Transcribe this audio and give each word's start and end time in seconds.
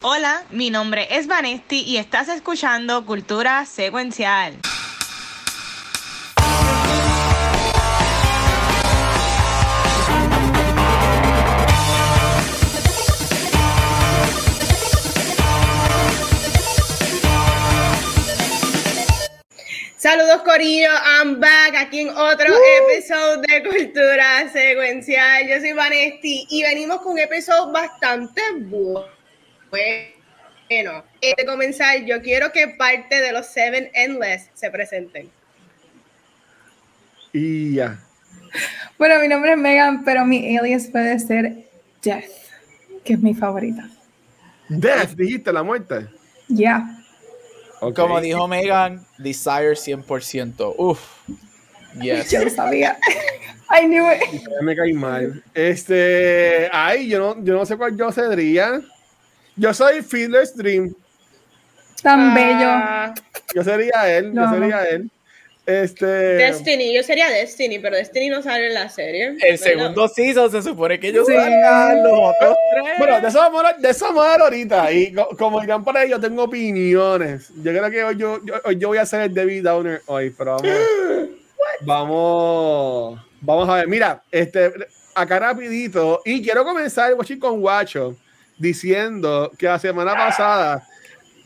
Hola, 0.00 0.44
mi 0.50 0.70
nombre 0.70 1.08
es 1.10 1.26
Vanesti 1.26 1.82
y 1.82 1.96
estás 1.96 2.28
escuchando 2.28 3.04
Cultura 3.04 3.66
Secuencial. 3.66 4.54
Saludos 19.96 20.42
Corillo, 20.44 20.90
I'm 20.92 21.40
back 21.40 21.74
aquí 21.76 22.02
en 22.02 22.10
otro 22.10 22.46
episodio 22.92 23.38
de 23.38 23.64
Cultura 23.64 24.48
Secuencial. 24.52 25.48
Yo 25.48 25.58
soy 25.58 25.72
Vanesti 25.72 26.46
y 26.50 26.62
venimos 26.62 27.00
con 27.00 27.14
un 27.14 27.18
episodio 27.18 27.72
bastante 27.72 28.40
bueno 28.60 29.17
bueno, 29.70 30.92
antes 30.92 31.34
de 31.36 31.46
comenzar, 31.46 32.04
yo 32.04 32.20
quiero 32.22 32.52
que 32.52 32.68
parte 32.68 33.20
de 33.20 33.32
los 33.32 33.46
Seven 33.46 33.90
Endless 33.94 34.50
se 34.54 34.70
presenten. 34.70 35.30
Y 37.32 37.74
ya. 37.74 37.98
Bueno, 38.98 39.20
mi 39.20 39.28
nombre 39.28 39.52
es 39.52 39.58
Megan, 39.58 40.04
pero 40.04 40.24
mi 40.24 40.56
alias 40.56 40.88
puede 40.88 41.18
ser 41.18 41.68
Death, 42.02 42.24
que 43.04 43.14
es 43.14 43.20
mi 43.20 43.34
favorita. 43.34 43.88
Death, 44.68 45.10
dijiste 45.10 45.52
la 45.52 45.62
muerte. 45.62 46.08
Ya. 46.48 46.98
Como 47.94 48.20
dijo 48.20 48.48
Megan, 48.48 49.06
Desire 49.18 49.72
100%. 49.72 50.74
Uf. 50.76 51.00
Yes. 52.00 52.30
Yo 52.30 52.44
lo 52.44 52.50
sabía. 52.50 52.98
I 53.70 53.86
knew 53.86 54.04
it. 54.10 54.22
Me 54.62 54.74
caí 54.74 54.92
mal. 54.92 55.42
Este, 55.54 56.68
ay, 56.72 57.08
yo 57.08 57.18
no, 57.18 57.44
yo 57.44 57.54
no 57.54 57.66
sé 57.66 57.76
cuál 57.76 57.96
yo 57.96 58.10
sería. 58.10 58.80
Yo 59.58 59.74
soy 59.74 60.02
Fiddler's 60.02 60.56
Dream. 60.56 60.94
Tan 62.02 62.30
ah. 62.30 62.34
bello. 62.34 63.22
Yo 63.54 63.64
sería 63.64 64.16
él, 64.16 64.32
yo 64.32 64.50
sería 64.50 64.84
él. 64.88 65.10
Este... 65.66 66.06
Destiny, 66.06 66.94
yo 66.94 67.02
sería 67.02 67.28
Destiny, 67.28 67.78
pero 67.78 67.96
Destiny 67.96 68.30
no 68.30 68.40
sale 68.40 68.68
en 68.68 68.74
la 68.74 68.88
serie. 68.88 69.36
El 69.42 69.58
segundo 69.58 70.08
season 70.08 70.50
se 70.50 70.62
supone 70.62 70.98
que 70.98 71.08
ellos 71.08 71.26
sí. 71.26 71.34
los 71.34 72.12
otros 72.12 72.56
tres. 72.72 72.98
Bueno, 72.98 73.20
de 73.20 73.28
eso 73.28 73.38
vamos 73.38 73.64
a, 73.64 73.72
de 73.74 73.90
eso 73.90 74.06
vamos 74.06 74.24
a 74.24 74.34
ahorita. 74.36 74.92
Y 74.92 75.12
como 75.36 75.60
dirán 75.60 75.84
por 75.84 75.94
ahí, 75.98 76.08
yo 76.08 76.18
tengo 76.18 76.44
opiniones. 76.44 77.50
Yo 77.56 77.72
creo 77.72 77.90
que 77.90 78.04
hoy 78.04 78.16
yo, 78.16 78.40
yo, 78.78 78.88
voy 78.88 78.98
a 78.98 79.04
ser 79.04 79.22
el 79.22 79.34
David 79.34 79.64
Downer 79.64 80.00
hoy, 80.06 80.30
pero 80.30 80.56
vamos. 80.56 80.78
vamos. 81.82 83.20
Vamos 83.40 83.68
a 83.68 83.74
ver. 83.74 83.88
Mira, 83.88 84.22
este, 84.30 84.72
acá 85.14 85.38
rapidito. 85.38 86.22
Y 86.24 86.42
quiero 86.42 86.64
comenzar 86.64 87.12
con 87.38 87.60
Guacho 87.60 88.16
diciendo 88.58 89.50
que 89.58 89.66
la 89.66 89.78
semana 89.78 90.14
pasada 90.14 90.86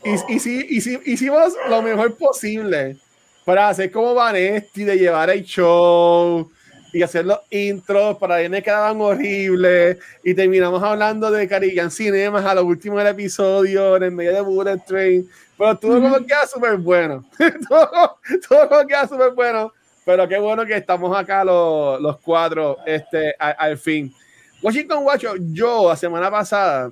y, 0.03 0.33
y, 0.33 1.03
hicimos 1.05 1.53
lo 1.69 1.81
mejor 1.81 2.15
posible 2.17 2.97
para 3.45 3.69
hacer 3.69 3.91
como 3.91 4.13
Vanesti, 4.13 4.83
de 4.83 4.97
llevar 4.97 5.29
el 5.29 5.43
show 5.43 6.49
y 6.93 7.01
hacer 7.01 7.25
los 7.25 7.39
intros, 7.49 8.17
para 8.17 8.37
que 8.37 8.61
quedaban 8.61 9.01
horribles 9.01 9.97
y 10.23 10.33
terminamos 10.33 10.81
hablando 10.83 11.31
de 11.31 11.47
Caribbean 11.47 11.89
Cinemas 11.89 12.45
a 12.45 12.53
lo 12.53 12.65
último 12.65 12.99
del 12.99 13.07
episodio 13.07 13.95
en 13.97 14.03
el 14.03 14.11
medio 14.11 14.33
de 14.33 14.41
Bullet 14.41 14.77
Train, 14.85 15.27
pero 15.57 15.77
todo 15.77 15.99
como 15.99 16.17
queda 16.25 16.45
súper 16.45 16.77
bueno, 16.77 17.25
todo, 17.69 18.19
todo 18.47 18.69
como 18.69 18.87
queda 18.87 19.07
súper 19.07 19.31
bueno, 19.31 19.73
pero 20.05 20.27
qué 20.27 20.37
bueno 20.37 20.65
que 20.65 20.75
estamos 20.75 21.17
acá 21.17 21.43
los, 21.43 21.99
los 21.99 22.19
cuatro 22.19 22.77
este, 22.85 23.35
al, 23.39 23.77
fin. 23.77 24.13
Washington 24.61 25.03
Watch, 25.03 25.25
yo 25.51 25.89
la 25.89 25.95
semana 25.95 26.29
pasada 26.29 26.91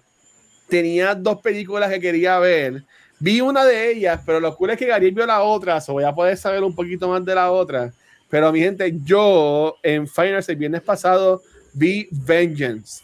tenía 0.72 1.14
dos 1.14 1.41
películas 1.41 1.91
que 1.91 2.00
quería 2.00 2.39
ver. 2.39 2.86
Vi 3.19 3.41
una 3.41 3.66
de 3.66 3.91
ellas, 3.91 4.22
pero 4.25 4.39
lo 4.39 4.55
cool 4.55 4.69
es 4.69 4.77
que 4.77 4.86
Gabriel 4.86 5.14
vio 5.14 5.25
la 5.25 5.41
otra, 5.41 5.81
so 5.81 5.94
voy 5.94 6.05
a 6.05 6.16
poder 6.16 6.38
saber 6.38 6.64
un 6.64 6.73
poquito 6.73 7.09
más 7.09 7.23
de 7.25 7.36
la 7.36 7.52
otra. 7.52 7.91
Pero 8.30 8.53
mi 8.53 8.61
gente, 8.61 8.94
yo 9.03 9.76
en 9.83 10.08
Finals 10.08 10.48
el 10.48 10.55
viernes 10.55 10.81
pasado 10.81 11.42
vi 11.73 12.08
Vengeance. 12.10 13.04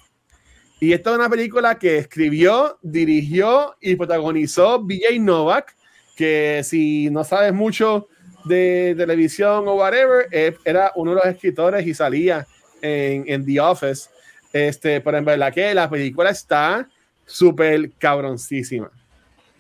Y 0.80 0.94
esta 0.94 1.10
es 1.10 1.18
una 1.18 1.30
película 1.30 1.78
que 1.78 1.98
escribió, 1.98 2.80
dirigió 2.82 3.76
y 3.82 3.98
protagonizó 3.98 4.80
BJ 4.80 5.20
Novak, 5.20 5.76
que 6.16 6.62
si 6.64 7.10
no 7.10 7.26
sabes 7.26 7.54
mucho 7.54 8.08
de 8.46 8.96
televisión 8.98 9.68
o 9.68 9.76
whatever, 9.76 10.30
era 10.64 10.94
uno 10.96 11.12
de 11.12 11.16
los 11.18 11.26
escritores 11.26 11.86
y 11.86 11.94
salía 11.94 12.48
en, 12.82 13.26
en 13.28 13.46
The 13.46 13.60
Office. 13.60 14.10
Este, 14.54 15.02
pero 15.02 15.18
en 15.18 15.26
verdad 15.26 15.54
que 15.54 15.74
la 15.74 15.90
película 15.90 16.30
está 16.30 16.88
súper 17.28 17.92
cabroncísima, 17.92 18.90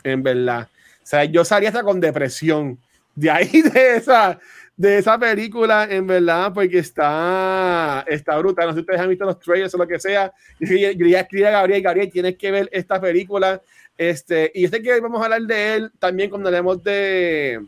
en 0.03 0.23
verdad. 0.23 0.67
O 1.03 1.05
sea, 1.05 1.25
yo 1.25 1.45
salí 1.45 1.67
hasta 1.67 1.83
con 1.83 1.99
depresión 1.99 2.79
de 3.13 3.29
ahí, 3.29 3.61
de 3.73 3.97
esa, 3.97 4.39
de 4.75 4.97
esa 4.97 5.19
película, 5.19 5.87
en 5.89 6.07
verdad, 6.07 6.51
porque 6.53 6.79
está, 6.79 8.03
está 8.07 8.37
brutal. 8.37 8.67
No 8.67 8.71
sé 8.71 8.77
si 8.77 8.81
ustedes 8.81 8.99
han 8.99 9.09
visto 9.09 9.25
los 9.25 9.39
trailers 9.39 9.73
o 9.75 9.77
lo 9.77 9.87
que 9.87 9.99
sea. 9.99 10.33
Yo 10.59 10.75
ya 10.75 11.19
escribí 11.19 11.43
a 11.43 11.51
Gabriel, 11.51 11.83
Gabriel, 11.83 12.11
tienes 12.11 12.37
que 12.37 12.49
ver 12.49 12.69
esta 12.71 12.99
película. 12.99 13.61
Este, 13.97 14.51
y 14.53 14.65
este 14.65 14.81
que 14.81 14.99
vamos 14.99 15.21
a 15.21 15.25
hablar 15.25 15.41
de 15.41 15.75
él 15.75 15.91
también 15.99 16.29
cuando 16.29 16.49
hablemos 16.49 16.83
de, 16.83 17.59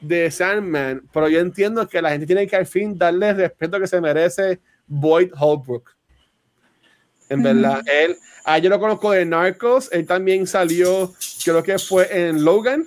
de 0.00 0.30
Sandman, 0.30 1.02
pero 1.12 1.28
yo 1.28 1.40
entiendo 1.40 1.88
que 1.88 2.02
la 2.02 2.10
gente 2.10 2.26
tiene 2.26 2.46
que 2.46 2.56
al 2.56 2.66
fin 2.66 2.98
darle 2.98 3.30
el 3.30 3.36
respeto 3.36 3.80
que 3.80 3.86
se 3.86 4.00
merece 4.00 4.60
Boyd 4.86 5.32
Holbrook. 5.38 5.96
En 7.28 7.42
verdad, 7.42 7.82
él, 7.86 8.16
ah, 8.46 8.58
yo 8.58 8.70
lo 8.70 8.80
conozco 8.80 9.10
de 9.10 9.26
Narcos, 9.26 9.90
él 9.92 10.06
también 10.06 10.46
salió, 10.46 11.12
creo 11.44 11.62
que 11.62 11.78
fue 11.78 12.28
en 12.28 12.44
Logan. 12.44 12.86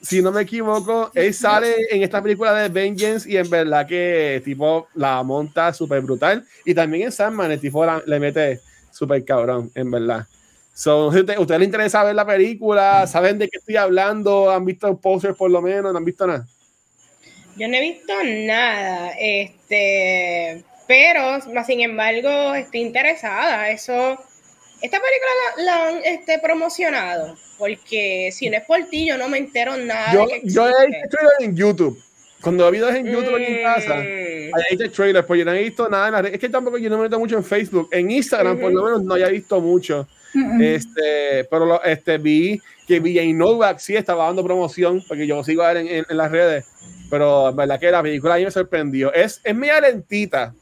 Si 0.00 0.22
no 0.22 0.32
me 0.32 0.42
equivoco, 0.42 1.10
él 1.14 1.32
sale 1.32 1.74
en 1.90 2.02
esta 2.02 2.22
película 2.22 2.52
de 2.54 2.68
Vengeance 2.68 3.30
y 3.30 3.38
en 3.38 3.48
verdad 3.48 3.86
que 3.86 4.40
tipo 4.44 4.88
la 4.94 5.22
monta 5.22 5.72
súper 5.72 6.02
brutal. 6.02 6.46
Y 6.64 6.74
también 6.74 7.06
en 7.06 7.12
Sandman, 7.12 7.50
el 7.50 7.60
tipo 7.60 7.84
le 8.06 8.20
mete 8.20 8.60
súper 8.92 9.24
cabrón, 9.24 9.70
en 9.74 9.90
verdad. 9.90 10.26
So, 10.74 11.06
¿Usted 11.06 11.38
¿Ustedes 11.38 11.60
les 11.60 11.66
interesa 11.66 12.04
ver 12.04 12.14
la 12.14 12.26
película? 12.26 13.06
¿Saben 13.06 13.38
de 13.38 13.48
qué 13.48 13.58
estoy 13.58 13.76
hablando? 13.76 14.50
¿Han 14.50 14.64
visto 14.64 14.96
posters 14.98 15.36
por 15.36 15.50
lo 15.50 15.62
menos? 15.62 15.92
¿No 15.92 15.98
han 15.98 16.04
visto 16.04 16.26
nada? 16.26 16.46
Yo 17.56 17.68
no 17.68 17.76
he 17.76 17.80
visto 17.80 18.12
nada. 18.24 19.12
Este, 19.18 20.64
pero, 20.86 21.40
sin 21.66 21.80
embargo, 21.80 22.54
estoy 22.54 22.80
interesada. 22.80 23.70
Eso, 23.70 24.18
esta 24.82 25.00
película 25.00 25.30
la, 25.58 25.88
han 25.88 26.04
este, 26.04 26.38
promocionado, 26.38 27.36
porque 27.58 28.30
si 28.32 28.50
no 28.50 28.56
es 28.56 28.64
por 28.64 28.82
ti, 28.84 29.06
yo 29.06 29.16
no 29.16 29.28
me 29.28 29.38
entero 29.38 29.76
nada. 29.76 30.12
Yo, 30.12 30.26
yo 30.42 30.68
he 30.68 30.86
visto 30.86 31.08
trailers 31.10 31.40
en 31.40 31.56
YouTube. 31.56 31.98
Cuando 32.42 32.68
he 32.68 32.72
videos 32.72 32.94
en 32.94 33.06
YouTube 33.06 33.36
en 33.36 33.62
casa, 33.62 33.96
mm. 33.96 34.54
hay 34.54 34.76
visto 34.76 34.90
trailers, 34.90 35.26
pues 35.26 35.38
yo 35.38 35.44
no 35.46 35.52
he 35.54 35.62
visto 35.62 35.88
nada 35.88 36.08
en 36.08 36.12
la 36.12 36.22
red. 36.22 36.34
Es 36.34 36.40
que 36.40 36.50
tampoco 36.50 36.76
yo 36.76 36.90
no 36.90 36.98
me 36.98 37.04
meto 37.04 37.18
mucho 37.18 37.38
en 37.38 37.44
Facebook. 37.44 37.88
En 37.90 38.10
Instagram, 38.10 38.58
por 38.58 38.70
lo 38.70 38.84
menos, 38.84 39.02
no 39.02 39.14
haya 39.14 39.28
visto 39.28 39.60
mucho. 39.60 40.06
Este, 40.60 41.44
pero 41.48 41.64
lo, 41.64 41.82
este, 41.84 42.18
vi 42.18 42.60
que 42.86 42.98
VJ 43.00 43.32
Novak 43.32 43.78
sí 43.78 43.96
estaba 43.96 44.26
dando 44.26 44.44
promoción, 44.44 45.02
porque 45.08 45.26
yo 45.26 45.42
sigo 45.44 45.62
a 45.62 45.72
ver 45.72 45.86
en, 45.86 46.04
en, 46.08 46.16
las 46.16 46.30
redes. 46.30 46.66
Pero 47.08 47.48
en 47.48 47.56
verdad 47.56 47.80
que 47.80 47.90
la 47.90 48.02
película 48.02 48.34
a 48.34 48.38
mí 48.38 48.44
me 48.44 48.50
sorprendió. 48.50 49.14
Es, 49.14 49.40
es 49.42 49.54
media 49.54 49.80
lentita 49.80 50.52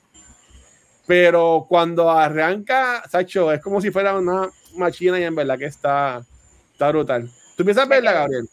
pero 1.13 1.67
cuando 1.69 2.11
arranca, 2.11 3.03
Sacho, 3.07 3.53
es 3.53 3.61
como 3.61 3.83
si 3.83 3.91
fuera 3.91 4.17
una 4.17 4.49
máquina 4.77 5.21
y 5.21 5.25
en 5.25 5.35
verdad 5.35 5.59
que 5.59 5.67
está, 5.67 6.25
está 6.73 6.89
brutal. 6.89 7.31
¿Tú 7.55 7.65
piensas 7.65 7.87
verla, 7.87 8.13
Gabriel? 8.13 8.49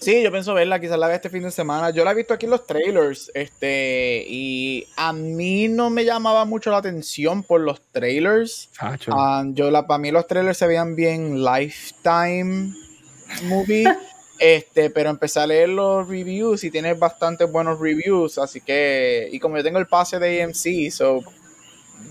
Sí, 0.00 0.22
yo 0.22 0.30
pienso 0.30 0.54
verla, 0.54 0.80
quizás 0.80 0.98
la 0.98 1.08
vea 1.08 1.16
este 1.16 1.28
fin 1.28 1.42
de 1.42 1.50
semana. 1.50 1.90
Yo 1.90 2.02
la 2.02 2.12
he 2.12 2.14
visto 2.14 2.32
aquí 2.32 2.46
en 2.46 2.52
los 2.52 2.66
trailers, 2.66 3.30
este, 3.34 4.24
y 4.26 4.86
a 4.96 5.12
mí 5.12 5.68
no 5.68 5.90
me 5.90 6.06
llamaba 6.06 6.46
mucho 6.46 6.70
la 6.70 6.78
atención 6.78 7.42
por 7.42 7.60
los 7.60 7.82
trailers. 7.92 8.70
Ah, 8.80 9.44
yo 9.48 9.70
la, 9.70 9.86
para 9.86 9.98
mí 9.98 10.10
los 10.10 10.26
trailers 10.26 10.56
se 10.56 10.66
veían 10.66 10.96
bien 10.96 11.44
lifetime 11.44 12.72
movie. 13.42 13.84
Este, 14.36 14.90
pero 14.90 15.10
empecé 15.10 15.38
a 15.38 15.46
leer 15.46 15.68
los 15.68 16.08
reviews 16.08 16.64
y 16.64 16.70
tiene 16.72 16.94
bastantes 16.94 17.50
buenos 17.50 17.78
reviews, 17.78 18.36
así 18.38 18.60
que, 18.60 19.28
y 19.30 19.38
como 19.38 19.56
yo 19.56 19.62
tengo 19.62 19.78
el 19.78 19.86
pase 19.86 20.18
de 20.18 20.42
AMC, 20.42 20.90
so 20.90 21.22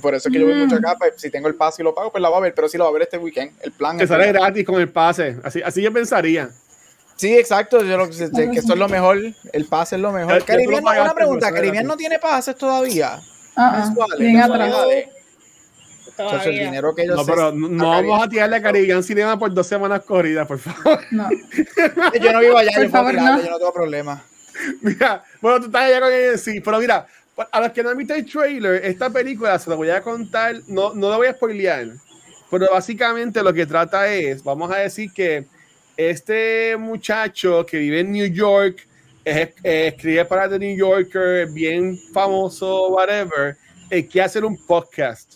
por 0.02 0.16
eso 0.16 0.30
es 0.30 0.34
que 0.34 0.40
yo 0.40 0.46
voy 0.48 0.56
mucho 0.56 0.76
acá, 0.76 0.96
pues, 0.98 1.14
si 1.18 1.30
tengo 1.30 1.48
el 1.48 1.56
pase 1.56 1.82
y 1.82 1.86
lo 1.86 1.94
pago, 1.94 2.12
pues 2.12 2.22
la 2.22 2.30
va 2.30 2.38
a 2.38 2.42
ver, 2.42 2.54
pero 2.54 2.68
sí 2.68 2.78
lo 2.78 2.84
va 2.86 2.90
a 2.90 2.94
ver 2.94 3.04
este 3.04 3.18
weekend. 3.18 3.52
El 3.62 3.72
plan 3.72 3.98
Te 3.98 4.08
sale 4.08 4.32
gratis 4.32 4.66
con 4.66 4.80
el 4.80 4.90
pase, 4.90 5.38
así, 5.44 5.62
así 5.62 5.82
yo 5.82 5.92
pensaría. 5.92 6.50
Sí, 7.16 7.38
exacto, 7.38 7.84
yo 7.84 8.10
que 8.10 8.60
esto 8.60 8.74
es 8.74 8.80
lo 8.80 8.90
mejor, 8.90 9.20
el 9.54 9.66
pase 9.66 9.96
es 9.96 10.02
lo 10.02 10.12
mejor. 10.12 10.44
Caribbean, 10.44 10.84
una 10.84 11.14
pregunta, 11.14 11.52
¿Caribbean 11.52 11.86
no 11.86 11.96
tiene 11.96 12.20
pases 12.20 12.56
todavía? 12.56 13.20
Ah, 13.56 13.94
bien 14.18 14.42
atrás. 14.42 14.76
el 16.46 16.60
dinero 16.60 16.96
que 16.96 17.04
ellos 17.04 17.18
no, 17.18 17.26
pero 17.26 17.52
no 17.52 17.90
vamos 17.90 18.24
a 18.24 18.30
tirarle 18.30 18.58
a 18.58 18.62
Caribbean 18.62 19.04
Cinema 19.04 19.38
por 19.38 19.54
dos 19.54 19.68
semanas 19.68 20.02
corridas, 20.04 20.48
por 20.48 20.60
favor. 20.60 21.00
No. 21.12 21.30
yo 22.22 22.34
no 22.34 22.40
vivo 22.40 22.58
allá, 22.58 22.72
yo, 22.82 22.90
favor, 22.90 23.14
no. 23.14 23.42
yo 23.42 23.50
no 23.50 23.58
tengo 23.58 23.74
problema. 23.74 24.24
Mira, 24.82 25.24
bueno, 25.42 25.60
tú 25.60 25.66
estás 25.68 25.84
allá 25.84 26.02
con 26.02 26.12
él, 26.12 26.38
sí, 26.38 26.62
pero 26.62 26.80
mira, 26.80 27.08
a 27.52 27.62
los 27.62 27.72
que 27.72 27.84
no 27.84 27.90
han 27.90 27.98
visto 27.98 28.14
el 28.14 28.26
trailer, 28.26 28.86
esta 28.86 29.10
película 29.10 29.58
se 29.58 29.70
la 29.70 29.76
voy 29.76 29.90
a 29.90 30.02
contar, 30.02 30.56
no, 30.68 30.94
no 30.94 31.10
la 31.10 31.18
voy 31.18 31.28
a 31.28 31.34
spoilear, 31.34 31.88
Pero 32.52 32.68
básicamente 32.72 33.42
lo 33.42 33.54
que 33.54 33.66
trata 33.66 34.12
es, 34.14 34.44
vamos 34.44 34.72
a 34.72 34.78
decir 34.78 35.12
que 35.12 35.46
este 35.98 36.76
muchacho 36.78 37.66
que 37.66 37.78
vive 37.78 38.02
en 38.02 38.12
New 38.12 38.28
York, 38.28 38.88
escribe 39.26 40.26
para 40.26 40.50
The 40.50 40.60
New 40.60 40.76
Yorker, 40.76 41.48
bien 41.52 41.98
famoso, 42.14 42.90
whatever, 42.90 43.56
eh, 43.90 44.06
quiere 44.06 44.26
hacer 44.26 44.46
un 44.46 44.58
podcast. 44.66 45.36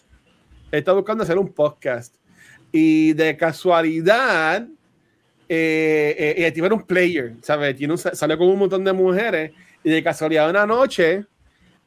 Está 0.71 0.93
buscando 0.93 1.23
hacer 1.23 1.37
un 1.37 1.51
podcast. 1.51 2.13
Y 2.71 3.13
de 3.13 3.37
casualidad, 3.37 4.67
eh, 5.47 6.35
eh, 6.37 6.51
tiene 6.51 6.73
un 6.73 6.83
player, 6.83 7.35
¿sabes? 7.41 7.75
Tiene 7.77 7.93
un, 7.93 7.97
sale 7.97 8.37
con 8.37 8.47
un 8.47 8.59
montón 8.59 8.83
de 8.83 8.91
mujeres 8.91 9.51
y 9.83 9.89
de 9.89 10.03
casualidad 10.03 10.49
una 10.49 10.65
noche, 10.65 11.25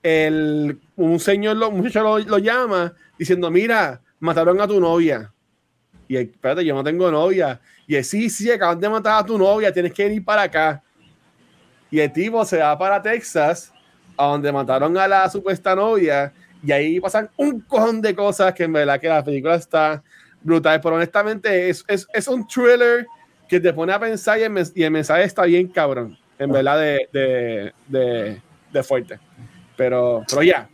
el, 0.02 0.78
un 0.96 1.20
señor, 1.20 1.56
lo, 1.56 1.68
un 1.68 1.78
muchacho 1.78 2.18
lo, 2.18 2.38
llama 2.38 2.92
diciendo, 3.18 3.50
mira, 3.50 4.00
mataron 4.18 4.60
a 4.60 4.66
tu 4.66 4.80
novia. 4.80 5.32
Y 6.08 6.16
espérate, 6.16 6.64
yo 6.64 6.74
no 6.74 6.82
tengo 6.82 7.10
novia. 7.10 7.60
Y 7.86 7.96
él, 7.96 8.04
sí, 8.04 8.30
sí, 8.30 8.50
acaban 8.50 8.80
de 8.80 8.88
matar 8.88 9.22
a 9.22 9.26
tu 9.26 9.38
novia, 9.38 9.72
tienes 9.72 9.92
que 9.92 10.06
ir 10.06 10.24
para 10.24 10.42
acá. 10.42 10.82
Y 11.90 12.00
el 12.00 12.12
tipo 12.12 12.44
se 12.44 12.58
va 12.58 12.76
para 12.78 13.02
Texas, 13.02 13.72
a 14.16 14.26
donde 14.26 14.52
mataron 14.52 14.96
a 14.96 15.08
la 15.08 15.28
supuesta 15.28 15.74
novia, 15.74 16.32
y 16.62 16.72
ahí 16.72 17.00
pasan 17.00 17.30
un 17.36 17.60
cojón 17.60 18.00
de 18.00 18.14
cosas 18.14 18.52
que 18.54 18.64
en 18.64 18.72
verdad 18.72 19.00
que 19.00 19.08
la 19.08 19.24
película 19.24 19.54
está 19.54 20.02
brutal, 20.42 20.80
pero 20.80 20.96
honestamente 20.96 21.70
es, 21.70 21.84
es, 21.88 22.06
es 22.12 22.28
un 22.28 22.46
thriller 22.46 23.06
que 23.48 23.60
te 23.60 23.72
pone 23.72 23.92
a 23.92 23.98
pensar 23.98 24.38
y 24.38 24.42
el, 24.82 24.90
mensaje 24.90 25.24
está 25.24 25.44
bien 25.44 25.68
cabrón, 25.68 26.16
en 26.38 26.52
verdad 26.52 26.78
de, 26.78 27.08
de, 27.12 27.72
de, 27.88 28.42
de 28.72 28.82
fuerte. 28.82 29.18
Pero, 29.80 30.22
pero 30.28 30.42
ya, 30.42 30.68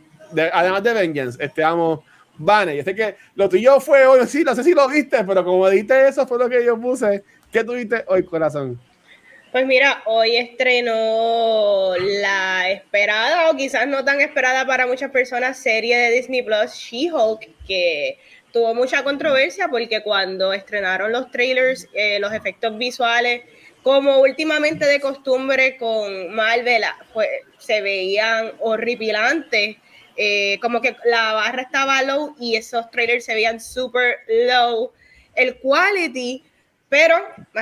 además 0.51 0.83
de 0.83 0.91
Vengeance, 0.91 1.41
este 1.41 1.63
amo, 1.63 2.03
Vane, 2.37 2.75
yo 2.75 2.83
sé 2.83 2.93
que 2.93 3.15
lo 3.35 3.47
tuyo 3.47 3.79
fue 3.79 4.05
hoy, 4.05 4.27
sí, 4.27 4.43
no 4.43 4.53
sé 4.53 4.65
si 4.65 4.73
lo 4.73 4.85
viste, 4.89 5.23
pero 5.23 5.45
como 5.45 5.69
dijiste 5.69 6.09
eso 6.09 6.27
fue 6.27 6.37
lo 6.37 6.49
que 6.49 6.65
yo 6.65 6.77
puse. 6.77 7.23
¿Qué 7.49 7.63
tuviste 7.63 8.03
hoy, 8.07 8.25
corazón? 8.25 8.77
Pues 9.53 9.65
mira, 9.65 10.01
hoy 10.07 10.35
estrenó 10.35 11.93
la 11.97 12.69
esperada 12.69 13.49
o 13.49 13.55
quizás 13.55 13.87
no 13.87 14.03
tan 14.03 14.19
esperada 14.19 14.67
para 14.67 14.85
muchas 14.85 15.09
personas 15.09 15.57
serie 15.57 15.97
de 15.97 16.11
Disney 16.11 16.41
Plus, 16.41 16.73
She-Hulk, 16.73 17.47
que 17.65 18.19
tuvo 18.51 18.75
mucha 18.75 19.05
controversia 19.05 19.69
porque 19.69 20.03
cuando 20.03 20.51
estrenaron 20.51 21.13
los 21.13 21.31
trailers, 21.31 21.87
eh, 21.93 22.19
los 22.19 22.33
efectos 22.33 22.77
visuales, 22.77 23.43
como 23.83 24.19
últimamente 24.19 24.85
de 24.85 24.99
costumbre 24.99 25.77
con 25.77 26.35
Marvel, 26.35 26.83
pues, 27.13 27.29
se 27.67 27.81
veían 27.81 28.53
horripilantes. 28.59 29.77
Eh, 30.19 30.57
como 30.61 30.81
que 30.81 30.95
la 31.05 31.33
barra 31.33 31.61
estaba 31.61 32.01
low 32.01 32.35
y 32.39 32.55
esos 32.55 32.89
trailers 32.89 33.25
se 33.25 33.35
veían 33.35 33.59
super 33.59 34.15
low 34.27 34.91
el 35.35 35.59
quality, 35.59 36.43
pero 36.89 37.15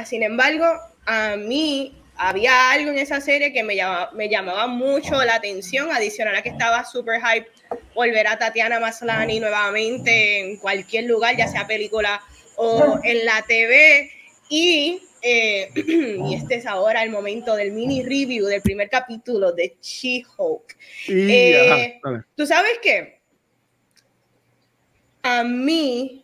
sin 0.06 0.24
embargo 0.24 0.66
a 1.06 1.36
mí 1.36 2.02
había 2.18 2.72
algo 2.72 2.92
en 2.92 2.98
esa 2.98 3.20
serie 3.20 3.52
que 3.52 3.64
me 3.64 3.76
llamaba, 3.76 4.12
me 4.14 4.30
llamaba 4.30 4.68
mucho 4.68 5.22
la 5.26 5.36
atención, 5.36 5.92
adicional 5.92 6.36
a 6.36 6.42
que 6.42 6.50
estaba 6.50 6.86
super 6.86 7.20
hype 7.22 7.48
volver 7.94 8.28
a 8.28 8.40
Tatiana 8.40 8.80
Maslany 8.80 9.40
nuevamente 9.40 10.40
en 10.40 10.58
cualquier 10.58 11.06
lugar, 11.06 11.36
ya 11.36 11.48
sea 11.48 11.68
película 11.68 12.22
o 12.56 13.00
en 13.04 13.26
la 13.26 13.42
TV. 13.42 14.12
Y, 14.50 15.02
eh, 15.26 15.70
y 16.30 16.36
este 16.36 16.56
es 16.56 16.66
ahora 16.66 17.04
el 17.04 17.10
momento 17.10 17.56
del 17.56 17.72
mini 17.72 18.04
review 18.04 18.46
del 18.46 18.62
primer 18.62 18.90
capítulo 18.90 19.52
de 19.52 19.76
She-Hulk. 19.82 20.78
Eh, 21.10 22.00
¿Tú 22.36 22.46
sabes 22.46 22.80
qué? 22.82 23.20
A 25.24 25.44
mí 25.44 26.24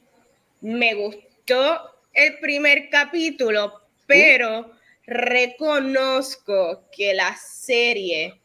me 0.62 0.94
gustó 0.94 1.96
el 2.14 2.38
primer 2.40 2.90
capítulo 2.90 3.82
pero 4.12 4.70
reconozco 5.06 6.84
que 6.92 7.14
la 7.14 7.34
serie, 7.38 8.42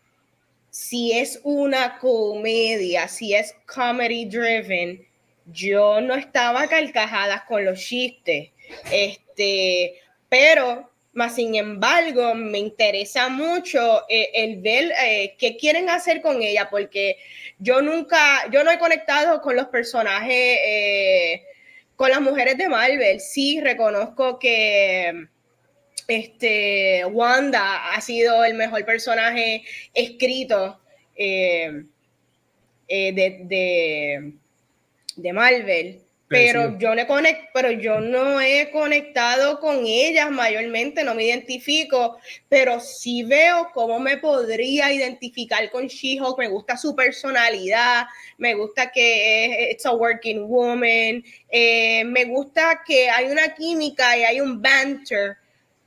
si 0.70 1.10
es 1.10 1.40
una 1.42 1.98
comedia, 1.98 3.08
si 3.08 3.34
es 3.34 3.52
comedy 3.66 4.26
driven, 4.26 5.04
yo 5.46 6.00
no 6.00 6.14
estaba 6.14 6.68
carcajadas 6.68 7.42
con 7.48 7.64
los 7.64 7.80
chistes. 7.80 8.50
Este, 8.92 10.00
pero 10.36 10.90
más 11.14 11.34
sin 11.34 11.54
embargo, 11.54 12.34
me 12.34 12.58
interesa 12.58 13.30
mucho 13.30 14.04
eh, 14.06 14.28
el 14.34 14.60
ver 14.60 14.92
eh, 15.02 15.34
qué 15.38 15.56
quieren 15.56 15.88
hacer 15.88 16.20
con 16.20 16.42
ella, 16.42 16.68
porque 16.70 17.16
yo 17.58 17.80
nunca, 17.80 18.50
yo 18.52 18.62
no 18.62 18.70
he 18.70 18.78
conectado 18.78 19.40
con 19.40 19.56
los 19.56 19.68
personajes, 19.68 20.58
eh, 20.62 21.42
con 21.96 22.10
las 22.10 22.20
mujeres 22.20 22.58
de 22.58 22.68
Marvel. 22.68 23.18
Sí, 23.20 23.62
reconozco 23.62 24.38
que 24.38 25.28
este, 26.06 27.06
Wanda 27.06 27.94
ha 27.94 28.00
sido 28.02 28.44
el 28.44 28.52
mejor 28.52 28.84
personaje 28.84 29.64
escrito 29.94 30.78
eh, 31.14 31.82
de, 32.88 34.34
de, 35.16 35.32
Marvel. 35.32 36.05
Pero 36.28 36.76
yo, 36.78 36.94
no 36.94 37.06
conect, 37.06 37.50
pero 37.54 37.70
yo 37.70 38.00
no 38.00 38.40
he 38.40 38.70
conectado 38.72 39.60
con 39.60 39.86
ellas 39.86 40.30
mayormente, 40.30 41.04
no 41.04 41.14
me 41.14 41.24
identifico, 41.24 42.18
pero 42.48 42.80
sí 42.80 43.22
veo 43.22 43.70
cómo 43.72 44.00
me 44.00 44.16
podría 44.16 44.92
identificar 44.92 45.70
con 45.70 45.86
She-Hulk. 45.86 46.38
Me 46.38 46.48
gusta 46.48 46.76
su 46.76 46.96
personalidad, 46.96 48.06
me 48.38 48.54
gusta 48.54 48.90
que 48.90 49.70
es 49.70 49.86
a 49.86 49.92
working 49.92 50.48
woman, 50.48 51.22
eh, 51.48 52.02
me 52.04 52.24
gusta 52.24 52.82
que 52.84 53.08
hay 53.08 53.26
una 53.26 53.54
química 53.54 54.18
y 54.18 54.24
hay 54.24 54.40
un 54.40 54.60
banter 54.60 55.36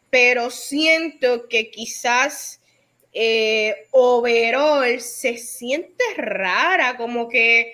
pero 0.10 0.50
siento 0.50 1.48
que 1.48 1.70
quizás 1.70 2.60
eh, 3.14 3.88
overall 3.92 5.00
se 5.02 5.38
siente 5.38 6.04
rara, 6.18 6.98
como 6.98 7.28
que 7.28 7.74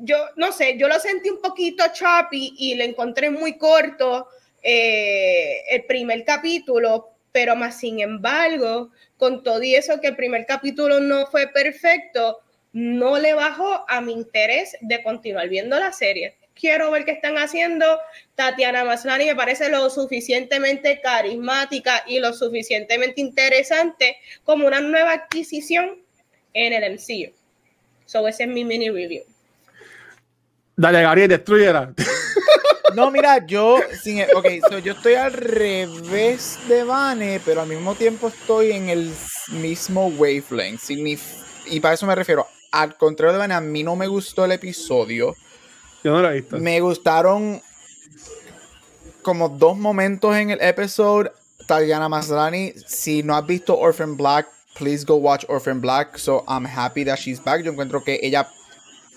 yo 0.00 0.16
no 0.36 0.52
sé, 0.52 0.76
yo 0.78 0.88
lo 0.88 0.98
sentí 0.98 1.30
un 1.30 1.40
poquito 1.40 1.84
choppy 1.92 2.54
y 2.58 2.74
lo 2.74 2.84
encontré 2.84 3.30
muy 3.30 3.56
corto 3.58 4.28
eh, 4.62 5.62
el 5.68 5.84
primer 5.84 6.24
capítulo, 6.24 7.10
pero 7.32 7.56
más 7.56 7.78
sin 7.78 8.00
embargo, 8.00 8.90
con 9.16 9.42
todo 9.42 9.62
y 9.62 9.74
eso 9.74 10.00
que 10.00 10.08
el 10.08 10.16
primer 10.16 10.46
capítulo 10.46 11.00
no 11.00 11.26
fue 11.26 11.46
perfecto, 11.48 12.40
no 12.72 13.18
le 13.18 13.34
bajó 13.34 13.84
a 13.88 14.00
mi 14.00 14.12
interés 14.12 14.76
de 14.80 15.02
continuar 15.02 15.48
viendo 15.48 15.78
la 15.78 15.92
serie 15.92 16.36
quiero 16.60 16.90
ver 16.90 17.04
qué 17.04 17.12
están 17.12 17.36
haciendo. 17.38 17.98
Tatiana 18.34 18.84
Maslany 18.84 19.26
me 19.26 19.34
parece 19.34 19.70
lo 19.70 19.88
suficientemente 19.90 21.00
carismática 21.00 22.04
y 22.06 22.20
lo 22.20 22.32
suficientemente 22.32 23.20
interesante 23.20 24.18
como 24.44 24.66
una 24.66 24.80
nueva 24.80 25.12
adquisición 25.12 26.02
en 26.52 26.72
el 26.72 26.92
MCU. 26.92 27.32
So 28.04 28.28
ese 28.28 28.44
es 28.44 28.48
mi 28.48 28.64
mini 28.64 28.90
review. 28.90 29.24
Dale, 30.80 31.02
Gabriel, 31.02 31.28
destruyela. 31.28 31.92
No, 32.92 33.08
mira, 33.12 33.46
yo, 33.46 33.78
sin, 34.02 34.20
ok, 34.34 34.46
yo 34.82 34.94
estoy 34.94 35.14
al 35.14 35.32
revés 35.32 36.58
de 36.68 36.82
Vane, 36.82 37.40
pero 37.44 37.60
al 37.60 37.68
mismo 37.68 37.94
tiempo 37.94 38.26
estoy 38.26 38.72
en 38.72 38.88
el 38.88 39.12
mismo 39.52 40.08
wavelength. 40.08 40.90
y 40.90 41.78
para 41.78 41.94
eso 41.94 42.04
me 42.04 42.16
refiero. 42.16 42.48
Al 42.72 42.96
contrario 42.96 43.34
de 43.34 43.38
Vane, 43.38 43.54
a 43.54 43.60
mí 43.60 43.84
no 43.84 43.94
me 43.94 44.08
gustó 44.08 44.44
el 44.44 44.50
episodio 44.50 45.36
yo 46.02 46.12
no 46.12 46.22
la 46.22 46.32
he 46.32 46.40
visto. 46.40 46.58
Me 46.58 46.80
gustaron 46.80 47.60
como 49.22 49.48
dos 49.48 49.76
momentos 49.76 50.34
en 50.36 50.50
el 50.50 50.60
episodio. 50.60 51.32
Tatiana 51.66 52.08
Maslany, 52.08 52.72
si 52.86 53.22
no 53.22 53.36
has 53.36 53.46
visto 53.46 53.78
Orphan 53.78 54.16
Black, 54.16 54.48
please 54.74 55.04
go 55.04 55.16
watch 55.16 55.44
Orphan 55.48 55.80
Black. 55.80 56.18
So 56.18 56.42
I'm 56.48 56.64
happy 56.64 57.04
that 57.04 57.18
she's 57.18 57.42
back. 57.42 57.62
Yo 57.62 57.70
encuentro 57.70 58.02
que 58.02 58.18
ella 58.22 58.48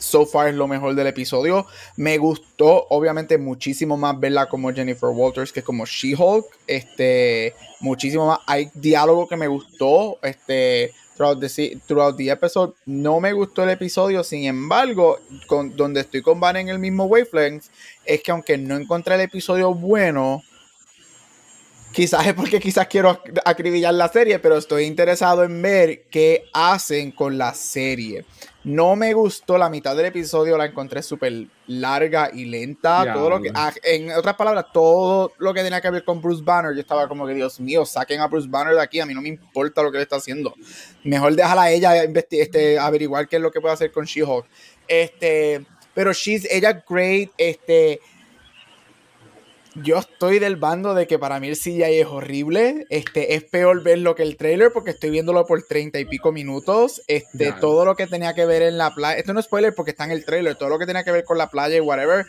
so 0.04 0.26
far 0.26 0.50
es 0.50 0.56
lo 0.56 0.68
mejor 0.68 0.94
del 0.96 1.08
episodio. 1.08 1.66
Me 1.96 2.18
gustó, 2.18 2.88
obviamente, 2.90 3.38
muchísimo 3.38 3.96
más 3.98 4.20
verla 4.20 4.48
como 4.48 4.74
Jennifer 4.74 5.10
Walters 5.10 5.54
que 5.54 5.64
como 5.64 5.86
She-Hulk. 5.86 6.46
Este, 6.68 7.54
muchísimo 7.80 8.28
más. 8.28 8.40
Hay 8.46 8.70
diálogo 8.74 9.28
que 9.28 9.38
me 9.38 9.48
gustó. 9.48 10.20
Este, 10.22 10.92
throughout 11.16 12.18
the, 12.18 12.30
episode. 12.30 12.74
No 12.86 13.20
me 13.20 13.34
gustó 13.34 13.64
el 13.64 13.70
episodio, 13.70 14.24
sin 14.24 14.46
embargo, 14.46 15.20
con, 15.48 15.76
donde 15.76 16.02
estoy 16.02 16.22
con 16.22 16.40
Van 16.40 16.58
en 16.58 16.70
el 16.70 16.80
mismo 16.80 17.06
wavelength, 17.06 17.66
es 18.06 18.22
que 18.22 18.32
aunque 18.32 18.58
no 18.58 18.76
encontré 18.76 19.16
el 19.16 19.22
episodio 19.22 19.74
bueno, 19.74 20.44
quizás 21.94 22.28
es 22.28 22.34
porque 22.34 22.60
quizás 22.60 22.88
quiero 22.88 23.22
acribillar 23.46 23.94
la 23.94 24.10
serie, 24.10 24.40
pero 24.40 24.58
estoy 24.58 24.84
interesado 24.84 25.44
en 25.44 25.62
ver 25.62 26.04
qué 26.10 26.46
hacen 26.54 27.12
con 27.12 27.38
la 27.38 27.54
serie. 27.54 28.26
No 28.64 28.96
me 28.96 29.14
gustó 29.14 29.58
la 29.58 29.70
mitad 29.70 29.96
del 29.96 30.06
episodio, 30.06 30.58
la 30.58 30.66
encontré 30.66 31.04
súper 31.04 31.48
larga 31.68 32.32
y 32.34 32.46
lenta. 32.46 33.14
todo 33.14 33.30
lo 33.30 33.42
que, 33.42 33.52
ah, 33.54 33.74
en 33.84 34.12
otras 34.12 34.36
palabras, 34.36 34.68
todo 34.72 35.34
lo 35.38 35.54
que 35.54 35.64
tenía 35.64 35.82
que 35.82 35.90
ver 35.90 36.06
con 36.06 36.22
Bruce 36.22 36.42
Banner, 36.42 36.74
yo 36.74 36.80
estaba 36.80 37.08
como 37.10 37.28
que, 37.28 37.34
Dios 37.34 37.60
mío, 37.60 37.86
saquen 37.86 38.22
a 38.22 38.28
Bruce 38.28 38.48
Banner 38.50 38.74
de 38.74 38.82
aquí, 38.82 39.02
a 39.02 39.06
mí 39.06 39.14
no 39.14 39.22
me 39.22 39.28
importa 39.28 39.84
lo 39.84 39.92
que 39.92 39.98
le 39.98 40.04
está 40.04 40.16
haciendo. 40.16 40.54
Mejor 41.04 41.36
déjala 41.36 41.64
a 41.64 41.72
ella 41.72 42.04
este, 42.04 42.80
averiguar 42.80 43.28
qué 43.28 43.36
es 43.36 43.42
lo 43.42 43.52
que 43.52 43.60
puede 43.60 43.74
hacer 43.74 43.92
con 43.92 44.06
She-Hulk. 44.06 44.46
Este, 44.88 45.66
pero 45.94 46.14
she's, 46.14 46.48
ella 46.50 46.84
great, 46.88 47.32
este, 47.38 48.00
yo 49.76 49.98
estoy 49.98 50.40
del 50.40 50.56
bando 50.56 50.94
de 50.94 51.08
que 51.08 51.18
para 51.18 51.40
mí 51.40 51.48
el 51.48 51.58
CGI 51.58 52.00
es 52.00 52.06
horrible. 52.06 52.86
Este, 52.90 53.36
es 53.36 53.44
peor 53.44 53.84
verlo 53.84 54.16
que 54.16 54.24
el 54.24 54.38
trailer 54.38 54.72
porque 54.72 54.92
estoy 54.92 55.10
viéndolo 55.10 55.46
por 55.46 55.64
treinta 55.64 56.00
y 56.00 56.06
pico 56.06 56.32
minutos. 56.32 57.02
Este, 57.08 57.54
todo 57.54 57.84
lo 57.86 57.96
que 57.96 58.08
tenía 58.08 58.34
que 58.34 58.46
ver 58.46 58.62
en 58.62 58.78
la 58.78 58.94
playa. 58.94 59.18
Esto 59.18 59.34
no 59.34 59.40
es 59.40 59.46
spoiler 59.46 59.74
porque 59.74 59.92
está 59.92 60.06
en 60.06 60.12
el 60.12 60.26
trailer. 60.26 60.56
Todo 60.56 60.70
lo 60.70 60.80
que 60.80 60.86
tenía 60.86 61.04
que 61.04 61.12
ver 61.12 61.24
con 61.24 61.38
la 61.38 61.50
playa 61.50 61.76
y 61.76 61.80
whatever. 61.80 62.26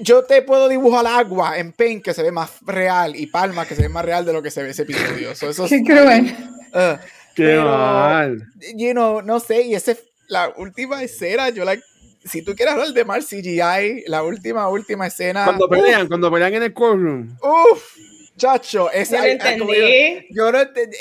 yo 0.00 0.24
te 0.24 0.42
puedo 0.42 0.68
dibujar 0.68 1.06
agua 1.06 1.58
en 1.58 1.72
Paint 1.72 2.04
que 2.04 2.14
se 2.14 2.22
ve 2.22 2.32
más 2.32 2.50
real 2.62 3.14
y 3.14 3.26
Palma 3.26 3.66
que 3.66 3.76
se 3.76 3.82
ve 3.82 3.88
más 3.88 4.04
real 4.04 4.24
de 4.24 4.32
lo 4.32 4.42
que 4.42 4.50
se 4.50 4.62
ve 4.62 4.70
ese 4.70 4.82
episodio. 4.82 5.30
eso 5.30 5.52
Qué 5.68 5.82
cruel. 5.84 6.34
Uh, 6.74 6.98
Qué 7.34 7.56
mal. 7.56 8.48
You 8.74 8.92
know, 8.92 9.22
no 9.22 9.38
sé, 9.38 9.62
y 9.62 9.74
ese, 9.74 9.98
la 10.28 10.52
última 10.56 11.02
escena, 11.02 11.50
yo 11.50 11.64
la 11.64 11.76
si 12.24 12.42
tú 12.42 12.54
quieres 12.54 12.74
hablar 12.74 12.88
de 12.88 13.04
mal 13.04 13.24
CGI, 13.24 14.04
la 14.06 14.22
última, 14.22 14.68
última 14.68 15.06
escena. 15.06 15.44
Cuando 15.44 15.68
pelean, 15.68 16.08
cuando 16.08 16.30
pelean 16.30 16.54
en 16.54 16.62
el 16.62 16.72
courtroom. 16.72 17.36
Uff, 17.42 17.96
chacho, 18.36 18.90
ese. 18.90 19.16
Yo 19.16 19.24
entendí. 19.24 20.26
Yo, 20.30 20.52
no 20.52 20.60
entendí. 20.60 20.96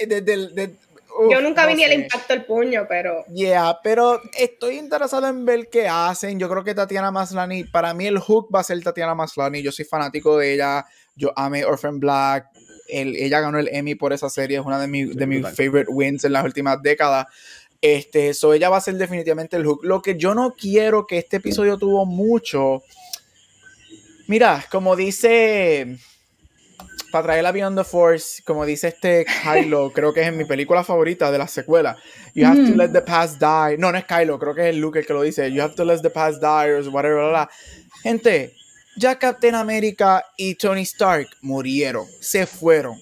yo 1.29 1.41
nunca 1.41 1.67
vi 1.67 1.75
ni 1.75 1.83
el 1.83 1.93
impacto 1.93 2.33
del 2.33 2.45
puño, 2.45 2.85
pero. 2.87 3.25
Yeah, 3.27 3.79
pero 3.83 4.21
estoy 4.37 4.77
interesado 4.77 5.27
en 5.27 5.45
ver 5.45 5.69
qué 5.69 5.87
hacen. 5.87 6.39
Yo 6.39 6.49
creo 6.49 6.63
que 6.63 6.73
Tatiana 6.73 7.11
Maslani, 7.11 7.65
para 7.65 7.93
mí 7.93 8.07
el 8.07 8.19
hook 8.19 8.49
va 8.53 8.61
a 8.61 8.63
ser 8.63 8.81
Tatiana 8.81 9.15
Maslani. 9.15 9.61
Yo 9.61 9.71
soy 9.71 9.85
fanático 9.85 10.37
de 10.37 10.53
ella. 10.53 10.85
Yo 11.15 11.31
amé 11.35 11.65
Orphan 11.65 11.99
Black. 11.99 12.47
ella 12.87 13.41
ganó 13.41 13.59
el 13.59 13.67
Emmy 13.67 13.95
por 13.95 14.11
esa 14.13 14.29
serie. 14.29 14.57
Es 14.57 14.65
una 14.65 14.79
de, 14.79 14.87
de 15.13 15.27
mis 15.27 15.41
favorite 15.43 15.91
wins 15.91 16.23
en 16.23 16.33
las 16.33 16.43
últimas 16.43 16.81
décadas. 16.81 17.27
Este, 17.81 18.29
eso 18.29 18.53
ella 18.53 18.69
va 18.69 18.77
a 18.77 18.81
ser 18.81 18.95
definitivamente 18.95 19.57
el 19.57 19.65
hook. 19.65 19.83
Lo 19.83 20.01
que 20.01 20.15
yo 20.15 20.35
no 20.35 20.53
quiero 20.53 21.07
que 21.07 21.17
este 21.17 21.37
episodio 21.37 21.77
tuvo 21.77 22.05
mucho. 22.05 22.83
Mira, 24.27 24.63
como 24.71 24.95
dice. 24.95 25.97
Para 27.11 27.23
traer 27.25 27.43
la 27.43 27.51
Beyond 27.51 27.77
the 27.77 27.83
Force, 27.83 28.41
como 28.45 28.65
dice 28.65 28.87
este 28.87 29.25
Kylo, 29.43 29.91
creo 29.93 30.13
que 30.13 30.21
es 30.21 30.27
en 30.27 30.37
mi 30.37 30.45
película 30.45 30.81
favorita 30.81 31.29
de 31.29 31.37
la 31.37 31.47
secuela. 31.47 31.97
You 32.33 32.45
have 32.45 32.55
to 32.55 32.73
mm. 32.73 32.77
let 32.77 32.89
the 32.93 33.01
past 33.01 33.37
die. 33.37 33.77
No, 33.77 33.91
no 33.91 33.97
es 33.97 34.05
Kylo, 34.05 34.39
creo 34.39 34.55
que 34.55 34.69
es 34.69 34.75
Luke 34.77 34.97
el 34.97 35.05
que 35.05 35.13
lo 35.13 35.21
dice. 35.21 35.51
You 35.51 35.61
have 35.61 35.75
to 35.75 35.83
let 35.83 36.01
the 36.01 36.09
past 36.09 36.41
die, 36.41 36.69
or 36.69 36.87
whatever. 36.89 37.17
Blah, 37.17 37.29
blah. 37.29 37.49
Gente, 38.01 38.53
ya 38.95 39.19
Captain 39.19 39.55
America 39.55 40.23
y 40.37 40.55
Tony 40.55 40.83
Stark 40.83 41.27
murieron, 41.41 42.07
se 42.21 42.45
fueron 42.45 42.97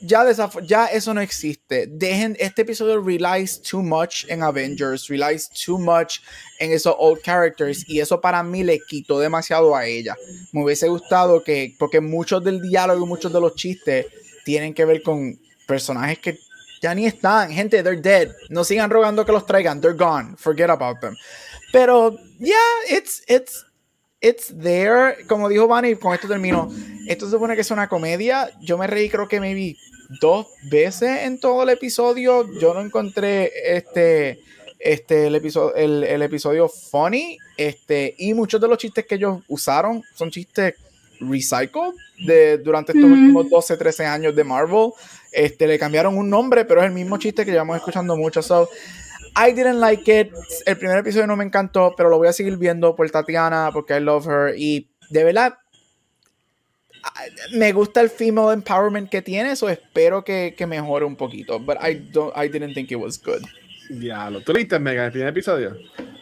ya, 0.00 0.24
ya 0.62 0.86
eso 0.86 1.14
no 1.14 1.20
existe. 1.20 1.86
Dejen, 1.86 2.36
este 2.38 2.62
episodio 2.62 3.00
relies 3.00 3.60
too 3.60 3.82
much 3.82 4.24
en 4.28 4.42
Avengers, 4.42 5.08
relies 5.08 5.48
too 5.50 5.78
much 5.78 6.20
en 6.58 6.72
esos 6.72 6.94
old 6.98 7.20
characters 7.22 7.84
y 7.88 8.00
eso 8.00 8.20
para 8.20 8.42
mí 8.42 8.62
le 8.62 8.78
quitó 8.88 9.18
demasiado 9.18 9.74
a 9.74 9.86
ella. 9.86 10.14
Me 10.52 10.62
hubiese 10.62 10.88
gustado 10.88 11.42
que, 11.42 11.74
porque 11.78 12.00
muchos 12.00 12.42
del 12.44 12.60
diálogo 12.60 13.04
y 13.04 13.08
muchos 13.08 13.32
de 13.32 13.40
los 13.40 13.54
chistes 13.54 14.06
tienen 14.44 14.74
que 14.74 14.84
ver 14.84 15.02
con 15.02 15.38
personajes 15.66 16.18
que 16.18 16.38
ya 16.80 16.94
ni 16.94 17.06
están. 17.06 17.50
Gente, 17.50 17.82
they're 17.82 18.00
dead. 18.00 18.32
No 18.48 18.64
sigan 18.64 18.90
rogando 18.90 19.24
que 19.24 19.32
los 19.32 19.46
traigan. 19.46 19.80
They're 19.80 19.96
gone. 19.96 20.36
Forget 20.36 20.70
about 20.70 21.00
them. 21.00 21.16
Pero, 21.72 22.16
yeah, 22.38 22.56
it's, 22.88 23.22
it's, 23.28 23.64
it's 24.20 24.54
there. 24.58 25.16
Como 25.28 25.48
dijo 25.48 25.66
Bunny, 25.66 25.96
con 25.96 26.14
esto 26.14 26.28
termino. 26.28 26.70
Esto 27.06 27.26
se 27.26 27.32
supone 27.32 27.54
que 27.54 27.60
es 27.60 27.70
una 27.70 27.88
comedia. 27.88 28.50
Yo 28.60 28.78
me 28.78 28.86
reí, 28.86 29.08
creo 29.08 29.28
que 29.28 29.40
maybe 29.40 29.76
dos 30.20 30.46
veces 30.70 31.22
en 31.22 31.38
todo 31.40 31.62
el 31.62 31.70
episodio. 31.70 32.46
Yo 32.60 32.74
no 32.74 32.80
encontré 32.80 33.52
este, 33.76 34.40
este, 34.78 35.26
el, 35.26 35.34
episodio, 35.34 35.74
el, 35.74 36.22
episodio 36.22 36.68
funny. 36.68 37.38
Este, 37.56 38.14
y 38.18 38.34
muchos 38.34 38.60
de 38.60 38.68
los 38.68 38.78
chistes 38.78 39.06
que 39.06 39.14
ellos 39.16 39.40
usaron 39.48 40.02
son 40.14 40.30
chistes 40.30 40.74
recycled 41.20 41.94
de, 42.26 42.58
durante 42.58 42.92
estos 42.92 43.10
últimos 43.10 43.48
12, 43.48 43.76
13 43.76 44.06
años 44.06 44.36
de 44.36 44.44
Marvel. 44.44 44.90
Este, 45.32 45.66
le 45.66 45.78
cambiaron 45.78 46.16
un 46.16 46.28
nombre, 46.28 46.64
pero 46.64 46.80
es 46.80 46.86
el 46.86 46.92
mismo 46.92 47.18
chiste 47.18 47.44
que 47.44 47.52
llevamos 47.52 47.76
escuchando 47.76 48.16
mucho. 48.16 48.42
So, 48.42 48.68
I 49.36 49.52
didn't 49.52 49.80
like 49.80 50.20
it. 50.20 50.32
El 50.64 50.76
primer 50.76 50.98
episodio 50.98 51.26
no 51.26 51.36
me 51.36 51.44
encantó, 51.44 51.94
pero 51.96 52.08
lo 52.08 52.18
voy 52.18 52.28
a 52.28 52.32
seguir 52.32 52.56
viendo 52.56 52.96
por 52.96 53.10
Tatiana, 53.10 53.70
porque 53.72 53.96
I 53.96 54.00
love 54.00 54.26
her. 54.26 54.54
Y 54.56 54.88
de 55.10 55.24
verdad, 55.24 55.58
me 57.52 57.72
gusta 57.72 58.00
el 58.00 58.10
female 58.10 58.52
empowerment 58.52 59.08
que 59.10 59.22
tiene, 59.22 59.52
eso 59.52 59.68
espero 59.68 60.24
que, 60.24 60.54
que 60.56 60.66
mejore 60.66 61.04
un 61.04 61.16
poquito. 61.16 61.58
But 61.60 61.76
I, 61.82 61.94
don't, 62.12 62.32
I 62.36 62.48
didn't 62.48 62.74
think 62.74 62.90
it 62.90 62.98
was 62.98 63.22
good. 63.22 63.42
Diablo, 63.90 64.40
¿tú 64.40 64.52
viste 64.52 64.78
Mega 64.78 65.06
el 65.06 65.12
primer 65.12 65.28
episodio? 65.28 65.76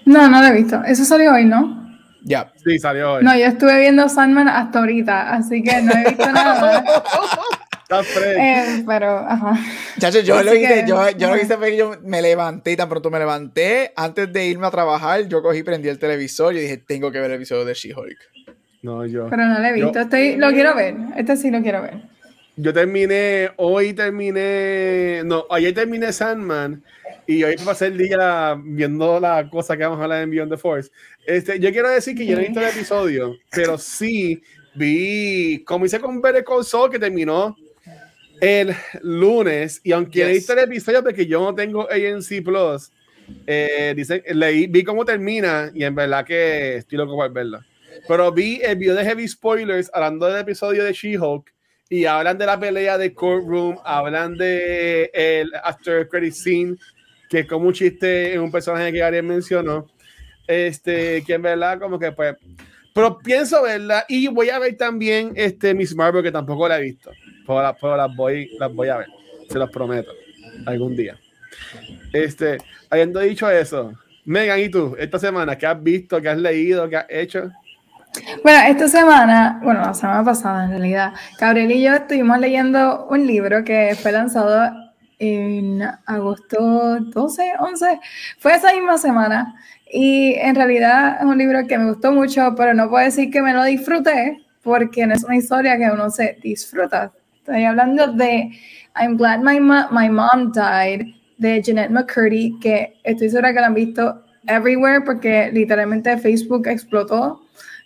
No, 0.04 0.28
no 0.28 0.40
lo 0.40 0.48
he 0.48 0.52
visto. 0.52 0.82
Eso 0.84 1.04
salió 1.04 1.32
hoy, 1.32 1.44
¿no? 1.44 1.82
Ya. 2.24 2.52
Sí, 2.64 2.78
salió 2.78 3.14
hoy. 3.14 3.24
No, 3.24 3.36
yo 3.36 3.46
estuve 3.46 3.78
viendo 3.80 4.08
Sandman 4.08 4.48
hasta 4.48 4.80
ahorita, 4.80 5.34
así 5.34 5.62
que 5.62 5.82
no 5.82 5.92
he 5.92 6.08
visto 6.08 6.30
nada. 6.30 6.84
eh, 8.00 8.84
pero, 8.86 9.18
ajá. 9.18 9.58
Chacho, 9.98 10.20
yo 10.20 10.42
lo 10.42 10.54
hice, 10.54 10.84
yo, 10.86 11.10
yo 11.10 11.30
lo 11.30 11.36
hice 11.36 11.56
fue 11.56 11.70
que 11.70 11.76
yo 11.76 11.96
me 12.02 12.22
levanté 12.22 12.72
y 12.72 12.76
tan 12.76 12.88
pronto 12.88 13.10
me 13.10 13.18
levanté, 13.18 13.92
antes 13.96 14.32
de 14.32 14.46
irme 14.46 14.66
a 14.66 14.70
trabajar, 14.70 15.26
yo 15.28 15.42
cogí, 15.42 15.62
prendí 15.62 15.88
el 15.88 15.98
televisor 15.98 16.54
y 16.54 16.60
dije, 16.60 16.78
tengo 16.78 17.10
que 17.12 17.20
ver 17.20 17.30
el 17.30 17.36
episodio 17.36 17.64
de 17.64 17.74
She-Hulk. 17.74 18.18
No, 18.82 19.06
yo. 19.06 19.28
Pero 19.30 19.46
no 19.46 19.58
lo 19.58 19.66
he 19.66 19.72
visto. 19.72 19.98
Estoy, 19.98 20.36
lo 20.36 20.50
quiero 20.50 20.74
ver. 20.74 20.94
Este 21.16 21.36
sí 21.36 21.50
lo 21.50 21.62
quiero 21.62 21.82
ver. 21.82 22.02
Yo 22.56 22.72
terminé, 22.72 23.50
hoy 23.56 23.94
terminé, 23.94 25.22
no, 25.24 25.44
ayer 25.50 25.74
terminé 25.74 26.12
Sandman 26.12 26.84
y 27.26 27.42
hoy 27.42 27.56
pasé 27.64 27.86
el 27.86 27.98
día 27.98 28.56
viendo 28.62 29.18
la 29.18 29.48
cosa 29.50 29.76
que 29.76 29.82
vamos 29.82 29.98
a 29.98 30.04
hablar 30.04 30.22
en 30.22 30.30
Beyond 30.30 30.52
the 30.52 30.56
Force. 30.56 30.90
Este, 31.26 31.58
yo 31.58 31.72
quiero 31.72 31.88
decir 31.88 32.14
que 32.14 32.24
yo 32.24 32.36
no 32.36 32.42
he 32.42 32.44
visto 32.44 32.60
el 32.60 32.68
episodio, 32.68 33.34
pero 33.50 33.76
sí 33.76 34.40
vi, 34.74 35.64
como 35.64 35.86
hice 35.86 35.98
con 35.98 36.20
Better 36.20 36.44
Call 36.44 36.64
Saul, 36.64 36.90
que 36.90 36.98
terminó 36.98 37.56
el 38.40 38.74
lunes, 39.02 39.80
y 39.84 39.92
aunque 39.92 40.20
yes. 40.20 40.28
he 40.28 40.32
visto 40.32 40.52
el 40.52 40.58
episodio 40.60 41.02
porque 41.02 41.26
yo 41.26 41.40
no 41.40 41.54
tengo 41.54 41.88
ANC 41.90 42.42
Plus, 42.44 42.90
eh, 43.46 43.94
dice, 43.96 44.22
leí, 44.34 44.66
vi 44.66 44.84
cómo 44.84 45.04
termina 45.04 45.70
y 45.74 45.84
en 45.84 45.94
verdad 45.94 46.24
que 46.24 46.76
estoy 46.76 46.98
loco 46.98 47.16
por 47.16 47.32
verlo. 47.32 47.60
Pero 48.08 48.32
vi 48.32 48.60
el 48.62 48.76
video 48.76 48.94
de 48.94 49.04
Heavy 49.04 49.28
Spoilers 49.28 49.90
hablando 49.94 50.26
del 50.26 50.40
episodio 50.40 50.84
de 50.84 50.92
She-Hulk 50.92 51.52
y 51.88 52.04
hablan 52.06 52.38
de 52.38 52.46
la 52.46 52.58
pelea 52.58 52.98
de 52.98 53.14
Courtroom, 53.14 53.78
hablan 53.84 54.36
de 54.36 55.10
el 55.14 55.50
After 55.62 56.08
Credit 56.08 56.32
Scene, 56.32 56.76
que 57.28 57.40
es 57.40 57.46
como 57.46 57.68
un 57.68 57.72
chiste 57.72 58.34
en 58.34 58.40
un 58.40 58.50
personaje 58.50 58.92
que 58.92 59.02
Ariel 59.02 59.24
mencionó. 59.24 59.86
Este, 60.46 61.22
que 61.24 61.34
en 61.34 61.42
verdad, 61.42 61.78
como 61.78 61.98
que 61.98 62.12
pues. 62.12 62.36
Pero 62.94 63.18
pienso 63.18 63.62
verla 63.62 64.04
y 64.08 64.28
voy 64.28 64.50
a 64.50 64.58
ver 64.58 64.76
también 64.76 65.32
este 65.34 65.74
Miss 65.74 65.96
Marvel, 65.96 66.22
que 66.22 66.30
tampoco 66.30 66.68
la 66.68 66.78
he 66.78 66.82
visto. 66.82 67.10
Pero, 67.46 67.76
pero 67.80 67.96
las, 67.96 68.14
voy, 68.14 68.50
las 68.58 68.72
voy 68.72 68.88
a 68.88 68.98
ver, 68.98 69.08
se 69.48 69.58
los 69.58 69.70
prometo, 69.70 70.10
algún 70.66 70.96
día. 70.96 71.18
Este, 72.12 72.58
habiendo 72.90 73.20
dicho 73.20 73.50
eso, 73.50 73.92
Megan, 74.24 74.60
¿y 74.60 74.68
tú? 74.68 74.96
Esta 74.98 75.18
semana, 75.18 75.56
¿qué 75.56 75.66
has 75.66 75.82
visto? 75.82 76.20
¿Qué 76.20 76.28
has 76.28 76.38
leído? 76.38 76.88
¿Qué 76.88 76.96
has 76.96 77.06
hecho? 77.08 77.50
Bueno, 78.42 78.60
esta 78.68 78.88
semana, 78.88 79.60
bueno, 79.62 79.80
la 79.80 79.94
semana 79.94 80.24
pasada 80.24 80.64
en 80.64 80.70
realidad, 80.70 81.12
Gabriel 81.38 81.72
y 81.72 81.82
yo 81.82 81.94
estuvimos 81.94 82.38
leyendo 82.38 83.06
un 83.10 83.26
libro 83.26 83.64
que 83.64 83.96
fue 84.00 84.12
lanzado 84.12 84.72
en 85.18 85.82
agosto 86.06 87.00
12, 87.00 87.52
11, 87.58 88.00
fue 88.38 88.54
esa 88.54 88.72
misma 88.72 88.98
semana. 88.98 89.54
Y 89.92 90.34
en 90.34 90.54
realidad 90.54 91.18
es 91.20 91.24
un 91.24 91.38
libro 91.38 91.66
que 91.66 91.78
me 91.78 91.86
gustó 91.86 92.12
mucho, 92.12 92.54
pero 92.56 92.74
no 92.74 92.88
puedo 92.88 93.04
decir 93.04 93.30
que 93.30 93.42
me 93.42 93.52
lo 93.52 93.64
disfruté, 93.64 94.44
porque 94.62 95.06
no 95.06 95.14
es 95.14 95.24
una 95.24 95.36
historia 95.36 95.76
que 95.76 95.90
uno 95.90 96.10
se 96.10 96.38
disfruta. 96.42 97.12
Estoy 97.46 97.64
hablando 97.64 98.06
de 98.06 98.52
I'm 98.98 99.18
Glad 99.18 99.40
My, 99.40 99.60
My 99.60 100.08
Mom 100.08 100.50
Died, 100.50 101.14
de 101.36 101.60
Jeanette 101.60 101.90
McCurdy, 101.90 102.58
que 102.58 102.96
estoy 103.04 103.28
segura 103.28 103.52
que 103.52 103.60
la 103.60 103.66
han 103.66 103.74
visto 103.74 104.24
everywhere, 104.46 105.02
porque 105.02 105.50
literalmente 105.52 106.16
Facebook 106.16 106.66
explotó 106.66 107.42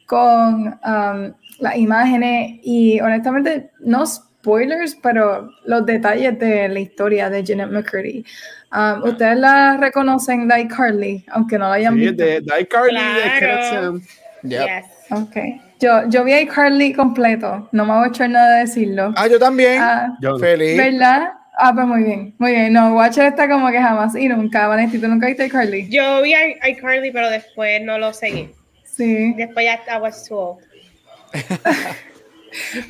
con 0.06 0.78
um, 0.84 1.34
las 1.58 1.76
imágenes 1.76 2.60
y 2.62 3.00
honestamente 3.00 3.72
no 3.80 4.06
spoilers, 4.06 4.94
pero 5.02 5.50
los 5.64 5.84
detalles 5.84 6.38
de 6.38 6.68
la 6.68 6.78
historia 6.78 7.28
de 7.28 7.42
Jeanette 7.42 7.72
McCurdy. 7.72 8.24
Um, 8.72 9.02
Ustedes 9.08 9.38
la 9.38 9.76
reconocen 9.76 10.46
de 10.46 10.60
iCarly, 10.60 11.24
aunque 11.32 11.58
no 11.58 11.68
la 11.68 11.74
hayan 11.74 11.96
visto. 11.96 12.22
De, 12.22 12.40
de 12.42 12.60
iCarly, 12.60 13.00
claro. 13.40 14.00
Yes. 14.44 14.84
Okay. 15.10 15.60
Yo, 15.78 16.08
yo 16.08 16.24
vi 16.24 16.34
iCarly 16.34 16.92
completo, 16.92 17.68
no 17.72 17.84
me 17.84 17.94
voy 17.94 18.04
a 18.04 18.08
echar 18.08 18.30
nada 18.30 18.56
de 18.56 18.60
decirlo. 18.60 19.12
Ah, 19.16 19.28
yo 19.28 19.38
también. 19.38 19.80
Ah, 19.80 20.16
Feliz. 20.40 20.76
¿Verdad? 20.76 21.32
Ah, 21.56 21.72
pues 21.74 21.86
muy 21.86 22.04
bien, 22.04 22.34
muy 22.38 22.52
bien. 22.52 22.72
No, 22.72 22.94
Watcher 22.94 23.26
está 23.26 23.48
como 23.48 23.68
que 23.70 23.80
jamás 23.80 24.14
y 24.14 24.28
nunca. 24.28 24.68
Vanessa, 24.68 24.98
¿tú 25.00 25.08
nunca 25.08 25.26
viste 25.26 25.46
iCarly? 25.46 25.88
Yo 25.88 26.22
vi 26.22 26.34
iCarly, 26.68 27.10
pero 27.10 27.30
después 27.30 27.82
no 27.82 27.98
lo 27.98 28.12
seguí. 28.12 28.50
Sí. 28.84 29.34
Después 29.34 29.64
ya 29.66 29.74
estaba 29.74 30.12
su 30.12 30.56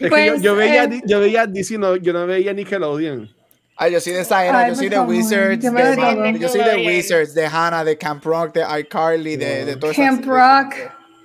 pues, 0.09 0.41
yo, 0.41 0.55
veía, 0.55 0.85
eh, 0.85 1.03
yo 1.05 1.21
veía 1.21 1.47
Disney, 1.47 1.79
no, 1.79 1.97
yo 1.97 2.13
no 2.13 2.27
veía 2.27 2.53
Nickelodeon. 2.53 3.29
Ay, 3.77 3.93
yo 3.93 4.01
soy 4.01 4.13
de 4.13 4.21
esa 4.21 4.45
era, 4.45 4.69
yo 4.69 4.75
soy 4.75 4.89
de 4.89 4.99
Wizards, 4.99 5.63
de, 5.63 6.39
yo 6.41 6.49
soy 6.49 6.63
de 6.63 6.87
Wizards, 6.87 7.33
de 7.33 7.47
Hannah, 7.47 7.85
de 7.85 7.97
Camp 7.97 8.25
Rock, 8.25 8.55
de 8.55 8.81
iCarly, 8.81 9.37
de, 9.37 9.65
de 9.65 9.93
Camp 9.95 10.25
Rock. 10.25 10.75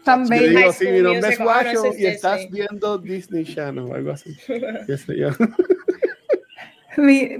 Tan 0.03 0.27
bello. 0.27 0.71
sí, 0.73 0.87
mi 0.87 1.01
nombre 1.01 1.33
es 1.33 1.39
Guacho 1.39 1.93
y 1.97 2.05
estás 2.05 2.49
viendo 2.49 2.97
Disney 2.97 3.45
Channel 3.45 3.85
o 3.85 3.93
algo 3.93 4.11
así. 4.11 4.35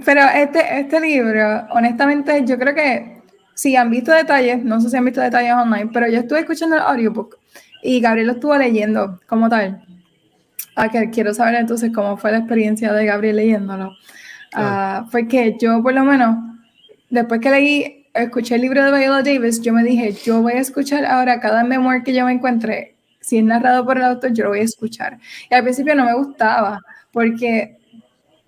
pero 0.04 0.20
este, 0.34 0.80
este 0.80 1.00
libro, 1.00 1.66
honestamente, 1.70 2.44
yo 2.44 2.58
creo 2.58 2.74
que 2.74 3.22
si 3.54 3.76
han 3.76 3.90
visto 3.90 4.12
detalles, 4.12 4.64
no 4.64 4.80
sé 4.80 4.90
si 4.90 4.96
han 4.96 5.04
visto 5.04 5.20
detalles 5.20 5.52
online, 5.52 5.90
pero 5.92 6.08
yo 6.08 6.20
estuve 6.20 6.40
escuchando 6.40 6.76
el 6.76 6.82
audiobook 6.82 7.38
y 7.82 8.00
Gabriel 8.00 8.26
lo 8.28 8.32
estuvo 8.34 8.56
leyendo 8.56 9.20
como 9.26 9.48
tal. 9.48 9.84
Ah, 10.76 10.88
que 10.88 11.10
quiero 11.10 11.32
saber 11.32 11.54
entonces 11.54 11.92
cómo 11.94 12.16
fue 12.16 12.32
la 12.32 12.38
experiencia 12.38 12.92
de 12.92 13.06
Gabriel 13.06 13.36
leyéndolo. 13.36 13.92
Ah, 14.54 15.06
fue 15.10 15.28
que 15.28 15.56
yo 15.60 15.82
por 15.82 15.94
lo 15.94 16.04
menos, 16.04 16.36
después 17.10 17.40
que 17.40 17.50
leí, 17.50 18.03
escuché 18.14 18.54
el 18.54 18.62
libro 18.62 18.84
de 18.84 18.98
Viola 18.98 19.22
Davis, 19.22 19.60
yo 19.60 19.72
me 19.72 19.82
dije, 19.82 20.12
yo 20.24 20.42
voy 20.42 20.54
a 20.54 20.60
escuchar 20.60 21.04
ahora 21.04 21.40
cada 21.40 21.64
memoir 21.64 22.02
que 22.02 22.14
yo 22.14 22.24
me 22.24 22.32
encuentre, 22.32 22.94
si 23.20 23.38
es 23.38 23.44
narrado 23.44 23.84
por 23.84 23.96
el 23.96 24.04
autor, 24.04 24.32
yo 24.32 24.44
lo 24.44 24.50
voy 24.50 24.60
a 24.60 24.64
escuchar. 24.64 25.18
Y 25.50 25.54
al 25.54 25.62
principio 25.62 25.94
no 25.94 26.04
me 26.04 26.14
gustaba, 26.14 26.80
porque, 27.12 27.76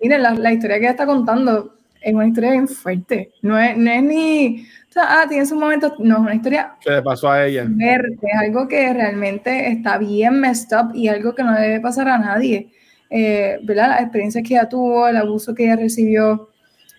miren, 0.00 0.22
la, 0.22 0.34
la 0.34 0.52
historia 0.52 0.76
que 0.76 0.82
ella 0.82 0.90
está 0.90 1.06
contando 1.06 1.74
es 2.00 2.14
una 2.14 2.26
historia 2.26 2.52
bien 2.52 2.68
fuerte. 2.68 3.32
No 3.42 3.58
es, 3.58 3.76
no 3.76 3.90
es 3.90 4.02
ni 4.02 4.66
ah, 4.96 5.26
tiene 5.28 5.46
su 5.46 5.56
momento, 5.56 5.94
no, 5.98 6.16
es 6.16 6.20
una 6.20 6.34
historia. 6.34 6.74
¿Qué 6.80 6.90
le 6.90 7.02
pasó 7.02 7.30
a 7.30 7.46
ella? 7.46 7.66
es 7.80 8.38
algo 8.38 8.68
que 8.68 8.92
realmente 8.92 9.68
está 9.68 9.98
bien 9.98 10.40
messed 10.40 10.76
up 10.76 10.94
y 10.94 11.08
algo 11.08 11.34
que 11.34 11.42
no 11.42 11.54
debe 11.54 11.80
pasar 11.80 12.08
a 12.08 12.18
nadie. 12.18 12.70
Eh, 13.10 13.58
¿verdad? 13.62 13.88
Las 13.90 14.00
experiencias 14.02 14.46
que 14.46 14.54
ella 14.54 14.68
tuvo, 14.68 15.06
el 15.08 15.16
abuso 15.16 15.54
que 15.54 15.64
ella 15.64 15.76
recibió 15.76 16.50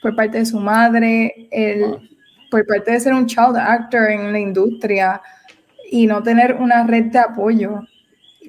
por 0.02 0.16
parte 0.16 0.40
de 0.40 0.46
su 0.46 0.60
madre, 0.60 1.48
el, 1.52 1.82
por 2.50 2.66
parte 2.66 2.92
de 2.92 3.00
ser 3.00 3.14
un 3.14 3.26
child 3.26 3.58
actor 3.58 4.10
en 4.10 4.32
la 4.32 4.40
industria 4.40 5.22
y 5.90 6.08
no 6.08 6.22
tener 6.22 6.56
una 6.56 6.86
red 6.86 7.06
de 7.06 7.20
apoyo, 7.20 7.82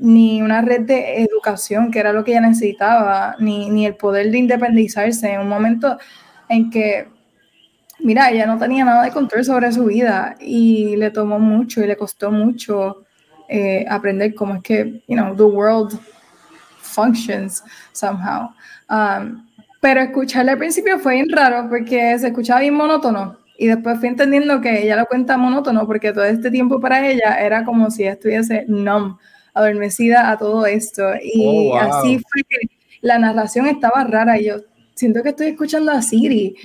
ni 0.01 0.43
una 0.43 0.61
red 0.61 0.83
de 0.83 1.23
educación, 1.23 1.91
que 1.91 1.99
era 1.99 2.13
lo 2.13 2.25
que 2.25 2.33
ella 2.33 2.41
necesitaba, 2.43 3.37
ni, 3.41 3.71
ni 3.71 3.87
el 3.87 3.97
poder 3.97 4.31
de 4.31 4.39
independizarse 4.39 5.33
en 5.33 5.41
un 5.41 5.49
momento 5.49 5.99
en 6.49 6.71
que 6.71 7.09
mira, 8.01 8.31
ella 8.31 8.47
no 8.47 8.59
tenía 8.59 8.85
nada 8.85 9.03
de 9.03 9.11
control 9.11 9.45
sobre 9.45 9.73
su 9.73 9.85
vida 9.87 10.37
y 10.41 10.97
le 10.97 11.11
tomó 11.11 11.39
mucho 11.39 11.83
y 11.83 11.87
le 11.87 11.97
costó 11.97 12.31
mucho 12.31 13.05
eh, 13.49 13.85
aprender 13.89 14.35
cómo 14.35 14.57
es 14.57 14.63
que, 14.63 15.03
you 15.09 15.17
know, 15.17 15.35
the 15.35 15.43
world 15.43 15.99
functions 16.81 17.63
somehow. 17.93 18.51
Um, 18.89 19.47
pero 19.81 20.01
escucharle 20.01 20.53
al 20.53 20.59
principio 20.59 20.99
fue 20.99 21.15
bien 21.15 21.29
raro 21.31 21.69
porque 21.69 22.19
se 22.19 22.29
escuchaba 22.29 22.61
bien 22.61 22.75
monótono 22.75 23.38
y 23.59 23.67
después 23.67 23.99
fui 23.99 24.09
entendiendo 24.09 24.63
que 24.63 24.85
ella 24.85 24.97
lo 24.97 25.07
cuenta 25.07 25.37
monótono 25.37 25.87
porque 25.87 26.13
todo 26.13 26.25
este 26.25 26.51
tiempo 26.51 26.81
para 26.81 27.07
ella 27.07 27.35
era 27.41 27.65
como 27.65 27.91
si 27.91 28.05
estuviese 28.05 28.65
numb, 28.69 29.19
adormecida 29.53 30.31
a 30.31 30.39
todo 30.39 30.65
esto 30.65 31.03
y 31.23 31.69
oh, 31.73 31.77
así 31.77 32.19
fue 32.19 32.43
que 32.49 32.69
la 33.01 33.19
narración 33.19 33.67
estaba 33.67 34.05
rara 34.05 34.39
y 34.39 34.47
yo 34.47 34.57
siento 34.95 35.23
que 35.23 35.31
estoy 35.31 35.49
escuchando 35.49 35.93
a 35.93 36.01
Siri 36.01 36.57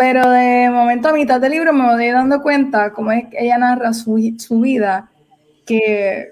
pero 0.00 0.30
de 0.30 0.70
momento 0.70 1.10
a 1.10 1.12
mitad 1.12 1.38
del 1.38 1.52
libro 1.52 1.74
me 1.74 1.84
voy 1.84 2.08
dando 2.08 2.40
cuenta 2.40 2.90
cómo 2.90 3.12
es 3.12 3.26
que 3.28 3.36
ella 3.38 3.58
narra 3.58 3.92
su, 3.92 4.14
vida, 4.14 5.10
que, 5.66 6.28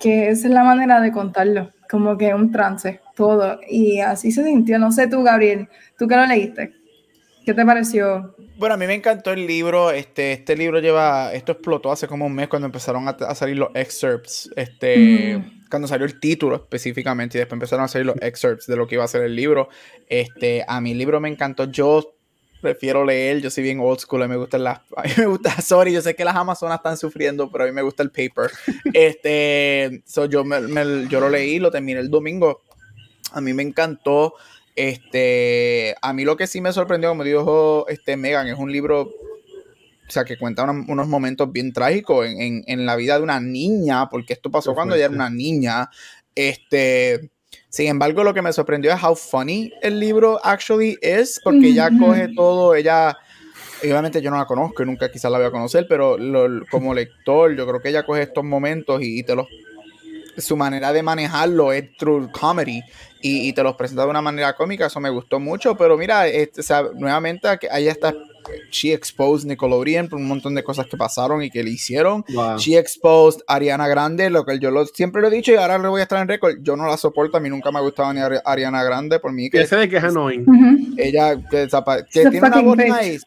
que 0.00 0.30
esa 0.30 0.48
es 0.48 0.52
la 0.52 0.64
manera 0.64 1.00
de 1.00 1.12
contarlo, 1.12 1.70
como 1.88 2.18
que 2.18 2.34
un 2.34 2.50
trance, 2.50 3.00
todo. 3.14 3.60
Y 3.68 4.00
así 4.00 4.32
se 4.32 4.42
sintió. 4.42 4.80
No 4.80 4.90
sé 4.90 5.06
tú, 5.06 5.22
Gabriel, 5.22 5.68
tú 5.96 6.08
que 6.08 6.16
lo 6.16 6.26
leíste, 6.26 6.72
¿qué 7.46 7.54
te 7.54 7.64
pareció? 7.64 8.34
Bueno, 8.58 8.74
a 8.74 8.76
mí 8.76 8.86
me 8.86 8.94
encantó 8.94 9.32
el 9.32 9.46
libro. 9.46 9.92
Este, 9.92 10.32
este 10.32 10.56
libro 10.56 10.80
lleva, 10.80 11.32
esto 11.32 11.52
explotó 11.52 11.92
hace 11.92 12.08
como 12.08 12.26
un 12.26 12.34
mes 12.34 12.48
cuando 12.48 12.66
empezaron 12.66 13.06
a, 13.08 13.34
salir 13.34 13.56
los 13.56 13.70
excerpts. 13.74 14.50
Este, 14.56 15.40
cuando 15.70 15.86
salió 15.86 16.04
el 16.04 16.18
título 16.18 16.56
específicamente 16.56 17.38
y 17.38 17.40
después 17.40 17.56
empezaron 17.56 17.84
a 17.84 17.88
salir 17.88 18.06
los 18.06 18.16
excerpts 18.20 18.66
de 18.66 18.76
lo 18.76 18.88
que 18.88 18.96
iba 18.96 19.04
a 19.04 19.08
ser 19.08 19.22
el 19.22 19.36
libro. 19.36 19.68
Este, 20.08 20.64
a 20.66 20.80
mi 20.80 20.92
libro 20.92 21.20
me 21.20 21.28
encantó. 21.28 21.70
Yo 21.70 22.16
prefiero 22.60 23.04
leer, 23.04 23.40
yo 23.40 23.50
soy 23.50 23.62
bien 23.62 23.78
old 23.80 24.00
school, 24.00 24.22
a 24.22 24.26
mí 24.26 24.32
me 24.32 24.38
gusta 24.38 24.58
las, 24.58 24.80
a 24.96 25.02
mí 25.04 25.10
me 25.16 25.26
gusta, 25.26 25.60
sorry, 25.60 25.92
yo 25.92 26.02
sé 26.02 26.16
que 26.16 26.24
las 26.24 26.34
Amazonas 26.34 26.78
están 26.78 26.96
sufriendo, 26.96 27.48
pero 27.52 27.62
a 27.62 27.66
mí 27.68 27.72
me 27.72 27.82
gusta 27.82 28.02
el 28.02 28.10
paper. 28.10 28.50
Este, 28.92 30.02
so 30.04 30.24
yo, 30.24 30.42
me, 30.42 31.06
yo 31.08 31.20
lo 31.20 31.28
leí, 31.28 31.60
lo 31.60 31.70
terminé 31.70 32.00
el 32.00 32.10
domingo, 32.10 32.62
a 33.32 33.40
mí 33.40 33.52
me 33.52 33.62
encantó, 33.62 34.34
este, 34.76 35.94
a 36.00 36.12
mí 36.12 36.24
lo 36.24 36.36
que 36.36 36.46
sí 36.46 36.60
me 36.60 36.72
sorprendió, 36.72 37.10
como 37.10 37.24
dijo 37.24 37.86
este 37.88 38.16
Megan, 38.16 38.46
es 38.46 38.58
un 38.58 38.70
libro, 38.70 39.02
o 39.02 40.10
sea, 40.10 40.24
que 40.24 40.38
cuenta 40.38 40.64
unos 40.64 41.08
momentos 41.08 41.50
bien 41.50 41.72
trágicos 41.72 42.26
en, 42.26 42.40
en, 42.40 42.64
en, 42.66 42.86
la 42.86 42.94
vida 42.96 43.16
de 43.16 43.24
una 43.24 43.40
niña, 43.40 44.08
porque 44.08 44.34
esto 44.34 44.50
pasó 44.50 44.74
cuando 44.74 44.94
ella 44.94 45.06
era 45.06 45.14
una 45.14 45.30
niña, 45.30 45.90
este 46.34 47.30
sin 47.68 47.88
embargo, 47.88 48.24
lo 48.24 48.32
que 48.32 48.42
me 48.42 48.52
sorprendió 48.52 48.92
es 48.92 49.02
how 49.02 49.14
funny 49.14 49.70
el 49.82 50.00
libro 50.00 50.40
actually 50.42 50.96
es, 51.02 51.40
porque 51.42 51.68
ella 51.68 51.90
coge 51.98 52.28
todo, 52.34 52.74
ella, 52.74 53.16
obviamente 53.82 54.22
yo 54.22 54.30
no 54.30 54.38
la 54.38 54.46
conozco 54.46 54.82
y 54.82 54.86
nunca 54.86 55.10
quizás 55.10 55.30
la 55.30 55.38
voy 55.38 55.46
a 55.46 55.50
conocer, 55.50 55.86
pero 55.88 56.16
como 56.70 56.94
lector, 56.94 57.54
yo 57.54 57.66
creo 57.66 57.80
que 57.80 57.90
ella 57.90 58.06
coge 58.06 58.22
estos 58.22 58.44
momentos 58.44 59.02
y, 59.02 59.22
te 59.22 59.34
los 59.34 59.46
su 60.38 60.56
manera 60.56 60.92
de 60.92 61.02
manejarlo 61.02 61.72
es 61.72 61.96
through 61.96 62.30
comedy 62.30 62.82
y, 63.20 63.52
te 63.52 63.62
los 63.62 63.74
presenta 63.74 64.04
de 64.04 64.10
una 64.10 64.22
manera 64.22 64.54
cómica, 64.54 64.86
eso 64.86 65.00
me 65.00 65.10
gustó 65.10 65.40
mucho, 65.40 65.76
pero 65.76 65.96
mira, 65.96 66.28
este, 66.28 66.62
nuevamente 66.94 67.48
ahí 67.70 67.88
está 67.88 68.14
she 68.70 68.92
exposed 68.92 69.46
Nickelodeon 69.46 70.08
por 70.08 70.18
un 70.18 70.28
montón 70.28 70.54
de 70.54 70.62
cosas 70.62 70.86
que 70.86 70.96
pasaron 70.96 71.42
y 71.42 71.50
que 71.50 71.62
le 71.62 71.70
hicieron. 71.70 72.24
She 72.58 72.76
exposed 72.76 73.40
Ariana 73.46 73.88
Grande, 73.88 74.30
lo 74.30 74.44
que 74.44 74.58
yo 74.58 74.70
lo, 74.70 74.86
siempre 74.86 75.20
lo 75.22 75.28
he 75.28 75.30
dicho 75.30 75.52
y 75.52 75.56
ahora 75.56 75.78
lo 75.78 75.90
voy 75.90 76.00
a 76.00 76.04
estar 76.04 76.20
en 76.20 76.28
récord. 76.28 76.56
Yo 76.60 76.76
no 76.76 76.86
la 76.86 76.96
soporto, 76.96 77.36
a 77.36 77.40
mí 77.40 77.48
nunca 77.48 77.70
me 77.72 77.78
ha 77.78 77.82
gustado 77.82 78.12
ni 78.12 78.20
Ariana 78.44 78.84
Grande, 78.84 79.18
por 79.18 79.32
mí 79.32 79.50
que... 79.50 79.62
Ese 79.62 79.76
de 79.76 79.88
que 79.88 79.96
es 79.96 80.04
annoying. 80.04 80.94
Ella, 80.96 81.36
que, 81.50 81.68
tiene 82.12 82.38
una 82.38 82.60
voz 82.60 82.76
nice, 82.76 83.20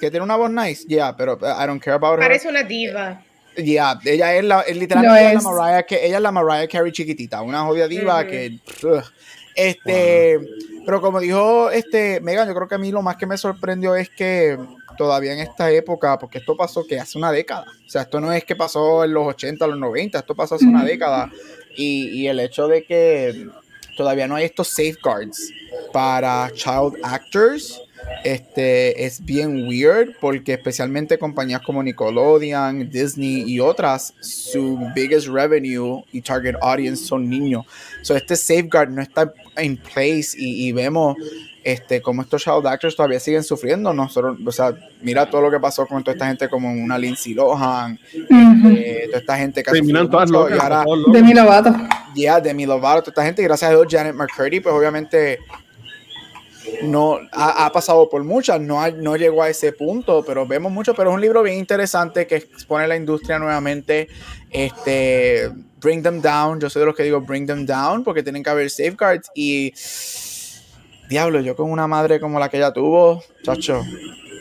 que 0.00 0.10
tiene 0.10 0.24
una 0.24 0.36
voz 0.36 0.50
nice, 0.50 0.84
yeah, 0.88 1.16
pero 1.16 1.38
uh, 1.40 1.62
I 1.62 1.66
don't 1.66 1.82
care 1.82 1.94
about 1.94 2.18
her. 2.18 2.20
Parece 2.20 2.48
una 2.48 2.62
diva. 2.62 3.23
Yeah, 3.56 4.00
ella 4.04 4.36
es 4.36 4.44
la, 4.44 4.60
es 4.62 4.76
literalmente 4.76 5.34
La 5.34 5.40
Mariah, 5.40 5.82
que 5.84 6.06
ella 6.06 6.16
es 6.16 6.22
la 6.22 6.32
Mariah 6.32 6.68
Carey 6.68 6.92
chiquitita, 6.92 7.42
una 7.42 7.62
jodida 7.62 7.86
diva 7.88 8.26
que... 8.26 8.58
Este, 9.54 10.40
pero 10.84 11.00
como 11.00 11.20
dijo 11.20 11.70
este 11.70 12.20
Megan, 12.20 12.48
yo 12.48 12.54
creo 12.54 12.66
que 12.66 12.74
a 12.74 12.78
mí 12.78 12.90
lo 12.90 13.02
más 13.02 13.16
que 13.16 13.26
me 13.26 13.38
sorprendió 13.38 13.94
es 13.94 14.10
que 14.10 14.58
todavía 14.98 15.32
en 15.32 15.38
esta 15.38 15.70
época, 15.70 16.18
porque 16.18 16.38
esto 16.38 16.56
pasó 16.56 16.84
que 16.86 16.98
hace 16.98 17.18
una 17.18 17.30
década, 17.30 17.66
o 17.86 17.88
sea, 17.88 18.02
esto 18.02 18.20
no 18.20 18.32
es 18.32 18.44
que 18.44 18.56
pasó 18.56 19.04
en 19.04 19.14
los 19.14 19.26
80, 19.28 19.66
los 19.68 19.78
90, 19.78 20.18
esto 20.18 20.34
pasó 20.34 20.56
hace 20.56 20.66
una 20.66 20.84
década, 20.84 21.30
y, 21.76 22.08
y 22.08 22.26
el 22.26 22.40
hecho 22.40 22.66
de 22.66 22.84
que 22.84 23.48
todavía 23.96 24.26
no 24.26 24.36
hay 24.36 24.44
estos 24.44 24.68
safeguards 24.68 25.52
para 25.92 26.50
child 26.52 26.96
actors, 27.02 27.80
este 28.24 29.04
es 29.04 29.24
bien 29.24 29.66
weird 29.68 30.16
porque 30.20 30.54
especialmente 30.54 31.18
compañías 31.18 31.60
como 31.60 31.82
Nickelodeon, 31.82 32.88
Disney 32.88 33.44
y 33.46 33.60
otras, 33.60 34.14
su 34.20 34.78
biggest 34.94 35.28
revenue 35.28 36.02
y 36.12 36.22
target 36.22 36.56
audience 36.62 37.04
son 37.04 37.28
niños. 37.28 37.66
So 38.02 38.16
este 38.16 38.36
safeguard 38.36 38.90
no 38.90 39.02
está 39.02 39.32
en 39.56 39.76
place 39.76 40.30
y, 40.36 40.72
vemos 40.72 41.16
este, 41.62 42.00
como 42.00 42.22
estos 42.22 42.42
child 42.42 42.66
actors 42.66 42.96
todavía 42.96 43.20
siguen 43.20 43.44
sufriendo. 43.44 43.92
Nosotros, 43.92 44.38
o 44.44 44.52
sea, 44.52 44.74
mira 45.02 45.28
todo 45.28 45.42
lo 45.42 45.50
que 45.50 45.60
pasó 45.60 45.86
con 45.86 46.02
toda 46.02 46.14
esta 46.14 46.26
gente 46.26 46.48
como 46.48 46.72
una 46.72 46.98
Lindsay 46.98 47.34
Lohan, 47.34 47.98
este, 48.12 49.06
toda 49.06 49.18
esta 49.18 49.36
gente 49.36 49.62
que 49.62 49.70
terminan 49.70 50.10
todas 50.10 50.30
locas, 50.30 50.84
Demi 51.12 51.34
Lovato. 51.34 51.74
Yeah, 52.14 52.40
Demi 52.40 52.64
Lovato, 52.64 53.02
toda 53.02 53.12
esta 53.12 53.24
gente, 53.24 53.42
gracias 53.42 53.70
a 53.70 53.74
Dios 53.74 53.86
Janet 53.90 54.14
McCurdy, 54.14 54.60
pues 54.60 54.74
obviamente 54.74 55.40
no 56.82 57.20
ha, 57.32 57.70
pasado 57.72 58.08
por 58.08 58.24
muchas, 58.24 58.60
no, 58.60 58.88
no 58.90 59.16
llegó 59.16 59.42
a 59.42 59.50
ese 59.50 59.72
punto, 59.72 60.24
pero 60.26 60.46
vemos 60.46 60.72
mucho, 60.72 60.94
pero 60.94 61.10
es 61.10 61.14
un 61.14 61.20
libro 61.20 61.42
bien 61.42 61.58
interesante 61.58 62.26
que 62.26 62.36
expone 62.36 62.86
la 62.86 62.96
industria 62.96 63.38
nuevamente, 63.38 64.08
este, 64.50 65.50
bring 65.80 66.02
them 66.02 66.20
down, 66.20 66.60
yo 66.60 66.70
soy 66.70 66.80
de 66.80 66.86
los 66.86 66.94
que 66.94 67.02
digo 67.02 67.20
bring 67.20 67.46
them 67.46 67.66
down, 67.66 68.04
porque 68.04 68.22
tienen 68.22 68.42
que 68.42 68.50
haber 68.50 68.70
safeguards 68.70 69.30
y, 69.34 69.72
diablo, 71.08 71.40
yo 71.40 71.56
con 71.56 71.70
una 71.70 71.86
madre 71.86 72.20
como 72.20 72.38
la 72.38 72.48
que 72.48 72.56
ella 72.56 72.72
tuvo, 72.72 73.22
chacho, 73.42 73.82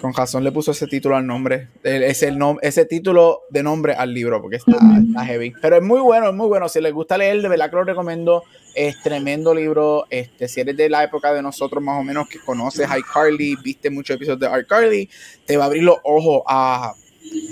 con 0.03 0.13
razón 0.13 0.43
le 0.43 0.51
puso 0.51 0.71
ese 0.71 0.85
título 0.85 1.15
al 1.15 1.25
nombre, 1.25 1.69
ese, 1.81 2.27
el 2.27 2.37
ese 2.61 2.83
título 2.83 3.43
de 3.49 3.63
nombre 3.63 3.93
al 3.93 4.13
libro, 4.13 4.41
porque 4.41 4.57
está, 4.57 4.73
está, 4.73 5.25
heavy, 5.25 5.53
pero 5.61 5.77
es 5.77 5.81
muy 5.81 6.01
bueno, 6.01 6.27
es 6.27 6.35
muy 6.35 6.47
bueno, 6.47 6.67
si 6.67 6.81
les 6.81 6.91
gusta 6.91 7.17
leer, 7.17 7.41
de 7.41 7.47
verdad 7.47 7.69
que 7.69 7.77
lo 7.77 7.85
recomiendo, 7.85 8.43
es 8.75 9.01
tremendo 9.01 9.55
libro. 9.55 10.03
Este, 10.09 10.49
si 10.49 10.59
eres 10.59 10.75
de 10.75 10.89
la 10.89 11.05
época 11.05 11.33
de 11.33 11.41
nosotros, 11.41 11.81
más 11.81 12.01
o 12.01 12.03
menos, 12.03 12.27
que 12.27 12.37
conoces 12.39 12.91
a 12.91 12.99
iCarly, 12.99 13.55
viste 13.63 13.89
muchos 13.89 14.17
episodios 14.17 14.41
de 14.41 14.59
iCarly, 14.59 15.09
te 15.45 15.55
va 15.55 15.63
a 15.63 15.67
abrir 15.67 15.83
los 15.83 15.99
ojos 16.03 16.41
a, 16.47 16.95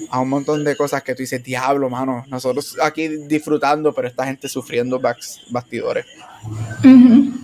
a 0.10 0.20
un 0.20 0.28
montón 0.28 0.66
de 0.66 0.76
cosas 0.76 1.04
que 1.04 1.16
tú 1.16 1.24
dices, 1.24 1.42
diablo, 1.42 1.90
mano. 1.90 2.26
Nosotros 2.28 2.76
aquí 2.82 3.08
disfrutando, 3.08 3.94
pero 3.94 4.10
esta 4.10 4.26
gente 4.26 4.50
sufriendo 4.50 5.00
bastidores. 5.52 6.06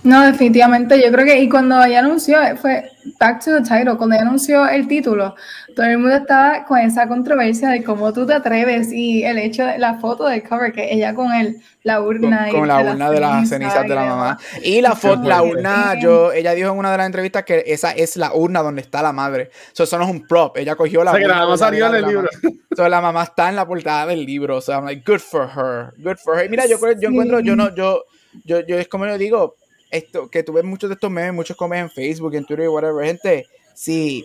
No, 0.02 0.24
definitivamente. 0.24 1.00
Yo 1.02 1.12
creo 1.12 1.24
que, 1.24 1.38
y 1.40 1.48
cuando 1.48 1.82
ella 1.84 2.00
anunció, 2.00 2.38
fue 2.56 2.90
back 3.18 3.44
to 3.44 3.56
the 3.56 3.62
title, 3.62 3.96
cuando 3.96 4.14
ella 4.14 4.22
anunció 4.22 4.68
el 4.68 4.88
título, 4.88 5.34
todo 5.74 5.86
el 5.86 5.98
mundo 5.98 6.16
estaba 6.16 6.64
con 6.64 6.78
esa 6.78 7.06
controversia 7.06 7.68
de 7.70 7.84
cómo 7.84 8.12
tú 8.12 8.26
te 8.26 8.34
atreves 8.34 8.92
y 8.92 9.24
el 9.24 9.38
hecho 9.38 9.64
de 9.64 9.78
la 9.78 9.94
foto 9.94 10.26
del 10.26 10.42
cover, 10.42 10.72
que 10.72 10.92
ella 10.92 11.14
con 11.14 11.32
el, 11.32 11.56
la 11.82 12.00
urna. 12.00 12.48
Con, 12.50 12.66
la 12.66 12.80
urna 12.80 13.10
de 13.10 13.20
las 13.20 13.48
cenizas 13.48 13.82
de 13.82 13.94
la 13.94 14.04
mamá. 14.04 14.38
Y 14.62 14.80
la 14.80 14.94
foto, 14.94 15.28
la 15.28 15.42
urna, 15.42 15.98
yo, 16.00 16.32
ella 16.32 16.52
dijo 16.52 16.72
en 16.72 16.78
una 16.78 16.90
de 16.90 16.98
las 16.98 17.06
entrevistas 17.06 17.44
que 17.44 17.64
esa 17.66 17.92
es 17.92 18.16
la 18.16 18.32
urna 18.34 18.62
donde 18.62 18.82
está 18.82 19.02
la 19.02 19.12
madre. 19.12 19.50
eso 19.76 19.98
no 19.98 20.04
es 20.04 20.10
un 20.10 20.26
prop, 20.26 20.56
ella 20.56 20.74
cogió 20.74 21.04
la 21.04 21.12
urna. 21.12 21.28
la 21.28 21.34
mamá 21.36 21.56
salió 21.56 21.86
en 21.86 21.94
el 21.94 22.06
libro. 22.06 22.28
Entonces 22.42 22.90
la 22.90 23.00
mamá 23.00 23.24
está 23.24 23.48
en 23.48 23.56
la 23.56 23.66
portada 23.66 24.06
del 24.06 24.24
libro, 24.24 24.56
o 24.56 24.60
sea, 24.60 24.76
I'm 24.76 24.84
like, 24.84 25.02
good 25.04 25.20
for 25.20 25.48
her, 25.48 25.92
good 25.98 26.16
for 26.16 26.38
her. 26.38 26.48
mira, 26.48 26.66
yo, 26.66 26.78
yo 27.00 27.08
encuentro, 27.08 27.40
yo 27.40 27.56
no, 27.56 27.74
yo, 27.74 27.74
yo, 27.76 28.04
yo 28.44 28.58
es 28.58 28.88
como 28.88 29.06
yo 29.06 29.18
digo, 29.18 29.56
esto, 29.90 30.30
que 30.30 30.42
tú 30.42 30.52
ves 30.52 30.64
muchos 30.64 30.90
de 30.90 30.94
estos 30.94 31.10
memes, 31.10 31.34
muchos 31.34 31.56
comes 31.56 31.80
en 31.80 31.90
Facebook, 31.90 32.34
en 32.34 32.44
Twitter 32.44 32.66
y 32.66 32.68
whatever, 32.68 33.04
gente, 33.04 33.46
si 33.74 34.24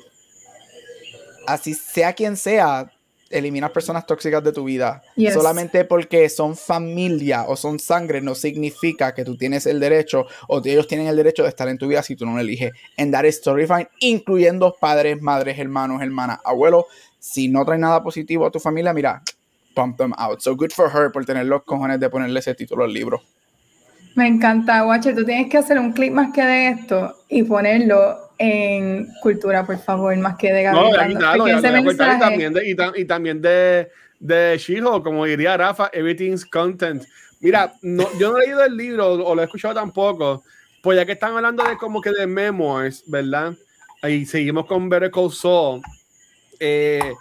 así 1.47 1.73
sea 1.73 2.13
quien 2.13 2.37
sea, 2.37 2.91
eliminas 3.33 3.71
personas 3.71 4.05
tóxicas 4.05 4.43
de 4.43 4.51
tu 4.51 4.63
vida. 4.63 5.01
Solamente 5.33 5.85
porque 5.85 6.29
son 6.29 6.55
familia 6.55 7.45
o 7.47 7.55
son 7.55 7.79
sangre 7.79 8.21
no 8.21 8.35
significa 8.35 9.13
que 9.13 9.25
tú 9.25 9.35
tienes 9.35 9.65
el 9.65 9.79
derecho 9.79 10.27
o 10.47 10.61
ellos 10.63 10.87
tienen 10.87 11.07
el 11.07 11.15
derecho 11.15 11.43
de 11.43 11.49
estar 11.49 11.67
en 11.67 11.77
tu 11.77 11.87
vida 11.87 12.03
si 12.03 12.15
tú 12.15 12.25
no 12.25 12.33
lo 12.33 12.39
eliges. 12.39 12.71
En 12.95 13.11
that 13.11 13.23
is 13.23 13.35
story 13.35 13.65
fine, 13.65 13.89
incluyendo 13.99 14.75
padres, 14.79 15.21
madres, 15.21 15.57
hermanos, 15.57 16.01
hermanas, 16.01 16.39
abuelos. 16.45 16.85
Si 17.19 17.47
no 17.47 17.65
trae 17.65 17.79
nada 17.79 18.03
positivo 18.03 18.45
a 18.45 18.51
tu 18.51 18.59
familia, 18.59 18.93
mira, 18.93 19.23
pump 19.73 19.97
them 19.97 20.13
out. 20.17 20.41
So 20.41 20.55
good 20.55 20.71
for 20.71 20.89
her 20.93 21.11
por 21.11 21.25
tener 21.25 21.45
los 21.45 21.63
cojones 21.63 21.99
de 21.99 22.09
ponerle 22.09 22.39
ese 22.39 22.53
título 22.53 22.83
al 22.83 22.93
libro. 22.93 23.21
Me 24.15 24.27
encanta, 24.27 24.81
Guache. 24.81 25.13
Tú 25.13 25.25
tienes 25.25 25.49
que 25.49 25.57
hacer 25.57 25.79
un 25.79 25.91
clip 25.91 26.11
más 26.13 26.31
que 26.33 26.43
de 26.43 26.69
esto 26.69 27.15
y 27.29 27.43
ponerlo 27.43 28.31
en 28.37 29.07
cultura, 29.21 29.65
por 29.65 29.77
favor, 29.77 30.15
más 30.17 30.37
que 30.37 30.51
de 30.51 30.63
Gabriel. 30.63 31.17
No, 31.17 31.47
y, 31.47 31.57
también 32.19 32.53
de, 32.53 32.69
y, 32.99 33.05
también 33.05 33.41
de, 33.41 33.89
de 34.19 34.81
como 35.03 35.25
diría 35.25 35.57
Rafa, 35.57 35.89
everything's 35.93 36.45
content. 36.45 37.03
Mira, 37.39 37.73
no, 37.81 38.07
yo 38.19 38.31
no 38.31 38.37
he 38.37 38.45
leído 38.45 38.63
el 38.63 38.77
libro 38.77 39.13
o 39.13 39.35
lo 39.35 39.41
he 39.41 39.45
escuchado 39.45 39.73
tampoco, 39.73 40.43
pues 40.81 40.97
ya 40.97 41.05
que 41.05 41.13
están 41.13 41.35
hablando 41.35 41.63
de 41.63 41.77
como 41.77 42.01
que 42.01 42.11
de 42.11 42.27
memoirs, 42.27 43.03
¿verdad? 43.07 43.53
Y 44.03 44.25
seguimos 44.25 44.65
con 44.65 44.89
Better 44.89 45.11
Call 45.11 45.31
Saul. 45.31 45.81
Eh, 46.59 47.13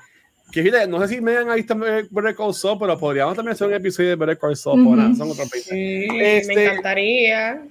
que 0.52 0.86
no 0.86 1.00
sé 1.00 1.14
si 1.14 1.20
me 1.20 1.36
han 1.36 1.54
visto 1.54 1.74
Better 1.76 2.36
Call 2.36 2.54
Saul, 2.54 2.78
pero 2.78 2.98
podríamos 2.98 3.34
también 3.34 3.54
hacer 3.54 3.68
un 3.68 3.74
episodio 3.74 4.10
de 4.10 4.16
Better 4.16 4.38
Call 4.38 4.56
Saul. 4.56 5.16
son 5.16 5.30
otros 5.30 5.48
sí, 5.48 6.06
me 6.10 6.38
este, 6.38 6.64
encantaría. 6.66 7.62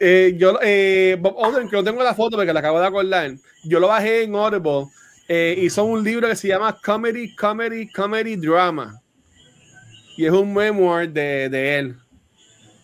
Eh, 0.00 0.34
yo, 0.38 0.58
eh, 0.62 1.16
Bob 1.20 1.34
Oden, 1.36 1.68
que 1.68 1.76
no 1.76 1.82
tengo 1.82 2.02
la 2.02 2.14
foto 2.14 2.36
porque 2.36 2.52
la 2.52 2.60
acabo 2.60 2.78
de 2.78 2.86
acordar, 2.86 3.32
yo 3.64 3.80
lo 3.80 3.88
bajé 3.88 4.22
en 4.22 4.34
Audible 4.36 4.86
eh, 5.26 5.58
y 5.60 5.68
son 5.68 5.90
un 5.90 6.04
libro 6.04 6.28
que 6.28 6.36
se 6.36 6.48
llama 6.48 6.78
Comedy, 6.80 7.34
Comedy, 7.34 7.90
Comedy 7.90 8.36
Drama. 8.36 9.00
Y 10.16 10.24
es 10.24 10.32
un 10.32 10.54
memoir 10.54 11.10
de, 11.10 11.48
de 11.48 11.78
él. 11.78 11.96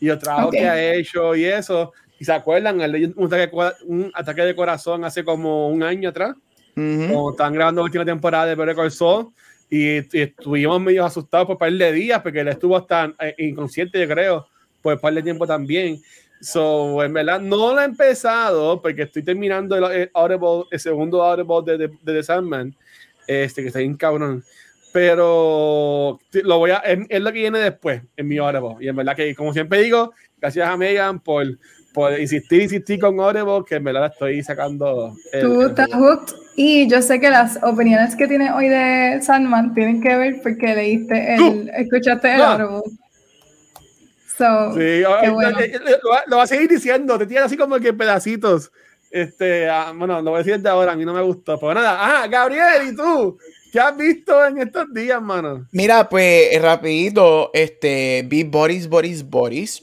Y 0.00 0.08
el 0.08 0.18
trabajo 0.18 0.50
que 0.50 0.68
ha 0.68 0.94
hecho 0.94 1.34
y 1.34 1.44
eso. 1.44 1.92
Y 2.18 2.24
se 2.24 2.32
acuerdan, 2.32 2.80
un 3.16 3.24
ataque, 3.26 3.56
un 3.86 4.10
ataque 4.14 4.42
de 4.42 4.54
corazón 4.54 5.04
hace 5.04 5.24
como 5.24 5.68
un 5.68 5.82
año 5.82 6.10
atrás. 6.10 6.34
Como 6.74 7.30
están 7.30 7.54
grabando 7.54 7.80
la 7.80 7.84
última 7.84 8.04
temporada 8.04 8.46
de 8.46 8.54
Better 8.56 8.74
Call 8.74 8.90
Saul. 8.90 9.28
Y, 9.70 9.96
estuvimos 10.18 10.80
medio 10.80 11.04
asustados 11.04 11.46
por 11.46 11.54
un 11.54 11.58
par 11.58 11.72
de 11.72 11.92
días 11.92 12.20
porque 12.22 12.40
él 12.40 12.48
estuvo 12.48 12.76
hasta 12.76 13.12
eh, 13.20 13.34
inconsciente, 13.38 14.00
yo 14.00 14.08
creo, 14.08 14.46
por 14.82 14.94
un 14.94 15.00
par 15.00 15.14
de 15.14 15.22
tiempo 15.22 15.46
también. 15.46 16.00
So, 16.40 17.02
en 17.02 17.12
verdad, 17.12 17.40
no 17.40 17.74
lo 17.74 17.80
he 17.80 17.84
empezado 17.84 18.80
porque 18.82 19.02
estoy 19.02 19.22
terminando 19.22 19.76
el, 19.76 20.10
Audible, 20.12 20.64
el 20.70 20.78
segundo 20.78 21.22
Audible 21.22 21.62
de, 21.64 21.78
de, 21.78 21.94
de, 22.02 22.12
The 22.12 22.22
Sandman, 22.22 22.74
este, 23.26 23.62
que 23.62 23.68
está 23.68 23.78
bien 23.78 23.96
cabrón. 23.96 24.44
Pero 24.92 26.20
lo 26.44 26.58
voy 26.58 26.70
a, 26.70 26.76
es, 26.76 27.20
lo 27.20 27.32
que 27.32 27.38
viene 27.38 27.58
después 27.58 28.02
en 28.16 28.28
mi 28.28 28.38
Audible. 28.38 28.76
Y 28.80 28.88
en 28.88 28.96
verdad 28.96 29.16
que, 29.16 29.34
como 29.34 29.52
siempre 29.52 29.82
digo, 29.82 30.12
gracias 30.38 30.68
a 30.68 30.76
Megan 30.76 31.18
por, 31.18 31.46
por 31.94 32.18
insistir, 32.20 32.62
insistir 32.62 33.00
con 33.00 33.18
Audible, 33.18 33.64
que 33.66 33.76
en 33.76 33.84
verdad 33.84 34.12
estoy 34.12 34.42
sacando. 34.42 35.16
Tú 35.40 35.62
estás 35.62 35.88
hooked. 35.94 36.43
Y 36.56 36.88
yo 36.88 37.02
sé 37.02 37.20
que 37.20 37.30
las 37.30 37.58
opiniones 37.62 38.14
que 38.14 38.28
tienes 38.28 38.52
hoy 38.52 38.68
de 38.68 39.20
Sandman 39.22 39.74
tienen 39.74 40.00
que 40.00 40.16
ver 40.16 40.40
porque 40.42 40.74
leíste 40.74 41.34
el, 41.34 41.70
escuchaste 41.74 42.34
el 42.34 42.40
Audible 42.42 42.94
sí, 44.36 45.02
lo, 46.26 46.36
va 46.36 46.42
a 46.42 46.46
seguir 46.46 46.68
diciendo, 46.68 47.18
te 47.18 47.26
tiene 47.26 47.44
así 47.44 47.56
como 47.56 47.78
que 47.78 47.92
pedacitos. 47.92 48.70
Este, 49.10 49.68
ah, 49.68 49.92
bueno, 49.94 50.20
lo 50.20 50.30
voy 50.32 50.40
a 50.40 50.42
decir 50.42 50.60
de 50.60 50.68
ahora, 50.68 50.92
a 50.92 50.96
mí 50.96 51.04
no 51.04 51.14
me 51.14 51.22
gustó. 51.22 51.58
Pero 51.58 51.74
nada, 51.74 51.96
ah, 52.00 52.26
Gabriel, 52.26 52.88
¿y 52.90 52.96
tú? 52.96 53.38
¿Qué 53.72 53.78
has 53.78 53.96
visto 53.96 54.44
en 54.44 54.58
estos 54.58 54.92
días, 54.92 55.22
mano? 55.22 55.66
Mira, 55.72 56.08
pues 56.08 56.60
rapidito, 56.60 57.50
este, 57.52 58.24
vi 58.26 58.42
Boris, 58.44 58.88
Boris, 58.88 59.28
Boris, 59.28 59.82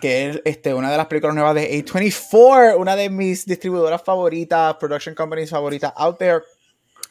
que 0.00 0.30
es 0.30 0.42
este, 0.44 0.74
una 0.74 0.90
de 0.90 0.96
las 0.96 1.06
películas 1.06 1.34
nuevas 1.34 1.54
de 1.54 1.84
A24, 1.84 2.76
una 2.78 2.96
de 2.96 3.10
mis 3.10 3.46
distribuidoras 3.46 4.02
favoritas, 4.02 4.74
production 4.76 5.14
companies 5.14 5.50
favoritas 5.50 5.92
out 5.96 6.18
there. 6.18 6.42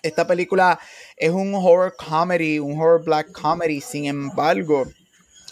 Esta 0.01 0.27
película 0.27 0.79
es 1.15 1.31
un 1.31 1.53
horror 1.55 1.95
comedy, 1.95 2.59
un 2.59 2.79
horror 2.79 3.03
black 3.03 3.31
comedy, 3.31 3.79
sin 3.79 4.05
embargo, 4.05 4.85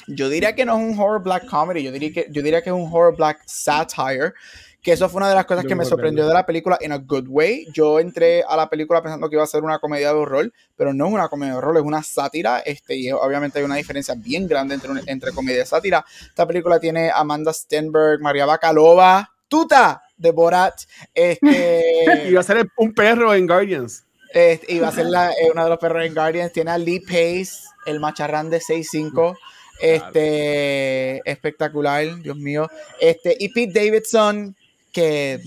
yo 0.08 0.30
diría 0.30 0.56
que 0.56 0.66
no 0.66 0.78
es 0.78 0.94
un 0.94 1.00
horror 1.00 1.24
black 1.24 1.46
comedy, 1.46 1.84
yo 1.84 1.92
diría 1.92 2.12
que, 2.12 2.28
yo 2.30 2.42
diría 2.42 2.62
que 2.62 2.70
es 2.70 2.76
un 2.76 2.90
horror 2.92 3.16
black 3.16 3.42
satire. 3.46 4.34
Que 4.82 4.94
eso 4.94 5.08
fue 5.10 5.20
una 5.20 5.30
de 5.30 5.36
las 5.36 5.46
cosas 5.46 5.66
que 5.66 5.76
me 5.76 5.86
sorprendió 5.86 6.28
de 6.28 6.34
la 6.34 6.46
película 6.46 6.78
in 6.82 6.92
a 6.92 6.98
good 6.98 7.28
way. 7.28 7.68
Yo 7.72 8.00
entré 8.00 8.44
a 8.44 8.56
la 8.56 8.68
película 8.68 9.02
pensando 9.02 9.30
que 9.30 9.36
iba 9.36 9.44
a 9.44 9.48
ser 9.48 9.64
una 9.64 9.78
comedia 9.78 10.08
de 10.08 10.16
horror, 10.16 10.52
pero 10.76 10.92
no 10.92 11.08
es 11.08 11.14
una 11.14 11.30
comedia 11.30 11.54
de 11.54 11.60
horror, 11.60 11.78
es 11.78 11.84
una 11.84 12.02
sátira. 12.02 12.60
Este, 12.60 12.96
y 12.96 13.12
obviamente 13.12 13.60
hay 13.60 13.66
una 13.66 13.76
diferencia 13.76 14.16
bien 14.16 14.48
grande 14.48 14.76
entre, 14.76 14.92
entre 15.06 15.32
comedia 15.34 15.62
y 15.62 15.66
sátira. 15.66 16.04
Esta 16.28 16.48
película 16.48 16.80
tiene 16.80 17.12
Amanda 17.14 17.54
Stenberg, 17.54 18.22
María 18.22 18.48
Bacalova, 18.48 19.32
Tuta 19.48 20.02
de 20.18 20.32
Borat. 20.32 20.82
Este, 21.14 22.26
iba 22.30 22.40
a 22.40 22.44
ser 22.44 22.68
un 22.78 22.94
perro 22.94 23.36
en 23.36 23.46
Guardians. 23.46 24.04
Este, 24.34 24.74
iba 24.74 24.88
a 24.88 24.92
ser 24.92 25.08
la, 25.08 25.32
eh, 25.32 25.52
uno 25.52 25.64
de 25.64 25.70
los 25.70 25.78
perros 25.78 26.06
en 26.06 26.14
Guardians. 26.14 26.54
Tiene 26.54 26.72
a 26.72 26.78
Lee 26.78 27.02
Pace, 27.02 27.68
el 27.86 28.00
macharrán 28.00 28.50
de 28.50 28.60
6'5". 28.60 29.36
Este, 29.82 31.30
espectacular, 31.30 32.22
Dios 32.22 32.38
mío. 32.38 32.70
Este, 33.00 33.36
y 33.40 33.50
Pete 33.50 33.80
Davidson, 33.80 34.56
que 34.92 35.42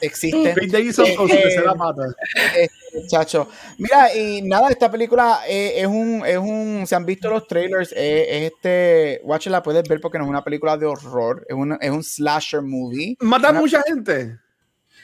existe. 0.00 0.54
Pete 0.54 0.68
Davidson 0.68 1.06
eh, 1.06 2.68
chacho. 3.06 3.48
Mira, 3.78 4.14
y 4.14 4.42
nada, 4.42 4.70
esta 4.70 4.90
película 4.90 5.40
eh, 5.48 5.74
es, 5.76 5.86
un, 5.86 6.22
es 6.26 6.38
un, 6.38 6.84
se 6.86 6.94
han 6.94 7.06
visto 7.06 7.30
los 7.30 7.46
trailers, 7.46 7.92
eh, 7.96 8.26
es 8.28 8.52
este, 8.52 9.20
watch 9.24 9.46
la 9.46 9.62
puedes 9.62 9.88
ver 9.88 10.00
porque 10.00 10.18
no 10.18 10.24
es 10.24 10.30
una 10.30 10.44
película 10.44 10.76
de 10.76 10.86
horror, 10.86 11.46
es 11.48 11.54
un, 11.54 11.78
es 11.80 11.90
un 11.90 12.02
slasher 12.02 12.62
movie. 12.62 13.16
Mata 13.20 13.52
mucha 13.52 13.82
gente 13.82 14.38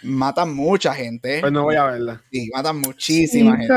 matan 0.02 0.54
mucha 0.54 0.94
gente. 0.94 1.40
Pues 1.40 1.52
no 1.52 1.64
voy 1.64 1.76
a 1.76 1.84
verla. 1.84 2.22
Sí, 2.30 2.50
matan 2.54 2.80
muchísima 2.80 3.56
gente. 3.56 3.74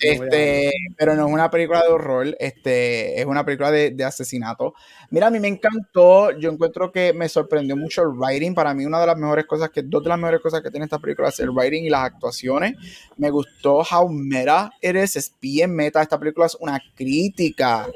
Este, 0.00 0.72
pero 0.96 1.14
no 1.14 1.26
es 1.26 1.32
una 1.32 1.50
película 1.50 1.82
de 1.82 1.88
horror, 1.88 2.36
este, 2.38 3.20
es 3.20 3.26
una 3.26 3.44
película 3.44 3.70
de, 3.70 4.04
asesinato. 4.04 4.74
Mira, 5.10 5.28
a 5.28 5.30
mí 5.30 5.40
me 5.40 5.48
encantó, 5.48 6.30
yo 6.32 6.50
encuentro 6.50 6.92
que 6.92 7.12
me 7.12 7.28
sorprendió 7.28 7.76
mucho 7.76 8.02
el 8.02 8.08
writing. 8.08 8.54
Para 8.54 8.74
mí, 8.74 8.84
una 8.84 9.00
de 9.00 9.06
las 9.06 9.16
mejores 9.16 9.46
cosas 9.46 9.70
que, 9.70 9.82
dos 9.82 10.02
de 10.02 10.08
las 10.08 10.18
mejores 10.18 10.40
cosas 10.40 10.62
que 10.62 10.70
tiene 10.70 10.84
esta 10.84 10.98
película 10.98 11.28
es 11.28 11.40
el 11.40 11.50
writing 11.50 11.84
y 11.84 11.90
las 11.90 12.04
actuaciones. 12.04 12.74
Me 13.16 13.30
gustó 13.30 13.82
how 13.82 14.08
meta 14.08 14.70
eres, 14.80 15.16
es 15.16 15.34
bien 15.40 15.74
meta. 15.74 16.02
Esta 16.02 16.18
película 16.18 16.46
es 16.46 16.56
una 16.60 16.80
crítica, 16.94 17.86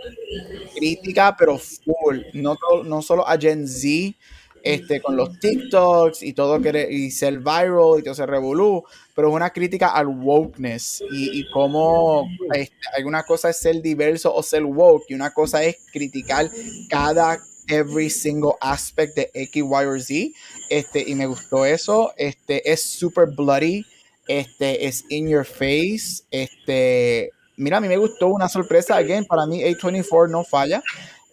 crítica, 0.75 1.37
pero 1.39 1.59
full. 1.59 2.19
No, 2.35 2.57
no 2.85 3.03
solo 3.03 3.27
a 3.27 3.37
Gen 3.37 3.67
Z 3.67 4.17
este, 4.62 5.01
con 5.01 5.16
los 5.16 5.38
TikToks 5.38 6.23
y 6.23 6.33
todo 6.33 6.61
que 6.61 6.88
y 6.90 7.11
ser 7.11 7.38
viral 7.38 7.99
y 7.99 8.03
todo 8.03 8.14
se 8.14 8.27
revolú, 8.27 8.85
pero 9.14 9.29
es 9.29 9.35
una 9.35 9.51
crítica 9.51 9.88
al 9.88 10.09
wokeness 10.09 11.03
y, 11.11 11.40
y 11.40 11.51
cómo 11.51 12.29
este, 12.55 12.77
alguna 12.96 13.23
cosa 13.25 13.51
es 13.51 13.59
ser 13.59 13.81
diverso 13.81 14.35
o 14.35 14.42
ser 14.42 14.64
woke 14.64 15.05
y 15.09 15.14
una 15.14 15.31
cosa 15.31 15.62
es 15.64 15.77
criticar 15.92 16.49
cada 16.88 17.38
every 17.70 18.11
single 18.11 18.55
aspect 18.61 19.16
de 19.16 19.31
X, 19.33 19.62
Y 19.62 19.85
o 19.87 20.01
Z. 20.01 20.33
Este, 20.68 21.05
y 21.09 21.14
me 21.14 21.27
gustó 21.27 21.64
eso. 21.64 22.12
Este, 22.16 22.70
es 22.70 22.83
super 22.83 23.27
bloody. 23.27 23.87
Este, 24.29 24.87
es 24.87 25.05
in 25.09 25.29
your 25.29 25.44
face. 25.44 26.23
Este, 26.31 27.31
mira, 27.57 27.79
a 27.79 27.81
mí 27.81 27.88
me 27.88 27.96
gustó 27.96 28.29
una 28.29 28.49
sorpresa. 28.49 28.96
Again, 28.96 29.25
para 29.25 29.46
mí 29.46 29.62
A24 29.62 30.31
no 30.31 30.44
falla. 30.44 30.83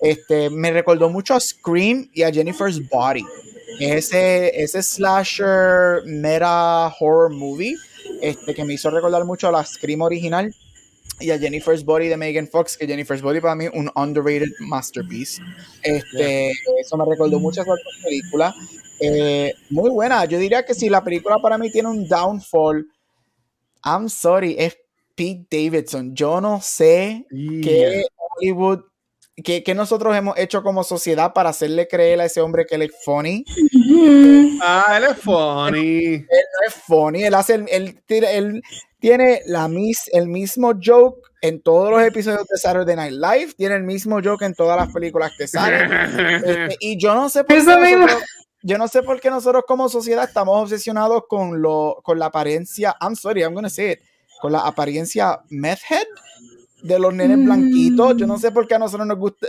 Este, 0.01 0.49
me 0.49 0.71
recordó 0.71 1.09
mucho 1.09 1.33
a 1.33 1.39
Scream 1.39 2.09
y 2.13 2.23
a 2.23 2.31
Jennifer's 2.31 2.87
Body. 2.89 3.25
Ese, 3.79 4.51
ese 4.61 4.81
slasher 4.81 6.03
meta 6.05 6.93
horror 6.99 7.31
movie 7.31 7.75
este, 8.21 8.53
que 8.55 8.63
me 8.63 8.73
hizo 8.73 8.89
recordar 8.89 9.25
mucho 9.25 9.47
a 9.47 9.51
la 9.51 9.63
Scream 9.63 10.01
original. 10.01 10.53
y 11.19 11.31
a 11.31 11.39
Jennifer's 11.39 11.83
Body 11.83 12.07
de 12.07 12.17
Megan 12.17 12.47
Fox, 12.47 12.77
que 12.77 12.85
Jennifer's 12.85 13.21
Body 13.21 13.39
para 13.41 13.55
mí 13.55 13.65
un 13.73 13.89
underrated 13.95 14.51
masterpiece. 14.59 15.41
Este, 15.81 16.51
Eso 16.79 16.97
me 16.97 17.05
recordó 17.05 17.39
muchas 17.39 17.65
otras 17.67 18.03
películas. 18.03 18.53
Eh, 18.99 19.53
muy 19.69 19.89
buena. 19.89 20.25
Yo 20.25 20.37
diría 20.37 20.63
que 20.63 20.73
si 20.73 20.89
la 20.89 21.03
película 21.03 21.37
para 21.39 21.57
mí 21.57 21.71
tiene 21.71 21.89
un 21.89 22.07
downfall, 22.07 22.87
I'm 23.83 24.09
sorry, 24.09 24.55
es 24.57 24.77
Pete 25.15 25.47
Davidson. 25.49 26.15
Yo 26.15 26.39
no 26.41 26.61
sé 26.61 27.25
qué 27.31 28.05
Hollywood, 28.17 28.81
qué, 29.43 29.73
nosotros 29.75 30.15
hemos 30.15 30.37
hecho 30.37 30.63
como 30.63 30.83
sociedad 30.83 31.33
para 31.33 31.49
hacerle 31.49 31.87
creer 31.87 32.19
a 32.21 32.25
ese 32.25 32.41
hombre 32.41 32.65
que 32.65 32.75
él 32.75 32.83
es 32.83 32.91
funny. 33.03 33.45
Ah, 34.61 34.97
él 34.97 35.03
es 35.11 35.17
funny. 35.17 36.15
Él, 36.15 36.25
no 36.27 36.67
es 36.67 36.73
funny. 36.73 37.23
Él 37.23 37.33
hace, 37.35 37.55
él, 37.55 38.01
él, 38.07 38.63
tiene 38.99 39.41
la 39.45 39.67
mis, 39.67 40.09
el 40.11 40.27
mismo 40.27 40.73
joke 40.83 41.19
en 41.41 41.61
todos 41.61 41.91
los 41.91 42.01
episodios 42.01 42.47
de 42.47 42.57
Saturday 42.57 42.95
Night 42.95 43.13
Live, 43.13 43.53
tiene 43.55 43.75
el 43.75 43.83
mismo 43.83 44.19
joke 44.23 44.41
en 44.41 44.55
todas 44.55 44.77
las 44.77 44.91
películas 44.91 45.31
que 45.37 45.47
salen. 45.47 45.91
Este, 46.47 46.75
y 46.79 46.97
yo 46.97 47.13
no 47.13 47.29
sé 47.29 47.43
por 47.43 47.55
qué 47.55 47.63
nosotros, 47.63 48.23
yo 48.63 48.77
no 48.77 48.87
sé 48.87 49.03
por 49.03 49.19
qué 49.19 49.29
nosotros 49.29 49.63
como 49.67 49.87
sociedad 49.87 50.23
estamos 50.23 50.59
obsesionados 50.63 51.23
con 51.27 51.61
lo 51.61 51.99
con 52.03 52.17
la 52.17 52.27
apariencia, 52.27 52.95
I'm 52.99 53.15
sorry, 53.15 53.41
I'm 53.41 53.53
gonna 53.53 53.69
say 53.69 53.91
it, 53.91 53.99
con 54.41 54.51
la 54.51 54.61
apariencia 54.61 55.39
meth 55.49 55.81
head 55.89 56.07
de 56.81 56.99
los 56.99 57.13
nenes 57.13 57.43
blanquitos. 57.43 58.17
Yo 58.17 58.27
no 58.27 58.37
sé 58.37 58.51
por 58.51 58.67
qué 58.67 58.75
a 58.75 58.79
nosotros 58.79 59.07
nos 59.07 59.17
gusta. 59.17 59.47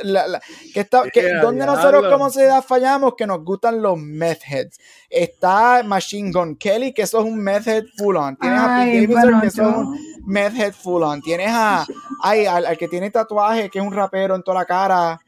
que 0.73 0.81
está, 0.81 1.03
que, 1.11 1.35
¿Dónde 1.35 1.67
nosotros 1.67 2.07
como 2.11 2.31
sociedad 2.31 2.63
fallamos? 2.63 3.15
Que 3.17 3.27
nos 3.27 3.45
gustan 3.45 3.83
los 3.83 3.99
meth 3.99 4.43
heads. 4.45 4.79
Está 5.09 5.83
Machine 5.85 6.33
Gun 6.33 6.57
Kelly, 6.57 6.93
que 6.93 7.03
eso 7.03 7.19
es 7.19 7.25
un 7.25 7.39
meth 7.39 7.67
head 7.67 7.85
full 7.97 8.17
on. 8.17 8.37
Tienes 8.37 8.61
a 8.61 8.85
Pete 8.85 9.07
Davidson, 9.07 9.41
que 9.41 9.47
eso 9.47 9.63
es 9.63 9.77
un 9.77 10.23
meth 10.27 10.55
head 10.57 10.73
full 10.73 11.03
on. 11.03 11.21
Tienes 11.21 11.51
a. 11.51 11.87
Ay, 12.23 12.47
al, 12.47 12.77
que 12.77 12.89
tiene 12.89 13.11
tatuaje, 13.11 13.71
que 13.71 13.79
es 13.79 13.85
un 13.85 13.93
rapero 13.93 14.35
en 14.35 14.43
toda 14.43 14.61
la 14.61 14.65
cara. 14.65 15.21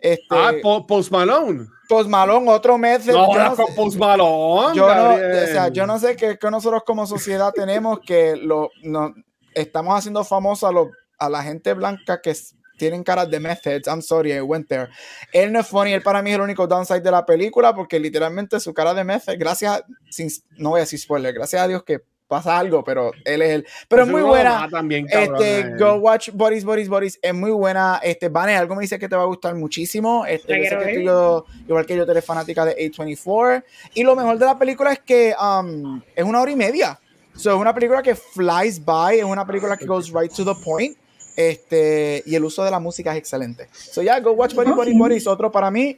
Este, 0.00 0.26
ah, 0.30 0.52
Post 0.62 1.10
Malone. 1.10 1.66
Post 1.88 2.08
Malone, 2.08 2.50
otro 2.50 2.76
meth 2.78 3.08
head. 3.08 3.14
No, 3.14 3.34
yo 3.34 3.44
no 3.44 3.56
con 3.56 3.74
Post 3.74 3.98
Malone. 3.98 4.76
Yo 4.76 4.94
no, 4.94 5.14
o 5.14 5.46
sea, 5.46 5.68
yo 5.68 5.86
no 5.86 5.98
sé 5.98 6.14
qué 6.14 6.38
que 6.38 6.50
nosotros 6.50 6.82
como 6.86 7.06
sociedad 7.06 7.52
tenemos 7.52 7.98
que 8.00 8.36
lo, 8.36 8.70
no, 8.82 9.14
estamos 9.54 9.98
haciendo 9.98 10.22
famosos 10.24 10.68
a 10.68 10.72
los 10.72 10.88
a 11.18 11.28
la 11.28 11.42
gente 11.42 11.74
blanca 11.74 12.20
que 12.20 12.34
tienen 12.78 13.02
caras 13.02 13.28
de 13.28 13.40
methods, 13.40 13.86
I'm 13.86 14.00
sorry, 14.00 14.32
I 14.32 14.40
went 14.40 14.68
there. 14.68 14.88
Él 15.32 15.52
no 15.52 15.60
es 15.60 15.66
funny, 15.66 15.92
él 15.92 16.02
para 16.02 16.22
mí 16.22 16.30
es 16.30 16.36
el 16.36 16.42
único 16.42 16.66
downside 16.66 17.02
de 17.02 17.10
la 17.10 17.26
película 17.26 17.74
porque 17.74 17.98
literalmente 17.98 18.60
su 18.60 18.72
cara 18.72 18.94
de 18.94 19.04
method, 19.04 19.34
gracias, 19.36 19.82
sin, 20.10 20.30
no 20.56 20.70
voy 20.70 20.78
a 20.78 20.82
decir 20.82 20.98
spoiler, 20.98 21.34
gracias 21.34 21.60
a 21.60 21.68
Dios 21.68 21.82
que 21.82 22.00
pasa 22.28 22.58
algo, 22.58 22.84
pero 22.84 23.10
él 23.24 23.42
es 23.42 23.50
él. 23.50 23.66
Pero 23.88 24.02
es 24.02 24.08
muy 24.08 24.22
buena. 24.22 24.68
También, 24.70 25.06
este, 25.10 25.60
eh. 25.60 25.76
go 25.78 25.94
watch 25.94 26.30
Boris, 26.32 26.64
Boris, 26.64 26.88
Boris. 26.88 27.18
Es 27.20 27.34
muy 27.34 27.50
buena. 27.50 28.00
Este, 28.02 28.28
Vane, 28.28 28.54
algo 28.54 28.76
me 28.76 28.82
dice 28.82 28.98
que 28.98 29.08
te 29.08 29.16
va 29.16 29.22
a 29.22 29.26
gustar 29.26 29.54
muchísimo. 29.54 30.26
Este, 30.26 30.62
yo 30.62 30.78
sé 30.78 30.86
que 30.92 31.04
yo, 31.04 31.46
igual 31.66 31.86
que 31.86 31.96
yo, 31.96 32.04
tú 32.04 32.12
eres 32.12 32.24
fanática 32.24 32.64
de 32.66 32.76
A24. 32.76 33.64
Y 33.94 34.04
lo 34.04 34.14
mejor 34.14 34.38
de 34.38 34.44
la 34.44 34.58
película 34.58 34.92
es 34.92 35.00
que 35.00 35.34
um, 35.40 36.00
es 36.14 36.24
una 36.24 36.40
hora 36.40 36.50
y 36.50 36.56
media. 36.56 37.00
So, 37.34 37.54
es 37.54 37.56
una 37.56 37.74
película 37.74 38.02
que 38.02 38.14
flies 38.14 38.84
by, 38.84 39.18
es 39.18 39.24
una 39.24 39.46
película 39.46 39.76
que 39.76 39.86
goes 39.86 40.12
right 40.12 40.32
to 40.32 40.44
the 40.44 40.60
point. 40.62 40.96
Este, 41.38 42.24
y 42.26 42.34
el 42.34 42.42
uso 42.42 42.64
de 42.64 42.70
la 42.72 42.80
música 42.80 43.12
es 43.12 43.18
excelente. 43.18 43.68
So, 43.72 44.02
yeah, 44.02 44.18
go 44.18 44.32
watch 44.32 44.54
Body 44.54 44.72
Body 44.72 44.92
Body. 44.98 45.22
otro 45.24 45.52
para 45.52 45.70
mí. 45.70 45.96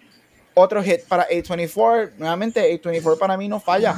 Otro 0.52 0.82
hit 0.82 1.04
para 1.08 1.26
A24. 1.30 2.10
Nuevamente, 2.18 2.60
A24 2.78 3.18
para 3.18 3.38
mí 3.38 3.48
no 3.48 3.58
falla. 3.58 3.96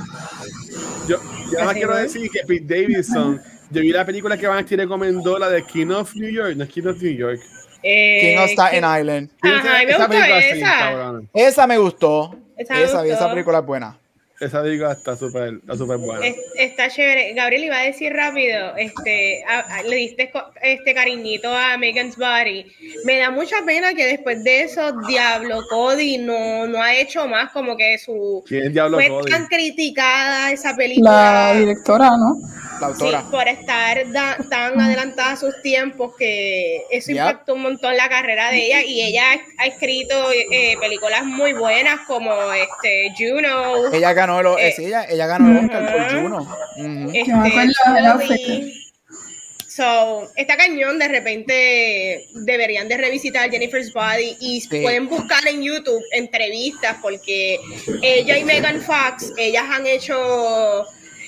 Yo, 1.08 1.16
yo 1.50 1.72
quiero 1.72 1.96
decir 1.96 2.30
que 2.30 2.46
Pete 2.46 2.82
Davidson, 2.82 3.42
yo 3.72 3.80
vi 3.80 3.90
la 3.90 4.06
película 4.06 4.36
que 4.36 4.46
van 4.46 4.64
a 4.64 4.76
recomendó, 4.76 5.36
la 5.36 5.50
de 5.50 5.64
King 5.64 5.88
of 5.88 6.14
New 6.14 6.30
York, 6.30 6.54
no 6.54 6.62
es 6.62 6.70
King 6.70 6.86
of 6.86 7.02
New 7.02 7.12
York. 7.12 7.40
Eh, 7.82 8.20
King 8.20 8.44
of 8.44 8.50
Staten 8.50 8.84
Island. 9.00 9.30
Ajá, 9.40 9.82
esa, 9.82 10.06
me 10.06 10.16
gustó 10.18 10.36
esa. 10.38 11.22
esa 11.34 11.66
me 11.66 11.78
gustó. 11.78 12.36
Esa, 12.56 12.74
me 12.74 12.82
gustó. 12.82 13.02
esa 13.02 13.30
película 13.30 13.58
es 13.58 13.66
buena. 13.66 13.98
Esa 14.42 14.60
digo 14.64 14.90
está 14.90 15.16
súper 15.16 15.60
está 15.62 15.76
super 15.76 15.98
buena. 15.98 16.26
Está 16.56 16.88
chévere. 16.88 17.32
Gabriel 17.34 17.64
iba 17.64 17.78
a 17.78 17.82
decir 17.82 18.12
rápido, 18.12 18.74
este, 18.76 19.44
le 19.88 19.96
diste 19.96 20.32
este 20.62 20.94
cariñito 20.94 21.48
a 21.48 21.78
Megan's 21.78 22.16
Body. 22.16 22.66
Me 23.04 23.18
da 23.18 23.30
mucha 23.30 23.64
pena 23.64 23.94
que 23.94 24.04
después 24.04 24.42
de 24.42 24.62
eso 24.62 24.92
Diablo 25.06 25.60
Cody 25.70 26.18
no, 26.18 26.66
no 26.66 26.82
ha 26.82 26.92
hecho 26.92 27.28
más 27.28 27.52
como 27.52 27.76
que 27.76 27.96
su 27.98 28.42
¿Quién 28.48 28.64
es 28.64 28.72
Diablo 28.72 28.98
fue 28.98 29.30
tan 29.30 29.46
criticada 29.46 30.50
esa 30.50 30.74
película. 30.74 31.52
La 31.52 31.60
directora, 31.60 32.10
¿no? 32.16 32.36
La 32.80 32.88
autora. 32.88 33.20
Sí, 33.20 33.26
por 33.30 33.46
estar 33.46 33.98
tan 34.50 34.80
adelantada 34.80 35.32
a 35.32 35.36
sus 35.36 35.54
tiempos 35.62 36.16
que 36.18 36.82
eso 36.90 37.12
impactó 37.12 37.54
un 37.54 37.62
montón 37.62 37.96
la 37.96 38.08
carrera 38.08 38.50
de 38.50 38.66
ella 38.66 38.82
y 38.82 39.02
ella 39.02 39.22
ha 39.58 39.66
escrito 39.66 40.14
eh, 40.32 40.76
películas 40.80 41.24
muy 41.24 41.52
buenas 41.52 42.00
como 42.08 42.32
este 42.52 43.12
Juno. 43.16 43.92
Ella 43.92 44.12
ganó 44.12 44.31
eh, 44.58 44.74
ella, 44.78 45.06
ella, 45.08 45.26
ganó 45.26 45.50
el 45.50 45.64
Oscar 45.64 45.92
por 45.92 46.20
Juno. 46.20 46.56
este, 47.12 47.32
So, 49.74 50.30
está 50.36 50.58
cañón, 50.58 50.98
de 50.98 51.08
repente 51.08 52.26
deberían 52.34 52.88
de 52.88 52.98
revisitar 52.98 53.50
Jennifer's 53.50 53.90
Body 53.94 54.36
y 54.38 54.68
pueden 54.68 55.08
buscar 55.08 55.48
en 55.48 55.62
YouTube 55.62 56.02
entrevistas 56.12 56.98
porque 57.00 57.58
ella 58.02 58.36
y 58.36 58.44
Megan 58.44 58.82
Fox, 58.82 59.32
ellas 59.38 59.64
han 59.70 59.86
hecho, 59.86 60.84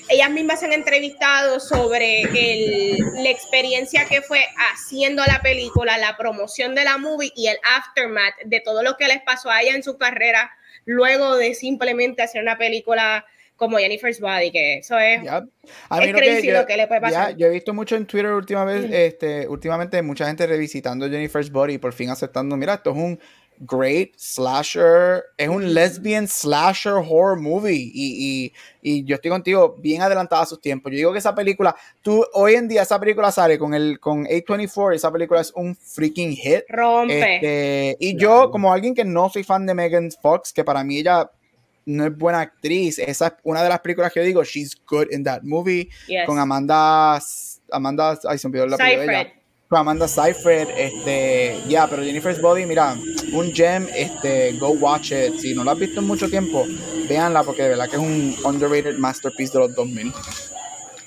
ellas 0.09 0.29
mismas 0.29 0.59
se 0.59 0.67
han 0.67 0.73
entrevistado 0.73 1.59
sobre 1.59 2.21
el, 2.21 2.97
la 3.15 3.31
experiencia 3.31 4.05
que 4.05 4.21
fue 4.21 4.45
haciendo 4.71 5.23
la 5.25 5.41
película, 5.41 5.97
la 5.97 6.15
promoción 6.15 6.75
de 6.75 6.83
la 6.83 6.99
movie 6.99 7.31
y 7.35 7.47
el 7.47 7.57
aftermath 7.63 8.35
de 8.45 8.59
todo 8.59 8.83
lo 8.83 8.95
que 8.95 9.07
les 9.07 9.23
pasó 9.23 9.49
a 9.49 9.63
ella 9.63 9.73
en 9.73 9.81
su 9.81 9.97
carrera 9.97 10.51
luego 10.85 11.35
de 11.35 11.53
simplemente 11.53 12.21
hacer 12.21 12.41
una 12.41 12.57
película 12.57 13.25
como 13.55 13.77
Jennifer's 13.77 14.19
Body, 14.19 14.51
que 14.51 14.77
eso 14.79 14.97
es, 14.99 15.23
lo, 15.23 16.65
que, 16.65 16.77
le 16.77 16.87
puede 16.87 17.01
pasar. 17.01 17.37
yo 17.37 17.47
he 17.47 17.51
visto 17.51 17.73
mucho 17.73 17.95
en 17.95 18.05
Twitter 18.05 18.31
última 18.31 18.65
vez, 18.65 18.91
este, 18.91 19.47
últimamente 19.47 20.01
mucha 20.01 20.27
gente 20.27 20.45
revisitando 20.45 21.09
Jennifer's 21.09 21.49
Body 21.49 21.75
y 21.75 21.77
por 21.77 21.93
fin 21.93 22.09
aceptando, 22.09 22.57
mira, 22.57 22.75
esto 22.75 22.91
es 22.91 22.97
un 22.97 23.19
great 23.59 24.13
slasher, 24.17 25.23
es 25.37 25.49
un 25.49 25.73
lesbian 25.73 26.27
slasher 26.27 26.93
horror 26.93 27.39
movie. 27.39 27.91
Y, 27.93 27.93
y, 27.93 28.53
y, 28.81 29.03
yo 29.05 29.15
estoy 29.15 29.31
contigo 29.31 29.75
bien 29.79 30.01
adelantada 30.01 30.43
a 30.43 30.45
sus 30.45 30.61
tiempos. 30.61 30.91
Yo 30.91 30.97
digo 30.97 31.11
que 31.13 31.19
esa 31.19 31.35
película, 31.35 31.75
tú 32.01 32.25
hoy 32.33 32.55
en 32.55 32.67
día 32.67 32.83
esa 32.83 32.99
película 32.99 33.31
sale 33.31 33.57
con 33.57 33.73
el 33.73 33.99
con 33.99 34.25
A24, 34.25 34.95
esa 34.95 35.11
película 35.11 35.41
es 35.41 35.51
un 35.55 35.75
freaking 35.75 36.33
hit. 36.33 36.63
Rompe. 36.69 37.35
Este, 37.35 37.97
y 37.99 38.17
yo 38.17 38.51
como 38.51 38.71
alguien 38.73 38.93
que 38.93 39.05
no 39.05 39.29
soy 39.29 39.43
fan 39.43 39.65
de 39.65 39.73
Megan 39.73 40.09
Fox, 40.21 40.53
que 40.53 40.63
para 40.63 40.83
mí 40.83 40.99
ella 40.99 41.29
no 41.85 42.05
es 42.05 42.17
buena 42.17 42.41
actriz, 42.41 42.97
esa 42.99 43.27
es 43.27 43.33
una 43.43 43.61
de 43.61 43.69
las 43.69 43.79
películas 43.79 44.11
que 44.11 44.19
yo 44.19 44.25
digo, 44.25 44.43
she's 44.43 44.75
good 44.89 45.07
in 45.11 45.23
that 45.23 45.43
movie. 45.43 45.89
Con 46.25 46.39
Amanda 46.39 47.19
Amanda, 47.71 48.19
ay 48.27 48.37
se 48.37 48.47
me 48.47 48.59
olvidó 48.59 48.77
la 48.77 48.77
película 48.77 49.27
Amanda 49.69 50.07
Seyfried, 50.07 50.69
este, 50.77 51.57
ya, 51.67 51.87
pero 51.87 52.03
Jennifer's 52.03 52.39
Body, 52.39 52.65
mira, 52.65 52.95
un 53.33 53.51
gem, 53.53 53.87
este, 53.95 54.53
go 54.53 54.69
watch 54.69 55.11
it. 55.11 55.37
Si 55.39 55.53
no 55.53 55.63
lo 55.63 55.71
has 55.71 55.79
visto 55.79 55.99
en 55.99 56.07
mucho 56.07 56.29
tiempo, 56.29 56.65
véanla 57.09 57.43
porque 57.43 57.63
de 57.63 57.69
verdad 57.69 57.89
que 57.89 57.95
es 57.95 58.01
un 58.01 58.35
underrated 58.43 58.97
masterpiece 58.97 59.53
de 59.53 59.59
los 59.59 59.75
2000. 59.75 60.13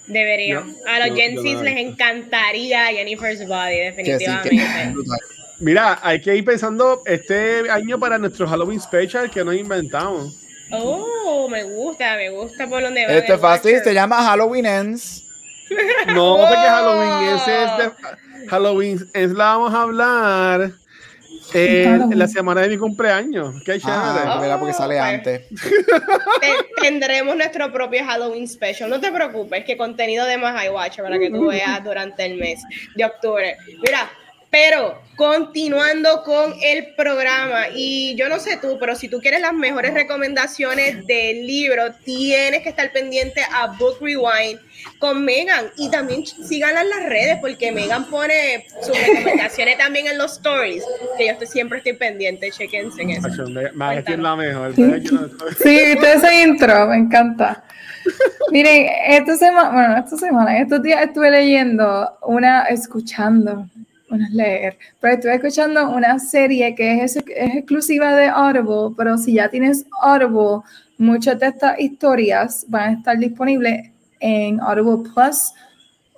Deberían. 0.08 0.74
a 0.86 1.06
los 1.06 1.16
Gen 1.16 1.36
Z 1.36 1.62
les 1.62 1.76
encantaría 1.76 2.86
Jennifer's 2.86 3.46
Body, 3.46 3.78
definitivamente. 3.78 5.00
Mira, 5.60 5.98
hay 6.02 6.20
que 6.20 6.36
ir 6.36 6.44
pensando 6.44 7.02
este 7.04 7.70
año 7.70 7.98
para 7.98 8.16
nuestro 8.18 8.46
Halloween 8.46 8.80
special 8.80 9.30
que 9.30 9.44
nos 9.44 9.54
inventamos. 9.54 10.36
Oh, 10.70 11.48
me 11.48 11.64
gusta, 11.64 12.16
me 12.16 12.30
gusta 12.30 12.66
por 12.68 12.82
donde 12.82 13.06
va. 13.06 13.12
Este 13.12 13.34
es 13.34 13.40
fácil, 13.40 13.80
se 13.82 13.94
llama 13.94 14.22
Halloween 14.22 14.66
Ends. 14.66 15.24
No, 16.14 16.36
porque 16.38 16.54
Halloween 16.54 17.36
ese 17.36 17.64
es 17.64 17.78
de 17.78 18.27
Halloween 18.48 18.98
es 19.14 19.30
la 19.32 19.44
vamos 19.56 19.74
a 19.74 19.82
hablar 19.82 20.72
en 21.54 22.18
la 22.18 22.28
semana 22.28 22.62
de 22.62 22.68
mi 22.68 22.76
cumpleaños. 22.76 23.62
Qué 23.64 23.80
ah, 23.84 24.36
chévere. 24.38 24.56
porque 24.58 24.74
sale 24.74 24.96
pues, 24.96 25.14
antes. 25.14 25.46
tendremos 26.80 27.36
nuestro 27.36 27.72
propio 27.72 28.04
Halloween 28.04 28.48
special. 28.48 28.90
No 28.90 29.00
te 29.00 29.10
preocupes, 29.10 29.64
que 29.64 29.76
contenido 29.76 30.26
de 30.26 30.36
más 30.38 30.54
watch 30.70 30.98
para 30.98 31.18
que 31.18 31.30
tú 31.30 31.46
veas 31.46 31.82
durante 31.82 32.26
el 32.26 32.38
mes 32.38 32.62
de 32.94 33.04
octubre. 33.04 33.56
Mira, 33.82 34.10
Pero 34.50 35.00
continuando 35.16 36.22
con 36.22 36.54
el 36.62 36.94
programa, 36.94 37.66
y 37.74 38.14
yo 38.14 38.28
no 38.28 38.38
sé 38.38 38.56
tú, 38.56 38.78
pero 38.78 38.94
si 38.94 39.08
tú 39.08 39.18
quieres 39.20 39.40
las 39.40 39.52
mejores 39.52 39.92
recomendaciones 39.92 41.06
del 41.06 41.44
libro, 41.46 41.92
tienes 42.04 42.62
que 42.62 42.68
estar 42.68 42.92
pendiente 42.92 43.42
a 43.52 43.66
Book 43.78 43.96
Rewind 44.00 44.60
con 45.00 45.24
Megan 45.24 45.66
y 45.76 45.90
también 45.90 46.24
síganla 46.24 46.82
en 46.82 46.90
las 46.90 47.06
redes 47.06 47.38
porque 47.40 47.72
Megan 47.72 48.04
pone 48.04 48.66
sus 48.80 48.96
recomendaciones 48.96 49.76
también 49.78 50.06
en 50.06 50.18
los 50.18 50.34
stories, 50.34 50.84
que 51.18 51.26
yo 51.26 51.32
estoy, 51.32 51.48
siempre 51.48 51.78
estoy 51.78 51.94
pendiente, 51.94 52.50
chequense 52.52 53.02
en 53.02 53.10
eso. 53.10 53.28
la 53.48 54.36
mejor. 54.36 54.74
Sí, 54.74 55.78
ese 55.78 56.42
intro, 56.42 56.86
me 56.86 56.96
encanta. 56.96 57.64
Miren, 58.52 58.86
esta 59.08 59.36
semana, 59.36 59.70
bueno, 59.70 59.96
esta 59.98 60.16
semana, 60.16 60.58
estos 60.58 60.82
días 60.82 61.02
estuve 61.02 61.30
leyendo 61.30 62.18
una, 62.22 62.64
escuchando, 62.66 63.66
bueno, 64.08 64.26
leer, 64.30 64.78
pero 65.00 65.14
estuve 65.14 65.34
escuchando 65.34 65.90
una 65.90 66.18
serie 66.18 66.74
que 66.74 67.02
es, 67.02 67.16
exclusiva 67.16 68.14
de 68.14 68.26
Audible, 68.26 68.94
pero 68.96 69.18
si 69.18 69.34
ya 69.34 69.48
tienes 69.48 69.84
Audible, 70.00 70.62
muchas 70.96 71.38
de 71.38 71.48
estas 71.48 71.78
historias 71.78 72.64
van 72.68 72.88
a 72.88 72.92
estar 72.98 73.18
disponibles 73.18 73.90
en 74.20 74.60
Audible 74.60 75.10
Plus 75.10 75.52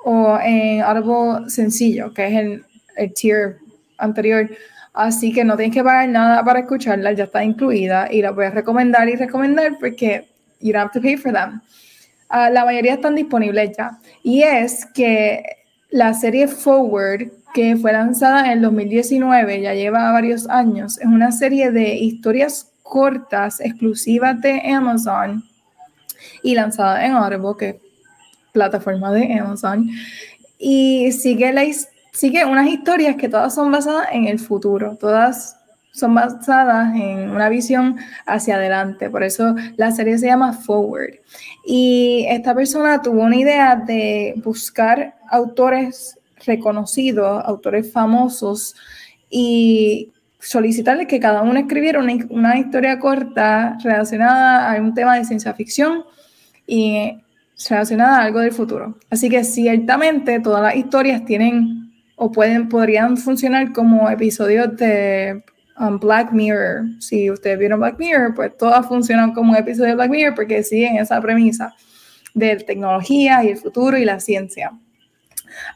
o 0.04 0.38
en 0.42 0.82
Audible 0.82 1.50
Sencillo, 1.50 2.12
que 2.14 2.26
es 2.26 2.64
el, 2.96 3.14
tier 3.14 3.56
anterior. 3.98 4.50
Así 4.92 5.32
que 5.32 5.44
no 5.44 5.56
tienes 5.56 5.74
que 5.74 5.84
pagar 5.84 6.08
nada 6.08 6.44
para 6.44 6.60
escucharla, 6.60 7.12
ya 7.12 7.24
está 7.24 7.44
incluida 7.44 8.08
y 8.10 8.22
la 8.22 8.30
a 8.30 8.50
recomendar 8.50 9.08
y 9.08 9.16
recomendar 9.16 9.78
porque 9.78 10.28
you 10.60 10.72
don't 10.72 10.84
have 10.84 10.92
to 10.92 11.00
pay 11.00 11.16
for 11.16 11.32
them. 11.32 11.60
Uh, 12.30 12.52
la 12.52 12.64
mayoría 12.64 12.94
están 12.94 13.14
disponibles 13.14 13.76
ya. 13.76 13.98
Y 14.22 14.42
es 14.42 14.86
que 14.86 15.42
la 15.90 16.14
serie 16.14 16.46
Forward, 16.46 17.30
que 17.52 17.76
fue 17.76 17.92
lanzada 17.92 18.52
en 18.52 18.62
2019, 18.62 19.62
ya 19.62 19.74
lleva 19.74 20.12
varios 20.12 20.48
años, 20.48 20.98
es 20.98 21.06
una 21.06 21.32
serie 21.32 21.70
de 21.70 21.94
historias 21.94 22.72
cortas 22.82 23.60
exclusivas 23.60 24.40
de 24.40 24.60
Amazon 24.72 25.44
y 26.42 26.54
lanzada 26.54 27.04
en 27.04 27.12
Audible, 27.12 27.54
que 27.58 27.80
plataforma 28.52 29.12
de 29.12 29.34
Amazon, 29.34 29.88
y 30.58 31.12
sigue, 31.12 31.52
la, 31.52 31.62
sigue 32.12 32.44
unas 32.44 32.68
historias 32.68 33.16
que 33.16 33.28
todas 33.28 33.54
son 33.54 33.70
basadas 33.70 34.08
en 34.12 34.26
el 34.26 34.38
futuro, 34.38 34.96
todas 34.96 35.56
son 35.92 36.14
basadas 36.14 36.94
en 36.94 37.30
una 37.30 37.48
visión 37.48 37.96
hacia 38.26 38.56
adelante, 38.56 39.10
por 39.10 39.22
eso 39.22 39.54
la 39.76 39.90
serie 39.90 40.18
se 40.18 40.26
llama 40.26 40.52
Forward. 40.52 41.14
Y 41.64 42.26
esta 42.28 42.54
persona 42.54 43.02
tuvo 43.02 43.22
una 43.22 43.36
idea 43.36 43.76
de 43.76 44.34
buscar 44.44 45.16
autores 45.30 46.19
reconocidos, 46.44 47.42
autores 47.44 47.92
famosos, 47.92 48.74
y 49.30 50.12
solicitarles 50.40 51.06
que 51.06 51.20
cada 51.20 51.42
uno 51.42 51.58
escribiera 51.58 52.00
una, 52.00 52.58
historia 52.58 52.98
corta 52.98 53.78
relacionada 53.82 54.72
a 54.72 54.80
un 54.80 54.92
tema 54.92 55.16
de 55.16 55.24
ciencia 55.24 55.54
ficción 55.54 56.04
y 56.66 57.18
relacionada 57.68 58.18
a 58.18 58.24
algo 58.24 58.40
del 58.40 58.52
futuro. 58.52 58.98
Así 59.10 59.28
que 59.28 59.44
ciertamente 59.44 60.40
todas 60.40 60.62
las 60.62 60.76
historias 60.76 61.24
tienen 61.24 61.92
o 62.16 62.32
pueden, 62.32 62.68
podrían 62.68 63.16
funcionar 63.16 63.72
como 63.72 64.10
episodios 64.10 64.76
de 64.76 65.42
um, 65.78 65.98
Black 65.98 66.32
Mirror. 66.32 66.86
Si 67.00 67.30
ustedes 67.30 67.58
vieron 67.58 67.80
Black 67.80 67.98
Mirror, 67.98 68.34
pues 68.34 68.56
todas 68.56 68.86
funcionan 68.86 69.32
como 69.32 69.54
episodios 69.56 69.90
de 69.90 69.94
Black 69.94 70.10
Mirror 70.10 70.34
porque 70.34 70.62
siguen 70.62 70.96
esa 70.96 71.20
premisa 71.20 71.74
de 72.34 72.56
tecnología 72.56 73.44
y 73.44 73.48
el 73.48 73.56
futuro 73.56 73.96
y 73.98 74.04
la 74.04 74.20
ciencia. 74.20 74.72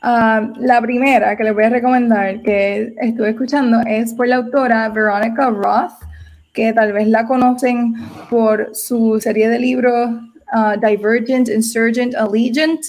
Um, 0.03 0.53
la 0.59 0.81
primera 0.81 1.37
que 1.37 1.45
les 1.45 1.55
voy 1.55 1.65
a 1.65 1.71
recomendar 1.71 2.43
que 2.43 2.95
estuve 3.01 3.31
escuchando 3.31 3.81
es 3.87 4.15
por 4.15 4.29
la 4.29 4.37
autora 4.37 4.89
Veronica 4.89 5.51
Roth, 5.51 5.93
que 6.53 6.73
tal 6.73 6.93
vez 6.93 7.09
la 7.09 7.27
conocen 7.27 7.95
por 8.31 8.71
su 8.75 9.19
serie 9.21 9.49
de 9.49 9.59
libros 9.59 10.11
Uh, 10.53 10.79
Divergent, 10.79 11.49
Insurgent, 11.49 12.15
Allegiant. 12.15 12.81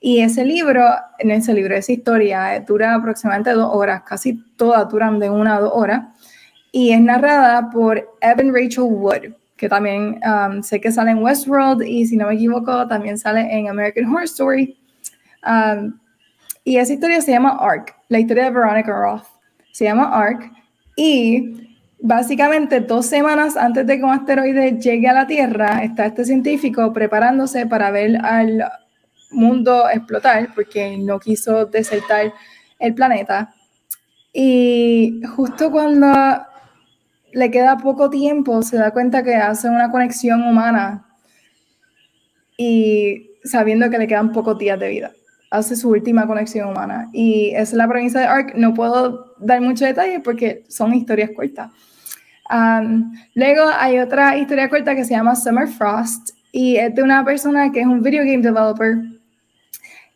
Y 0.00 0.20
ese 0.20 0.44
libro, 0.44 0.84
en 1.18 1.30
ese 1.30 1.54
libro, 1.54 1.74
esa 1.74 1.92
historia, 1.92 2.56
eh, 2.56 2.64
dura 2.66 2.94
aproximadamente 2.94 3.50
dos 3.52 3.70
horas, 3.72 4.02
casi 4.02 4.34
todas 4.56 4.88
duran 4.88 5.18
de 5.18 5.30
una 5.30 5.56
a 5.56 5.60
dos 5.60 5.72
horas. 5.74 6.02
Y 6.72 6.90
es 6.90 7.00
narrada 7.00 7.70
por 7.70 8.08
Evan 8.20 8.52
Rachel 8.52 8.84
Wood, 8.84 9.34
que 9.56 9.68
también 9.68 10.20
um, 10.24 10.62
sé 10.62 10.80
que 10.80 10.90
sale 10.90 11.12
en 11.12 11.22
Westworld 11.22 11.82
y 11.82 12.06
si 12.06 12.16
no 12.16 12.26
me 12.26 12.34
equivoco, 12.34 12.86
también 12.88 13.16
sale 13.16 13.46
en 13.52 13.68
American 13.68 14.06
Horror 14.06 14.24
Story. 14.24 14.76
Um, 15.46 15.98
y 16.64 16.76
esa 16.76 16.92
historia 16.92 17.20
se 17.20 17.32
llama 17.32 17.56
Ark, 17.60 17.94
la 18.08 18.20
historia 18.20 18.44
de 18.44 18.50
Veronica 18.50 18.92
Roth. 18.92 19.24
Se 19.72 19.84
llama 19.84 20.04
Ark 20.12 20.52
y 20.96 21.78
básicamente 22.00 22.80
dos 22.80 23.06
semanas 23.06 23.56
antes 23.56 23.86
de 23.86 23.96
que 23.96 24.04
un 24.04 24.10
asteroide 24.10 24.78
llegue 24.78 25.08
a 25.08 25.12
la 25.14 25.26
Tierra, 25.26 25.82
está 25.82 26.06
este 26.06 26.24
científico 26.24 26.92
preparándose 26.92 27.66
para 27.66 27.90
ver 27.90 28.16
al 28.24 28.64
mundo 29.30 29.88
explotar 29.88 30.54
porque 30.54 30.96
no 30.98 31.18
quiso 31.18 31.66
desertar 31.66 32.32
el 32.78 32.94
planeta. 32.94 33.54
Y 34.32 35.20
justo 35.36 35.70
cuando 35.70 36.12
le 37.32 37.50
queda 37.50 37.78
poco 37.78 38.10
tiempo, 38.10 38.62
se 38.62 38.76
da 38.76 38.90
cuenta 38.90 39.22
que 39.22 39.34
hace 39.34 39.68
una 39.68 39.90
conexión 39.90 40.42
humana 40.42 41.06
y 42.56 43.30
sabiendo 43.44 43.88
que 43.90 43.98
le 43.98 44.06
quedan 44.06 44.32
pocos 44.32 44.58
días 44.58 44.78
de 44.78 44.88
vida. 44.88 45.12
Hace 45.52 45.76
su 45.76 45.90
última 45.90 46.26
conexión 46.26 46.70
humana. 46.70 47.08
Y 47.12 47.50
esa 47.50 47.62
es 47.62 47.72
la 47.74 47.88
premisa 47.88 48.20
de 48.20 48.26
ARC. 48.26 48.54
No 48.56 48.74
puedo 48.74 49.34
dar 49.38 49.60
mucho 49.60 49.84
detalle 49.84 50.20
porque 50.20 50.64
son 50.68 50.94
historias 50.94 51.30
cortas 51.36 51.70
luego 53.34 53.62
hay 53.78 53.98
otra 53.98 54.36
historia 54.36 54.68
corta 54.68 54.94
que 54.94 55.04
se 55.04 55.14
llama 55.14 55.34
Summer 55.34 55.68
Frost 55.68 56.30
y 56.50 56.76
es 56.76 56.94
de 56.94 57.02
una 57.02 57.24
persona 57.24 57.70
que 57.72 57.80
es 57.80 57.86
un 57.86 58.02
video 58.02 58.24
game 58.24 58.42
developer 58.42 58.96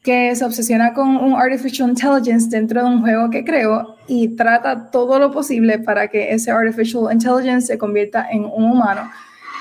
que 0.03 0.37
se 0.37 0.45
obsesiona 0.45 0.93
con 0.93 1.17
un 1.17 1.35
artificial 1.35 1.89
intelligence 1.89 2.49
dentro 2.49 2.83
de 2.83 2.89
un 2.89 3.01
juego 3.01 3.31
que 3.31 3.45
creó 3.45 3.97
y 4.07 4.29
trata 4.37 4.91
todo 4.91 5.19
lo 5.19 5.33
posible 5.33 5.79
para 5.79 6.09
que 6.09 6.33
ese 6.33 6.51
artificial 6.51 7.11
intelligence 7.11 7.67
se 7.67 7.79
convierta 7.79 8.29
en 8.31 8.45
un 8.45 8.71
humano 8.71 9.11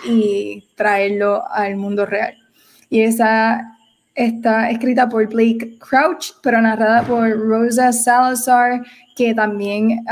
y 0.07 0.67
traerlo 0.75 1.43
al 1.49 1.77
mundo 1.77 2.05
real. 2.05 2.35
Y 2.91 3.01
esa 3.01 3.74
está 4.15 4.69
escrita 4.69 5.07
por 5.07 5.27
Blake 5.27 5.77
Crouch, 5.77 6.31
pero 6.41 6.61
narrada 6.61 7.03
por 7.03 7.29
Rosa 7.29 7.91
Salazar, 7.91 8.81
que 9.15 9.33
también 9.35 10.03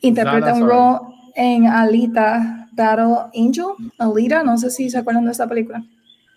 interpreta 0.00 0.54
un 0.54 0.68
rol 0.68 1.00
en 1.34 1.66
Alita 1.66 2.68
Battle 2.72 3.30
Angel. 3.34 3.74
Alita, 3.98 4.42
no 4.42 4.58
sé 4.58 4.70
si 4.70 4.90
se 4.90 4.98
acuerdan 4.98 5.24
de 5.24 5.32
esa 5.32 5.48
película. 5.48 5.82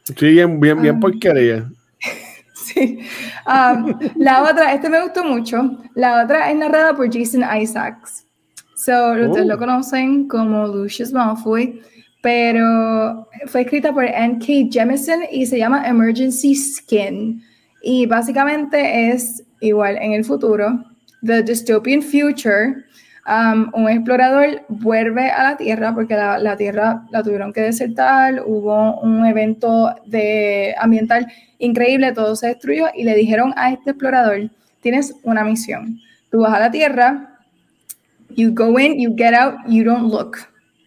Sí, 0.03 0.31
bien, 0.31 0.59
bien, 0.59 0.81
bien 0.81 0.95
um, 0.95 1.01
porquería. 1.01 1.69
sí. 2.53 2.99
Um, 3.45 3.97
la 4.15 4.43
otra, 4.43 4.73
este 4.73 4.89
me 4.89 5.01
gustó 5.01 5.23
mucho. 5.23 5.77
La 5.95 6.23
otra 6.23 6.49
es 6.49 6.57
narrada 6.57 6.95
por 6.95 7.11
Jason 7.11 7.43
Isaacs. 7.59 8.25
So, 8.75 9.11
ustedes 9.11 9.45
lo 9.45 9.55
oh. 9.55 9.59
conocen 9.59 10.27
como 10.27 10.65
Lucius 10.65 11.13
Malfoy, 11.13 11.81
pero 12.21 13.27
fue 13.47 13.61
escrita 13.61 13.91
por 13.91 14.05
N.K. 14.05 14.69
Jemisin 14.71 15.21
y 15.31 15.45
se 15.45 15.57
llama 15.57 15.87
Emergency 15.87 16.55
Skin. 16.55 17.43
Y 17.81 18.05
básicamente 18.05 19.09
es 19.09 19.43
igual 19.59 19.97
en 19.97 20.13
el 20.13 20.23
futuro, 20.23 20.85
The 21.23 21.43
Dystopian 21.43 22.01
Future, 22.01 22.83
un 23.73 23.89
explorador 23.89 24.63
vuelve 24.67 25.29
a 25.29 25.43
la 25.43 25.57
Tierra 25.57 25.93
porque 25.93 26.15
la, 26.15 26.57
Tierra 26.57 27.03
la 27.11 27.23
tuvieron 27.23 27.53
que 27.53 27.61
desertar, 27.61 28.43
hubo 28.45 28.99
un 29.01 29.25
evento 29.25 29.93
de 30.05 30.75
ambiental 30.79 31.27
increíble, 31.59 32.11
todo 32.11 32.35
se 32.35 32.47
destruyó 32.47 32.87
y 32.95 33.03
le 33.03 33.15
dijeron 33.15 33.53
a 33.55 33.71
este 33.71 33.91
explorador, 33.91 34.49
tienes 34.81 35.15
una 35.23 35.43
misión, 35.43 35.99
tú 36.31 36.41
vas 36.41 36.53
a 36.53 36.59
la 36.59 36.71
Tierra, 36.71 37.39
you 38.29 38.51
go 38.53 38.79
in, 38.79 38.99
you 38.99 39.13
get 39.15 39.33
out, 39.33 39.55
you 39.67 39.83
don't 39.83 40.11
look. 40.11 40.37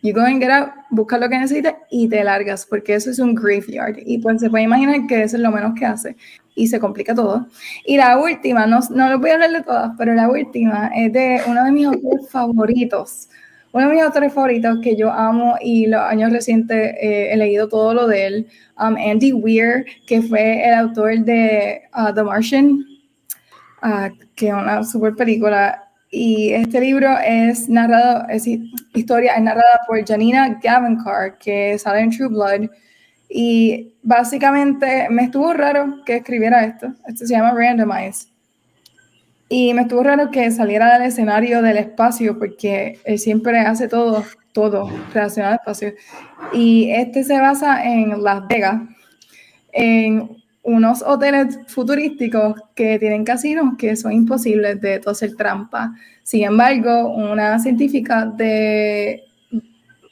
You 0.03 0.13
go 0.13 0.21
and 0.21 0.39
get 0.39 0.51
out, 0.51 0.69
busca 0.95 1.19
lo 1.19 1.29
que 1.29 1.39
necesitas 1.39 1.75
y 1.91 2.09
te 2.09 2.23
largas, 2.25 2.67
porque 2.67 2.95
eso 2.95 3.11
es 3.11 3.19
un 3.19 3.35
graveyard. 3.35 3.99
Y 4.05 4.19
pues 4.19 4.41
se 4.41 4.51
puede 4.51 4.65
imaginar 4.65 5.07
que 5.07 5.23
eso 5.23 5.37
es 5.37 5.43
lo 5.43 5.51
menos 5.51 5.75
que 5.79 5.87
hace 5.87 6.17
y 6.55 6.67
se 6.69 6.79
complica 6.81 7.15
todo. 7.15 7.47
Y 7.85 7.97
la 7.97 8.19
última, 8.19 8.67
no, 8.67 8.81
no 8.91 9.09
les 9.09 9.19
voy 9.19 9.31
a 9.31 9.35
hablar 9.35 9.53
de 9.53 9.63
todas, 9.63 9.93
pero 9.99 10.15
la 10.15 10.29
última 10.29 10.91
es 10.95 11.13
de 11.13 11.41
uno 11.47 11.65
de 11.65 11.73
mis 11.73 11.87
autores 11.87 12.29
favoritos. 12.31 13.29
Uno 13.73 13.89
de 13.89 13.95
mis 13.95 14.05
autores 14.05 14.33
favoritos 14.33 14.79
que 14.83 14.95
yo 14.95 15.11
amo 15.11 15.57
y 15.61 15.87
los 15.87 16.01
años 16.01 16.31
recientes 16.31 16.95
eh, 17.01 17.33
he 17.33 17.37
leído 17.37 17.69
todo 17.69 17.93
lo 17.93 18.07
de 18.07 18.27
él, 18.27 18.49
um, 18.79 18.95
Andy 18.97 19.33
Weir, 19.33 19.85
que 20.07 20.23
fue 20.23 20.65
el 20.65 20.75
autor 20.75 21.19
de 21.25 21.83
uh, 21.97 22.15
The 22.15 22.23
Martian, 22.23 22.85
uh, 23.83 24.17
que 24.37 24.49
es 24.49 24.55
una 24.55 24.85
super 24.85 25.17
película. 25.17 25.84
Y 26.17 26.53
este 26.53 26.81
libro 26.81 27.09
es 27.19 27.69
narrado, 27.69 28.29
es 28.29 28.47
historia, 28.47 29.35
es 29.35 29.43
narrada 29.43 29.81
por 29.85 30.07
Janina 30.07 30.61
Gavankar, 30.63 31.39
que 31.39 31.77
sale 31.77 32.03
en 32.03 32.11
True 32.11 32.29
Blood 32.29 32.71
y 33.29 33.95
básicamente 34.01 35.09
me 35.11 35.25
estuvo 35.25 35.53
raro 35.53 36.05
que 36.07 36.19
escribiera 36.19 36.65
esto. 36.65 36.95
Esto 37.09 37.27
se 37.27 37.35
llama 37.35 37.53
Randomize. 37.53 38.29
Y 39.49 39.75
me 39.75 39.83
estuvo 39.83 40.05
raro 40.05 40.31
que 40.31 40.53
saliera 40.53 40.97
del 40.97 41.09
escenario 41.09 41.63
del 41.63 41.79
espacio 41.79 42.39
porque 42.39 43.01
él 43.05 43.19
siempre 43.19 43.59
hace 43.59 43.89
todo, 43.89 44.23
todo 44.53 44.89
relacionado 45.13 45.55
al 45.55 45.59
espacio. 45.59 45.95
Y 46.53 46.93
este 46.93 47.25
se 47.25 47.41
basa 47.41 47.85
en 47.85 48.23
Las 48.23 48.47
Vegas, 48.47 48.83
en 49.73 50.44
unos 50.65 51.03
hoteles 51.03 51.59
futurísticos 51.69 52.55
que 52.75 52.99
tienen 52.99 53.25
casinos 53.25 53.75
que 53.79 53.95
son 53.97 54.13
imposibles 54.13 54.81
de 54.81 55.01
hacer 55.07 55.37
trampa. 55.37 55.95
Sin 56.23 56.43
embargo, 56.45 57.15
una 57.15 57.59
científica 57.59 58.25
de 58.25 59.23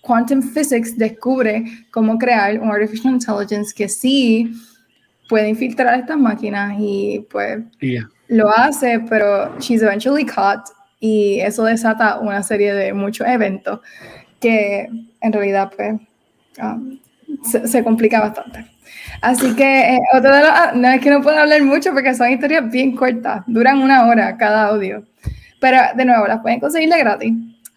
quantum 0.03 0.43
physics 0.43 0.97
descubre 0.97 1.65
cómo 1.91 2.19
crear 2.19 2.61
un 2.61 2.71
artificial 2.71 3.15
intelligence 3.15 3.73
que 3.75 3.89
sí 3.89 4.53
puede 5.29 5.49
infiltrar 5.49 5.99
estas 5.99 6.19
máquinas 6.19 6.75
y 6.79 7.27
pues 7.31 7.61
lo 8.29 8.51
hace, 8.51 9.01
pero 9.09 9.59
she's 9.59 9.83
eventually 9.83 10.27
caught 10.27 10.69
y 11.01 11.41
eso 11.41 11.65
desata 11.65 12.21
una 12.21 12.43
serie 12.43 12.75
de 12.75 12.93
muchos 12.93 13.27
eventos 13.27 13.81
que 14.41 14.89
en 15.21 15.33
realidad 15.33 15.73
pues 15.75 15.95
um, 16.63 16.99
se, 17.43 17.83
complica 17.83 18.21
bastante. 18.21 18.67
Así 19.21 19.55
que 19.55 19.95
eh, 19.95 20.01
otro 20.13 20.35
de 20.35 20.41
los, 20.41 20.51
ah, 20.51 20.73
no 20.75 20.89
es 20.89 21.01
que 21.01 21.11
no 21.11 21.23
puedo 21.23 21.39
hablar 21.39 21.63
mucho 21.63 21.93
porque 21.93 22.15
son 22.15 22.31
historias 22.31 22.71
bien 22.71 22.95
cortas, 22.95 23.43
duran 23.47 23.79
una 23.79 24.07
hora 24.07 24.37
cada 24.37 24.69
audio, 24.69 25.05
pero 25.61 25.79
de 25.97 26.05
nuevo 26.05 26.27
las 26.27 26.41
pueden 26.41 26.61
conseguir 26.61 26.91
de 26.91 26.99
gratis. 26.99 27.33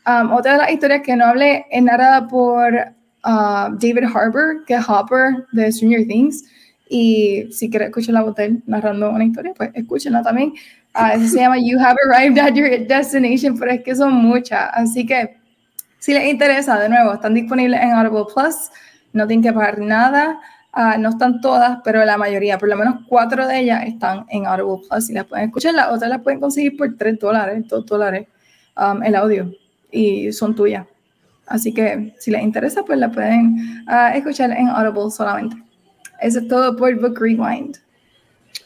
Um, 0.08 0.32
otra 0.34 0.54
de 0.54 0.58
las 0.60 0.72
historias 0.72 1.02
que 1.02 1.16
no 1.16 1.26
hablé 1.26 1.66
es 1.72 1.82
narrada 1.82 2.28
por 2.28 2.74
uh, 2.74 3.76
David 3.80 4.06
Harbour, 4.14 4.64
que 4.66 4.76
es 4.76 4.88
Hopper 4.88 5.48
de 5.52 5.72
Stranger 5.72 6.06
Things. 6.08 6.44
Y 6.88 7.48
si 7.52 7.70
quieres 7.70 7.88
escuchar 7.88 8.14
la 8.14 8.22
voz 8.22 8.36
narrando 8.68 9.10
una 9.10 9.26
historia, 9.26 9.54
pues 9.56 9.72
escúchenla 9.74 10.22
también. 10.22 10.54
Uh, 10.98 11.20
se 11.28 11.42
llama 11.42 11.58
You 11.58 11.78
Have 11.78 11.98
Arrived 12.08 12.40
at 12.40 12.54
Your 12.54 12.70
Destination, 12.88 13.60
pero 13.60 13.72
es 13.72 13.82
que 13.84 13.94
son 13.94 14.14
muchas. 14.14 14.70
Así 14.72 15.06
que 15.06 15.36
si 16.00 16.14
les 16.14 16.32
interesa, 16.32 16.80
de 16.80 16.88
nuevo, 16.88 17.16
están 17.16 17.34
disponibles 17.34 17.82
en 17.82 17.92
Audible 17.92 18.24
Plus. 18.34 18.70
No 19.12 19.28
tienen 19.28 19.44
que 19.44 19.52
pagar 19.52 19.80
nada. 19.80 20.40
Uh, 20.76 21.00
no 21.00 21.10
están 21.10 21.40
todas, 21.40 21.80
pero 21.86 22.04
la 22.04 22.18
mayoría, 22.18 22.58
por 22.58 22.68
lo 22.68 22.76
menos 22.76 22.96
cuatro 23.08 23.48
de 23.48 23.60
ellas 23.60 23.84
están 23.86 24.26
en 24.30 24.46
Audible 24.46 24.86
Plus 24.90 25.10
y 25.10 25.14
las 25.14 25.24
pueden 25.24 25.46
escuchar. 25.46 25.74
Las 25.74 25.88
otras 25.88 26.10
las 26.10 26.22
pueden 26.22 26.42
conseguir 26.42 26.76
por 26.76 26.98
3 26.98 27.18
dólares, 27.18 27.64
2 27.70 27.86
dólares 27.86 28.28
um, 28.76 29.02
el 29.02 29.16
audio 29.16 29.54
y 29.90 30.34
son 30.34 30.54
tuyas. 30.54 30.86
Así 31.48 31.74
que 31.74 32.14
si 32.20 32.30
les 32.30 32.42
interesa, 32.42 32.84
pues 32.84 33.00
la 33.00 33.10
pueden 33.10 33.86
uh, 33.88 34.18
escuchar 34.18 34.52
en 34.52 34.68
Audible 34.68 35.12
solamente. 35.12 35.56
Eso 36.20 36.40
es 36.40 36.48
todo 36.50 36.76
por 36.76 36.94
Book 37.00 37.20
Rewind. 37.22 37.78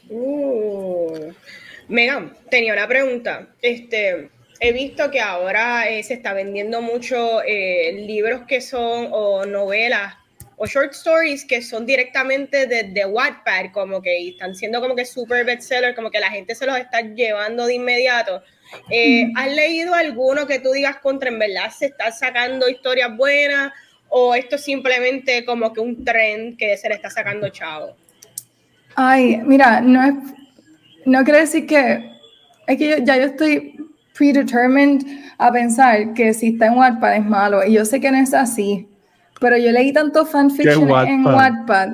Uh. 0.10 1.32
Megan, 1.90 2.34
tenía 2.50 2.74
una 2.74 2.88
pregunta. 2.88 3.50
Este, 3.62 4.30
he 4.60 4.72
visto 4.72 5.12
que 5.12 5.20
ahora 5.20 5.90
eh, 5.90 6.04
se 6.04 6.16
está 6.16 6.34
vendiendo 6.34 6.82
mucho 6.82 7.42
eh, 7.44 8.04
libros 8.08 8.42
que 8.48 8.62
son 8.62 9.10
o 9.12 9.46
novelas 9.46 10.16
o 10.62 10.68
short 10.68 10.92
stories 10.92 11.46
que 11.46 11.62
son 11.62 11.86
directamente 11.86 12.68
desde 12.68 12.92
de 12.92 13.06
Wattpad, 13.06 13.72
como 13.72 14.02
que 14.02 14.30
están 14.30 14.54
siendo 14.54 14.82
como 14.82 14.94
que 14.94 15.06
super 15.06 15.46
bestseller, 15.46 15.96
como 15.96 16.12
que 16.12 16.20
la 16.20 16.30
gente 16.30 16.54
se 16.54 16.66
los 16.66 16.78
está 16.78 17.00
llevando 17.00 17.66
de 17.66 17.76
inmediato. 17.76 18.44
Eh, 18.92 19.32
¿Has 19.38 19.54
leído 19.54 19.94
alguno 19.94 20.46
que 20.46 20.60
tú 20.60 20.72
digas 20.72 20.98
contra 20.98 21.30
en 21.30 21.40
verdad 21.40 21.72
se 21.72 21.86
está 21.86 22.12
sacando 22.12 22.68
historias 22.68 23.16
buenas 23.16 23.72
o 24.10 24.36
esto 24.36 24.58
es 24.58 24.64
simplemente 24.66 25.46
como 25.46 25.72
que 25.72 25.80
un 25.80 26.04
trend 26.04 26.58
que 26.58 26.76
se 26.76 26.90
le 26.90 26.96
está 26.96 27.10
sacando 27.10 27.48
chavo? 27.48 27.96
Ay, 28.96 29.38
mira, 29.46 29.80
no 29.80 30.04
es, 30.04 30.14
no 31.06 31.24
quiere 31.24 31.40
decir 31.40 31.68
que, 31.68 32.12
es 32.68 32.78
que 32.78 33.02
ya 33.06 33.16
yo 33.16 33.28
estoy 33.28 33.78
predetermined 34.14 35.06
a 35.38 35.54
pensar 35.54 36.14
que 36.14 36.34
si 36.34 36.50
está 36.50 36.66
en 36.66 36.74
Wattpad 36.74 37.16
es 37.16 37.26
malo 37.26 37.66
y 37.66 37.72
yo 37.72 37.86
sé 37.86 38.02
que 38.02 38.12
no 38.12 38.18
es 38.18 38.34
así, 38.34 38.89
pero 39.40 39.58
yo 39.58 39.72
leí 39.72 39.94
tanto 39.94 40.26
fanfiction 40.26 40.90
en 41.08 41.26
Wattpad. 41.26 41.90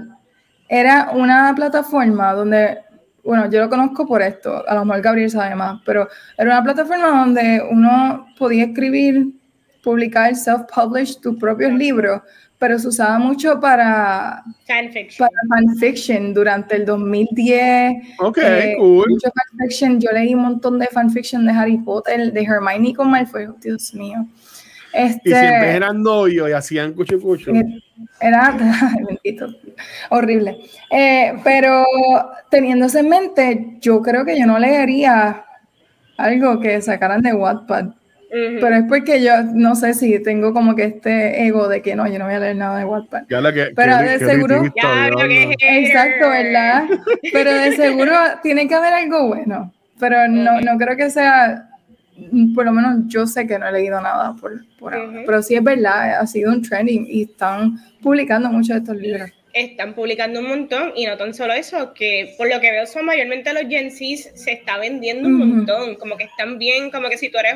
Era 0.67 1.11
una 1.13 1.53
plataforma 1.55 2.33
donde 2.33 2.79
bueno, 3.25 3.49
yo 3.49 3.59
lo 3.61 3.69
conozco 3.69 4.05
por 4.05 4.21
esto, 4.21 4.63
a 4.67 4.75
lo 4.75 4.85
mejor 4.85 5.01
Gabriel 5.01 5.31
sabe 5.31 5.55
más, 5.55 5.81
pero 5.83 6.07
era 6.37 6.51
una 6.51 6.63
plataforma 6.63 7.09
donde 7.09 7.59
uno 7.71 8.27
podía 8.37 8.65
escribir, 8.65 9.33
publicar, 9.83 10.35
self-publish 10.35 11.19
tus 11.21 11.35
propios 11.39 11.73
libros, 11.73 12.21
pero 12.59 12.77
se 12.77 12.87
usaba 12.87 13.17
mucho 13.17 13.59
para 13.59 14.43
fanfiction, 14.67 15.27
para 15.27 15.61
fanfiction 15.61 16.33
durante 16.35 16.75
el 16.75 16.85
2010. 16.85 18.19
Ok, 18.19 18.37
eh, 18.37 18.75
cool. 18.77 19.09
Mucho 19.09 19.29
fanfiction. 19.35 19.99
Yo 19.99 20.11
leí 20.11 20.33
un 20.33 20.41
montón 20.41 20.79
de 20.79 20.87
fanfiction 20.87 21.45
de 21.45 21.51
Harry 21.51 21.77
Potter, 21.77 22.31
de 22.31 22.41
Hermione 22.43 22.93
con 22.93 23.09
Malfoy, 23.09 23.47
Dios 23.61 23.93
mío. 23.93 24.25
Este, 24.95 25.29
y 25.29 25.33
siempre 25.33 25.75
eran 25.75 26.01
novios 26.01 26.49
y 26.49 26.53
hacían 26.53 26.93
cucho 26.93 27.19
cucho. 27.19 27.51
Eh, 27.51 27.65
era 28.21 28.57
horrible. 30.09 30.57
Eh, 30.89 31.33
pero 31.43 31.85
teniendo 32.49 32.87
en 32.97 33.09
mente, 33.09 33.77
yo 33.81 34.01
creo 34.01 34.23
que 34.23 34.39
yo 34.39 34.45
no 34.45 34.57
leería 34.57 35.43
algo 36.17 36.59
que 36.59 36.81
sacaran 36.81 37.21
de 37.21 37.33
Wattpad. 37.33 37.87
Pero 38.29 38.75
es 38.75 38.83
porque 38.89 39.23
yo 39.23 39.43
no 39.43 39.75
sé 39.75 39.93
si 39.93 40.21
tengo 40.21 40.53
como 40.53 40.75
que 40.75 40.83
este 40.83 41.45
ego 41.45 41.69
de 41.69 41.81
que 41.81 41.95
no, 41.95 42.05
yo 42.05 42.19
no 42.19 42.25
voy 42.25 42.33
a 42.33 42.39
leer 42.39 42.57
nada 42.57 42.79
de 42.79 42.85
Wattpad. 42.85 43.23
pero 43.75 43.97
de 43.97 44.19
seguro. 44.19 44.61
exacto, 44.65 46.29
¿verdad? 46.29 46.83
Pero 47.31 47.53
de 47.53 47.75
seguro 47.77 48.13
tiene 48.43 48.67
que 48.67 48.75
haber 48.75 48.93
algo 48.93 49.27
bueno. 49.27 49.71
Pero 50.01 50.27
no, 50.27 50.59
no 50.59 50.77
creo 50.77 50.97
que 50.97 51.09
sea 51.09 51.69
por 52.53 52.65
lo 52.65 52.71
menos 52.71 53.03
yo 53.07 53.27
sé 53.27 53.45
que 53.45 53.59
no 53.59 53.67
he 53.67 53.71
leído 53.71 53.99
nada 53.99 54.33
por, 54.39 54.65
por 54.77 54.93
ahora. 54.93 55.23
Pero 55.25 55.41
sí 55.41 55.55
es 55.55 55.63
verdad, 55.63 56.19
ha 56.19 56.27
sido 56.27 56.51
un 56.51 56.61
trending 56.61 57.05
y, 57.09 57.23
están 57.23 57.77
publicando 58.01 58.49
muchos 58.49 58.69
de 58.69 58.77
estos 58.77 58.95
libros. 58.95 59.29
Están 59.53 59.93
publicando 59.93 60.41
un 60.41 60.49
montón 60.49 60.91
y 60.95 61.05
no 61.05 61.15
tan 61.15 61.33
solo 61.33 61.53
eso, 61.53 61.93
que 61.93 62.33
por 62.37 62.49
lo 62.49 62.59
que 62.59 62.71
veo 62.71 62.85
son 62.85 63.05
mayormente 63.05 63.53
los 63.53 63.63
Gen 63.69 63.89
Z, 63.89 64.35
se 64.35 64.51
está 64.51 64.77
vendiendo 64.77 65.29
un 65.29 65.37
montón, 65.37 65.95
como 65.95 66.17
que 66.17 66.25
están 66.25 66.57
bien, 66.57 66.91
como 66.91 67.07
que 67.07 67.17
si 67.17 67.29
tú 67.29 67.37
eres 67.37 67.55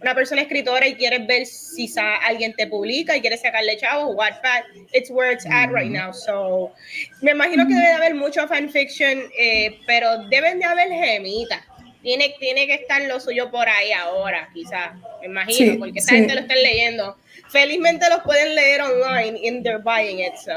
una 0.00 0.14
persona 0.14 0.40
escritora 0.40 0.88
y 0.88 0.94
quieres 0.94 1.26
ver 1.26 1.44
si 1.44 1.92
alguien 2.26 2.54
te 2.54 2.66
publica 2.66 3.14
y 3.14 3.20
quieres 3.20 3.42
sacarle 3.42 3.76
chavos, 3.76 4.16
Wattpad, 4.16 4.62
it's 4.94 5.10
where 5.10 5.30
it's 5.30 5.44
at 5.44 5.70
right 5.70 5.90
now. 5.90 6.12
So, 6.14 6.72
me 7.20 7.32
imagino 7.32 7.66
que 7.66 7.74
debe 7.74 7.88
de 7.88 7.94
haber 7.94 8.14
mucho 8.14 8.48
fanfiction, 8.48 9.18
eh, 9.38 9.78
pero 9.86 10.24
deben 10.30 10.58
de 10.60 10.64
haber 10.64 10.88
gemitas 10.88 11.60
tiene, 12.02 12.34
tiene 12.38 12.66
que 12.66 12.74
estar 12.74 13.02
lo 13.02 13.20
suyo 13.20 13.50
por 13.50 13.68
ahí 13.68 13.92
ahora, 13.92 14.48
quizás, 14.52 14.92
me 15.20 15.26
imagino, 15.26 15.78
porque 15.78 15.98
esa 15.98 16.14
gente 16.14 16.34
lo 16.34 16.40
está 16.40 16.54
leyendo. 16.54 17.16
Felizmente 17.50 18.08
los 18.10 18.20
pueden 18.22 18.54
leer 18.54 18.82
online 18.82 19.40
and 19.48 19.62
they're 19.62 19.82
buying 19.82 20.20
it, 20.20 20.34
so. 20.36 20.52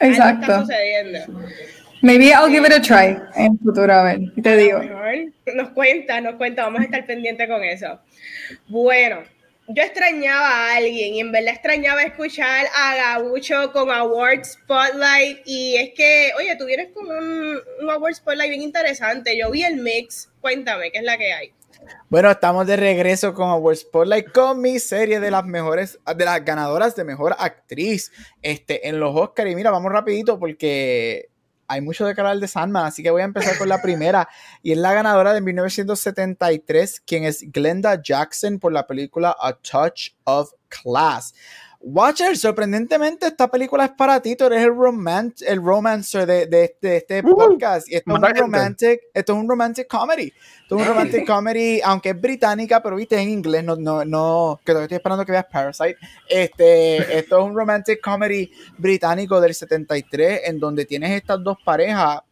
Exacto. 0.00 0.42
Está 0.42 0.60
sucediendo. 0.60 1.18
Maybe 2.00 2.32
I'll 2.32 2.48
give 2.48 2.64
it 2.64 2.72
a 2.72 2.80
try 2.80 3.18
en 3.34 3.58
futuro, 3.58 3.92
a 3.92 4.04
ver, 4.04 4.20
te 4.40 4.56
digo. 4.56 4.80
Nos 5.54 5.70
cuenta, 5.70 6.20
nos 6.20 6.36
cuenta, 6.36 6.62
vamos 6.62 6.80
a 6.80 6.84
estar 6.84 7.04
pendientes 7.06 7.48
con 7.48 7.64
eso. 7.64 7.98
Bueno, 8.68 9.24
yo 9.68 9.82
extrañaba 9.82 10.48
a 10.48 10.76
alguien 10.76 11.14
y 11.14 11.20
en 11.20 11.30
verdad 11.30 11.52
extrañaba 11.52 12.02
escuchar 12.02 12.66
a 12.74 12.96
Gabucho 12.96 13.70
con 13.72 13.90
Award 13.90 14.44
Spotlight 14.44 15.42
y 15.44 15.76
es 15.76 15.90
que, 15.94 16.30
oye, 16.38 16.56
tú 16.56 16.64
vienes 16.64 16.88
con 16.94 17.06
un, 17.06 17.60
un 17.82 17.90
Award 17.90 18.14
Spotlight 18.14 18.48
bien 18.48 18.62
interesante. 18.62 19.36
Yo 19.38 19.50
vi 19.50 19.64
el 19.64 19.76
mix, 19.76 20.30
cuéntame, 20.40 20.90
¿qué 20.90 20.98
es 20.98 21.04
la 21.04 21.18
que 21.18 21.32
hay? 21.32 21.52
Bueno, 22.08 22.30
estamos 22.30 22.66
de 22.66 22.76
regreso 22.76 23.34
con 23.34 23.50
Award 23.50 23.76
Spotlight 23.76 24.32
con 24.32 24.60
mi 24.62 24.78
serie 24.78 25.20
de 25.20 25.30
las 25.30 25.44
mejores, 25.44 25.98
de 26.16 26.24
las 26.24 26.42
ganadoras 26.42 26.96
de 26.96 27.04
mejor 27.04 27.36
actriz 27.38 28.10
este, 28.40 28.88
en 28.88 28.98
los 28.98 29.14
Oscars. 29.14 29.50
Y 29.50 29.54
mira, 29.54 29.70
vamos 29.70 29.92
rapidito 29.92 30.38
porque 30.38 31.28
hay 31.68 31.82
mucho 31.82 32.06
de 32.06 32.12
hablar 32.12 32.38
de 32.38 32.48
Sandman, 32.48 32.86
así 32.86 33.02
que 33.02 33.10
voy 33.10 33.22
a 33.22 33.26
empezar 33.26 33.56
con 33.58 33.68
la 33.68 33.80
primera. 33.80 34.28
y 34.62 34.72
es 34.72 34.78
la 34.78 34.94
ganadora 34.94 35.34
de 35.34 35.40
1973, 35.42 37.00
quien 37.00 37.24
es 37.24 37.44
Glenda 37.52 38.02
Jackson 38.02 38.58
por 38.58 38.72
la 38.72 38.86
película 38.86 39.36
A 39.38 39.52
Touch 39.52 40.14
of 40.24 40.52
Class. 40.68 41.34
Watcher, 41.80 42.36
sorprendentemente 42.36 43.28
esta 43.28 43.48
película 43.48 43.84
es 43.84 43.92
para 43.92 44.20
ti, 44.20 44.34
tú 44.34 44.46
eres 44.46 44.64
el, 44.64 44.74
romant 44.74 45.40
el 45.42 45.62
romancer 45.62 46.26
de, 46.26 46.46
de, 46.46 46.96
este 46.96 47.22
podcast. 47.22 47.88
Y 47.88 47.94
esto 47.94 48.16
es, 48.16 48.16
un 48.16 48.36
romantic, 48.36 49.00
esto 49.14 49.32
es 49.32 49.38
un 49.38 49.48
romantic 49.48 49.86
comedy. 49.86 50.32
Esto 50.62 50.76
es 50.76 50.82
un 50.82 50.88
romantic 50.88 51.24
comedy, 51.24 51.80
aunque 51.84 52.10
es 52.10 52.20
británica, 52.20 52.82
pero 52.82 52.96
viste 52.96 53.16
en 53.16 53.30
inglés, 53.30 53.62
no, 53.62 53.76
no, 53.76 54.04
no, 54.04 54.58
que 54.64 54.72
todavía 54.72 54.84
estoy 54.86 54.96
esperando 54.96 55.24
que 55.24 55.32
veas 55.32 55.46
Parasite. 55.46 55.96
Este, 56.28 57.18
esto 57.18 57.38
es 57.38 57.44
un 57.44 57.54
romantic 57.54 58.00
comedy 58.00 58.50
británico 58.76 59.40
del 59.40 59.54
73, 59.54 60.42
en 60.46 60.58
donde 60.58 60.84
tienes 60.84 61.12
estas 61.12 61.42
dos 61.44 61.58
parejas 61.64 62.22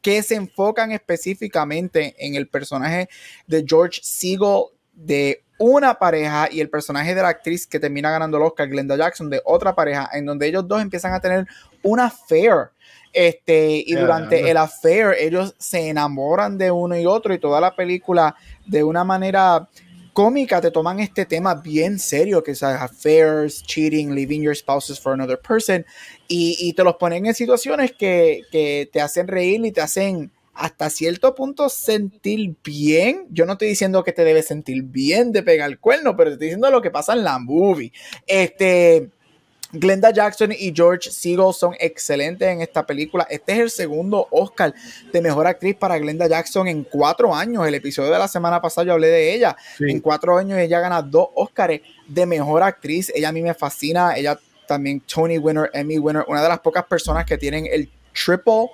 que 0.00 0.22
se 0.22 0.36
enfocan 0.36 0.92
específicamente 0.92 2.14
en 2.18 2.36
el 2.36 2.48
personaje 2.48 3.08
de 3.48 3.64
George 3.66 4.00
Siegel 4.02 4.66
de 4.92 5.42
una 5.62 5.94
pareja 5.94 6.48
y 6.50 6.58
el 6.60 6.68
personaje 6.68 7.14
de 7.14 7.22
la 7.22 7.28
actriz 7.28 7.68
que 7.68 7.78
termina 7.78 8.10
ganando 8.10 8.36
el 8.36 8.42
Oscar, 8.42 8.68
Glenda 8.68 8.96
Jackson, 8.96 9.30
de 9.30 9.40
otra 9.44 9.76
pareja, 9.76 10.10
en 10.12 10.26
donde 10.26 10.48
ellos 10.48 10.66
dos 10.66 10.82
empiezan 10.82 11.14
a 11.14 11.20
tener 11.20 11.46
una 11.84 12.06
affair. 12.06 12.70
Este, 13.12 13.84
y 13.86 13.94
durante 13.94 14.50
el 14.50 14.56
affair, 14.56 15.14
ellos 15.16 15.54
se 15.58 15.88
enamoran 15.88 16.58
de 16.58 16.72
uno 16.72 16.98
y 16.98 17.06
otro, 17.06 17.32
y 17.32 17.38
toda 17.38 17.60
la 17.60 17.76
película, 17.76 18.34
de 18.66 18.82
una 18.82 19.04
manera 19.04 19.68
cómica, 20.12 20.60
te 20.60 20.72
toman 20.72 20.98
este 20.98 21.26
tema 21.26 21.54
bien 21.54 22.00
serio, 22.00 22.42
que 22.42 22.50
es 22.50 22.62
affairs, 22.64 23.62
cheating, 23.62 24.16
leaving 24.16 24.42
your 24.42 24.56
spouses 24.56 24.98
for 24.98 25.12
another 25.12 25.38
person, 25.38 25.86
y, 26.26 26.56
y 26.58 26.72
te 26.72 26.82
los 26.82 26.96
ponen 26.96 27.24
en 27.26 27.34
situaciones 27.34 27.92
que, 27.92 28.40
que 28.50 28.90
te 28.92 29.00
hacen 29.00 29.28
reír 29.28 29.64
y 29.64 29.70
te 29.70 29.80
hacen 29.80 30.32
hasta 30.54 30.90
cierto 30.90 31.34
punto 31.34 31.68
sentir 31.68 32.54
bien. 32.62 33.26
Yo 33.30 33.46
no 33.46 33.52
estoy 33.52 33.68
diciendo 33.68 34.04
que 34.04 34.12
te 34.12 34.24
debes 34.24 34.46
sentir 34.46 34.82
bien 34.82 35.32
de 35.32 35.42
pegar 35.42 35.70
el 35.70 35.78
cuerno, 35.78 36.16
pero 36.16 36.30
te 36.30 36.34
estoy 36.34 36.46
diciendo 36.48 36.70
lo 36.70 36.82
que 36.82 36.90
pasa 36.90 37.14
en 37.14 37.24
la 37.24 37.38
movie. 37.38 37.92
Este. 38.26 39.10
Glenda 39.74 40.10
Jackson 40.10 40.52
y 40.52 40.70
George 40.76 41.10
Seagull 41.10 41.54
son 41.54 41.74
excelentes 41.80 42.46
en 42.46 42.60
esta 42.60 42.84
película. 42.84 43.26
Este 43.30 43.52
es 43.52 43.58
el 43.58 43.70
segundo 43.70 44.28
Oscar 44.30 44.74
de 45.10 45.22
mejor 45.22 45.46
actriz 45.46 45.74
para 45.74 45.96
Glenda 45.96 46.26
Jackson 46.26 46.68
en 46.68 46.84
cuatro 46.84 47.34
años. 47.34 47.66
El 47.66 47.74
episodio 47.74 48.10
de 48.10 48.18
la 48.18 48.28
semana 48.28 48.60
pasada 48.60 48.88
yo 48.88 48.92
hablé 48.92 49.06
de 49.06 49.34
ella. 49.34 49.56
En 49.80 50.00
cuatro 50.00 50.36
años 50.36 50.58
ella 50.58 50.78
gana 50.78 51.00
dos 51.00 51.28
Oscars 51.34 51.80
de 52.06 52.26
mejor 52.26 52.62
actriz. 52.62 53.10
Ella 53.14 53.30
a 53.30 53.32
mí 53.32 53.40
me 53.40 53.54
fascina. 53.54 54.14
Ella 54.14 54.38
también 54.66 55.00
Tony 55.00 55.38
winner, 55.38 55.70
Emmy 55.72 55.98
winner, 55.98 56.26
una 56.28 56.42
de 56.42 56.50
las 56.50 56.60
pocas 56.60 56.84
personas 56.84 57.24
que 57.24 57.38
tienen 57.38 57.66
el 57.66 57.90
triple 58.12 58.66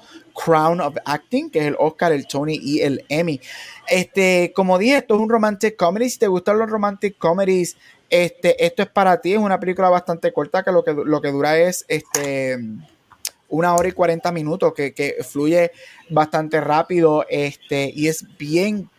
crown 0.44 0.80
of 0.80 0.96
acting, 1.04 1.50
que 1.50 1.60
es 1.60 1.66
el 1.66 1.76
Oscar, 1.78 2.12
el 2.12 2.26
Tony 2.26 2.58
y 2.62 2.80
el 2.80 3.04
Emmy. 3.08 3.40
Este, 3.88 4.52
como 4.54 4.78
dije, 4.78 4.98
esto 4.98 5.16
es 5.16 5.20
un 5.20 5.28
romantic 5.28 5.76
comedy. 5.76 6.10
Si 6.10 6.18
te 6.18 6.28
gustan 6.28 6.58
los 6.58 6.70
romantic 6.70 7.18
comedies, 7.18 7.76
este, 8.08 8.64
esto 8.64 8.82
es 8.82 8.88
para 8.88 9.20
ti. 9.20 9.32
Es 9.32 9.38
una 9.38 9.58
película 9.58 9.88
bastante 9.88 10.32
corta 10.32 10.62
que 10.62 10.72
lo 10.72 10.84
que, 10.84 10.92
lo 10.92 11.20
que 11.20 11.32
dura 11.32 11.58
es 11.58 11.84
este 11.88 12.58
una 13.50 13.74
hora 13.74 13.88
y 13.88 13.92
40 13.92 14.30
minutos, 14.32 14.74
que, 14.74 14.92
que 14.92 15.16
fluye 15.26 15.72
bastante 16.10 16.60
rápido 16.60 17.24
este, 17.30 17.90
y 17.94 18.08
es 18.08 18.26
bien 18.36 18.90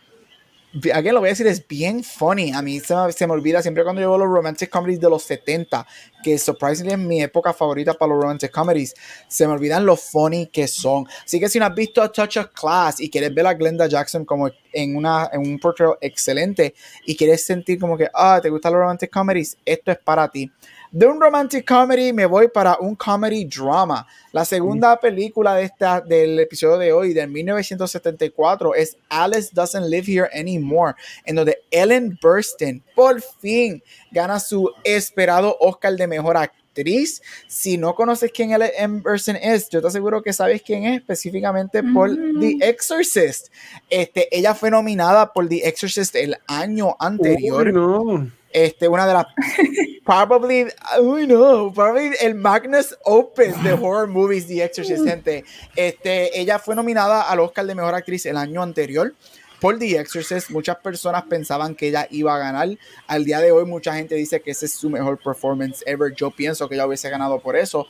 aquí 0.94 1.08
lo 1.10 1.20
voy 1.20 1.28
a 1.28 1.32
decir, 1.32 1.46
es 1.46 1.66
bien 1.66 2.04
funny. 2.04 2.52
A 2.52 2.62
mí 2.62 2.80
se 2.80 2.94
me, 2.94 3.12
se 3.12 3.26
me 3.26 3.32
olvida 3.32 3.62
siempre 3.62 3.82
cuando 3.82 4.00
veo 4.00 4.16
los 4.16 4.28
romantic 4.28 4.70
comedies 4.70 5.00
de 5.00 5.10
los 5.10 5.22
70, 5.24 5.86
que 6.22 6.38
surprisingly 6.38 6.92
es 6.92 6.98
mi 6.98 7.22
época 7.22 7.52
favorita 7.52 7.94
para 7.94 8.12
los 8.12 8.22
romantic 8.22 8.52
comedies, 8.52 8.94
se 9.28 9.46
me 9.46 9.54
olvidan 9.54 9.84
lo 9.84 9.96
funny 9.96 10.46
que 10.46 10.68
son. 10.68 11.06
Así 11.24 11.40
que 11.40 11.48
si 11.48 11.58
no 11.58 11.66
has 11.66 11.74
visto 11.74 12.02
a 12.02 12.10
Touch 12.10 12.36
of 12.36 12.48
Class 12.48 13.00
y 13.00 13.10
quieres 13.10 13.34
ver 13.34 13.46
a 13.46 13.54
Glenda 13.54 13.86
Jackson 13.86 14.24
como 14.24 14.48
en, 14.72 14.96
una, 14.96 15.28
en 15.32 15.40
un 15.40 15.58
portrait 15.58 15.94
excelente 16.00 16.74
y 17.06 17.16
quieres 17.16 17.44
sentir 17.44 17.78
como 17.78 17.96
que, 17.96 18.08
ah, 18.14 18.38
te 18.42 18.50
gustan 18.50 18.72
los 18.72 18.80
romantic 18.80 19.10
comedies, 19.10 19.56
esto 19.64 19.90
es 19.90 19.98
para 19.98 20.28
ti. 20.28 20.50
De 20.92 21.06
un 21.06 21.20
romantic 21.20 21.64
comedy 21.68 22.12
me 22.12 22.26
voy 22.26 22.48
para 22.48 22.76
un 22.80 22.96
comedy 22.96 23.44
drama. 23.44 24.04
La 24.32 24.44
segunda 24.44 24.98
película 24.98 25.54
de 25.54 25.62
esta, 25.62 26.00
del 26.00 26.40
episodio 26.40 26.78
de 26.78 26.92
hoy, 26.92 27.14
de 27.14 27.28
1974, 27.28 28.74
es 28.74 28.96
Alice 29.08 29.50
Doesn't 29.52 29.86
Live 29.86 30.12
Here 30.12 30.28
Anymore, 30.34 30.94
en 31.24 31.36
donde 31.36 31.58
Ellen 31.70 32.18
Burstyn 32.20 32.82
por 32.96 33.22
fin 33.22 33.80
gana 34.10 34.40
su 34.40 34.68
esperado 34.82 35.56
Oscar 35.60 35.94
de 35.94 36.08
Mejor 36.08 36.36
Actriz. 36.36 37.22
Si 37.46 37.78
no 37.78 37.94
conoces 37.94 38.32
quién 38.32 38.50
Ellen 38.50 39.00
Burstyn 39.00 39.36
es, 39.36 39.68
yo 39.68 39.80
te 39.80 39.86
aseguro 39.86 40.24
que 40.24 40.32
sabes 40.32 40.60
quién 40.60 40.82
es 40.86 40.98
específicamente 40.98 41.84
por 41.84 42.10
The 42.40 42.68
Exorcist. 42.68 43.46
Este, 43.88 44.28
ella 44.36 44.56
fue 44.56 44.72
nominada 44.72 45.32
por 45.32 45.48
The 45.48 45.68
Exorcist 45.68 46.16
el 46.16 46.36
año 46.48 46.96
anterior. 46.98 48.32
Este, 48.52 48.88
una 48.88 49.06
de 49.06 49.14
las 49.14 49.26
probably, 50.04 50.66
uy 51.00 51.26
no, 51.26 51.72
probably 51.72 52.10
el 52.20 52.34
Magnus 52.34 52.96
Opus 53.04 53.62
de 53.62 53.72
horror 53.72 54.08
movies 54.08 54.46
The 54.46 54.64
Exorcist, 54.64 55.04
gente. 55.04 55.44
Este, 55.76 56.38
ella 56.38 56.58
fue 56.58 56.74
nominada 56.74 57.22
al 57.22 57.40
Oscar 57.40 57.66
de 57.66 57.74
Mejor 57.74 57.94
Actriz 57.94 58.26
el 58.26 58.36
año 58.36 58.62
anterior 58.62 59.14
por 59.60 59.78
The 59.78 60.00
Exorcist. 60.00 60.50
Muchas 60.50 60.78
personas 60.78 61.24
pensaban 61.24 61.74
que 61.74 61.88
ella 61.88 62.08
iba 62.10 62.34
a 62.34 62.38
ganar. 62.38 62.68
Al 63.06 63.24
día 63.24 63.40
de 63.40 63.52
hoy, 63.52 63.66
mucha 63.66 63.94
gente 63.94 64.16
dice 64.16 64.40
que 64.40 64.50
ese 64.50 64.66
es 64.66 64.72
su 64.72 64.90
mejor 64.90 65.18
performance 65.18 65.84
ever. 65.86 66.12
Yo 66.14 66.30
pienso 66.30 66.68
que 66.68 66.74
ella 66.74 66.86
hubiese 66.86 67.08
ganado 67.10 67.38
por 67.38 67.56
eso. 67.56 67.86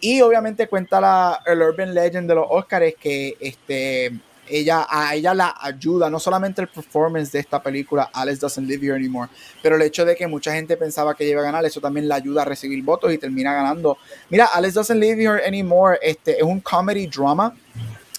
Y 0.00 0.20
obviamente 0.20 0.68
cuenta 0.68 1.00
la, 1.00 1.40
el 1.46 1.62
Urban 1.62 1.94
Legend 1.94 2.28
de 2.28 2.34
los 2.34 2.46
Oscars 2.48 2.94
que 3.00 3.36
este 3.40 4.12
ella, 4.48 4.86
a 4.88 5.14
ella 5.14 5.34
la 5.34 5.54
ayuda, 5.60 6.10
no 6.10 6.18
solamente 6.18 6.62
el 6.62 6.68
performance 6.68 7.32
de 7.32 7.40
esta 7.40 7.62
película, 7.62 8.10
Alice 8.12 8.40
Doesn't 8.40 8.66
Live 8.66 8.86
Here 8.86 8.96
Anymore, 8.96 9.30
pero 9.62 9.76
el 9.76 9.82
hecho 9.82 10.04
de 10.04 10.14
que 10.14 10.26
mucha 10.26 10.52
gente 10.52 10.76
pensaba 10.76 11.14
que 11.14 11.28
iba 11.28 11.40
a 11.40 11.44
ganar, 11.44 11.64
eso 11.64 11.80
también 11.80 12.08
la 12.08 12.16
ayuda 12.16 12.42
a 12.42 12.44
recibir 12.44 12.82
votos 12.82 13.12
y 13.12 13.18
termina 13.18 13.52
ganando. 13.52 13.98
Mira, 14.30 14.46
Alice 14.46 14.74
Doesn't 14.74 15.00
Live 15.00 15.22
Here 15.22 15.46
Anymore 15.46 15.98
este, 16.02 16.38
es 16.38 16.42
un 16.42 16.60
comedy 16.60 17.06
drama 17.06 17.54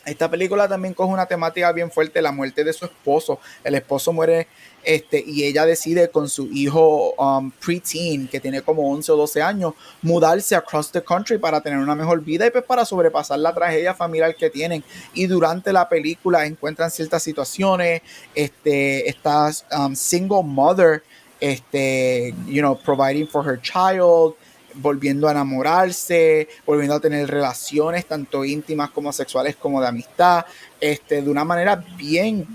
esta 0.06 0.30
película 0.30 0.68
también 0.68 0.94
coge 0.94 1.12
una 1.12 1.26
temática 1.26 1.72
bien 1.72 1.92
fuerte, 1.92 2.22
la 2.22 2.32
muerte 2.32 2.64
de 2.64 2.74
su 2.74 2.86
esposo. 2.86 3.40
El 3.64 3.76
esposo 3.76 4.14
muere 4.14 4.48
este, 4.84 5.24
y 5.26 5.44
ella 5.44 5.66
decide 5.66 6.10
con 6.10 6.30
su 6.30 6.48
hijo 6.54 7.14
um, 7.16 7.50
preteen, 7.52 8.28
que 8.28 8.40
tiene 8.40 8.62
como 8.62 8.88
11 8.92 9.12
o 9.12 9.18
12 9.18 9.42
años, 9.42 9.74
mudarse 10.04 10.56
across 10.56 10.92
the 10.92 11.04
country 11.04 11.40
para 11.40 11.60
tener 11.60 11.80
una 11.80 11.96
mejor 11.96 12.22
vida 12.24 12.46
y 12.46 12.52
pues 12.52 12.64
para 12.64 12.86
sobrepasar 12.86 13.40
la 13.40 13.54
tragedia 13.54 13.96
familiar 13.96 14.36
que 14.36 14.52
tienen. 14.52 14.84
Y 15.16 15.26
durante 15.26 15.74
la 15.74 15.90
película 15.90 16.46
encuentran 16.46 16.92
ciertas 16.92 17.24
situaciones, 17.24 18.04
este, 18.36 19.10
esta 19.10 19.50
um, 19.76 19.96
single 19.96 20.44
mother, 20.44 21.02
este, 21.40 22.36
you 22.46 22.62
know, 22.62 22.78
providing 22.78 23.28
for 23.28 23.44
her 23.44 23.60
child, 23.60 24.36
volviendo 24.76 25.28
a 25.28 25.32
enamorarse, 25.32 26.48
volviendo 26.66 26.96
a 26.96 27.00
tener 27.00 27.30
relaciones 27.30 28.06
tanto 28.06 28.46
íntimas 28.46 28.90
como 28.92 29.12
sexuales 29.12 29.56
como 29.56 29.82
de 29.82 29.88
amistad, 29.88 30.46
este, 30.80 31.22
de 31.22 31.30
una 31.30 31.44
manera 31.44 31.84
bien, 31.98 32.48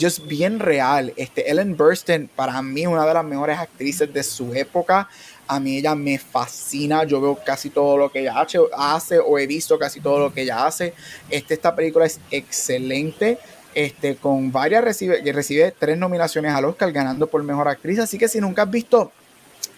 just 0.00 0.26
bien 0.26 0.58
real. 0.58 1.12
Este, 1.16 1.50
Ellen 1.50 1.76
Burstyn 1.76 2.28
para 2.28 2.60
mí 2.62 2.82
es 2.82 2.88
una 2.88 3.06
de 3.06 3.14
las 3.14 3.24
mejores 3.24 3.58
actrices 3.58 4.12
de 4.12 4.22
su 4.22 4.54
época. 4.54 5.08
A 5.46 5.58
mí 5.58 5.78
ella 5.78 5.94
me 5.94 6.18
fascina, 6.18 7.04
yo 7.04 7.20
veo 7.20 7.38
casi 7.44 7.70
todo 7.70 7.96
lo 7.96 8.12
que 8.12 8.20
ella 8.20 8.40
hace, 8.40 9.18
o 9.18 9.38
he 9.38 9.46
visto 9.46 9.78
casi 9.78 10.00
todo 10.00 10.18
lo 10.20 10.32
que 10.32 10.42
ella 10.42 10.66
hace. 10.66 10.94
Este, 11.28 11.54
esta 11.54 11.74
película 11.74 12.06
es 12.06 12.20
excelente. 12.30 13.38
Este, 13.74 14.16
con 14.16 14.50
varias 14.50 14.82
recibe, 14.82 15.20
recibe 15.32 15.72
tres 15.76 15.96
nominaciones 15.96 16.52
al 16.52 16.64
Oscar 16.64 16.90
ganando 16.92 17.26
por 17.28 17.42
mejor 17.42 17.68
actriz. 17.68 17.98
Así 17.98 18.18
que 18.18 18.28
si 18.28 18.40
nunca 18.40 18.62
has 18.62 18.70
visto 18.70 19.12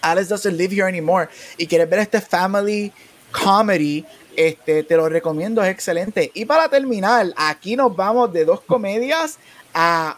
Alice 0.03 0.29
Doesn't 0.29 0.55
Live 0.55 0.73
Here 0.75 0.87
Anymore 0.87 1.29
y 1.57 1.65
quieres 1.65 1.89
ver 1.89 1.99
este 1.99 2.21
family 2.21 2.91
comedy, 3.31 4.05
este, 4.35 4.83
te 4.83 4.95
lo 4.95 5.09
recomiendo, 5.09 5.63
es 5.63 5.69
excelente. 5.69 6.31
Y 6.33 6.45
para 6.45 6.69
terminar, 6.69 7.33
aquí 7.35 7.75
nos 7.75 7.95
vamos 7.95 8.31
de 8.31 8.45
dos 8.45 8.61
comedias 8.61 9.39
a 9.73 10.17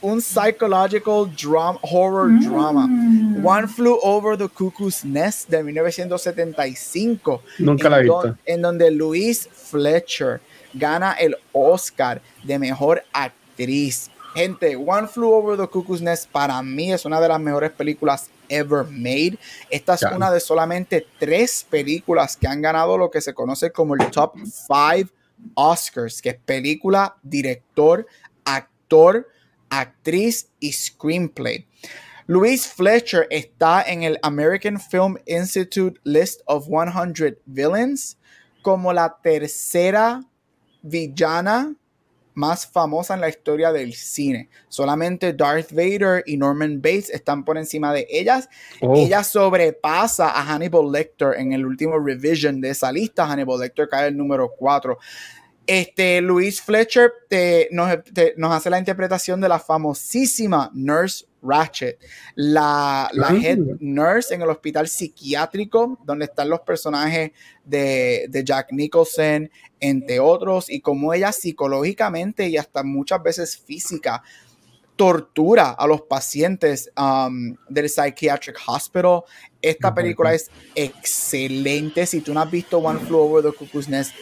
un 0.00 0.20
psychological 0.20 1.30
drama, 1.34 1.78
horror 1.82 2.28
mm. 2.28 2.40
drama. 2.40 2.88
One 3.42 3.66
Flew 3.68 3.98
Over 4.02 4.36
the 4.36 4.48
Cuckoo's 4.48 5.04
Nest 5.04 5.48
de 5.48 5.62
1975. 5.62 7.42
Nunca 7.58 7.88
la 7.88 8.00
he 8.00 8.02
visto. 8.02 8.36
en 8.44 8.62
donde 8.62 8.90
Louise 8.90 9.48
Fletcher 9.50 10.40
gana 10.74 11.12
el 11.14 11.36
Oscar 11.52 12.20
de 12.42 12.58
mejor 12.58 13.02
actriz. 13.12 14.10
Gente, 14.34 14.76
One 14.76 15.08
Flew 15.08 15.32
Over 15.32 15.56
the 15.56 15.68
Cuckoo's 15.68 16.02
Nest 16.02 16.28
para 16.30 16.60
mí 16.62 16.92
es 16.92 17.04
una 17.04 17.20
de 17.20 17.28
las 17.28 17.40
mejores 17.40 17.70
películas 17.70 18.28
ever 18.48 18.84
made. 18.84 19.38
Esta 19.70 19.94
es 19.94 20.02
una 20.02 20.30
de 20.30 20.40
solamente 20.40 21.06
tres 21.18 21.66
películas 21.68 22.36
que 22.36 22.46
han 22.46 22.62
ganado 22.62 22.98
lo 22.98 23.10
que 23.10 23.20
se 23.20 23.34
conoce 23.34 23.70
como 23.70 23.94
el 23.94 24.10
Top 24.10 24.34
5 24.36 25.10
Oscars, 25.54 26.22
que 26.22 26.30
es 26.30 26.38
película, 26.44 27.16
director, 27.22 28.06
actor, 28.44 29.28
actriz 29.68 30.48
y 30.60 30.72
screenplay. 30.72 31.66
Louise 32.26 32.68
Fletcher 32.68 33.26
está 33.30 33.82
en 33.82 34.02
el 34.02 34.18
American 34.22 34.80
Film 34.80 35.16
Institute 35.26 36.00
List 36.04 36.40
of 36.46 36.66
100 36.66 37.38
Villains 37.44 38.16
como 38.62 38.92
la 38.94 39.18
tercera 39.22 40.22
villana 40.80 41.74
más 42.34 42.66
famosa 42.66 43.14
en 43.14 43.20
la 43.20 43.28
historia 43.28 43.72
del 43.72 43.94
cine. 43.94 44.48
Solamente 44.68 45.32
Darth 45.32 45.72
Vader 45.72 46.22
y 46.26 46.36
Norman 46.36 46.82
Bates 46.82 47.10
están 47.10 47.44
por 47.44 47.56
encima 47.56 47.92
de 47.92 48.06
ellas. 48.10 48.48
Oh. 48.80 48.96
Ella 48.96 49.24
sobrepasa 49.24 50.30
a 50.30 50.44
Hannibal 50.44 50.90
Lecter 50.90 51.34
en 51.38 51.52
el 51.52 51.64
último 51.64 51.98
revision 51.98 52.60
de 52.60 52.70
esa 52.70 52.92
lista. 52.92 53.26
Hannibal 53.26 53.60
Lecter 53.60 53.88
cae 53.88 54.08
el 54.08 54.16
número 54.16 54.50
4. 54.58 54.98
Este, 55.66 56.20
Louise 56.20 56.62
Fletcher 56.62 57.10
nos, 57.70 58.52
hace 58.52 58.70
la 58.70 58.78
interpretación 58.78 59.40
de 59.40 59.48
la 59.48 59.58
famosísima 59.58 60.70
Nurse 60.74 61.24
Ratchet, 61.42 61.98
la, 62.34 63.08
la 63.12 63.28
head 63.30 63.58
nurse 63.80 64.34
en 64.34 64.42
el 64.42 64.48
hospital 64.48 64.88
psiquiátrico, 64.88 65.98
donde 66.04 66.24
están 66.24 66.48
los 66.48 66.60
personajes 66.60 67.32
de, 67.64 68.26
de, 68.28 68.44
Jack 68.44 68.72
Nicholson, 68.72 69.50
entre 69.78 70.20
otros, 70.20 70.70
y 70.70 70.80
como 70.80 71.12
ella 71.12 71.32
psicológicamente 71.32 72.48
y 72.48 72.56
hasta 72.56 72.82
muchas 72.82 73.22
veces 73.22 73.58
física 73.58 74.22
tortura 74.96 75.70
a 75.70 75.86
los 75.86 76.02
pacientes 76.02 76.90
um, 76.96 77.56
del 77.68 77.88
Psychiatric 77.88 78.56
Hospital. 78.66 79.22
Esta 79.60 79.94
película 79.94 80.34
es 80.34 80.50
excelente. 80.74 82.06
Si 82.06 82.20
tú 82.20 82.32
no 82.32 82.40
has 82.40 82.50
visto 82.50 82.78
One 82.78 83.00
Flew 83.00 83.18
Over 83.18 83.50
the 83.50 83.56
Cuckoo's 83.56 83.88
Nest, 83.88 84.14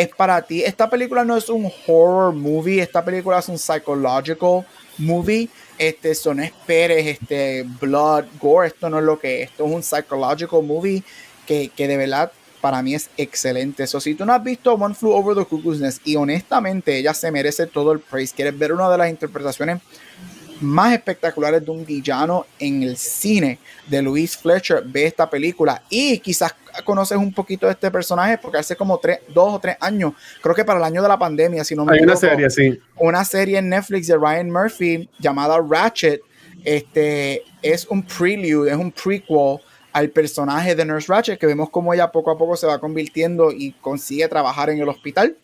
es 0.00 0.08
para 0.08 0.42
ti. 0.42 0.62
Esta 0.62 0.90
película 0.90 1.24
no 1.24 1.38
es 1.38 1.48
un 1.48 1.72
horror 1.86 2.34
movie, 2.34 2.82
esta 2.82 3.02
película 3.02 3.38
es 3.38 3.48
un 3.48 3.58
psychological 3.58 4.66
movie. 4.98 5.48
Este, 5.78 6.14
son 6.14 6.40
esperes, 6.40 7.06
este, 7.06 7.64
blood, 7.80 8.24
gore, 8.38 8.68
esto 8.68 8.90
no 8.90 8.98
es 8.98 9.04
lo 9.04 9.18
que 9.18 9.42
es. 9.42 9.50
Esto 9.50 9.64
es 9.64 9.72
un 9.72 9.82
psychological 9.82 10.62
movie 10.62 11.02
que, 11.46 11.70
que 11.74 11.88
de 11.88 11.96
verdad 11.96 12.30
para 12.60 12.82
mí 12.82 12.94
es 12.94 13.08
excelente. 13.16 13.84
Eso, 13.84 13.98
si 13.98 14.14
tú 14.14 14.26
no 14.26 14.34
has 14.34 14.44
visto 14.44 14.74
One 14.74 14.94
Flew 14.94 15.12
Over 15.12 15.34
the 15.34 15.44
Cuckoo's 15.46 15.80
Nest 15.80 16.06
y 16.06 16.16
honestamente 16.16 16.98
ella 16.98 17.14
se 17.14 17.30
merece 17.30 17.66
todo 17.66 17.92
el 17.92 18.00
praise, 18.00 18.34
quieres 18.34 18.58
ver 18.58 18.72
una 18.74 18.90
de 18.90 18.98
las 18.98 19.08
interpretaciones 19.08 19.80
más 20.60 20.92
espectaculares 20.92 21.64
de 21.64 21.70
un 21.70 21.84
villano 21.84 22.46
en 22.58 22.82
el 22.82 22.96
cine 22.96 23.58
de 23.86 24.02
Louise 24.02 24.38
Fletcher, 24.38 24.82
ve 24.84 25.06
esta 25.06 25.28
película 25.28 25.82
y 25.90 26.18
quizás 26.18 26.54
conoces 26.84 27.18
un 27.18 27.32
poquito 27.32 27.66
de 27.66 27.72
este 27.72 27.90
personaje 27.90 28.38
porque 28.38 28.58
hace 28.58 28.76
como 28.76 28.98
tres, 28.98 29.20
dos 29.28 29.54
o 29.54 29.58
tres 29.58 29.76
años, 29.80 30.12
creo 30.42 30.54
que 30.54 30.64
para 30.64 30.78
el 30.78 30.84
año 30.84 31.02
de 31.02 31.08
la 31.08 31.18
pandemia, 31.18 31.64
si 31.64 31.74
no 31.74 31.84
me 31.84 31.94
Hay 31.94 32.00
una 32.00 32.16
serie, 32.16 32.50
sí. 32.50 32.78
Una 32.96 33.24
serie 33.24 33.58
en 33.58 33.68
Netflix 33.68 34.06
de 34.06 34.16
Ryan 34.16 34.50
Murphy 34.50 35.08
llamada 35.18 35.58
Ratchet. 35.58 36.20
Este 36.64 37.42
es 37.62 37.86
un 37.86 38.02
prelude, 38.02 38.70
es 38.70 38.76
un 38.76 38.90
prequel 38.90 39.58
al 39.96 40.10
personaje 40.10 40.74
de 40.74 40.84
Nurse 40.84 41.10
Ratchet, 41.10 41.40
que 41.40 41.46
vemos 41.46 41.70
cómo 41.70 41.94
ella 41.94 42.12
poco 42.12 42.30
a 42.30 42.36
poco 42.36 42.54
se 42.54 42.66
va 42.66 42.78
convirtiendo 42.78 43.50
y 43.50 43.72
consigue 43.80 44.28
trabajar 44.28 44.68
en 44.68 44.78
el 44.78 44.88
hospital. 44.90 45.36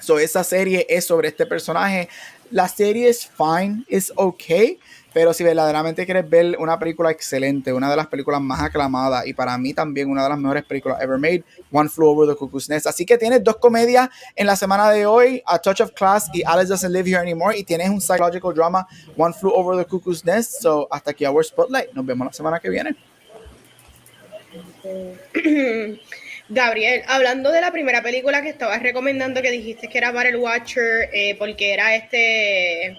So, 0.00 0.18
esa 0.18 0.42
serie 0.42 0.86
es 0.88 1.04
sobre 1.04 1.28
este 1.28 1.44
personaje. 1.44 2.08
La 2.52 2.68
serie 2.68 3.08
es 3.08 3.26
fine, 3.26 3.82
es 3.88 4.12
ok, 4.14 4.76
pero 5.14 5.32
si 5.32 5.42
verdaderamente 5.42 6.04
quieres 6.04 6.28
ver 6.28 6.54
una 6.58 6.78
película 6.78 7.10
excelente, 7.10 7.72
una 7.72 7.90
de 7.90 7.96
las 7.96 8.08
películas 8.08 8.42
más 8.42 8.60
aclamadas 8.60 9.26
y 9.26 9.32
para 9.32 9.56
mí 9.56 9.72
también 9.72 10.10
una 10.10 10.22
de 10.22 10.28
las 10.28 10.38
mejores 10.38 10.62
películas 10.64 11.00
ever 11.00 11.18
made, 11.18 11.42
One 11.70 11.88
Flew 11.88 12.08
Over 12.08 12.28
the 12.28 12.38
Cuckoo's 12.38 12.68
Nest. 12.68 12.86
Así 12.86 13.06
que 13.06 13.16
tienes 13.16 13.42
dos 13.42 13.56
comedias 13.56 14.10
en 14.36 14.46
la 14.46 14.54
semana 14.54 14.90
de 14.90 15.06
hoy, 15.06 15.42
A 15.46 15.58
Touch 15.58 15.80
of 15.80 15.92
Class 15.92 16.28
y 16.34 16.42
Alice 16.44 16.68
Doesn't 16.68 16.92
Live 16.92 17.08
Here 17.08 17.20
Anymore, 17.20 17.56
y 17.56 17.64
tienes 17.64 17.88
un 17.88 18.02
psychological 18.02 18.52
drama, 18.52 18.86
One 19.16 19.32
Flew 19.32 19.50
Over 19.50 19.82
the 19.82 19.88
Cuckoo's 19.88 20.22
Nest. 20.22 20.60
So, 20.60 20.88
hasta 20.90 21.12
aquí 21.12 21.24
Our 21.24 21.42
Spotlight. 21.42 21.94
Nos 21.94 22.04
vemos 22.04 22.26
la 22.26 22.32
semana 22.34 22.60
que 22.60 22.68
viene. 22.68 22.94
Gabriel, 26.48 27.02
hablando 27.06 27.50
de 27.50 27.60
la 27.60 27.70
primera 27.70 28.02
película 28.02 28.42
que 28.42 28.48
estabas 28.48 28.82
recomendando, 28.82 29.42
que 29.42 29.50
dijiste 29.50 29.88
que 29.88 29.98
era 29.98 30.10
el 30.10 30.36
Watcher, 30.36 31.08
eh, 31.12 31.36
porque 31.38 31.72
era 31.72 31.94
este 31.94 32.98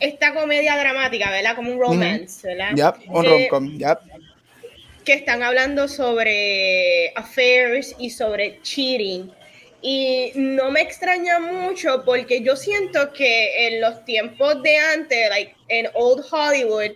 esta 0.00 0.34
comedia 0.34 0.76
dramática, 0.76 1.30
¿verdad? 1.30 1.56
Como 1.56 1.72
un 1.72 1.80
romance, 1.80 2.46
¿verdad? 2.46 2.74
Yep, 2.74 3.10
un 3.10 3.24
rom-com, 3.24 3.78
yep. 3.78 3.98
Que 5.04 5.14
están 5.14 5.42
hablando 5.42 5.88
sobre 5.88 7.12
affairs 7.14 7.94
y 7.98 8.10
sobre 8.10 8.60
cheating. 8.62 9.30
Y 9.82 10.32
no 10.34 10.70
me 10.70 10.80
extraña 10.80 11.38
mucho 11.38 12.04
porque 12.06 12.42
yo 12.42 12.56
siento 12.56 13.12
que 13.12 13.68
en 13.68 13.82
los 13.82 14.04
tiempos 14.04 14.62
de 14.62 14.78
antes, 14.78 15.28
like 15.28 15.54
en 15.68 15.88
Old 15.92 16.24
Hollywood, 16.30 16.92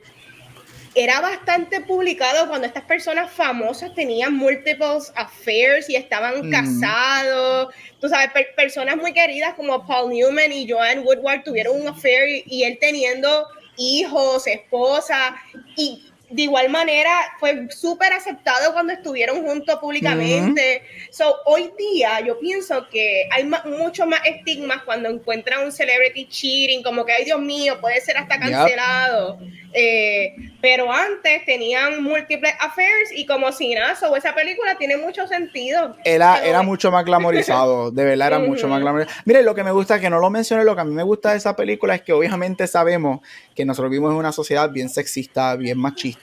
era 0.99 1.21
bastante 1.21 1.81
publicado 1.81 2.49
cuando 2.49 2.67
estas 2.67 2.83
personas 2.83 3.31
famosas 3.31 3.95
tenían 3.95 4.35
múltiples 4.35 5.13
affairs 5.15 5.89
y 5.89 5.95
estaban 5.95 6.51
casados. 6.51 7.73
Tú 8.01 8.09
sabes, 8.09 8.31
personas 8.57 8.97
muy 8.97 9.13
queridas 9.13 9.55
como 9.55 9.87
Paul 9.87 10.11
Newman 10.11 10.51
y 10.51 10.69
Joanne 10.69 11.03
Woodward 11.03 11.45
tuvieron 11.45 11.81
un 11.81 11.89
affair 11.89 12.43
y 12.47 12.65
él 12.65 12.79
teniendo 12.81 13.47
hijos, 13.77 14.47
esposa 14.49 15.37
y 15.77 16.11
de 16.31 16.43
igual 16.43 16.68
manera 16.68 17.11
fue 17.39 17.68
súper 17.70 18.12
aceptado 18.12 18.72
cuando 18.72 18.93
estuvieron 18.93 19.43
juntos 19.43 19.76
públicamente. 19.76 20.83
So, 21.11 21.37
hoy 21.47 21.70
día 21.79 22.20
yo 22.20 22.39
pienso 22.39 22.87
que 22.91 23.29
hay 23.31 23.49
mucho 23.64 24.07
más 24.07 24.20
estigmas 24.24 24.83
cuando 24.83 25.09
encuentran 25.09 25.64
un 25.64 25.72
celebrity 25.72 26.29
cheating, 26.29 26.83
como 26.83 27.05
que, 27.05 27.12
ay 27.12 27.24
Dios 27.24 27.41
mío, 27.41 27.81
puede 27.81 28.01
ser 28.01 28.16
hasta 28.16 28.39
cancelado. 28.39 29.39
Eh, 29.74 30.35
pero 30.61 30.91
antes 30.91 31.45
tenían 31.45 32.03
múltiples 32.03 32.53
affairs 32.59 33.11
y 33.14 33.26
como 33.26 33.53
si 33.53 33.74
nada, 33.74 33.93
esa 33.93 34.35
película 34.35 34.76
tiene 34.76 34.97
mucho 34.97 35.26
sentido. 35.26 35.97
Era, 36.05 36.45
era 36.45 36.62
mucho 36.62 36.91
más 36.91 37.05
glamorizado, 37.05 37.91
de 37.91 38.05
verdad 38.05 38.29
era 38.29 38.39
mucho 38.39 38.66
más 38.66 38.81
glamorizado. 38.81 39.16
Mire, 39.24 39.43
lo 39.43 39.55
que 39.55 39.62
me 39.62 39.70
gusta, 39.70 40.01
que 40.01 40.11
no 40.11 40.18
lo 40.18 40.31
mencioné, 40.31 40.64
lo 40.64 40.74
que 40.74 40.81
a 40.81 40.85
mí 40.85 40.93
me 40.93 41.03
gusta 41.03 41.33
de 41.33 41.39
esa 41.39 41.55
película 41.55 41.95
es 41.95 42.03
que 42.03 42.12
obviamente 42.12 42.66
sabemos 42.66 43.20
que 43.55 43.64
nosotros 43.64 43.91
vivimos 43.91 44.12
en 44.12 44.18
una 44.18 44.33
sociedad 44.33 44.70
bien 44.70 44.89
sexista, 44.89 45.55
bien 45.57 45.79
machista, 45.79 46.18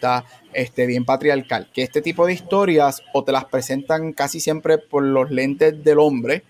este, 0.54 0.86
bien 0.86 1.06
patriarcal, 1.06 1.70
que 1.74 1.84
este 1.84 2.02
tipo 2.02 2.26
de 2.26 2.34
historias 2.34 3.02
o 3.14 3.24
te 3.24 3.32
las 3.32 3.46
presentan 3.46 4.14
casi 4.14 4.40
siempre 4.40 4.78
por 4.78 5.04
los 5.04 5.32
lentes 5.32 5.84
del 5.84 6.00
hombre, 6.00 6.44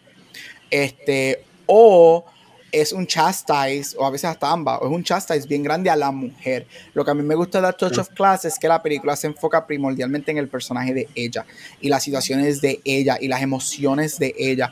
este, 0.69 1.43
o 1.65 2.25
es 2.81 2.91
un 2.91 3.07
chastise, 3.07 3.95
o 3.97 4.05
a 4.05 4.09
veces 4.09 4.29
hasta 4.29 4.51
ambas, 4.51 4.79
o 4.81 4.85
es 4.85 4.91
un 4.91 5.01
chastise 5.01 5.47
bien 5.47 5.63
grande 5.63 5.89
a 5.89 5.95
la 5.95 6.11
mujer. 6.11 6.67
Lo 6.93 7.05
que 7.05 7.11
a 7.11 7.13
mí 7.13 7.23
me 7.23 7.33
gusta 7.33 7.61
de 7.61 7.71
Touch 7.71 7.97
of 7.97 8.09
Class 8.09 8.43
es 8.43 8.59
que 8.59 8.67
la 8.67 8.83
película 8.83 9.15
se 9.15 9.27
enfoca 9.27 9.65
primordialmente 9.65 10.31
en 10.31 10.37
el 10.37 10.49
personaje 10.49 10.93
de 10.93 11.07
ella 11.15 11.45
y 11.79 11.87
las 11.87 12.03
situaciones 12.03 12.59
de 12.59 12.81
ella 12.83 13.17
y 13.19 13.29
las 13.29 13.41
emociones 13.41 14.19
de 14.19 14.35
ella. 14.37 14.71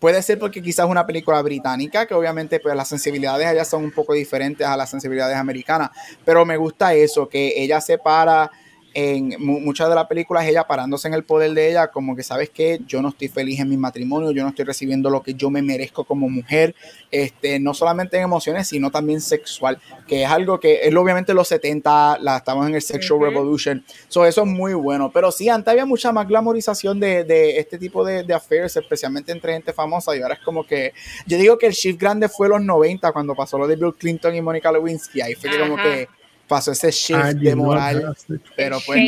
puede 0.00 0.22
ser 0.22 0.40
porque 0.40 0.60
quizás 0.60 0.86
es 0.86 0.90
una 0.90 1.06
película 1.06 1.40
británica, 1.40 2.04
que 2.04 2.14
obviamente 2.14 2.58
pues, 2.58 2.74
las 2.74 2.88
sensibilidades 2.88 3.46
allá 3.46 3.64
son 3.64 3.84
un 3.84 3.92
poco 3.92 4.14
diferentes 4.14 4.66
a 4.66 4.76
las 4.76 4.90
sensibilidades 4.90 5.36
americanas, 5.36 5.90
pero 6.24 6.44
me 6.44 6.56
gusta 6.56 6.94
eso, 6.94 7.28
que 7.28 7.54
ella 7.56 7.80
se 7.80 7.96
para 7.96 8.50
en 8.98 9.34
muchas 9.38 9.90
de 9.90 9.94
las 9.94 10.06
películas 10.06 10.46
ella 10.46 10.66
parándose 10.66 11.06
en 11.06 11.12
el 11.12 11.22
poder 11.22 11.52
de 11.52 11.68
ella, 11.68 11.88
como 11.88 12.16
que 12.16 12.22
sabes 12.22 12.48
que 12.48 12.80
yo 12.86 13.02
no 13.02 13.10
estoy 13.10 13.28
feliz 13.28 13.60
en 13.60 13.68
mi 13.68 13.76
matrimonio, 13.76 14.30
yo 14.30 14.42
no 14.42 14.48
estoy 14.48 14.64
recibiendo 14.64 15.10
lo 15.10 15.22
que 15.22 15.34
yo 15.34 15.50
me 15.50 15.60
merezco 15.60 16.04
como 16.04 16.30
mujer, 16.30 16.74
este, 17.10 17.60
no 17.60 17.74
solamente 17.74 18.16
en 18.16 18.22
emociones, 18.22 18.68
sino 18.68 18.90
también 18.90 19.20
sexual, 19.20 19.78
que 20.08 20.22
es 20.22 20.28
algo 20.30 20.58
que 20.58 20.80
es 20.82 20.96
obviamente 20.96 21.34
los 21.34 21.46
70, 21.46 22.20
la, 22.22 22.38
estamos 22.38 22.66
en 22.68 22.74
el 22.74 22.80
Sexual 22.80 23.20
Revolution, 23.20 23.84
so, 24.08 24.24
eso 24.24 24.44
es 24.44 24.48
muy 24.48 24.72
bueno, 24.72 25.10
pero 25.12 25.30
sí, 25.30 25.50
antes 25.50 25.72
había 25.72 25.84
mucha 25.84 26.10
más 26.10 26.26
glamorización 26.26 26.98
de, 26.98 27.24
de 27.24 27.58
este 27.58 27.76
tipo 27.76 28.02
de, 28.02 28.22
de, 28.22 28.32
affairs, 28.32 28.78
especialmente 28.78 29.30
entre 29.30 29.52
gente 29.52 29.74
famosa, 29.74 30.16
y 30.16 30.22
ahora 30.22 30.36
es 30.36 30.40
como 30.40 30.66
que, 30.66 30.94
yo 31.26 31.36
digo 31.36 31.58
que 31.58 31.66
el 31.66 31.74
shift 31.74 32.00
grande 32.00 32.30
fue 32.30 32.48
los 32.48 32.62
90, 32.62 33.12
cuando 33.12 33.34
pasó 33.34 33.58
lo 33.58 33.66
de 33.66 33.76
Bill 33.76 33.92
Clinton 33.92 34.34
y 34.34 34.40
Monica 34.40 34.72
Lewinsky, 34.72 35.20
ahí 35.20 35.34
fue 35.34 35.50
como 35.58 35.76
que 35.76 36.08
pasó 36.46 36.72
ese 36.72 36.90
shift 36.90 37.36
de 37.36 37.54
moral, 37.54 38.16
pero 38.56 38.78
pues 38.84 39.00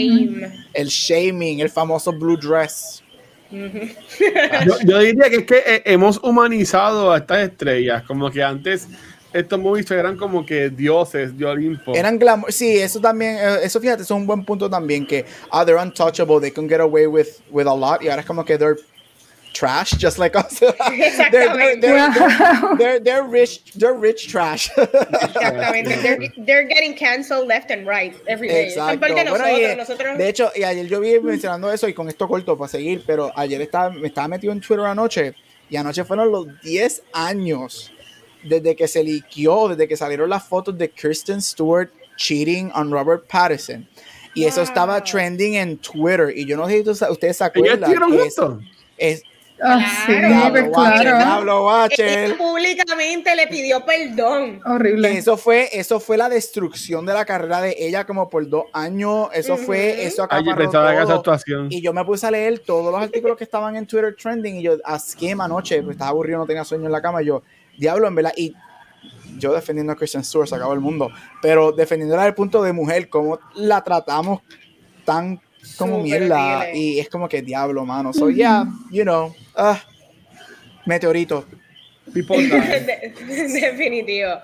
el 0.75 0.89
shaming, 0.89 1.61
el 1.61 1.71
famoso 1.71 2.13
blue 2.13 2.37
dress. 2.37 3.03
yo, 3.51 4.99
diría 4.99 5.31
que 5.31 5.37
es 5.37 5.45
que 5.45 5.63
eh, 5.67 5.83
hemos 5.87 6.19
humanizado 6.23 7.13
a 7.13 7.19
estas 7.19 7.49
estrellas, 7.49 8.03
como 8.03 8.31
que 8.31 8.43
antes 8.43 8.89
estos 9.33 9.59
movies 9.59 9.91
eran 9.91 10.17
como 10.17 10.45
que 10.45 10.71
dioses 10.71 11.37
de 11.37 11.45
Olimpo. 11.45 11.95
Eran 11.95 12.19
glamour, 12.19 12.53
sí, 12.53 12.79
eso 12.79 13.01
también, 13.01 13.37
eh, 13.37 13.59
eso 13.63 13.81
fíjate, 13.81 14.03
es 14.03 14.11
un 14.11 14.27
buen 14.27 14.45
punto 14.45 14.69
también 14.69 15.07
que 15.07 15.25
ah, 15.51 15.65
they're 15.65 15.81
untouchable, 15.81 16.41
they 16.41 16.51
can 16.51 16.69
get 16.69 16.81
away 16.81 17.07
with, 17.07 17.29
with 17.51 17.67
a 17.67 17.75
lot 17.75 18.03
y 18.03 18.09
ahora 18.09 18.21
es 18.21 18.27
como 18.27 18.45
que 18.45 18.59
they're 18.59 18.79
trash, 19.59 19.91
just 19.99 20.19
like 20.19 20.37
us. 20.37 20.61
they're, 20.61 20.71
they're, 21.31 21.77
they're, 21.81 22.77
they're, 22.79 23.01
they're, 23.01 23.25
rich, 23.25 23.65
they're 23.75 23.95
rich 23.95 24.29
trash. 24.29 24.71
Exactamente. 24.79 26.33
They're, 26.39 26.69
getting 26.69 26.95
canceled 26.95 27.49
left 27.49 27.71
and 27.71 27.87
right 27.87 28.15
every 28.29 28.49
day. 28.49 28.69
Exacto. 28.69 29.09
Nosotros, 29.09 29.77
nosotros... 29.77 30.19
De 30.19 30.29
hecho, 30.29 30.51
y 30.55 30.63
ayer 30.63 30.87
yo 30.87 31.01
vi 31.01 31.19
mencionando 31.19 31.73
eso 31.73 31.89
y 31.89 31.93
con 31.93 32.09
esto 32.09 32.29
corto 32.29 32.57
para 32.57 32.69
seguir, 32.69 33.03
pero 33.05 33.33
ayer 33.35 33.61
estaba, 33.61 33.91
me 33.91 34.09
estaba 34.09 34.29
metido 34.29 34.53
en 34.53 34.61
Twitter 34.61 34.87
anoche 34.87 35.35
y 35.69 35.77
anoche 35.77 36.05
fueron 36.05 36.31
los 36.31 36.47
10 36.63 37.03
años 37.13 37.93
desde 38.45 38.77
que 38.77 38.87
se 38.87 39.03
liqueó, 39.03 39.69
desde 39.69 39.89
que 39.89 39.97
salieron 39.97 40.31
las 40.31 40.45
fotos 40.45 40.79
de 40.79 40.89
Kristen 40.91 41.43
Stewart 41.43 41.91
cheating 42.17 42.71
on 42.75 42.91
Robert 42.93 43.27
Pattinson. 43.27 43.89
Y 44.35 44.45
eso 44.45 44.63
estaba 44.63 45.03
trending 45.03 45.55
en 45.55 45.79
Twitter. 45.79 46.33
Y 46.37 46.47
yo 46.47 46.57
no 46.57 46.69
sé 46.69 46.85
si 46.85 46.91
ustedes 46.91 47.37
se 47.37 47.45
acuerdan. 47.45 47.91
¿Ellos 47.91 48.59
es, 48.99 49.23
Ah, 49.61 49.85
sí, 50.07 50.13
Diablo, 50.13 50.71
claro. 50.73 52.37
públicamente 52.37 53.35
le 53.35 53.47
pidió 53.49 53.85
perdón. 53.85 54.61
Horrible. 54.65 55.19
Eso 55.19 55.37
fue, 55.37 55.69
eso 55.73 55.99
fue 55.99 56.17
la 56.17 56.29
destrucción 56.29 57.05
de 57.05 57.15
la 57.15 57.25
carrera 57.25 57.61
de 57.61 57.75
ella 57.79 58.05
como 58.05 58.31
por 58.31 58.49
dos 58.49 58.65
años. 58.73 59.29
Eso 59.33 59.57
fue, 59.57 60.05
eso 60.05 60.23
acaparó 60.23 60.71
todo. 60.71 61.39
Y 61.71 61.81
yo 61.81 61.93
me 61.93 62.05
puse 62.05 62.27
a 62.27 62.31
leer 62.31 62.61
todos 62.61 62.93
los 62.93 63.03
artículos 63.03 63.37
que 63.37 63.45
estaban 63.45 63.75
en 63.77 63.87
Twitter 63.87 64.15
trending 64.15 64.57
y 64.57 64.63
yo 64.63 64.77
asqué 64.85 65.33
anoche, 65.39 65.83
pues 65.83 65.95
estaba 65.95 66.11
aburrido, 66.11 66.39
no 66.39 66.47
tenía 66.47 66.65
sueño 66.65 66.87
en 66.87 66.93
la 66.93 67.03
cama. 67.03 67.23
Y 67.23 67.27
yo, 67.27 67.43
diablo, 67.77 68.07
en 68.07 68.15
verdad. 68.15 68.33
Y 68.37 68.55
yo 69.39 69.53
defendiendo 69.53 69.93
a 69.93 69.97
Christian 69.97 70.25
Stewart, 70.25 70.49
se 70.49 70.55
acabó 70.55 70.73
el 70.73 70.81
mundo. 70.81 71.11
Pero 71.43 71.73
defendiéndola 71.73 72.23
desde 72.23 72.31
el 72.31 72.35
punto 72.35 72.63
de 72.63 72.73
mujer, 72.73 73.09
cómo 73.09 73.41
la 73.55 73.83
tratamos 73.83 74.43
tan 75.05 75.41
como 75.77 76.03
mierda. 76.03 76.73
Y 76.73 76.99
es 76.99 77.09
como 77.09 77.29
que 77.29 77.43
diablo, 77.43 77.85
mano. 77.85 78.13
So, 78.13 78.31
yeah, 78.31 78.65
you 78.91 79.03
know, 79.03 79.35
uh, 79.57 79.77
meteorito. 80.87 81.45
Definitivo. 82.09 84.41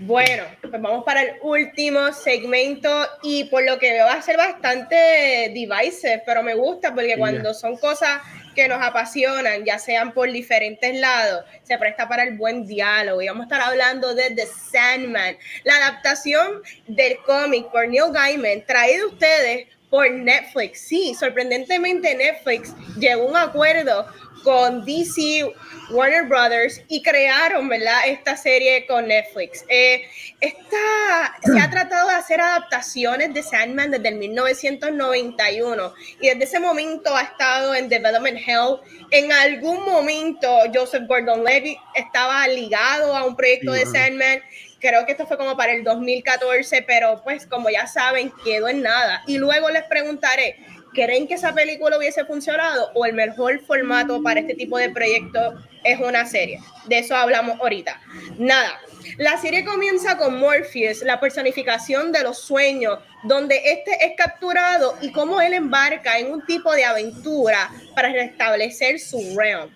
Bueno, 0.00 0.44
pues 0.60 0.72
vamos 0.72 1.04
para 1.04 1.22
el 1.22 1.34
último 1.42 2.12
segmento 2.12 3.06
y 3.22 3.44
por 3.44 3.64
lo 3.64 3.78
que 3.78 3.92
veo 3.92 4.06
va 4.06 4.14
a 4.14 4.22
ser 4.22 4.36
bastante 4.36 5.50
divisive, 5.54 6.22
pero 6.26 6.42
me 6.42 6.54
gusta 6.54 6.94
porque 6.94 7.16
cuando 7.16 7.54
son 7.54 7.76
cosas 7.76 8.20
que 8.54 8.68
nos 8.68 8.82
apasionan, 8.82 9.64
ya 9.64 9.78
sean 9.78 10.12
por 10.12 10.30
diferentes 10.30 10.98
lados, 10.98 11.44
se 11.62 11.76
presta 11.76 12.08
para 12.08 12.22
el 12.22 12.36
buen 12.36 12.66
diálogo. 12.66 13.20
Y 13.20 13.26
vamos 13.26 13.42
a 13.42 13.44
estar 13.44 13.60
hablando 13.60 14.14
de 14.14 14.30
The 14.30 14.46
Sandman, 14.46 15.36
la 15.64 15.76
adaptación 15.76 16.62
del 16.86 17.18
cómic 17.18 17.70
por 17.70 17.88
Neil 17.88 18.12
Gaiman, 18.12 18.64
traído 18.66 19.08
ustedes 19.08 19.66
por 19.94 20.10
Netflix. 20.10 20.80
Sí, 20.80 21.14
sorprendentemente 21.14 22.16
Netflix 22.16 22.74
llegó 22.98 23.28
a 23.28 23.30
un 23.30 23.36
acuerdo 23.36 24.04
con 24.42 24.84
DC 24.84 25.54
Warner 25.90 26.24
Brothers 26.24 26.82
y 26.88 27.00
crearon, 27.00 27.68
¿verdad? 27.68 28.00
Esta 28.08 28.36
serie 28.36 28.86
con 28.88 29.06
Netflix. 29.06 29.64
Eh, 29.68 30.02
esta, 30.40 31.38
se 31.44 31.60
ha 31.60 31.70
tratado 31.70 32.08
de 32.08 32.14
hacer 32.16 32.40
adaptaciones 32.40 33.32
de 33.34 33.44
Sandman 33.44 33.92
desde 33.92 34.08
el 34.08 34.16
1991 34.16 35.94
y 36.20 36.28
desde 36.28 36.42
ese 36.42 36.58
momento 36.58 37.14
ha 37.16 37.22
estado 37.22 37.76
en 37.76 37.88
Development 37.88 38.36
Hell. 38.36 38.80
En 39.12 39.30
algún 39.30 39.84
momento 39.84 40.48
Joseph 40.74 41.04
Gordon-Levitt 41.06 41.78
estaba 41.94 42.48
ligado 42.48 43.16
a 43.16 43.24
un 43.24 43.36
proyecto 43.36 43.70
de 43.70 43.86
Sandman. 43.86 44.42
Creo 44.84 45.06
que 45.06 45.12
esto 45.12 45.26
fue 45.26 45.38
como 45.38 45.56
para 45.56 45.72
el 45.72 45.82
2014, 45.82 46.82
pero 46.82 47.22
pues 47.24 47.46
como 47.46 47.70
ya 47.70 47.86
saben, 47.86 48.30
quedó 48.44 48.68
en 48.68 48.82
nada. 48.82 49.22
Y 49.26 49.38
luego 49.38 49.70
les 49.70 49.84
preguntaré, 49.84 50.58
¿creen 50.92 51.26
que 51.26 51.34
esa 51.34 51.54
película 51.54 51.96
hubiese 51.96 52.26
funcionado 52.26 52.90
o 52.92 53.06
el 53.06 53.14
mejor 53.14 53.64
formato 53.64 54.22
para 54.22 54.40
este 54.40 54.52
tipo 54.52 54.76
de 54.76 54.90
proyecto 54.90 55.54
es 55.84 55.98
una 56.00 56.26
serie. 56.26 56.60
De 56.84 56.98
eso 56.98 57.16
hablamos 57.16 57.58
ahorita. 57.60 57.98
Nada. 58.36 58.78
La 59.16 59.38
serie 59.38 59.64
comienza 59.64 60.18
con 60.18 60.38
Morpheus, 60.38 61.00
la 61.00 61.18
personificación 61.18 62.12
de 62.12 62.22
los 62.22 62.40
sueños, 62.40 62.98
donde 63.22 63.56
este 63.64 64.04
es 64.04 64.12
capturado 64.18 64.98
y 65.00 65.12
cómo 65.12 65.40
él 65.40 65.54
embarca 65.54 66.18
en 66.18 66.30
un 66.30 66.44
tipo 66.44 66.70
de 66.74 66.84
aventura 66.84 67.70
para 67.94 68.12
restablecer 68.12 69.00
su 69.00 69.34
realm. 69.34 69.70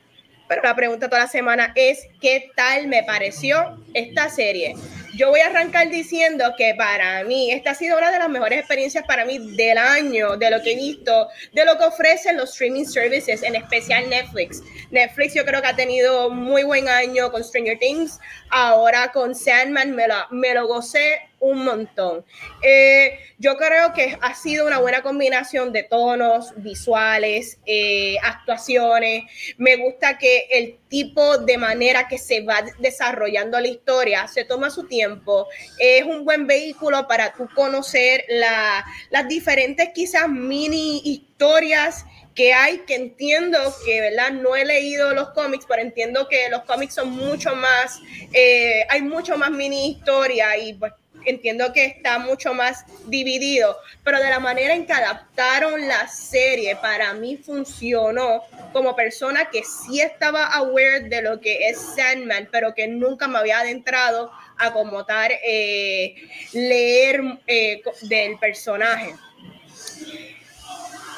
Pero 0.49 0.63
la 0.63 0.75
pregunta 0.75 1.09
toda 1.09 1.23
la 1.23 1.29
semana 1.29 1.73
es, 1.75 2.09
¿qué 2.21 2.51
tal 2.57 2.87
me 2.89 3.03
pareció 3.05 3.79
esta 3.95 4.31
serie? 4.31 4.75
yo 5.19 5.31
voy 5.31 5.41
a 5.41 5.47
arrancar 5.47 5.91
diciendo 5.91 6.45
que 6.57 6.75
para 6.77 7.25
mí 7.25 7.51
esta 7.51 7.73
ha 7.73 7.75
sido 7.75 7.99
una 7.99 8.13
de 8.13 8.21
las 8.21 8.29
mejores 8.29 8.61
experiencias 8.61 9.05
para 9.05 9.25
mí 9.25 9.57
del 9.57 9.77
año, 9.77 10.37
de 10.37 10.49
lo 10.49 10.63
que 10.63 10.73
he 10.73 10.77
visto, 10.77 11.29
de 11.53 11.65
lo 11.65 11.77
que 11.77 11.85
ofrecen 11.85 12.37
los 12.37 12.51
streaming 12.51 12.85
services, 12.85 13.43
en 13.43 13.57
especial 13.57 14.09
Netflix. 14.09 14.63
Netflix 14.93 15.35
yo 15.35 15.45
creo 15.45 15.61
que 15.61 15.67
ha 15.67 15.77
tenido 15.77 16.31
muy 16.31 16.63
buen 16.63 16.89
año 16.89 17.33
con 17.33 17.43
Stranger 17.43 17.81
Things, 17.81 18.21
ahora 18.51 19.11
con 19.11 19.35
Sandman 19.35 19.91
me 19.91 20.07
lo, 20.07 20.15
me 20.31 20.55
lo 20.55 20.69
gocé 20.69 21.28
un 21.41 21.65
montón. 21.65 22.25
Eh, 22.63 23.19
yo 23.39 23.57
creo 23.57 23.93
que 23.93 24.19
ha 24.21 24.35
sido 24.35 24.67
una 24.67 24.79
buena 24.79 25.03
combinación 25.03 25.73
de 25.73 25.85
tonos, 25.85 26.53
visuales, 26.57 27.59
eh, 27.67 28.17
actuaciones. 28.23 29.25
Me 29.57 29.77
gusta 29.77 30.19
que 30.19 30.47
el 30.51 30.79
tipo 30.89 31.39
de 31.39 31.59
manera 31.59 32.09
que 32.09 32.19
se 32.19 32.41
va 32.41 32.65
desarrollando 32.79 33.61
la 33.61 33.69
historia 33.69 34.27
se 34.29 34.45
toma 34.45 34.71
su 34.71 34.87
tiempo. 34.87 35.47
Es 35.79 36.05
un 36.05 36.25
buen 36.25 36.47
vehículo 36.47 37.07
para 37.07 37.33
tú 37.33 37.49
conocer 37.55 38.25
las 38.29 39.29
diferentes 39.29 39.91
quizás 39.95 40.29
mini 40.29 41.01
historias 41.05 42.05
que 42.39 42.55
hay 42.55 42.79
que 42.87 42.95
entiendo 42.95 43.59
que, 43.85 44.01
¿verdad? 44.01 44.31
No 44.31 44.55
he 44.55 44.65
leído 44.65 45.13
los 45.13 45.31
cómics, 45.31 45.67
pero 45.69 45.83
entiendo 45.83 46.29
que 46.29 46.49
los 46.49 46.63
cómics 46.63 46.95
son 46.95 47.11
mucho 47.11 47.57
más, 47.57 48.01
eh, 48.33 48.87
hay 48.89 49.03
mucho 49.03 49.37
más 49.37 49.51
mini 49.51 49.91
historia 49.91 50.57
y 50.57 50.75
pues 50.75 50.93
entiendo 51.31 51.73
que 51.73 51.85
está 51.87 52.19
mucho 52.19 52.55
más 52.55 52.85
dividido, 53.07 53.77
pero 54.05 54.19
de 54.19 54.31
la 54.31 54.41
manera 54.41 54.75
en 54.75 54.87
que 54.87 54.93
adaptaron 54.93 55.87
la 55.87 56.09
serie, 56.09 56.77
para 56.77 57.13
mí 57.15 57.37
funcionó 57.37 58.43
como 58.73 58.97
persona 58.97 59.49
que 59.51 59.63
sí 59.65 60.01
estaba 60.01 60.47
aware 60.47 61.09
de 61.09 61.23
lo 61.23 61.41
que 61.41 61.69
es 61.69 61.79
Sandman, 61.97 62.49
pero 62.51 62.75
que 62.75 62.89
nunca 62.89 63.29
me 63.29 63.39
había 63.39 63.61
adentrado 63.61 64.31
a 64.57 64.73
como 64.73 65.05
tal 65.05 65.31
eh, 65.45 66.15
leer 66.53 67.23
eh, 67.47 67.83
del 68.03 68.39
personaje 68.39 69.15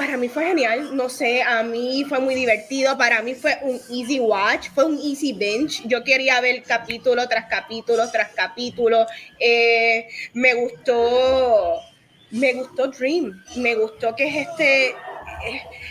para 0.01 0.16
mí 0.16 0.30
fue 0.30 0.46
genial, 0.46 0.96
no 0.96 1.11
sé, 1.11 1.42
a 1.42 1.62
mí 1.62 2.07
fue 2.09 2.20
muy 2.20 2.34
divertido, 2.34 2.96
para 2.96 3.20
mí 3.20 3.34
fue 3.34 3.59
un 3.61 3.78
easy 3.90 4.18
watch, 4.18 4.70
fue 4.74 4.86
un 4.86 4.98
easy 4.98 5.34
binge, 5.34 5.82
yo 5.84 6.03
quería 6.03 6.40
ver 6.40 6.62
capítulo 6.62 7.28
tras 7.28 7.51
capítulo 7.51 8.11
tras 8.11 8.30
capítulo, 8.30 9.07
eh, 9.38 10.09
me 10.32 10.55
gustó, 10.55 11.80
me 12.30 12.55
gustó 12.55 12.86
Dream, 12.86 13.44
me 13.57 13.74
gustó 13.74 14.16
que 14.16 14.26
es 14.26 14.48
este, 14.48 14.88
eh, 14.88 14.94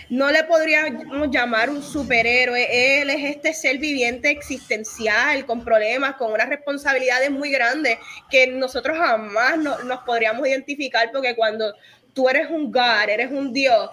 no 0.10 0.32
le 0.32 0.44
podríamos 0.46 1.30
llamar 1.30 1.70
un 1.70 1.84
superhéroe, 1.84 3.02
él 3.02 3.12
es 3.12 3.36
este 3.36 3.54
ser 3.54 3.78
viviente 3.78 4.32
existencial, 4.32 5.46
con 5.46 5.64
problemas, 5.64 6.16
con 6.16 6.32
unas 6.34 6.50
responsabilidades 6.50 7.30
muy 7.30 7.52
grandes 7.52 8.00
que 8.32 8.48
nosotros 8.48 8.98
jamás 8.98 9.60
nos 9.60 10.00
podríamos 10.00 10.48
identificar 10.48 11.12
porque 11.12 11.36
cuando 11.36 11.76
tú 12.20 12.28
eres 12.28 12.50
un 12.52 12.70
God, 12.70 13.08
eres 13.08 13.32
un 13.32 13.54
Dios, 13.54 13.92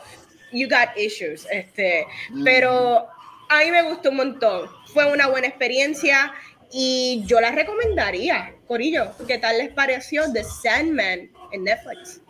you 0.50 0.68
got 0.68 0.88
issues. 0.96 1.46
Este, 1.52 2.04
Pero 2.42 3.06
a 3.48 3.64
mí 3.64 3.70
me 3.70 3.82
gustó 3.82 4.10
un 4.10 4.16
montón. 4.16 4.68
Fue 4.92 5.12
una 5.12 5.28
buena 5.28 5.46
experiencia 5.46 6.32
y 6.72 7.22
yo 7.24 7.40
la 7.40 7.52
recomendaría. 7.52 8.52
Corillo, 8.66 9.12
¿qué 9.28 9.38
tal 9.38 9.58
les 9.58 9.68
pareció 9.72 10.24
The 10.32 10.42
Sandman 10.42 11.30
en 11.52 11.62
Netflix? 11.62 12.20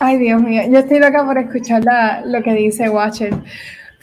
Ay, 0.00 0.18
Dios 0.18 0.42
mío, 0.42 0.64
yo 0.70 0.80
estoy 0.80 0.98
loca 0.98 1.24
por 1.24 1.38
escuchar 1.38 1.82
lo 2.26 2.42
que 2.42 2.52
dice 2.52 2.90
Watcher. 2.90 3.32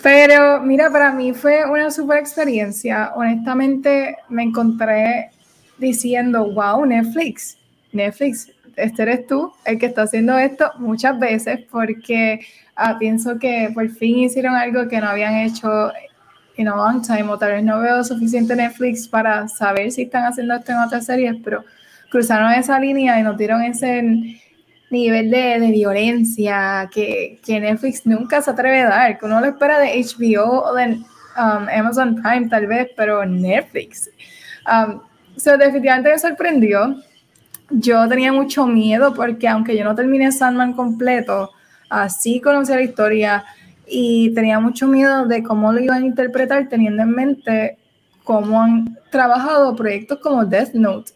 Pero 0.02 0.62
mira, 0.62 0.90
para 0.90 1.12
mí 1.12 1.32
fue 1.34 1.64
una 1.70 1.92
super 1.92 2.18
experiencia. 2.18 3.12
Honestamente, 3.16 4.18
me 4.30 4.42
encontré 4.42 5.30
diciendo, 5.78 6.52
wow, 6.54 6.84
Netflix, 6.88 7.56
Netflix, 7.92 8.52
este 8.76 9.02
eres 9.04 9.28
tú 9.28 9.54
el 9.66 9.80
que 9.80 9.88
está 9.88 10.04
haciendo 10.04 10.38
esto 10.38 10.72
muchas 10.80 11.18
veces 11.20 11.62
porque 11.70 12.40
ah, 12.76 12.98
pienso 13.00 13.38
que 13.40 13.72
por 13.74 13.90
fin 13.90 14.20
hicieron 14.20 14.56
algo 14.56 14.88
que 14.88 15.00
no 15.00 15.08
habían 15.08 15.36
hecho 15.36 15.92
en 16.58 16.68
a 16.68 16.76
long 16.76 17.02
time 17.02 17.24
o 17.24 17.38
tal 17.38 17.52
vez 17.52 17.64
no 17.64 17.80
veo 17.80 18.04
suficiente 18.04 18.56
Netflix 18.56 19.08
para 19.08 19.48
saber 19.48 19.92
si 19.92 20.04
están 20.04 20.26
haciendo 20.26 20.56
esto 20.56 20.72
en 20.72 20.80
otras 20.80 21.06
series, 21.06 21.36
pero 21.44 21.64
cruzaron 22.10 22.52
esa 22.54 22.80
línea 22.80 23.20
y 23.20 23.24
nos 23.24 23.38
dieron 23.38 23.62
ese 23.62 24.40
nivel 24.90 25.32
de, 25.32 25.60
de 25.60 25.72
violencia 25.72 26.90
que, 26.94 27.40
que, 27.46 27.60
Netflix 27.60 28.06
nunca 28.06 28.42
se 28.42 28.52
atreve 28.52 28.82
a 28.82 28.90
dar, 28.90 29.20
que 29.20 29.26
uno 29.26 29.42
lo 29.42 29.48
espera 29.48 29.80
de 29.80 30.02
HBO 30.02 30.64
o 30.64 30.74
de 30.74 30.86
um, 30.86 31.68
Amazon 31.70 32.16
Prime 32.16 32.48
tal 32.48 32.68
vez, 32.68 32.90
pero 32.96 33.26
Netflix. 33.26 34.10
Um, 34.66 35.02
so 35.36 35.58
definitivamente 35.58 36.12
me 36.12 36.20
sorprendió 36.20 36.96
yo 37.70 38.08
tenía 38.08 38.32
mucho 38.32 38.68
miedo 38.68 39.14
porque 39.14 39.48
aunque 39.48 39.78
yo 39.78 39.84
no 39.84 39.96
terminé 39.96 40.32
Sandman 40.32 40.74
completo, 40.74 41.52
así 41.90 42.40
conocí 42.42 42.74
la 42.74 42.82
historia 42.82 43.46
y 43.88 44.34
tenía 44.34 44.60
mucho 44.60 44.88
miedo 44.88 45.26
de 45.26 45.44
cómo 45.44 45.72
lo 45.72 45.80
iban 45.80 46.04
a 46.04 46.06
interpretar 46.06 46.68
teniendo 46.70 47.04
en 47.04 47.12
mente 47.12 47.78
cómo 48.24 48.62
han 48.62 48.98
trabajado 49.12 49.76
proyectos 49.76 50.20
como 50.20 50.46
Death 50.46 50.74
Note. 50.74 51.12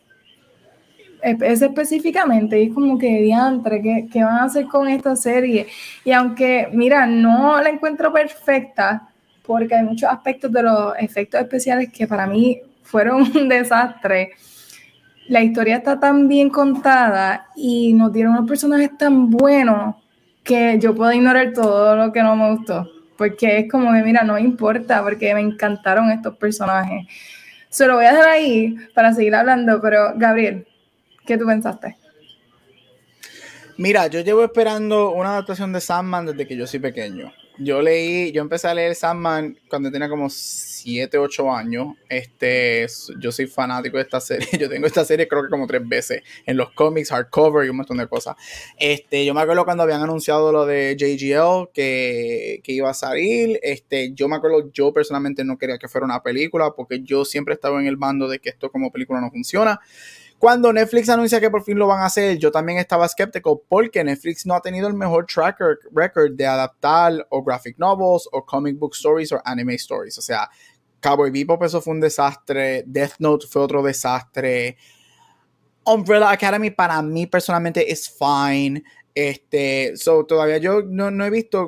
Es 1.22 1.62
específicamente, 1.62 2.64
es 2.64 2.74
como 2.74 2.98
que 2.98 3.22
diantre, 3.22 3.82
¿qué, 3.82 4.08
¿qué 4.10 4.24
van 4.24 4.38
a 4.38 4.44
hacer 4.46 4.68
con 4.68 4.88
esta 4.88 5.18
serie? 5.18 5.68
Y 6.06 6.12
aunque, 6.12 6.70
mira, 6.72 7.06
no 7.06 7.62
la 7.62 7.70
encuentro 7.70 8.14
perfecta, 8.14 9.10
porque 9.44 9.76
hay 9.76 9.84
muchos 9.84 10.10
aspectos 10.10 10.50
de 10.52 10.64
los 10.64 10.94
efectos 10.98 11.42
especiales 11.42 11.92
que 11.92 12.08
para 12.08 12.26
mí 12.26 12.62
fueron 12.84 13.22
un 13.36 13.50
desastre 13.50 14.32
la 15.30 15.44
historia 15.44 15.78
está 15.78 16.00
tan 16.00 16.28
bien 16.28 16.50
contada 16.50 17.48
y 17.56 17.94
nos 17.94 18.12
dieron 18.12 18.34
unos 18.34 18.48
personajes 18.48 18.98
tan 18.98 19.30
buenos 19.30 19.96
que 20.44 20.80
yo 20.80 20.96
puedo 20.96 21.14
ignorar 21.14 21.54
todo 21.54 21.96
lo 21.96 22.12
que 22.12 22.24
no 22.24 22.36
me 22.36 22.56
gustó. 22.56 22.90
Porque 23.16 23.60
es 23.60 23.72
como 23.72 23.94
que, 23.94 24.02
mira, 24.02 24.24
no 24.24 24.40
importa, 24.40 25.04
porque 25.04 25.34
me 25.36 25.42
encantaron 25.42 26.10
estos 26.10 26.36
personajes. 26.38 27.06
Se 27.70 27.86
lo 27.86 27.96
voy 27.96 28.06
a 28.06 28.12
dejar 28.14 28.30
ahí 28.30 28.76
para 28.96 29.14
seguir 29.14 29.36
hablando, 29.36 29.80
pero 29.80 30.14
Gabriel, 30.16 30.66
¿qué 31.28 31.38
tú 31.38 31.46
pensaste? 31.46 31.96
Mira, 33.78 34.08
yo 34.08 34.22
llevo 34.22 34.44
esperando 34.44 35.12
una 35.12 35.30
adaptación 35.30 35.72
de 35.72 35.80
Sandman 35.80 36.26
desde 36.26 36.48
que 36.48 36.58
yo 36.58 36.66
soy 36.66 36.80
pequeño. 36.80 37.32
Yo 37.60 37.82
leí, 37.82 38.32
yo 38.32 38.42
empecé 38.42 38.68
a 38.68 38.74
leer 38.74 38.96
Sandman 38.96 39.58
cuando 39.70 39.92
tenía 39.92 40.08
como 40.08 40.30
7, 40.30 41.18
8 41.18 41.52
años. 41.54 41.96
Este, 42.08 42.88
yo 43.20 43.32
soy 43.32 43.48
fanático 43.48 43.98
de 43.98 44.04
esta 44.04 44.20
serie. 44.20 44.48
Yo 44.60 44.70
tengo 44.70 44.88
esta 44.88 45.06
serie 45.06 45.28
creo 45.28 45.44
que 45.44 45.50
como 45.50 45.68
tres 45.68 45.88
veces 45.88 46.24
en 46.46 46.58
los 46.58 46.72
cómics, 46.72 47.10
hardcover 47.10 47.66
y 47.66 47.70
un 47.70 47.78
montón 47.78 47.98
de 47.98 48.08
cosas. 48.08 48.36
Este, 48.78 49.26
yo 49.26 49.34
me 49.34 49.42
acuerdo 49.42 49.66
cuando 49.66 49.84
habían 49.84 50.02
anunciado 50.02 50.52
lo 50.52 50.66
de 50.66 50.96
JGL 50.98 51.72
que, 51.74 52.62
que 52.64 52.72
iba 52.72 52.90
a 52.90 52.94
salir. 52.94 53.60
Este, 53.62 54.14
yo 54.14 54.28
me 54.28 54.38
acuerdo, 54.38 54.72
yo 54.72 54.94
personalmente 54.94 55.44
no 55.44 55.58
quería 55.58 55.78
que 55.78 55.88
fuera 55.88 56.06
una 56.06 56.24
película 56.24 56.72
porque 56.76 57.02
yo 57.04 57.26
siempre 57.26 57.54
estaba 57.54 57.80
en 57.80 57.88
el 57.88 57.98
bando 57.98 58.28
de 58.28 58.40
que 58.40 58.50
esto 58.50 58.72
como 58.72 58.92
película 58.92 59.22
no 59.22 59.30
funciona. 59.32 59.80
Cuando 60.40 60.72
Netflix 60.72 61.10
anuncia 61.10 61.42
que 61.42 61.50
por 61.50 61.64
fin 61.66 61.78
lo 61.78 61.86
van 61.86 62.00
a 62.00 62.06
hacer, 62.06 62.38
yo 62.38 62.50
también 62.50 62.80
estaba 62.80 63.06
escéptico 63.06 63.62
porque 63.68 64.02
Netflix 64.06 64.46
no 64.46 64.54
ha 64.54 64.62
tenido 64.62 64.88
el 64.88 64.94
mejor 64.94 65.26
track 65.26 65.60
record 65.92 66.32
de 66.32 66.48
adaptar 66.48 67.28
o 67.30 67.44
graphic 67.44 67.78
novels 67.78 68.28
o 68.32 68.46
comic 68.46 68.80
book 68.80 68.94
stories 68.96 69.34
o 69.34 69.42
anime 69.44 69.76
stories. 69.76 70.18
O 70.18 70.22
sea, 70.22 70.50
Cowboy 71.02 71.30
Bebop 71.30 71.62
eso 71.64 71.82
fue 71.82 71.94
un 71.94 72.00
desastre, 72.00 72.86
Death 72.88 73.16
Note 73.20 73.48
fue 73.48 73.62
otro 73.62 73.84
desastre. 73.84 74.78
Umbrella 75.84 76.32
Academy 76.32 76.70
para 76.70 77.02
mí 77.02 77.28
personalmente 77.28 77.92
es 77.92 78.10
fine. 78.10 78.82
Este, 79.14 79.98
so 79.98 80.26
todavía 80.26 80.58
yo 80.58 80.84
no, 80.84 81.12
no 81.12 81.26
he 81.26 81.30
visto 81.30 81.68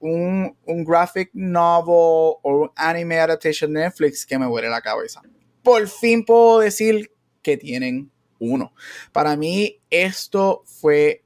un, 0.00 0.56
un, 0.66 0.84
graphic 0.84 1.30
novel 1.34 2.38
o 2.42 2.62
un 2.62 2.70
anime 2.74 3.20
adaptation 3.20 3.72
de 3.72 3.82
Netflix 3.82 4.26
que 4.26 4.36
me 4.40 4.46
huele 4.48 4.68
la 4.68 4.80
cabeza. 4.80 5.22
Por 5.62 5.86
fin 5.86 6.24
puedo 6.24 6.58
decir 6.58 7.12
que 7.42 7.56
tienen 7.56 8.10
uno. 8.38 8.72
Para 9.12 9.36
mí 9.36 9.78
esto 9.90 10.62
fue 10.64 11.22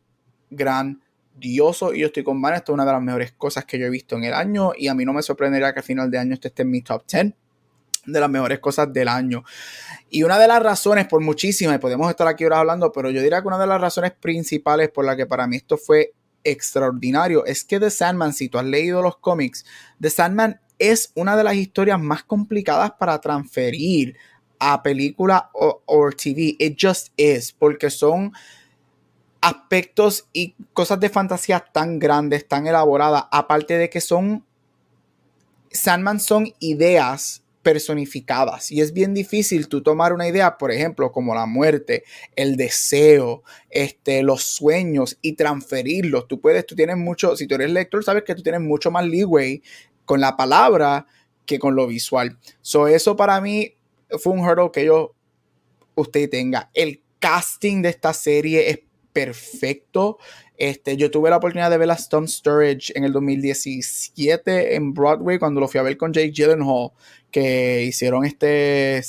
grandioso 0.50 1.94
y 1.94 2.00
yo 2.00 2.06
estoy 2.06 2.24
con 2.24 2.40
Van, 2.40 2.54
esto 2.54 2.72
es 2.72 2.74
una 2.74 2.84
de 2.84 2.92
las 2.92 3.02
mejores 3.02 3.32
cosas 3.32 3.64
que 3.64 3.78
yo 3.78 3.86
he 3.86 3.90
visto 3.90 4.16
en 4.16 4.24
el 4.24 4.34
año 4.34 4.72
y 4.76 4.88
a 4.88 4.94
mí 4.94 5.04
no 5.04 5.12
me 5.12 5.22
sorprendería 5.22 5.72
que 5.72 5.80
al 5.80 5.84
final 5.84 6.10
de 6.10 6.18
año 6.18 6.34
este 6.34 6.48
esté 6.48 6.62
en 6.62 6.70
mi 6.70 6.82
top 6.82 7.04
10 7.10 7.34
de 8.04 8.20
las 8.20 8.30
mejores 8.30 8.58
cosas 8.58 8.92
del 8.92 9.08
año. 9.08 9.44
Y 10.10 10.24
una 10.24 10.38
de 10.38 10.48
las 10.48 10.62
razones, 10.62 11.06
por 11.06 11.20
muchísimas, 11.20 11.78
podemos 11.78 12.10
estar 12.10 12.26
aquí 12.26 12.44
ahora 12.44 12.58
hablando, 12.58 12.92
pero 12.92 13.10
yo 13.10 13.22
diría 13.22 13.40
que 13.40 13.48
una 13.48 13.58
de 13.58 13.66
las 13.66 13.80
razones 13.80 14.12
principales 14.12 14.90
por 14.90 15.04
la 15.04 15.16
que 15.16 15.26
para 15.26 15.46
mí 15.46 15.56
esto 15.56 15.76
fue 15.76 16.12
extraordinario 16.44 17.44
es 17.46 17.64
que 17.64 17.78
The 17.78 17.90
Sandman, 17.90 18.32
si 18.32 18.48
tú 18.48 18.58
has 18.58 18.64
leído 18.64 19.02
los 19.02 19.18
cómics, 19.18 19.64
The 20.00 20.10
Sandman 20.10 20.60
es 20.78 21.12
una 21.14 21.36
de 21.36 21.44
las 21.44 21.54
historias 21.54 22.00
más 22.00 22.24
complicadas 22.24 22.92
para 22.98 23.20
transferir 23.20 24.16
a 24.64 24.80
película 24.80 25.50
o, 25.54 26.10
TV. 26.10 26.54
It 26.56 26.76
just 26.80 27.08
is, 27.16 27.52
porque 27.52 27.90
son 27.90 28.32
aspectos 29.40 30.28
y 30.32 30.54
cosas 30.72 31.00
de 31.00 31.08
fantasía 31.08 31.58
tan 31.58 31.98
grandes, 31.98 32.46
tan 32.46 32.68
elaboradas, 32.68 33.24
aparte 33.32 33.76
de 33.76 33.90
que 33.90 34.00
son 34.00 34.44
Sandman 35.72 36.20
son 36.20 36.52
ideas 36.60 37.42
personificadas 37.62 38.70
y 38.70 38.80
es 38.80 38.92
bien 38.92 39.14
difícil 39.14 39.66
tú 39.66 39.82
tomar 39.82 40.12
una 40.12 40.28
idea, 40.28 40.58
por 40.58 40.70
ejemplo, 40.70 41.10
como 41.10 41.34
la 41.34 41.46
muerte, 41.46 42.04
el 42.36 42.56
deseo, 42.56 43.42
este, 43.68 44.22
los 44.22 44.44
sueños 44.44 45.18
y 45.22 45.32
transferirlos. 45.32 46.28
Tú 46.28 46.40
puedes, 46.40 46.66
tú 46.66 46.76
tienes 46.76 46.98
mucho, 46.98 47.34
si 47.34 47.48
tú 47.48 47.56
eres 47.56 47.70
lector, 47.70 48.04
sabes 48.04 48.22
que 48.22 48.36
tú 48.36 48.42
tienes 48.42 48.60
mucho 48.60 48.92
más 48.92 49.04
leeway 49.06 49.60
con 50.04 50.20
la 50.20 50.36
palabra 50.36 51.06
que 51.46 51.58
con 51.58 51.74
lo 51.74 51.88
visual. 51.88 52.38
So, 52.60 52.86
eso 52.86 53.16
para 53.16 53.40
mí 53.40 53.74
fue 54.18 54.32
un 54.32 54.40
hurdle 54.40 54.70
que 54.72 54.84
yo, 54.84 55.14
usted 55.94 56.28
tenga. 56.30 56.70
El 56.74 57.02
casting 57.18 57.82
de 57.82 57.90
esta 57.90 58.12
serie 58.12 58.70
es 58.70 58.80
perfecto. 59.12 60.18
Este, 60.56 60.96
yo 60.96 61.10
tuve 61.10 61.30
la 61.30 61.38
oportunidad 61.38 61.70
de 61.70 61.78
ver 61.78 61.90
a 61.90 61.94
Stone 61.94 62.28
Sturridge 62.28 62.92
en 62.94 63.04
el 63.04 63.12
2017 63.12 64.74
en 64.74 64.94
Broadway 64.94 65.38
cuando 65.38 65.60
lo 65.60 65.68
fui 65.68 65.80
a 65.80 65.82
ver 65.82 65.96
con 65.96 66.12
Jake 66.12 66.30
Gyllenhaal, 66.30 66.90
que 67.30 67.84
hicieron 67.84 68.24
este 68.24 69.02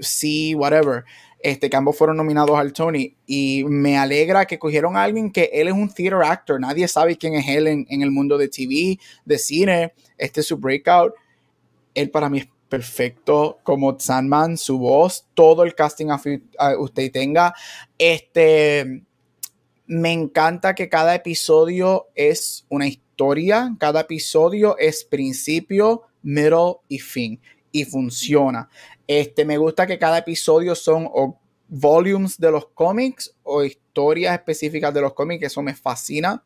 sí, 0.00 0.54
whatever. 0.54 1.04
Este, 1.42 1.70
que 1.70 1.76
ambos 1.76 1.96
fueron 1.96 2.18
nominados 2.18 2.58
al 2.58 2.72
Tony. 2.74 3.16
Y 3.26 3.64
me 3.64 3.96
alegra 3.96 4.44
que 4.44 4.58
cogieron 4.58 4.96
a 4.96 5.04
alguien 5.04 5.32
que 5.32 5.50
él 5.54 5.68
es 5.68 5.74
un 5.74 5.92
theater 5.92 6.22
actor. 6.22 6.60
Nadie 6.60 6.86
sabe 6.86 7.16
quién 7.16 7.34
es 7.34 7.48
él 7.48 7.66
en, 7.66 7.86
en 7.88 8.02
el 8.02 8.10
mundo 8.10 8.36
de 8.36 8.48
TV, 8.48 8.98
de 9.24 9.38
cine. 9.38 9.94
Este 10.18 10.40
es 10.40 10.46
su 10.46 10.58
breakout. 10.58 11.14
Él 11.94 12.10
para 12.10 12.28
mí 12.28 12.40
es 12.40 12.48
perfecto 12.70 13.58
como 13.64 13.98
Sandman, 13.98 14.56
su 14.56 14.78
voz, 14.78 15.26
todo 15.34 15.64
el 15.64 15.74
casting 15.74 16.06
a, 16.08 16.78
usted 16.78 17.12
tenga. 17.12 17.52
Este, 17.98 19.02
me 19.86 20.12
encanta 20.12 20.74
que 20.74 20.88
cada 20.88 21.14
episodio 21.14 22.06
es 22.14 22.64
una 22.70 22.86
historia, 22.86 23.74
cada 23.78 24.02
episodio 24.02 24.78
es 24.78 25.04
principio, 25.04 26.04
middle 26.22 26.76
y 26.88 27.00
fin 27.00 27.40
y 27.72 27.84
funciona. 27.84 28.70
Este, 29.06 29.44
me 29.44 29.58
gusta 29.58 29.86
que 29.86 29.98
cada 29.98 30.18
episodio 30.18 30.74
son 30.74 31.08
o 31.12 31.38
volumes 31.68 32.38
de 32.38 32.52
los 32.52 32.68
cómics 32.68 33.34
o 33.42 33.64
historias 33.64 34.34
específicas 34.34 34.94
de 34.94 35.00
los 35.00 35.12
cómics, 35.12 35.46
eso 35.46 35.60
me 35.60 35.74
fascina. 35.74 36.42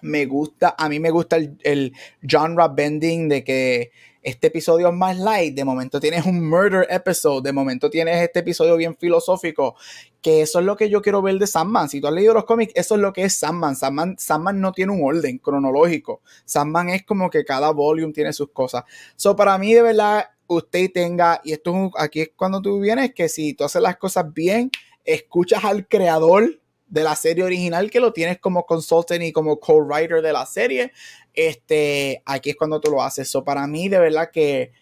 Me 0.00 0.26
gusta, 0.26 0.74
a 0.76 0.88
mí 0.88 0.98
me 0.98 1.10
gusta 1.10 1.36
el, 1.36 1.56
el 1.62 1.92
genre 2.20 2.64
bending 2.74 3.28
de 3.28 3.44
que 3.44 3.92
este 4.22 4.46
episodio 4.46 4.88
es 4.88 4.94
más 4.94 5.18
light, 5.18 5.54
de 5.54 5.64
momento 5.64 5.98
tienes 5.98 6.24
un 6.24 6.48
murder 6.48 6.86
episode, 6.88 7.42
de 7.42 7.52
momento 7.52 7.90
tienes 7.90 8.22
este 8.22 8.38
episodio 8.40 8.76
bien 8.76 8.96
filosófico, 8.96 9.74
que 10.20 10.42
eso 10.42 10.60
es 10.60 10.64
lo 10.64 10.76
que 10.76 10.88
yo 10.88 11.02
quiero 11.02 11.20
ver 11.22 11.38
de 11.38 11.46
Sandman. 11.46 11.88
Si 11.88 12.00
tú 12.00 12.06
has 12.06 12.12
leído 12.12 12.32
los 12.32 12.44
cómics, 12.44 12.72
eso 12.76 12.94
es 12.94 13.00
lo 13.00 13.12
que 13.12 13.24
es 13.24 13.34
Sandman. 13.34 13.74
Sandman, 13.74 14.60
no 14.60 14.72
tiene 14.72 14.92
un 14.92 15.00
orden 15.02 15.38
cronológico. 15.38 16.22
Sandman 16.44 16.90
es 16.90 17.04
como 17.04 17.28
que 17.28 17.44
cada 17.44 17.72
volume 17.72 18.12
tiene 18.12 18.32
sus 18.32 18.50
cosas. 18.50 18.84
So, 19.16 19.34
para 19.34 19.58
mí, 19.58 19.74
de 19.74 19.82
verdad, 19.82 20.26
usted 20.46 20.90
tenga, 20.92 21.40
y 21.42 21.52
esto 21.52 21.86
es 21.86 21.90
aquí 21.98 22.20
es 22.20 22.30
cuando 22.36 22.62
tú 22.62 22.78
vienes, 22.78 23.12
que 23.14 23.28
si 23.28 23.54
tú 23.54 23.64
haces 23.64 23.82
las 23.82 23.96
cosas 23.96 24.32
bien, 24.32 24.70
escuchas 25.04 25.64
al 25.64 25.88
creador 25.88 26.61
de 26.92 27.02
la 27.02 27.16
serie 27.16 27.42
original 27.42 27.90
que 27.90 28.00
lo 28.00 28.12
tienes 28.12 28.38
como 28.38 28.66
consultant 28.66 29.22
y 29.22 29.32
como 29.32 29.58
co-writer 29.58 30.20
de 30.20 30.30
la 30.30 30.44
serie, 30.44 30.92
este, 31.32 32.22
aquí 32.26 32.50
es 32.50 32.56
cuando 32.56 32.80
tú 32.80 32.90
lo 32.90 33.02
haces. 33.02 33.28
Eso 33.28 33.42
para 33.42 33.66
mí, 33.66 33.88
de 33.88 33.98
verdad 33.98 34.30
que 34.30 34.72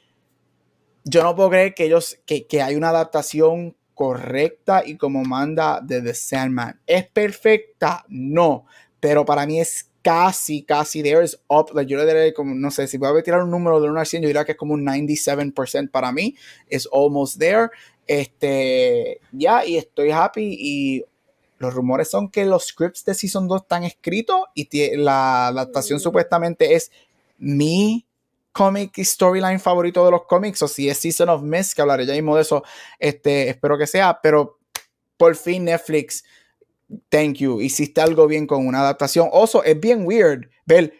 yo 1.04 1.22
no 1.22 1.36
puedo 1.36 1.50
creer 1.50 1.72
que 1.72 1.84
ellos, 1.84 2.18
que, 2.26 2.48
que 2.48 2.62
hay 2.62 2.74
una 2.74 2.88
adaptación 2.88 3.76
correcta 3.94 4.82
y 4.84 4.96
como 4.96 5.22
manda 5.22 5.80
de 5.80 6.02
The 6.02 6.14
Sandman. 6.14 6.80
¿Es 6.84 7.06
perfecta? 7.06 8.04
No, 8.08 8.66
pero 8.98 9.24
para 9.24 9.46
mí 9.46 9.61
es 9.61 9.88
casi, 10.02 10.64
casi 10.64 11.04
there 11.04 11.24
is 11.24 11.40
up. 11.46 11.68
yo 11.86 11.96
le 11.96 12.06
diré 12.06 12.34
como, 12.34 12.56
no 12.56 12.72
sé, 12.72 12.88
si 12.88 12.98
voy 12.98 13.16
a 13.16 13.22
tirar 13.22 13.44
un 13.44 13.52
número 13.52 13.80
de 13.80 13.88
1 13.88 14.00
al 14.00 14.06
100, 14.06 14.22
yo 14.22 14.26
diría 14.26 14.44
que 14.44 14.52
es 14.52 14.58
como 14.58 14.74
un 14.74 14.84
97% 14.84 15.92
para 15.92 16.11
mí. 16.11 16.34
Es 16.66 16.88
almost 16.92 17.38
there. 17.38 17.68
Este, 18.08 19.20
ya, 19.30 19.64
y 19.64 19.76
estoy 19.76 20.11
happy 20.11 20.56
y 20.58 21.04
los 21.61 21.74
rumores 21.74 22.11
son 22.11 22.30
que 22.30 22.46
los 22.46 22.68
scripts 22.68 23.04
de 23.04 23.14
Season 23.14 23.46
2 23.46 23.62
están 23.62 23.84
escritos 23.84 24.40
y 24.54 24.96
la 24.96 25.48
adaptación 25.48 25.98
mm. 25.98 26.00
supuestamente 26.00 26.74
es 26.74 26.90
mi 27.36 28.06
comic 28.50 28.98
storyline 28.98 29.61
favorito 29.61 30.04
de 30.04 30.11
los 30.11 30.24
cómics, 30.24 30.62
o 30.62 30.68
si 30.68 30.88
es 30.88 30.98
Season 30.98 31.28
of 31.28 31.42
Mist, 31.42 31.74
que 31.74 31.82
hablaré 31.82 32.06
ya 32.06 32.14
mismo 32.14 32.34
de 32.34 32.42
eso, 32.42 32.64
este, 32.98 33.50
espero 33.50 33.76
que 33.76 33.86
sea, 33.86 34.20
pero 34.22 34.58
por 35.18 35.36
fin 35.36 35.66
Netflix, 35.66 36.24
thank 37.11 37.34
you, 37.34 37.61
hiciste 37.61 38.00
algo 38.00 38.26
bien 38.26 38.46
con 38.46 38.66
una 38.66 38.80
adaptación. 38.80 39.28
Oso, 39.30 39.62
es 39.62 39.78
bien 39.78 40.06
weird 40.06 40.48
ver 40.64 40.94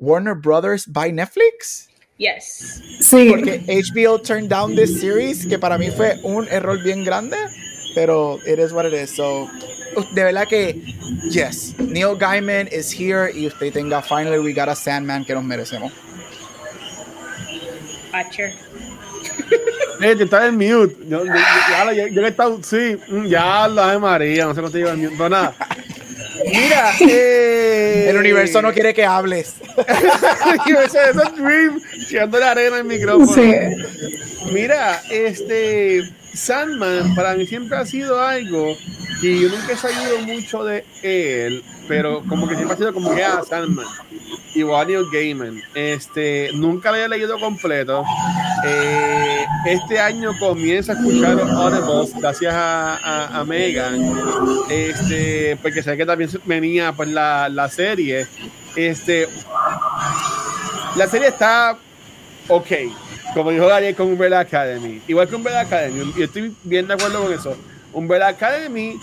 Warner 0.00 0.34
Brothers 0.34 0.90
by 0.90 1.12
Netflix. 1.12 1.90
Yes. 2.16 2.82
Sí. 3.00 3.28
Porque 3.28 3.62
HBO 3.68 4.18
turned 4.18 4.48
down 4.48 4.74
this 4.74 4.98
series, 4.98 5.46
que 5.46 5.58
para 5.58 5.76
mí 5.76 5.90
fue 5.90 6.18
un 6.22 6.48
error 6.48 6.82
bien 6.82 7.04
grande, 7.04 7.36
pero 7.96 8.38
it 8.46 8.58
is 8.58 8.74
what 8.74 8.84
it 8.84 8.92
is. 8.92 9.10
So, 9.10 9.48
de 10.12 10.22
verdad 10.22 10.46
que, 10.46 10.74
yes, 11.30 11.74
Neil 11.78 12.14
Gaiman 12.14 12.68
is 12.70 12.92
here 12.92 13.32
y 13.34 13.46
usted 13.46 13.72
tenga, 13.72 14.02
finally 14.02 14.38
we 14.38 14.52
got 14.52 14.68
a 14.68 14.76
Sandman 14.76 15.24
que 15.24 15.34
nos 15.34 15.42
merecemos. 15.42 15.90
Watcher. 18.12 18.52
Eh, 20.02 20.14
está 20.20 20.46
en 20.46 20.56
mute. 20.56 20.94
Yo, 21.08 21.24
yo, 21.24 21.32
yo, 21.94 22.06
yo, 22.08 22.22
he 22.22 22.28
estado, 22.28 22.60
sí, 22.62 22.98
mm, 23.08 23.26
ya 23.28 23.66
lo 23.66 23.86
de 23.86 23.98
María, 23.98 24.44
no 24.44 24.54
sé 24.54 24.60
cuánto 24.60 24.76
lleva 24.76 24.90
en 24.92 25.00
mute, 25.00 25.14
pero 25.16 25.30
nada. 25.30 25.54
Mira, 26.44 26.92
eh... 27.00 28.10
el 28.10 28.16
universo 28.18 28.60
no 28.60 28.74
quiere 28.74 28.92
que 28.92 29.06
hables. 29.06 29.54
el 29.78 30.60
universo 30.66 30.98
es 31.00 31.36
Dream, 31.36 31.80
tirando 32.10 32.38
la 32.38 32.50
arena 32.50 32.78
en 32.78 32.90
el 32.90 32.98
micrófono. 32.98 33.32
Sí. 33.32 34.52
Mira, 34.52 35.02
este 35.10 36.02
Sandman 36.36 37.14
para 37.14 37.34
mí 37.34 37.46
siempre 37.46 37.76
ha 37.78 37.86
sido 37.86 38.20
algo 38.20 38.76
que 39.20 39.40
yo 39.40 39.48
nunca 39.48 39.72
he 39.72 39.76
sabido 39.76 40.18
mucho 40.26 40.64
de 40.64 40.84
él, 41.02 41.64
pero 41.88 42.22
como 42.28 42.46
que 42.46 42.54
siempre 42.54 42.74
ha 42.74 42.78
sido 42.78 42.92
como 42.92 43.14
que 43.14 43.24
ah, 43.24 43.42
Sandman. 43.48 43.86
Igual 44.54 44.86
Neil 44.86 45.04
Gaiman. 45.12 45.62
Este, 45.74 46.50
nunca 46.54 46.90
lo 46.90 46.96
había 46.96 47.08
leído 47.08 47.38
completo. 47.38 48.04
Eh, 48.64 49.44
este 49.66 50.00
año 50.00 50.32
comienza 50.38 50.92
a 50.92 50.94
escuchar 50.96 51.38
Audibles 51.40 52.14
gracias 52.18 52.54
a, 52.54 53.38
a, 53.38 53.44
Megan. 53.44 54.00
Este, 54.70 55.58
porque 55.60 55.82
sé 55.82 55.96
que 55.96 56.06
también 56.06 56.30
venía 56.44 56.92
pues 56.92 57.10
la, 57.10 57.50
la 57.50 57.68
serie. 57.68 58.26
Este, 58.74 59.28
la 60.96 61.06
serie 61.06 61.28
está 61.28 61.76
ok, 62.48 62.70
como 63.36 63.50
dijo 63.50 63.66
Gary 63.66 63.92
con 63.92 64.06
Umbrella 64.06 64.40
Academy. 64.40 65.02
Igual 65.06 65.28
que 65.28 65.36
Umbrella 65.36 65.60
Academy, 65.60 66.10
y 66.16 66.22
estoy 66.22 66.56
bien 66.64 66.88
de 66.88 66.94
acuerdo 66.94 67.22
con 67.22 67.30
eso. 67.34 67.54
Umbrella 67.92 68.28
Academy 68.28 68.98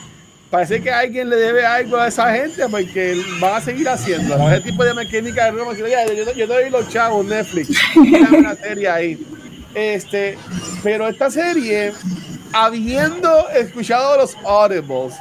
parece 0.49 0.81
que 0.81 0.89
alguien 0.89 1.29
le 1.29 1.35
debe 1.35 1.63
algo 1.63 1.97
a 1.97 2.07
esa 2.07 2.33
gente 2.33 2.67
porque 2.67 3.15
van 3.39 3.57
a 3.57 3.61
seguir 3.61 3.87
haciendo. 3.87 4.35
Ese 4.49 4.61
tipo 4.61 4.83
de 4.83 4.95
mecánica 4.95 5.51
de 5.51 5.77
yo, 5.77 6.13
yo, 6.13 6.33
yo 6.33 6.47
doy 6.47 6.71
los 6.71 6.89
chavos 6.89 7.23
Netflix, 7.27 7.77
una 7.95 8.55
serie 8.55 8.89
ahí. 8.89 9.27
Este, 9.75 10.35
pero 10.81 11.07
esta 11.07 11.29
serie, 11.29 11.93
habiendo 12.53 13.49
escuchado 13.49 14.17
los 14.17 14.35
audibles, 14.43 15.13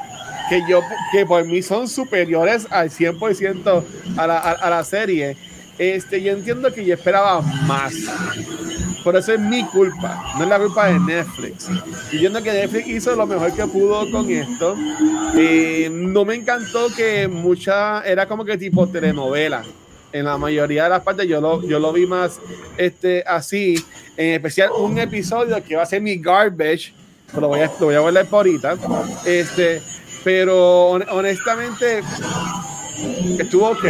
que 0.48 0.62
yo 0.66 0.80
que 1.12 1.26
por 1.26 1.44
mí 1.44 1.60
son 1.60 1.86
superiores 1.86 2.66
al 2.70 2.88
100% 2.88 3.84
a 4.16 4.26
la, 4.26 4.38
a, 4.38 4.70
la 4.70 4.82
serie, 4.84 5.36
este, 5.76 6.22
yo 6.22 6.32
entiendo 6.32 6.72
que 6.72 6.82
yo 6.82 6.94
esperaba 6.94 7.42
más. 7.42 7.92
Por 9.02 9.16
eso 9.16 9.32
es 9.32 9.40
mi 9.40 9.64
culpa, 9.64 10.34
no 10.36 10.44
es 10.44 10.48
la 10.48 10.58
culpa 10.58 10.86
de 10.86 10.98
Netflix. 11.00 11.68
Y 12.12 12.20
yo 12.20 12.28
entiendo 12.28 12.42
que 12.42 12.52
Netflix 12.52 12.88
hizo 12.88 13.16
lo 13.16 13.26
mejor 13.26 13.52
que 13.52 13.66
pudo 13.66 14.10
con 14.10 14.30
esto. 14.30 14.76
Eh, 15.36 15.88
no 15.90 16.24
me 16.24 16.34
encantó 16.34 16.88
que 16.94 17.26
mucha, 17.28 18.02
era 18.02 18.26
como 18.26 18.44
que 18.44 18.56
tipo 18.56 18.86
telenovela. 18.86 19.64
En 20.12 20.26
la 20.26 20.36
mayoría 20.36 20.84
de 20.84 20.90
las 20.90 21.02
partes 21.02 21.26
yo 21.26 21.40
lo, 21.40 21.62
yo 21.62 21.78
lo 21.78 21.92
vi 21.92 22.06
más 22.06 22.38
este, 22.76 23.24
así. 23.26 23.82
En 24.16 24.34
especial 24.34 24.70
un 24.78 24.98
episodio 24.98 25.62
que 25.64 25.74
va 25.74 25.82
a 25.82 25.86
ser 25.86 26.02
mi 26.02 26.16
garbage. 26.16 26.92
Lo 27.40 27.48
voy 27.48 27.60
a, 27.60 27.70
lo 27.80 27.86
voy 27.86 27.94
a 27.94 28.00
ver 28.00 28.26
por 28.26 28.46
ahorita. 28.46 28.76
Este, 29.24 29.80
pero 30.22 30.90
honestamente 30.90 32.02
estuvo 33.38 33.70
ok. 33.70 33.84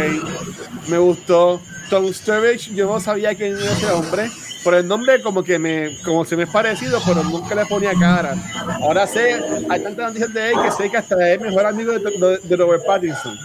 Me 0.87 0.97
gustó. 0.97 1.61
Sturridge, 2.13 2.73
yo 2.73 2.87
no 2.87 2.99
sabía 2.99 3.35
quién 3.35 3.57
era 3.57 3.71
ese 3.71 3.91
hombre. 3.91 4.29
Por 4.63 4.75
el 4.75 4.87
nombre, 4.87 5.21
como 5.21 5.43
que 5.43 5.59
me, 5.59 5.97
como 6.03 6.23
se 6.23 6.37
me 6.37 6.43
es 6.43 6.49
parecido, 6.49 6.99
pero 7.05 7.23
nunca 7.23 7.53
le 7.53 7.65
ponía 7.65 7.93
cara. 7.99 8.35
Ahora 8.81 9.05
sé, 9.05 9.41
hay 9.69 9.83
tantas 9.83 10.07
noticias 10.07 10.33
de 10.33 10.49
él 10.49 10.55
que 10.63 10.71
sé 10.71 10.89
que 10.89 10.97
hasta 10.97 11.33
es 11.33 11.41
mejor 11.41 11.65
amigo 11.65 11.91
de, 11.91 12.39
de, 12.43 12.55
Robert 12.55 12.85
Pattinson. 12.85 13.37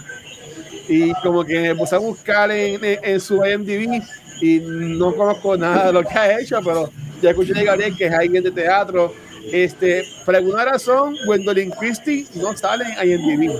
Y 0.87 1.13
como 1.15 1.43
que 1.43 1.59
me 1.59 1.75
puse 1.75 1.95
a 1.95 1.99
buscar 1.99 2.49
en, 2.51 2.79
en, 2.83 3.19
su 3.19 3.45
IMDb 3.45 4.01
y 4.41 4.59
no 4.61 5.13
conozco 5.13 5.57
nada 5.57 5.87
de 5.87 5.93
lo 5.93 6.03
que 6.03 6.17
ha 6.17 6.39
hecho, 6.39 6.59
pero 6.63 6.89
ya 7.21 7.31
escuché 7.31 7.53
de 7.53 7.65
Gabriel 7.65 7.95
que 7.95 8.05
es 8.05 8.13
alguien 8.13 8.43
de 8.43 8.51
teatro 8.51 9.13
este, 9.51 10.03
por 10.25 10.35
alguna 10.35 10.65
razón, 10.65 11.15
Gwendolyn 11.25 11.71
Christie 11.71 12.25
no 12.35 12.55
sale 12.55 12.85
en 12.85 13.09
IMDb. 13.09 13.55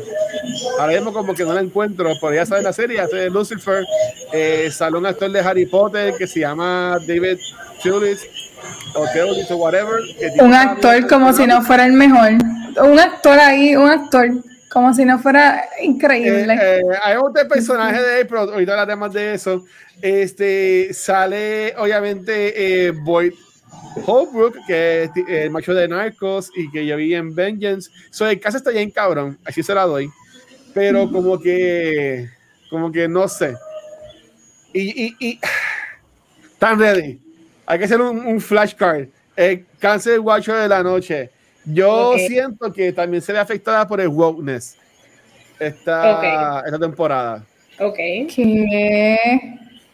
Ahora 0.79 0.93
mismo 0.93 1.13
como 1.13 1.33
que 1.33 1.43
no 1.43 1.53
la 1.53 1.61
encuentro, 1.61 2.11
pero 2.19 2.33
ya 2.33 2.45
sale 2.45 2.59
en 2.59 2.65
la 2.65 2.73
serie, 2.73 2.99
hace 2.99 3.29
Lucifer, 3.29 3.85
eh, 4.33 4.69
sale 4.71 4.97
un 4.97 5.05
actor 5.05 5.31
de 5.31 5.39
Harry 5.39 5.65
Potter 5.65 6.13
que 6.17 6.27
se 6.27 6.41
llama 6.41 6.97
David 7.07 7.37
Tulis 7.81 8.27
o 8.93 9.05
Tulis 9.13 9.49
o 9.51 9.57
whatever. 9.57 10.01
un 10.39 10.53
actor 10.53 11.07
como 11.07 11.33
si 11.33 11.45
no 11.45 11.61
fuera 11.61 11.85
el 11.85 11.93
mejor. 11.93 12.31
Un 12.83 12.99
actor 12.99 13.37
ahí, 13.39 13.75
un 13.75 13.89
actor 13.89 14.29
como 14.69 14.93
si 14.93 15.03
no 15.03 15.19
fuera 15.19 15.67
increíble. 15.81 16.53
Eh, 16.53 16.79
eh, 16.79 16.83
hay 17.03 17.17
otro 17.17 17.47
personaje 17.47 18.01
de 18.01 18.21
él, 18.21 18.27
pero 18.27 18.41
ahorita 18.41 18.73
hablaremos 18.73 19.13
de 19.13 19.33
eso. 19.33 19.65
Este 20.01 20.93
sale, 20.93 21.73
obviamente, 21.77 22.87
eh, 22.87 22.91
Boyd 22.91 23.33
Holbrook, 24.05 24.55
que 24.67 25.03
es 25.03 25.11
el 25.27 25.51
macho 25.51 25.73
de 25.73 25.88
Narcos 25.88 26.51
y 26.55 26.69
que 26.71 26.86
yo 26.86 26.97
vi 26.97 27.15
en 27.15 27.34
Vengeance. 27.34 27.89
So, 28.11 28.27
el 28.27 28.39
caso 28.39 28.57
está 28.57 28.71
bien 28.71 28.91
cabrón, 28.91 29.38
así 29.45 29.63
se 29.63 29.73
la 29.73 29.86
doy. 29.86 30.09
Pero 30.73 31.11
como 31.11 31.39
que, 31.39 32.30
como 32.69 32.91
que 32.91 33.07
no 33.07 33.27
sé. 33.27 33.55
Y, 34.73 35.05
y, 35.05 35.15
y 35.19 35.39
tan 36.59 36.80
ready. 36.80 37.19
Hay 37.65 37.80
que 37.80 37.86
hacer 37.86 37.99
un, 38.01 38.25
un 38.25 38.39
flashcard. 38.39 39.07
El 39.36 39.65
cáncer 39.80 40.19
guacho 40.19 40.53
de 40.53 40.67
la 40.67 40.84
noche. 40.84 41.32
Yo 41.65 42.15
siento 42.17 42.71
que 42.71 42.91
también 42.93 43.21
se 43.21 43.34
ve 43.34 43.39
afectada 43.39 43.88
por 43.88 43.99
el 44.01 44.07
wokeness 44.07 44.75
esta, 45.59 46.61
esta 46.65 46.80
temporada. 46.80 47.45
Ok. 47.80 47.95
¿Qué? 47.95 49.17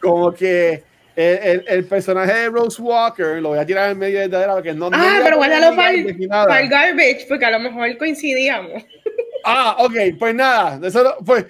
Como 0.00 0.32
que 0.32 0.82
el, 1.16 1.64
el, 1.66 1.84
personaje 1.86 2.32
de 2.32 2.48
Rose 2.50 2.80
Walker 2.80 3.40
lo 3.40 3.50
voy 3.50 3.58
a 3.58 3.64
tirar 3.64 3.90
en 3.90 3.98
medio 3.98 4.20
de 4.20 4.28
la 4.28 4.52
porque 4.52 4.74
no. 4.74 4.90
Ah, 4.92 5.20
pero 5.22 5.38
guárdalo 5.38 5.74
para 5.74 5.90
el, 5.90 6.68
garbage, 6.68 7.24
porque 7.26 7.44
a 7.46 7.50
lo 7.52 7.60
mejor 7.60 7.96
coincidíamos. 7.96 8.84
Ah, 9.48 9.76
ok, 9.78 9.94
pues 10.18 10.34
nada, 10.34 10.84
eso 10.84 11.18
pues 11.24 11.46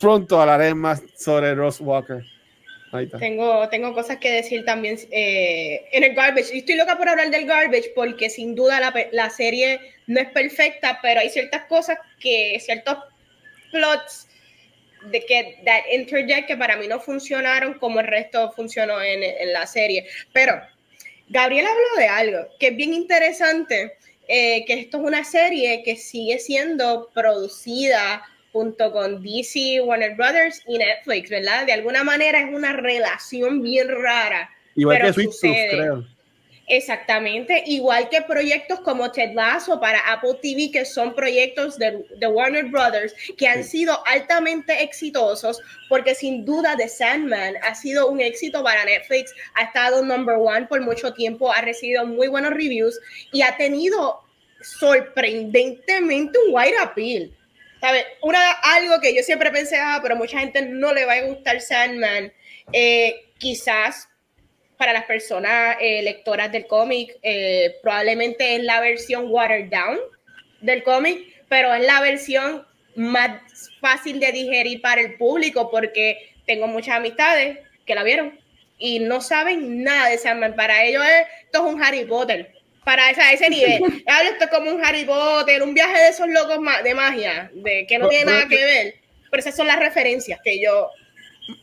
pronto 0.00 0.40
hablaré 0.40 0.74
más 0.74 1.00
sobre 1.16 1.54
Rose 1.54 1.80
Walker. 1.80 2.24
Tengo, 3.20 3.68
tengo 3.68 3.94
cosas 3.94 4.16
que 4.16 4.32
decir 4.32 4.64
también 4.64 4.98
eh, 5.12 5.86
en 5.92 6.02
el 6.02 6.14
garbage. 6.14 6.52
Y 6.52 6.58
estoy 6.58 6.74
loca 6.74 6.96
por 6.96 7.08
hablar 7.08 7.30
del 7.30 7.46
garbage 7.46 7.92
porque 7.94 8.28
sin 8.28 8.56
duda 8.56 8.80
la, 8.80 8.92
la 9.12 9.30
serie 9.30 9.78
no 10.08 10.18
es 10.20 10.30
perfecta, 10.30 10.98
pero 11.00 11.20
hay 11.20 11.28
ciertas 11.28 11.66
cosas 11.66 11.98
que, 12.18 12.58
ciertos 12.60 12.96
plots 13.70 14.27
de 15.06 15.24
que 15.24 15.58
that 15.64 15.82
interject 15.92 16.46
que 16.46 16.56
para 16.56 16.76
mí 16.76 16.88
no 16.88 17.00
funcionaron 17.00 17.74
como 17.74 18.00
el 18.00 18.06
resto 18.06 18.52
funcionó 18.52 19.00
en, 19.00 19.22
en 19.22 19.52
la 19.52 19.66
serie. 19.66 20.06
Pero 20.32 20.60
Gabriel 21.28 21.66
habló 21.66 21.96
de 21.98 22.06
algo 22.06 22.48
que 22.58 22.68
es 22.68 22.76
bien 22.76 22.94
interesante, 22.94 23.96
eh, 24.26 24.64
que 24.66 24.74
esto 24.74 24.98
es 24.98 25.04
una 25.04 25.24
serie 25.24 25.82
que 25.84 25.96
sigue 25.96 26.38
siendo 26.38 27.10
producida 27.14 28.22
junto 28.52 28.90
con 28.92 29.22
DC, 29.22 29.80
Warner 29.82 30.14
Brothers 30.16 30.62
y 30.66 30.78
Netflix, 30.78 31.30
¿verdad? 31.30 31.66
De 31.66 31.72
alguna 31.72 32.02
manera 32.02 32.40
es 32.40 32.54
una 32.54 32.72
relación 32.72 33.62
bien 33.62 33.88
rara. 33.88 34.50
Igual 34.74 35.00
que 35.00 35.12
Sweet 35.12 35.70
creo. 35.70 36.06
Exactamente, 36.70 37.62
igual 37.64 38.10
que 38.10 38.20
proyectos 38.20 38.80
como 38.80 39.10
Ted 39.10 39.32
Lasso 39.32 39.80
para 39.80 40.00
Apple 40.12 40.34
TV, 40.42 40.70
que 40.70 40.84
son 40.84 41.14
proyectos 41.14 41.78
de, 41.78 42.04
Warner 42.26 42.66
Brothers 42.66 43.14
que 43.38 43.48
han 43.48 43.64
sido 43.64 44.06
altamente 44.06 44.82
exitosos, 44.82 45.62
porque 45.88 46.14
sin 46.14 46.44
duda 46.44 46.76
The 46.76 46.88
Sandman 46.88 47.54
ha 47.62 47.74
sido 47.74 48.08
un 48.08 48.20
éxito 48.20 48.62
para 48.62 48.84
Netflix, 48.84 49.34
ha 49.54 49.64
estado 49.64 50.04
number 50.04 50.36
one 50.36 50.66
por 50.66 50.82
mucho 50.82 51.14
tiempo, 51.14 51.50
ha 51.50 51.62
recibido 51.62 52.04
muy 52.04 52.28
buenos 52.28 52.50
reviews 52.50 53.00
y 53.32 53.40
ha 53.40 53.56
tenido 53.56 54.20
sorprendentemente 54.60 56.38
un 56.46 56.54
wide 56.54 56.78
appeal. 56.82 57.34
¿Sabes? 57.80 58.04
Una, 58.22 58.50
algo 58.50 59.00
que 59.00 59.14
yo 59.14 59.22
siempre 59.22 59.50
pensé, 59.52 59.76
ah, 59.78 60.00
pero 60.02 60.16
mucha 60.16 60.40
gente 60.40 60.62
no 60.62 60.92
le 60.92 61.06
va 61.06 61.14
a 61.14 61.22
gustar 61.22 61.60
Sandman. 61.60 62.32
Eh, 62.72 63.30
quizás 63.38 64.08
para 64.78 64.92
las 64.92 65.04
personas 65.04 65.76
eh, 65.80 66.02
lectoras 66.02 66.50
del 66.50 66.66
cómic, 66.66 67.16
eh, 67.22 67.76
probablemente 67.82 68.56
es 68.56 68.62
la 68.62 68.80
versión 68.80 69.26
watered 69.28 69.68
down 69.68 69.98
del 70.60 70.82
cómic, 70.84 71.18
pero 71.48 71.74
es 71.74 71.84
la 71.84 72.00
versión 72.00 72.64
más 72.94 73.40
fácil 73.80 74.20
de 74.20 74.32
digerir 74.32 74.80
para 74.80 75.00
el 75.00 75.16
público 75.16 75.70
porque 75.70 76.32
tengo 76.46 76.66
muchas 76.68 76.96
amistades 76.96 77.58
que 77.84 77.94
la 77.94 78.04
vieron 78.04 78.38
y 78.78 79.00
no 79.00 79.20
saben 79.20 79.82
nada 79.82 80.08
de 80.08 80.18
Sandman. 80.18 80.54
Para 80.54 80.84
ellos 80.84 81.02
esto 81.44 81.66
es 81.66 81.74
un 81.74 81.82
Harry 81.82 82.04
Potter. 82.04 82.52
Para 82.84 83.10
esa, 83.10 83.32
ese 83.32 83.50
nivel. 83.50 83.82
esto 84.06 84.44
es 84.44 84.50
como 84.50 84.70
un 84.70 84.82
Harry 84.84 85.04
Potter, 85.04 85.62
un 85.62 85.74
viaje 85.74 85.98
de 85.98 86.08
esos 86.08 86.28
locos 86.28 86.58
de 86.84 86.94
magia, 86.94 87.50
de 87.52 87.84
que 87.86 87.98
no 87.98 88.08
tiene 88.08 88.26
nada 88.26 88.48
que 88.48 88.64
ver. 88.64 88.94
Pero 89.30 89.40
esas 89.40 89.56
son 89.56 89.66
las 89.66 89.78
referencias 89.78 90.40
que 90.42 90.60
yo 90.60 90.90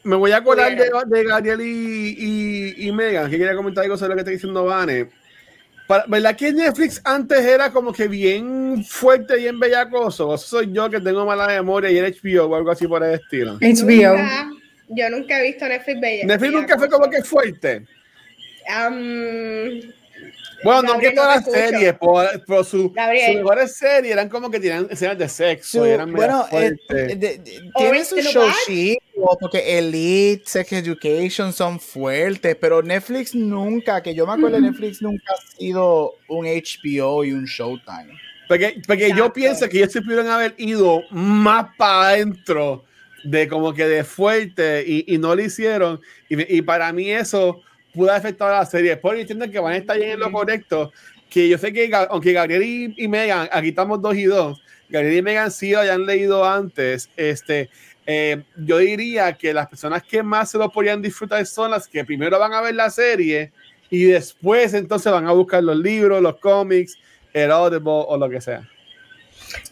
me 0.03 0.15
voy 0.15 0.31
a 0.31 0.37
acordar 0.37 0.75
de, 0.75 0.89
de, 1.07 1.23
Gabriel 1.23 1.61
y, 1.61 2.87
y, 2.87 2.91
Megan, 2.91 3.29
que 3.29 3.37
quería 3.37 3.55
comentar 3.55 3.83
algo 3.83 3.97
sobre 3.97 4.09
lo 4.09 4.15
que 4.15 4.21
está 4.21 4.31
diciendo 4.31 4.65
Vane. 4.65 5.09
¿Verdad 6.07 6.35
que 6.35 6.51
Netflix 6.51 6.99
antes 7.03 7.39
era 7.39 7.71
como 7.71 7.93
que 7.93 8.07
bien 8.07 8.83
fuerte, 8.83 9.37
y 9.37 9.43
bien 9.43 9.59
bellacoso? 9.59 10.33
Eso 10.33 10.47
soy 10.47 10.73
yo 10.73 10.89
que 10.89 10.99
tengo 10.99 11.25
mala 11.25 11.47
memoria 11.47 11.91
y 11.91 11.99
en 11.99 12.05
HBO 12.05 12.45
o 12.45 12.55
algo 12.55 12.71
así 12.71 12.87
por 12.87 13.03
el 13.03 13.13
estilo. 13.13 13.59
HBO. 13.59 14.17
yo 14.89 15.09
nunca 15.11 15.39
he 15.39 15.43
visto 15.43 15.67
Netflix 15.67 16.01
bellacoso. 16.01 16.27
Netflix 16.27 16.53
nunca 16.53 16.77
fue 16.79 16.89
como 16.89 17.09
que 17.09 17.21
fuerte. 17.21 17.85
Um, 18.67 19.79
bueno, 20.65 20.93
no 20.93 20.99
que 20.99 21.11
todas 21.11 21.35
las 21.35 21.53
series, 21.53 21.95
pero, 21.99 22.63
su, 22.63 22.91
sus 22.91 22.93
mejores 22.93 23.77
series 23.77 24.13
eran 24.13 24.29
como 24.29 24.49
que 24.49 24.59
tenían 24.59 24.87
escenas 24.89 25.17
de 25.17 25.29
sexo. 25.29 25.85
eran 25.85 26.11
bueno, 26.11 26.45
eh, 26.51 26.75
tiene 27.77 28.03
su 28.03 28.17
show 28.17 28.47
porque 29.39 29.77
Elite, 29.77 30.43
Sex 30.45 30.73
Education 30.73 31.53
son 31.53 31.79
fuertes, 31.79 32.55
pero 32.59 32.81
Netflix 32.81 33.33
nunca, 33.33 34.01
que 34.01 34.13
yo 34.13 34.27
me 34.27 34.33
acuerdo, 34.33 34.59
Netflix 34.59 35.01
nunca 35.01 35.33
ha 35.33 35.57
sido 35.57 36.15
un 36.27 36.45
HBO 36.45 37.23
y 37.23 37.31
un 37.31 37.45
Showtime. 37.45 38.13
Porque, 38.47 38.81
porque 38.85 39.11
yo 39.15 39.33
pienso 39.33 39.67
que 39.69 39.77
ellos 39.77 39.91
se 39.91 40.01
pudieron 40.01 40.27
haber 40.27 40.53
ido 40.57 41.01
más 41.11 41.67
para 41.77 42.09
adentro 42.09 42.83
de 43.23 43.47
como 43.47 43.73
que 43.73 43.87
de 43.87 44.03
fuerte 44.03 44.83
y, 44.85 45.13
y 45.13 45.17
no 45.17 45.35
lo 45.35 45.41
hicieron. 45.41 45.99
Y, 46.29 46.57
y 46.57 46.61
para 46.61 46.91
mí 46.93 47.09
eso 47.09 47.61
pudo 47.95 48.11
afectar 48.11 48.51
a 48.51 48.59
la 48.59 48.65
serie. 48.65 48.91
Después 48.91 49.19
entiendo 49.19 49.49
que 49.49 49.59
van 49.59 49.73
a 49.73 49.77
estar 49.77 49.97
bien 49.97 50.11
en 50.11 50.19
lo 50.19 50.31
correcto. 50.31 50.91
Que 51.29 51.49
yo 51.49 51.57
sé 51.57 51.73
que, 51.73 51.89
aunque 52.09 52.33
Gabriel 52.33 52.93
y, 52.95 53.07
Megan, 53.07 53.49
aquí 53.51 53.69
estamos 53.69 54.01
dos 54.01 54.15
y 54.15 54.25
dos, 54.25 54.61
Gabriel 54.89 55.17
y 55.17 55.21
Megan 55.21 55.51
sí 55.51 55.71
lo 55.71 55.79
hayan 55.79 56.05
leído 56.05 56.45
antes. 56.45 57.09
Este, 57.17 57.69
eh, 58.05 58.43
yo 58.57 58.77
diría 58.77 59.33
que 59.33 59.53
las 59.53 59.67
personas 59.67 60.03
que 60.03 60.21
más 60.21 60.51
se 60.51 60.57
lo 60.57 60.69
podrían 60.69 61.01
disfrutar 61.01 61.45
son 61.45 61.71
las 61.71 61.87
que 61.87 62.05
primero 62.05 62.37
van 62.37 62.53
a 62.53 62.61
ver 62.61 62.75
la 62.75 62.89
serie 62.89 63.51
y 63.89 64.03
después 64.05 64.73
entonces 64.73 65.11
van 65.11 65.27
a 65.27 65.31
buscar 65.31 65.63
los 65.63 65.77
libros, 65.77 66.21
los 66.21 66.37
cómics, 66.37 66.97
el 67.33 67.51
Audible 67.51 67.91
o 68.07 68.17
lo 68.17 68.29
que 68.29 68.41
sea. 68.41 68.69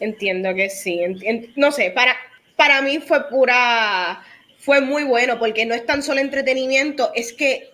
Entiendo 0.00 0.54
que 0.54 0.70
sí. 0.70 1.00
no 1.56 1.72
sé, 1.72 1.90
para, 1.90 2.16
para 2.56 2.82
mí 2.82 2.98
fue 2.98 3.28
pura, 3.28 4.22
fue 4.58 4.80
muy 4.80 5.04
bueno 5.04 5.38
porque 5.38 5.66
no 5.66 5.74
es 5.74 5.84
tan 5.86 6.02
solo 6.02 6.20
entretenimiento, 6.20 7.10
es 7.14 7.32
que 7.32 7.70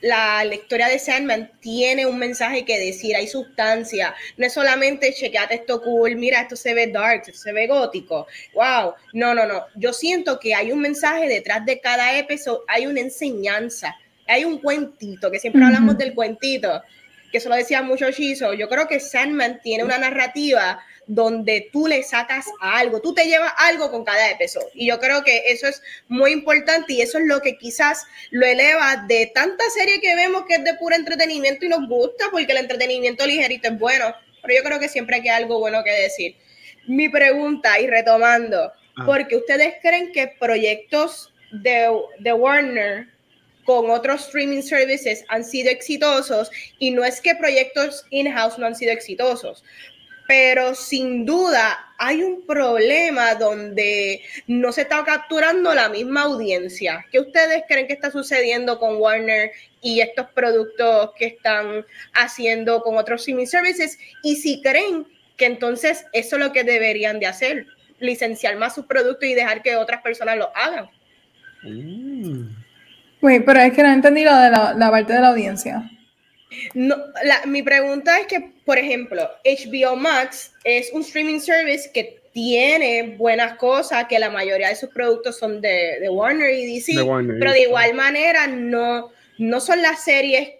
la 0.00 0.44
lectura 0.44 0.88
de 0.88 0.98
Sandman 0.98 1.50
tiene 1.60 2.06
un 2.06 2.18
mensaje 2.18 2.64
que 2.64 2.78
decir, 2.78 3.14
hay 3.16 3.26
sustancia, 3.26 4.14
no 4.36 4.46
es 4.46 4.52
solamente 4.52 5.12
chequeate 5.12 5.54
esto 5.54 5.82
cool, 5.82 6.16
mira, 6.16 6.40
esto 6.40 6.56
se 6.56 6.74
ve 6.74 6.86
dark, 6.86 7.22
esto 7.26 7.38
se 7.38 7.52
ve 7.52 7.66
gótico, 7.66 8.26
wow, 8.54 8.94
no, 9.12 9.34
no, 9.34 9.46
no, 9.46 9.66
yo 9.76 9.92
siento 9.92 10.38
que 10.40 10.54
hay 10.54 10.72
un 10.72 10.80
mensaje 10.80 11.28
detrás 11.28 11.64
de 11.66 11.80
cada 11.80 12.16
episodio, 12.18 12.64
hay 12.68 12.86
una 12.86 13.00
enseñanza, 13.00 13.96
hay 14.26 14.44
un 14.44 14.58
cuentito, 14.58 15.30
que 15.30 15.38
siempre 15.38 15.64
hablamos 15.64 15.98
del 15.98 16.14
cuentito, 16.14 16.82
que 17.30 17.38
eso 17.38 17.48
lo 17.48 17.56
decía 17.56 17.82
mucho 17.82 18.10
Shizo, 18.10 18.54
yo 18.54 18.68
creo 18.68 18.88
que 18.88 19.00
Sandman 19.00 19.60
tiene 19.62 19.84
una 19.84 19.98
narrativa 19.98 20.82
donde 21.10 21.68
tú 21.72 21.88
le 21.88 22.04
sacas 22.04 22.46
algo, 22.60 23.00
tú 23.00 23.12
te 23.12 23.26
llevas 23.26 23.52
algo 23.56 23.90
con 23.90 24.04
cada 24.04 24.30
episodio. 24.30 24.68
Y 24.74 24.86
yo 24.86 25.00
creo 25.00 25.24
que 25.24 25.50
eso 25.50 25.66
es 25.66 25.82
muy 26.06 26.30
importante 26.30 26.92
y 26.92 27.00
eso 27.00 27.18
es 27.18 27.24
lo 27.24 27.42
que 27.42 27.58
quizás 27.58 28.06
lo 28.30 28.46
eleva 28.46 29.04
de 29.08 29.26
tanta 29.34 29.64
serie 29.70 30.00
que 30.00 30.14
vemos 30.14 30.44
que 30.46 30.54
es 30.54 30.64
de 30.64 30.74
puro 30.74 30.94
entretenimiento 30.94 31.66
y 31.66 31.68
nos 31.68 31.88
gusta 31.88 32.26
porque 32.30 32.52
el 32.52 32.58
entretenimiento 32.58 33.26
ligerito 33.26 33.70
es 33.70 33.78
bueno, 33.80 34.14
pero 34.40 34.54
yo 34.54 34.62
creo 34.62 34.78
que 34.78 34.88
siempre 34.88 35.16
hay 35.16 35.28
algo 35.30 35.58
bueno 35.58 35.82
que 35.82 35.90
decir. 35.90 36.36
Mi 36.86 37.08
pregunta 37.08 37.80
y 37.80 37.88
retomando, 37.88 38.70
ah. 38.96 39.02
porque 39.04 39.36
ustedes 39.36 39.74
creen 39.82 40.12
que 40.12 40.28
proyectos 40.38 41.34
de, 41.50 41.88
de 42.20 42.32
Warner 42.32 43.08
con 43.64 43.90
otros 43.90 44.26
streaming 44.26 44.62
services 44.62 45.24
han 45.28 45.44
sido 45.44 45.70
exitosos 45.70 46.50
y 46.78 46.92
no 46.92 47.04
es 47.04 47.20
que 47.20 47.34
proyectos 47.34 48.04
in-house 48.10 48.58
no 48.58 48.66
han 48.66 48.74
sido 48.74 48.92
exitosos, 48.92 49.62
pero 50.30 50.76
sin 50.76 51.26
duda 51.26 51.92
hay 51.98 52.22
un 52.22 52.46
problema 52.46 53.34
donde 53.34 54.20
no 54.46 54.70
se 54.70 54.82
está 54.82 55.02
capturando 55.02 55.74
la 55.74 55.88
misma 55.88 56.22
audiencia. 56.22 57.04
¿Qué 57.10 57.18
ustedes 57.18 57.64
creen 57.66 57.88
que 57.88 57.94
está 57.94 58.12
sucediendo 58.12 58.78
con 58.78 58.98
Warner 58.98 59.50
y 59.82 60.00
estos 60.00 60.28
productos 60.28 61.10
que 61.18 61.26
están 61.26 61.84
haciendo 62.12 62.80
con 62.82 62.96
otros 62.96 63.22
streaming 63.22 63.46
services? 63.46 63.98
Y 64.22 64.36
si 64.36 64.62
creen 64.62 65.04
que 65.36 65.46
entonces 65.46 66.06
eso 66.12 66.36
es 66.36 66.42
lo 66.42 66.52
que 66.52 66.62
deberían 66.62 67.18
de 67.18 67.26
hacer, 67.26 67.66
licenciar 67.98 68.54
más 68.54 68.76
sus 68.76 68.86
productos 68.86 69.28
y 69.28 69.34
dejar 69.34 69.62
que 69.62 69.74
otras 69.74 70.00
personas 70.00 70.36
lo 70.36 70.56
hagan. 70.56 70.88
Mm. 71.64 72.54
pero 73.20 73.58
es 73.58 73.72
que 73.72 73.82
no 73.82 73.88
he 73.88 73.94
entendido 73.94 74.32
de 74.38 74.50
la, 74.50 74.74
la 74.74 74.92
parte 74.92 75.12
de 75.12 75.20
la 75.22 75.30
audiencia. 75.30 75.90
No, 76.74 76.96
mi 77.46 77.62
pregunta 77.62 78.18
es 78.18 78.26
que, 78.26 78.52
por 78.64 78.78
ejemplo, 78.78 79.30
HBO 79.44 79.96
Max 79.96 80.52
es 80.64 80.92
un 80.92 81.02
streaming 81.02 81.38
service 81.38 81.90
que 81.92 82.20
tiene 82.32 83.14
buenas 83.16 83.56
cosas, 83.56 84.06
que 84.08 84.18
la 84.18 84.30
mayoría 84.30 84.68
de 84.68 84.76
sus 84.76 84.90
productos 84.90 85.38
son 85.38 85.60
de, 85.60 86.08
Warner 86.10 86.52
y 86.52 86.74
DC, 86.74 86.92
pero 87.38 87.52
de 87.52 87.62
igual 87.62 87.94
manera 87.94 88.46
no, 88.46 89.10
no 89.38 89.60
son 89.60 89.82
las 89.82 90.04
series 90.04 90.50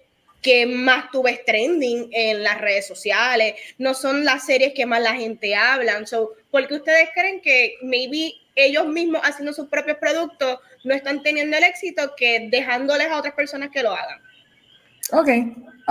que 0.42 0.66
más 0.66 1.10
tú 1.10 1.22
ves 1.22 1.44
trending 1.44 2.08
en 2.12 2.42
las 2.42 2.60
redes 2.60 2.86
sociales, 2.86 3.54
no 3.78 3.94
son 3.94 4.24
las 4.24 4.46
series 4.46 4.72
que 4.74 4.86
más 4.86 5.02
la 5.02 5.14
gente 5.14 5.54
habla. 5.54 6.04
So, 6.06 6.32
porque 6.50 6.74
ustedes 6.74 7.10
creen 7.14 7.40
que 7.40 7.76
maybe 7.82 8.32
ellos 8.54 8.86
mismos 8.86 9.20
haciendo 9.22 9.52
sus 9.52 9.68
propios 9.68 9.98
productos 9.98 10.58
no 10.84 10.94
están 10.94 11.22
teniendo 11.22 11.56
el 11.56 11.64
éxito 11.64 12.14
que 12.16 12.48
dejándoles 12.50 13.08
a 13.08 13.18
otras 13.18 13.34
personas 13.34 13.70
que 13.70 13.82
lo 13.82 13.92
hagan. 13.92 14.20
Ok, 15.12 15.28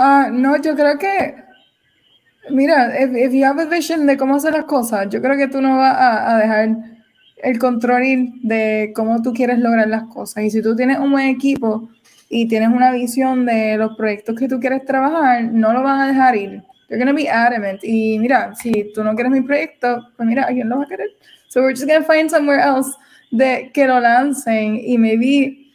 uh, 0.00 0.32
no, 0.32 0.56
yo 0.56 0.74
creo 0.74 0.98
que, 0.98 1.34
mira, 2.50 3.00
if, 3.00 3.32
you 3.32 3.44
have 3.44 3.60
a 3.60 3.66
de 3.66 4.16
cómo 4.16 4.36
hacer 4.36 4.52
las 4.52 4.64
cosas, 4.64 5.08
yo 5.10 5.20
creo 5.20 5.36
que 5.36 5.48
tú 5.48 5.60
no 5.60 5.76
vas 5.76 5.96
a, 5.98 6.38
dejar 6.38 6.76
el 7.42 7.58
control 7.58 8.32
de 8.42 8.92
cómo 8.94 9.22
tú 9.22 9.32
quieres 9.32 9.58
lograr 9.58 9.88
las 9.88 10.04
cosas. 10.04 10.44
Y 10.44 10.50
si 10.50 10.62
tú 10.62 10.74
tienes 10.74 10.98
un 10.98 11.10
buen 11.10 11.28
equipo 11.28 11.88
y 12.28 12.48
tienes 12.48 12.70
una 12.70 12.92
visión 12.92 13.46
de 13.46 13.76
los 13.76 13.96
proyectos 13.96 14.38
que 14.38 14.48
tú 14.48 14.58
quieres 14.60 14.84
trabajar, 14.84 15.44
no 15.44 15.72
lo 15.72 15.82
vas 15.82 16.02
a 16.02 16.06
dejar 16.08 16.36
ir. 16.36 16.62
You're 16.88 16.98
gonna 16.98 17.12
be 17.12 17.28
adamant. 17.28 17.80
Y 17.84 18.18
mira, 18.18 18.54
si 18.56 18.92
tú 18.92 19.04
no 19.04 19.14
quieres 19.14 19.32
mi 19.32 19.42
proyecto, 19.42 20.08
pues 20.16 20.28
mira, 20.28 20.44
¿a 20.44 20.48
quién 20.48 20.68
lo 20.68 20.78
va 20.78 20.84
a 20.84 20.88
querer? 20.88 21.08
So 21.48 21.60
we're 21.60 21.72
just 21.72 21.86
gonna 21.86 22.04
find 22.04 22.28
somewhere 22.28 22.60
else 22.60 22.90
de 23.30 23.70
que 23.72 23.86
lo 23.86 24.00
lancen 24.00 24.80
y 24.84 24.98
maybe 24.98 25.69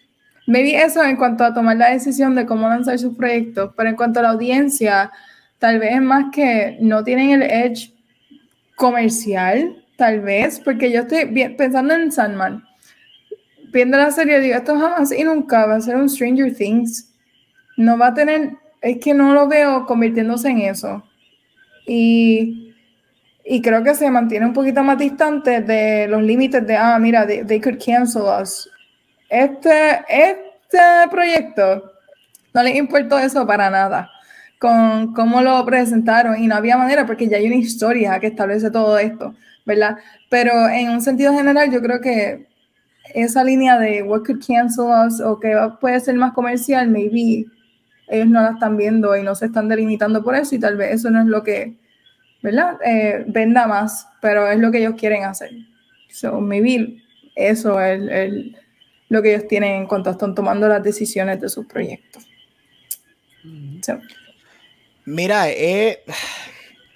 Maybe 0.48 0.76
eso 0.76 1.04
en 1.04 1.16
cuanto 1.16 1.44
a 1.44 1.54
tomar 1.54 1.78
la 1.78 1.92
decisión 1.92 2.36
de 2.36 2.46
cómo 2.46 2.70
lanzar 2.70 3.00
sus 3.00 3.16
proyectos, 3.16 3.72
pero 3.76 3.90
en 3.90 3.96
cuanto 3.96 4.20
a 4.20 4.24
la 4.24 4.30
audiencia, 4.30 5.12
tal 5.58 5.80
vez 5.80 5.96
es 5.96 6.02
más 6.02 6.26
que 6.32 6.78
no 6.82 7.04
tienen 7.04 7.32
el 7.32 7.44
edge 7.44 7.94
comercial, 8.76 9.84
tal 9.96 10.22
vez, 10.22 10.60
porque 10.60 10.92
yo 10.92 11.02
estoy 11.02 11.26
pensando 11.58 11.96
en 11.96 12.12
Sandman, 12.12 12.64
viendo 13.72 13.98
la 13.98 14.12
serie, 14.12 14.40
digo, 14.40 14.56
esto 14.56 14.78
jamás 14.78 15.12
y 15.12 15.24
nunca 15.24 15.66
va 15.66 15.76
a 15.76 15.82
ser 15.82 15.96
un 15.96 16.10
Stranger 16.10 16.54
Things, 16.54 17.12
no 17.78 17.98
va 17.98 18.08
a 18.08 18.14
tener, 18.14 18.52
es 18.82 19.00
que 19.00 19.16
no 19.16 19.34
lo 19.34 19.48
veo 19.48 19.86
convirtiéndose 19.86 20.50
en 20.50 20.60
eso. 20.60 21.04
Y, 21.88 22.74
y 23.44 23.62
creo 23.62 23.84
que 23.84 23.96
se 23.96 24.12
mantiene 24.12 24.46
un 24.46 24.54
poquito 24.54 24.84
más 24.84 24.98
distante 24.98 25.62
de 25.62 26.08
los 26.08 26.22
límites 26.22 26.66
de, 26.68 26.76
ah, 26.76 27.00
mira, 27.00 27.26
they, 27.26 27.44
they 27.44 27.60
could 27.60 27.80
cancel 27.84 28.24
us 28.24 28.70
este, 29.30 30.06
este 30.10 31.10
proyecto 31.10 31.92
no 32.54 32.64
le 32.64 32.78
importó 32.78 33.20
eso 33.20 33.46
para 33.46 33.70
nada 33.70 34.10
con 34.60 35.14
cómo 35.14 35.42
lo 35.42 35.64
presentaron 35.66 36.42
y 36.42 36.48
no 36.48 36.56
había 36.56 36.78
manera 36.78 37.06
porque 37.06 37.28
ya 37.28 37.38
hay 37.38 37.48
una 37.48 37.56
historia 37.56 38.20
que 38.20 38.28
establece 38.28 38.72
todo 38.72 38.98
esto, 38.98 39.36
¿verdad? 39.66 39.98
Pero 40.30 40.68
en 40.70 40.90
un 40.90 41.02
sentido 41.02 41.34
general 41.34 41.72
yo 41.72 41.82
creo 41.82 42.00
que 42.00 42.48
esa 43.14 43.44
línea 43.44 43.78
de 43.78 44.04
what 44.04 44.24
could 44.26 44.44
cancel 44.46 44.86
us 44.86 45.22
o 45.22 45.40
que 45.40 45.56
puede 45.80 46.00
ser 46.00 46.16
más 46.16 46.34
comercial, 46.34 46.88
maybe 46.88 47.46
ellos 48.08 48.28
no 48.28 48.42
la 48.42 48.52
están 48.52 48.78
viendo 48.78 49.16
y 49.16 49.24
no 49.24 49.36
se 49.36 49.48
están 49.48 49.68
delimitando 49.68 50.24
por 50.24 50.36
eso 50.36 50.56
y 50.56 50.60
tal 50.60 50.78
vez 50.78 50.96
eso 50.96 51.10
no 51.10 51.22
es 51.22 51.28
lo 51.28 51.44
que, 51.44 51.76
¿verdad? 52.42 52.78
Eh, 52.84 53.26
venda 53.28 53.68
más, 53.68 54.08
pero 54.22 54.48
es 54.48 54.60
lo 54.60 54.72
que 54.72 54.80
ellos 54.80 54.96
quieren 54.98 55.24
hacer. 55.24 55.52
So 56.10 56.40
maybe 56.40 57.02
eso 57.36 57.80
es 57.82 58.02
el 58.10 58.58
lo 59.10 59.22
que 59.22 59.36
ellos 59.36 59.48
tienen 59.48 59.76
en 59.76 59.88
cuanto 59.88 60.10
están 60.10 60.36
tomando 60.36 60.68
las 60.68 60.84
decisiones 60.84 61.40
de 61.40 61.50
sus 61.50 61.66
proyectos. 61.66 62.26
Mira, 65.06 65.50
eh, 65.50 66.04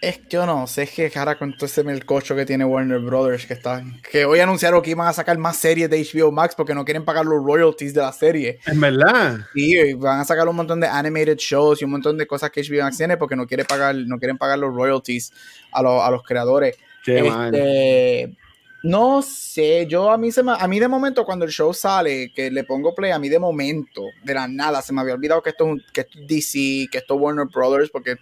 es 0.01 0.21
yo 0.29 0.45
no 0.45 0.65
sé, 0.65 0.83
es 0.83 0.91
que 0.91 1.11
ahora 1.15 1.37
con 1.37 1.53
todo 1.53 1.65
ese 1.65 1.83
melcocho 1.83 2.35
que 2.35 2.45
tiene 2.45 2.65
Warner 2.65 2.99
Brothers, 2.99 3.45
que 3.45 3.53
están, 3.53 4.01
que 4.09 4.25
hoy 4.25 4.39
anunciaron 4.39 4.81
que 4.81 4.91
iban 4.91 5.07
a 5.07 5.13
sacar 5.13 5.37
más 5.37 5.57
series 5.57 5.89
de 5.89 6.01
HBO 6.01 6.31
Max 6.31 6.55
porque 6.55 6.73
no 6.73 6.85
quieren 6.85 7.03
pagar 7.03 7.25
los 7.25 7.43
royalties 7.43 7.93
de 7.93 8.01
la 8.01 8.13
serie. 8.13 8.59
Es 8.65 8.79
verdad. 8.79 9.39
Sí, 9.53 9.93
van 9.93 10.21
a 10.21 10.25
sacar 10.25 10.47
un 10.47 10.55
montón 10.55 10.79
de 10.79 10.87
animated 10.87 11.37
shows 11.37 11.81
y 11.81 11.85
un 11.85 11.91
montón 11.91 12.17
de 12.17 12.25
cosas 12.25 12.49
que 12.49 12.61
HBO 12.61 12.83
Max 12.83 12.97
tiene 12.97 13.17
porque 13.17 13.35
no 13.35 13.45
quiere 13.45 13.65
pagar, 13.65 13.95
no 13.95 14.17
quieren 14.17 14.37
pagar 14.37 14.57
los 14.57 14.73
royalties 14.73 15.31
a, 15.71 15.79
a 15.79 16.11
los 16.11 16.23
creadores. 16.23 16.77
Qué 17.03 17.19
este, 17.19 18.37
no 18.81 19.21
sé, 19.21 19.87
yo 19.87 20.09
a 20.09 20.17
mí 20.17 20.31
se 20.31 20.41
me, 20.41 20.53
a 20.57 20.67
mí 20.67 20.79
de 20.79 20.87
momento 20.87 21.25
cuando 21.25 21.45
el 21.45 21.51
show 21.51 21.73
sale, 21.73 22.31
que 22.33 22.49
le 22.49 22.63
pongo 22.63 22.95
play, 22.95 23.11
a 23.11 23.19
mí 23.19 23.27
de 23.27 23.39
momento, 23.39 24.03
de 24.23 24.33
la 24.33 24.47
nada, 24.47 24.81
se 24.81 24.93
me 24.93 25.01
había 25.01 25.15
olvidado 25.15 25.41
que 25.41 25.49
esto 25.49 25.75
es, 25.75 25.83
que 25.91 26.05
DC, 26.27 26.87
que 26.89 26.99
esto 26.99 27.15
es 27.15 27.21
Warner 27.21 27.47
Brothers, 27.47 27.89
porque 27.89 28.15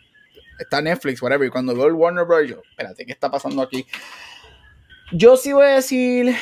está 0.59 0.81
Netflix, 0.81 1.21
whatever, 1.21 1.47
y 1.47 1.51
cuando 1.51 1.75
veo 1.75 1.87
el 1.87 1.93
Warner 1.93 2.25
Brothers, 2.25 2.49
yo, 2.49 2.61
espérate, 2.69 3.05
¿qué 3.05 3.11
está 3.11 3.29
pasando 3.29 3.61
aquí? 3.61 3.85
Yo 5.11 5.37
sí 5.37 5.53
voy 5.53 5.65
a 5.65 5.75
decir 5.75 6.35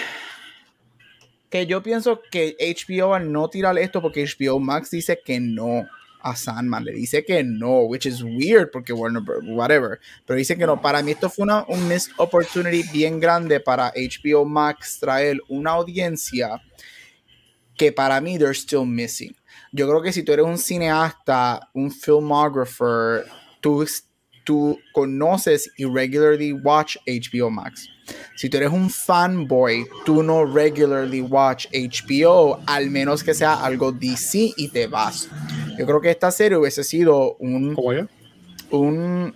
que 1.50 1.66
yo 1.66 1.84
pienso 1.84 2.22
que 2.32 2.56
HBO 2.60 3.14
al 3.14 3.32
no 3.32 3.50
tirar 3.50 3.78
esto, 3.78 4.02
porque 4.02 4.26
HBO 4.26 4.60
Max 4.60 4.92
dice 4.92 5.20
que 5.24 5.40
no 5.40 5.88
a 6.26 6.36
Sandman. 6.36 6.84
Le 6.84 6.92
dice 6.92 7.24
que 7.24 7.44
no, 7.44 7.82
which 7.82 8.06
is 8.06 8.24
weird 8.24 8.72
porque 8.72 8.92
Warner, 8.92 9.22
whatever. 9.44 10.00
Pero 10.26 10.38
dice 10.38 10.58
que 10.58 10.66
no. 10.66 10.82
Para 10.82 11.02
mí 11.02 11.12
esto 11.12 11.30
fue 11.30 11.44
una 11.44 11.64
un 11.68 11.88
missed 11.88 12.12
opportunity 12.18 12.84
bien 12.92 13.20
grande 13.20 13.60
para 13.60 13.94
HBO 13.96 14.44
Max 14.44 15.00
traer 15.00 15.40
una 15.48 15.72
audiencia 15.72 16.62
que 17.78 17.92
para 17.92 18.20
mí 18.20 18.38
they're 18.38 18.56
still 18.56 18.86
missing. 18.86 19.36
Yo 19.72 19.88
creo 19.88 20.02
que 20.02 20.12
si 20.12 20.24
tú 20.24 20.32
eres 20.32 20.46
un 20.46 20.58
cineasta, 20.58 21.70
un 21.74 21.92
filmographer, 21.92 23.26
tú, 23.62 23.86
tú 24.44 24.80
conoces 24.94 25.70
y 25.78 25.86
regularly 25.86 26.54
watch 26.54 26.98
HBO 27.06 27.50
Max. 27.52 27.88
Si 28.36 28.50
tú 28.50 28.58
eres 28.58 28.72
un 28.72 28.90
fanboy, 28.90 29.86
tú 30.06 30.22
no 30.22 30.46
regularly 30.46 31.22
watch 31.22 31.68
HBO, 31.74 32.60
al 32.68 32.90
menos 32.90 33.24
que 33.24 33.34
sea 33.34 33.56
algo 33.56 33.92
DC 33.92 34.54
y 34.58 34.68
te 34.70 34.88
vas. 34.88 35.30
Yo 35.78 35.86
creo 35.86 36.02
que 36.02 36.12
esta 36.12 36.32
serie 36.32 36.58
hubiese 36.58 36.84
sido 36.84 37.36
un, 37.38 37.76
un 38.72 39.34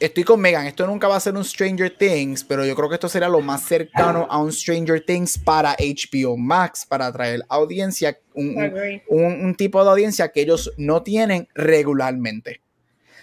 estoy 0.00 0.24
con 0.24 0.40
Megan, 0.40 0.66
esto 0.66 0.86
nunca 0.86 1.08
va 1.08 1.16
a 1.16 1.20
ser 1.20 1.34
un 1.34 1.44
Stranger 1.44 1.90
Things, 1.96 2.44
pero 2.44 2.64
yo 2.64 2.74
creo 2.74 2.88
que 2.88 2.94
esto 2.94 3.08
será 3.08 3.28
lo 3.28 3.40
más 3.40 3.62
cercano 3.62 4.26
a 4.30 4.38
un 4.38 4.52
Stranger 4.52 5.04
Things 5.04 5.38
para 5.38 5.76
HBO 5.78 6.36
Max, 6.36 6.86
para 6.86 7.06
atraer 7.06 7.42
audiencia, 7.48 8.18
un, 8.34 9.54
tipo 9.56 9.82
de 9.82 9.90
audiencia 9.90 10.28
que 10.28 10.42
ellos 10.42 10.72
no 10.76 11.02
tienen 11.02 11.48
regularmente. 11.54 12.62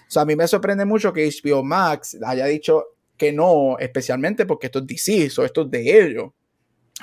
O 0.07 0.11
sea, 0.11 0.23
a 0.23 0.25
mí 0.25 0.35
me 0.35 0.47
sorprende 0.47 0.85
mucho 0.85 1.13
que 1.13 1.29
HBO 1.29 1.63
Max 1.63 2.17
haya 2.23 2.45
dicho 2.45 2.94
que 3.17 3.31
no, 3.31 3.77
especialmente 3.79 4.45
porque 4.45 4.67
esto 4.67 4.79
es 4.79 4.87
DC, 4.87 5.41
o 5.41 5.45
esto 5.45 5.61
es 5.63 5.71
de 5.71 6.05
ellos 6.05 6.31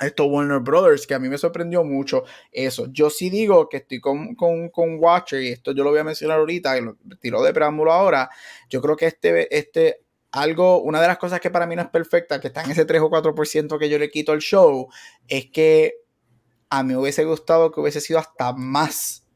esto 0.01 0.25
Warner 0.25 0.61
Brothers, 0.61 1.07
que 1.07 1.15
a 1.15 1.19
mí 1.19 1.29
me 1.29 1.37
sorprendió 1.37 1.85
mucho 1.85 2.25
eso. 2.51 2.87
Yo 2.91 3.11
sí 3.11 3.29
digo 3.29 3.69
que 3.69 3.79
estoy 3.79 4.01
con, 4.01 4.35
con, 4.35 4.71
con 4.71 4.99
Watcher, 4.99 5.43
y 5.43 5.49
esto 5.49 5.73
yo 5.73 5.85
lo 5.85 5.91
voy 5.91 5.99
a 6.01 6.05
mencionar 6.05 6.39
ahorita, 6.39 6.79
y 6.79 6.81
lo 6.81 6.97
tiro 7.21 7.43
de 7.43 7.53
preámbulo 7.53 7.93
ahora. 7.93 8.31
Yo 8.71 8.81
creo 8.81 8.97
que 8.97 9.07
este, 9.07 9.55
este, 9.57 10.01
algo, 10.31 10.83
una 10.83 11.01
de 11.01 11.09
las 11.09 11.19
cosas 11.19 11.41
que 11.41 11.51
para 11.51 11.67
mí 11.67 11.77
no 11.77 11.83
es 11.83 11.89
perfecta, 11.89 12.41
que 12.41 12.49
está 12.49 12.63
en 12.63 12.71
ese 12.71 12.87
3 12.87 13.03
o 13.03 13.11
4% 13.11 13.79
que 13.79 13.89
yo 13.91 13.99
le 13.99 14.11
quito 14.11 14.33
al 14.33 14.41
show, 14.41 14.89
es 15.29 15.51
que 15.51 15.97
a 16.71 16.83
mí 16.83 16.95
hubiese 16.95 17.25
gustado 17.25 17.71
que 17.71 17.81
hubiese 17.81 18.01
sido 18.01 18.19
hasta 18.19 18.55
más 18.55 19.27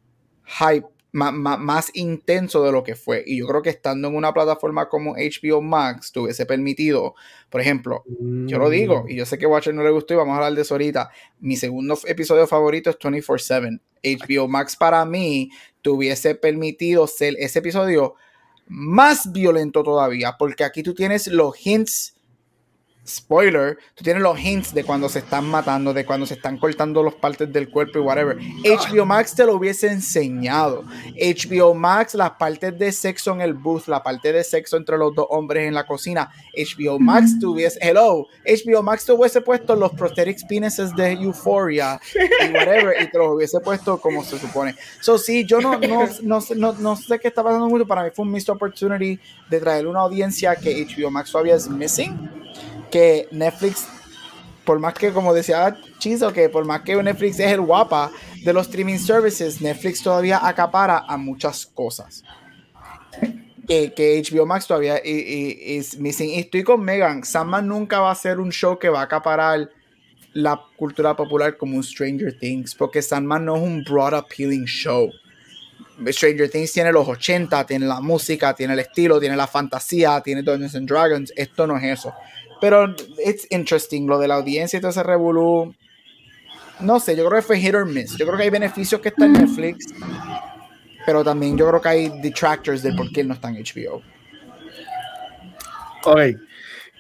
hype 0.45 0.87
más, 1.17 1.91
intenso 1.95 2.63
de 2.63 2.73
lo 2.73 2.83
que 2.83 2.95
fue. 2.95 3.25
Y 3.27 3.39
yo 3.39 3.47
creo 3.47 3.63
que 3.63 3.71
estando 3.71 4.09
en 4.09 4.15
una 4.15 4.35
plataforma 4.35 4.89
como 4.89 5.15
HBO 5.15 5.63
Max, 5.63 6.13
te 6.13 6.21
hubiese 6.21 6.45
permitido, 6.45 7.15
por 7.51 7.61
ejemplo, 7.61 8.05
yo 8.47 8.59
lo 8.59 8.69
digo, 8.69 9.07
y 9.09 9.17
yo 9.17 9.25
sé 9.25 9.39
que 9.39 9.47
Watcher 9.47 9.75
no 9.75 9.83
le 9.83 9.91
gustó 9.91 10.15
y 10.15 10.19
vamos 10.19 10.35
a 10.35 10.37
hablar 10.37 10.55
de 10.55 10.63
eso 10.63 10.75
ahorita. 10.75 11.11
Mi 11.41 11.57
segundo 11.57 11.99
episodio 12.07 12.47
favorito 12.47 12.91
es 12.91 12.99
24-7. 12.99 13.81
HBO 14.03 14.47
Max 14.47 14.77
para 14.77 15.05
mí 15.05 15.51
te 15.83 15.91
hubiese 15.91 16.35
permitido 16.35 17.07
ser 17.07 17.35
ese 17.39 17.61
episodio 17.61 18.15
más 18.69 19.33
violento 19.33 19.83
todavía, 19.83 20.37
porque 20.39 20.65
aquí 20.65 20.83
tú 20.83 20.95
tienes 20.95 21.29
los 21.29 21.55
hints 21.65 22.16
spoiler, 23.07 23.79
tú 23.95 24.05
tienes 24.05 24.23
los 24.23 24.39
hints 24.39 24.75
de 24.75 24.85
cuando 24.85 25.09
se 25.09 25.21
están 25.21 25.47
matando, 25.47 25.93
de 25.95 26.05
cuando 26.05 26.27
se 26.27 26.35
están 26.35 26.59
cortando 26.59 27.03
los 27.03 27.15
partes 27.15 27.53
del 27.53 27.71
cuerpo 27.71 27.99
y 27.99 28.03
whatever. 28.03 28.37
HBO 28.37 29.07
Max 29.07 29.35
te 29.35 29.45
lo 29.47 29.55
hubiese 29.55 29.89
enseñado. 29.89 30.85
HBO 31.15 31.75
Max, 31.75 32.15
las 32.15 32.33
partes 32.33 32.79
de 32.79 32.93
sexo 32.93 33.33
en 33.33 33.41
el 33.41 33.55
booth, 33.55 33.87
la 33.87 34.03
parte 34.03 34.33
de 34.33 34.43
sexo 34.43 34.77
entre 34.77 34.99
los 34.99 35.15
dos 35.15 35.27
hombres 35.31 35.69
en 35.69 35.75
la 35.75 35.87
cocina. 35.87 36.31
HBO 36.57 36.99
Max 36.99 37.39
tuviese, 37.39 37.79
hello, 37.81 38.27
HBO 38.45 38.83
Max 38.83 39.05
te 39.05 39.13
hubiese 39.13 39.41
puesto 39.41 39.77
los 39.77 39.93
prosthetics 39.93 40.45
penises 40.45 40.95
de 40.95 41.13
Euphoria 41.13 42.01
y 42.15 42.53
whatever, 42.53 42.95
y 43.01 43.11
te 43.11 43.19
los 43.19 43.35
hubiese 43.35 43.61
puesto 43.61 44.01
como 44.01 44.25
se 44.25 44.39
supone. 44.39 44.75
So, 45.01 45.19
sí, 45.19 45.45
yo 45.45 45.61
no, 45.61 45.79
no, 45.79 46.09
no, 46.23 46.41
no, 46.57 46.73
no 46.73 46.97
sé 46.97 47.19
qué 47.19 47.29
está 47.29 47.43
pasando 47.43 47.69
mucho. 47.69 47.87
Para 47.87 48.05
mí 48.05 48.11
fue 48.15 48.25
un 48.25 48.33
missed 48.33 48.53
opportunity 48.53 49.19
de 49.49 49.61
traer 49.61 49.87
una 49.87 50.01
audiencia 50.01 50.57
que 50.57 50.87
HBO 50.87 51.11
Max 51.11 51.31
todavía 51.31 51.55
es 51.55 51.69
missing 51.69 52.37
que 52.91 53.29
Netflix, 53.31 53.87
por 54.65 54.79
más 54.79 54.95
que, 54.95 55.13
como 55.13 55.35
decía 55.35 55.77
Chizo, 55.99 56.33
que 56.33 56.49
por 56.49 56.65
más 56.65 56.83
que 56.83 57.01
Netflix 57.03 57.39
es 57.41 57.53
el 57.53 57.61
guapa 57.61 58.11
de 58.45 58.53
los 58.53 58.67
streaming 58.67 58.99
services, 58.99 59.61
Netflix 59.61 60.03
todavía 60.03 60.47
acapara 60.47 61.05
a 61.07 61.17
muchas 61.17 61.67
cosas. 61.67 62.23
Que, 63.67 63.93
que 63.95 64.23
HBO 64.23 64.47
Max 64.47 64.67
todavía 64.69 64.97
es 65.03 65.99
missing. 65.99 66.31
Y 66.31 66.39
estoy 66.39 66.63
con 66.63 66.85
Megan. 66.85 67.25
Sandman 67.25 67.67
nunca 67.67 67.99
va 67.99 68.13
a 68.13 68.15
ser 68.15 68.39
un 68.39 68.53
show 68.53 68.79
que 68.79 68.89
va 68.89 69.01
a 69.01 69.05
acaparar 69.05 69.71
la 70.37 70.61
cultura 70.77 71.17
popular 71.17 71.57
como 71.57 71.77
un 71.77 71.83
Stranger 71.83 72.39
Things, 72.39 72.75
porque 72.75 73.01
Sandman 73.01 73.45
no 73.45 73.57
es 73.57 73.63
un 73.63 73.83
broad 73.83 74.15
appealing 74.15 74.67
show. 74.67 75.11
Stranger 76.09 76.51
Things 76.51 76.73
tiene 76.73 76.93
los 76.93 77.09
80, 77.09 77.65
tiene 77.65 77.87
la 77.87 78.01
música, 78.01 78.55
tiene 78.55 78.75
el 78.75 78.81
estilo, 78.81 79.19
tiene 79.19 79.35
la 79.35 79.47
fantasía, 79.47 80.21
tiene 80.21 80.43
Dungeons 80.43 80.75
and 80.75 80.89
Dragons. 80.89 81.33
Esto 81.35 81.67
no 81.67 81.77
es 81.79 81.85
eso. 81.85 82.13
Pero 82.61 82.95
it's 83.25 83.47
interesting 83.51 84.07
lo 84.07 84.19
de 84.19 84.29
la 84.29 84.37
audiencia 84.37 84.79
y 84.79 84.81
todo 84.81 84.91
ese 84.91 85.03
revolú. 85.03 85.75
No 86.81 87.01
sé, 87.01 87.17
yo 87.17 87.27
creo 87.27 87.41
que 87.41 87.47
fue 87.47 87.59
hit 87.59 87.75
or 87.75 87.87
miss. 87.87 88.17
Yo 88.17 88.27
creo 88.27 88.37
que 88.37 88.45
hay 88.45 88.51
beneficios 88.51 89.01
que 89.01 89.09
están 89.09 89.35
en 89.35 89.45
Netflix, 89.45 89.87
pero 91.07 91.25
también 91.25 91.57
yo 91.57 91.69
creo 91.69 91.81
que 91.81 91.89
hay 91.89 92.21
detractors 92.21 92.83
de 92.83 92.93
por 92.93 93.11
qué 93.13 93.25
no 93.25 93.35
está 93.35 93.49
en 93.49 93.57
HBO. 93.57 94.03
Ok. 96.05 96.21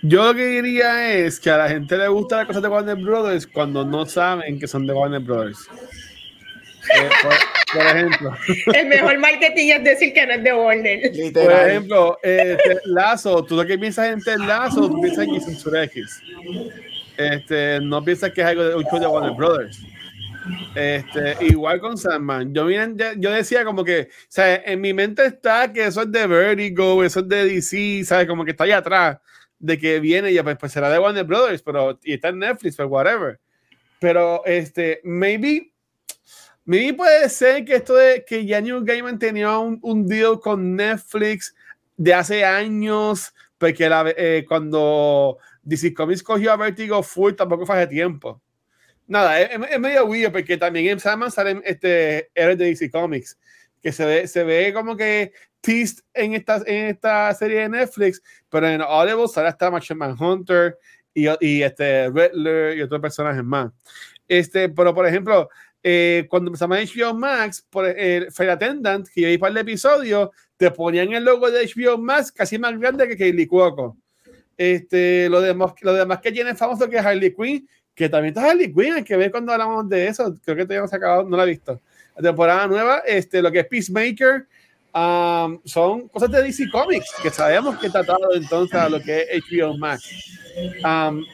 Yo 0.02 0.24
lo 0.24 0.34
que 0.34 0.46
diría 0.46 1.14
es 1.14 1.40
que 1.40 1.50
a 1.50 1.56
la 1.56 1.68
gente 1.68 1.96
le 1.96 2.08
gusta 2.08 2.36
las 2.36 2.46
cosas 2.46 2.62
de 2.62 2.68
Warner 2.68 2.96
Brothers 2.96 3.46
cuando 3.46 3.84
no 3.84 4.04
saben 4.06 4.58
que 4.58 4.66
son 4.66 4.86
de 4.86 4.92
Warner 4.92 5.20
Brothers. 5.20 5.68
Eh, 6.94 7.08
por, 7.72 7.86
ejemplo. 7.86 8.36
El 8.74 8.86
mejor 8.86 9.18
marketing 9.18 9.72
es 9.72 9.84
decir 9.84 10.12
que 10.12 10.26
no 10.26 10.34
es 10.34 10.44
de 10.44 10.52
Warner. 10.52 11.32
Por 11.32 11.52
ejemplo, 11.52 12.18
este, 12.22 12.80
Lazo, 12.84 13.44
tú 13.44 13.56
lo 13.56 13.66
que 13.66 13.78
piensas 13.78 14.08
en 14.08 14.20
Ted 14.20 14.38
Lazo, 14.38 14.88
tú 14.88 15.00
piensas 15.00 15.26
en 15.26 15.76
X. 15.84 16.22
Este, 17.16 17.80
no 17.80 18.04
piensas 18.04 18.30
que 18.30 18.40
es 18.40 18.46
algo 18.46 18.64
de, 18.64 18.74
un 18.74 18.84
show 18.84 18.98
de 18.98 19.06
Warner 19.06 19.32
Brothers. 19.32 19.80
Este, 20.74 21.36
igual 21.40 21.80
con 21.80 21.96
Sandman. 21.96 22.54
Yo, 22.54 22.68
yo 22.70 23.30
decía 23.30 23.64
como 23.64 23.82
que, 23.84 24.02
o 24.02 24.26
sea, 24.28 24.56
en 24.64 24.80
mi 24.80 24.92
mente 24.92 25.24
está 25.24 25.72
que 25.72 25.86
eso 25.86 26.02
es 26.02 26.12
de 26.12 26.26
Vertigo, 26.26 27.02
eso 27.02 27.20
es 27.20 27.28
de 27.28 27.44
DC, 27.46 28.04
¿sabes? 28.04 28.26
Como 28.26 28.44
que 28.44 28.52
está 28.52 28.64
ahí 28.64 28.72
atrás 28.72 29.18
de 29.58 29.78
que 29.78 30.00
viene 30.00 30.30
y 30.30 30.40
pues, 30.40 30.56
pues 30.58 30.72
será 30.72 30.90
de 30.90 30.98
Warner 30.98 31.24
Brothers, 31.24 31.62
pero 31.62 31.98
y 32.04 32.14
está 32.14 32.28
en 32.28 32.38
Netflix, 32.38 32.76
pero 32.76 32.88
whatever. 32.88 33.40
Pero 33.98 34.44
este, 34.44 35.00
maybe 35.04 35.72
Maybe 36.66 36.94
puede 36.94 37.28
ser 37.28 37.64
que 37.64 37.76
esto 37.76 37.94
de 37.94 38.24
que 38.24 38.44
ya 38.44 38.60
New 38.60 38.84
Gaiman 38.84 39.20
tenía 39.20 39.56
un, 39.56 39.78
un 39.82 40.04
deal 40.04 40.40
con 40.40 40.74
Netflix 40.74 41.54
de 41.96 42.12
hace 42.12 42.44
años, 42.44 43.32
porque 43.56 43.88
la, 43.88 44.12
eh, 44.16 44.44
cuando 44.46 45.38
DC 45.62 45.94
Comics 45.94 46.24
cogió 46.24 46.52
a 46.52 46.56
Vertigo 46.56 47.02
full 47.04 47.34
tampoco 47.34 47.64
fue 47.66 47.76
hace 47.76 47.86
tiempo. 47.86 48.42
Nada, 49.06 49.40
es, 49.40 49.78
medio 49.78 50.06
weird 50.06 50.32
porque 50.32 50.56
también 50.56 50.88
en 50.88 50.98
Sandman 50.98 51.30
salen 51.30 51.62
este, 51.64 52.30
héroes 52.34 52.58
de 52.58 52.66
DC 52.66 52.90
Comics, 52.90 53.38
que 53.80 53.92
se 53.92 54.04
ve, 54.04 54.26
se 54.26 54.42
ve 54.42 54.72
como 54.74 54.96
que 54.96 55.32
teased 55.60 56.00
en 56.14 56.34
esta, 56.34 56.62
en 56.66 56.86
esta 56.86 57.32
serie 57.34 57.60
de 57.60 57.68
Netflix, 57.68 58.20
pero 58.50 58.68
en 58.68 58.82
Audible 58.82 59.28
sale 59.28 59.48
hasta 59.48 59.70
Machine 59.70 60.16
Hunter 60.18 60.76
y, 61.14 61.28
y 61.40 61.62
este 61.62 62.10
Riddler 62.10 62.76
y 62.76 62.82
otros 62.82 63.00
personajes 63.00 63.44
más. 63.44 63.70
Este, 64.28 64.68
pero 64.68 64.92
por 64.92 65.06
ejemplo, 65.06 65.48
eh, 65.88 66.26
cuando 66.28 66.48
empezamos 66.48 66.78
HBO 66.78 67.14
Max, 67.14 67.64
por 67.70 67.86
el 67.86 68.32
Fire 68.32 68.50
Attendant, 68.50 69.06
que 69.06 69.20
yo 69.20 69.28
vi 69.28 69.38
para 69.38 69.52
el 69.52 69.58
episodio, 69.58 70.32
te 70.56 70.72
ponían 70.72 71.12
el 71.12 71.22
logo 71.22 71.48
de 71.48 71.64
HBO 71.64 71.96
Max 71.96 72.32
casi 72.32 72.58
más 72.58 72.76
grande 72.76 73.06
que 73.06 73.16
Kaylee 73.16 73.46
Cuoco. 73.46 73.96
Este, 74.56 75.28
lo, 75.28 75.40
demás, 75.40 75.74
lo 75.82 75.94
demás 75.94 76.20
que 76.20 76.32
tiene 76.32 76.56
famoso 76.56 76.90
que 76.90 76.96
es 76.96 77.06
Harley 77.06 77.32
Quinn, 77.32 77.68
que 77.94 78.08
también 78.08 78.34
está 78.34 78.50
Harley 78.50 78.74
Quinn, 78.74 78.94
hay 78.94 79.04
que 79.04 79.16
ver 79.16 79.30
cuando 79.30 79.52
hablamos 79.52 79.88
de 79.88 80.08
eso, 80.08 80.34
creo 80.44 80.56
que 80.56 80.64
todavía 80.64 80.80
no 80.80 80.88
se 80.88 80.96
ha 80.96 80.98
acabado, 80.98 81.22
no 81.22 81.36
la 81.36 81.44
he 81.44 81.50
visto. 81.50 81.80
La 82.16 82.22
temporada 82.30 82.66
nueva, 82.66 83.02
este, 83.06 83.40
lo 83.40 83.52
que 83.52 83.60
es 83.60 83.66
Peacemaker, 83.68 84.48
um, 84.92 85.60
son 85.64 86.08
cosas 86.08 86.32
de 86.32 86.42
DC 86.42 86.68
Comics, 86.72 87.14
que 87.22 87.30
sabemos 87.30 87.78
que 87.78 87.86
está 87.86 88.02
tratado 88.02 88.34
entonces 88.34 88.74
a 88.74 88.88
lo 88.88 89.00
que 89.00 89.20
es 89.20 89.44
HBO 89.44 89.78
Max. 89.78 90.02
Um, 90.82 91.24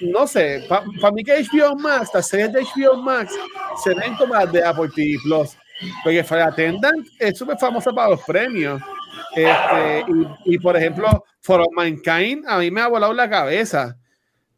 no 0.00 0.26
sé, 0.26 0.64
para 0.68 1.12
mí 1.12 1.24
que 1.24 1.42
HBO 1.42 1.76
Max, 1.76 2.10
las 2.14 2.28
series 2.28 2.52
de 2.52 2.62
HBO 2.62 2.96
Max 3.02 3.34
se 3.82 3.94
ven 3.94 4.14
como 4.16 4.34
las 4.34 4.50
de 4.52 4.62
Apple 4.62 4.88
TV 4.94 5.16
Plus, 5.22 5.56
porque 6.02 6.24
Fire 6.24 6.42
Attendant 6.42 7.06
es 7.18 7.38
súper 7.38 7.58
famosa 7.58 7.92
para 7.92 8.10
los 8.10 8.22
premios. 8.22 8.80
Este, 9.34 10.04
y, 10.44 10.58
por 10.58 10.76
ejemplo, 10.76 11.24
For 11.40 11.64
Mankind 11.74 12.44
a 12.46 12.58
mí 12.58 12.70
me 12.70 12.80
ha 12.80 12.88
volado 12.88 13.12
la 13.12 13.28
cabeza, 13.28 13.96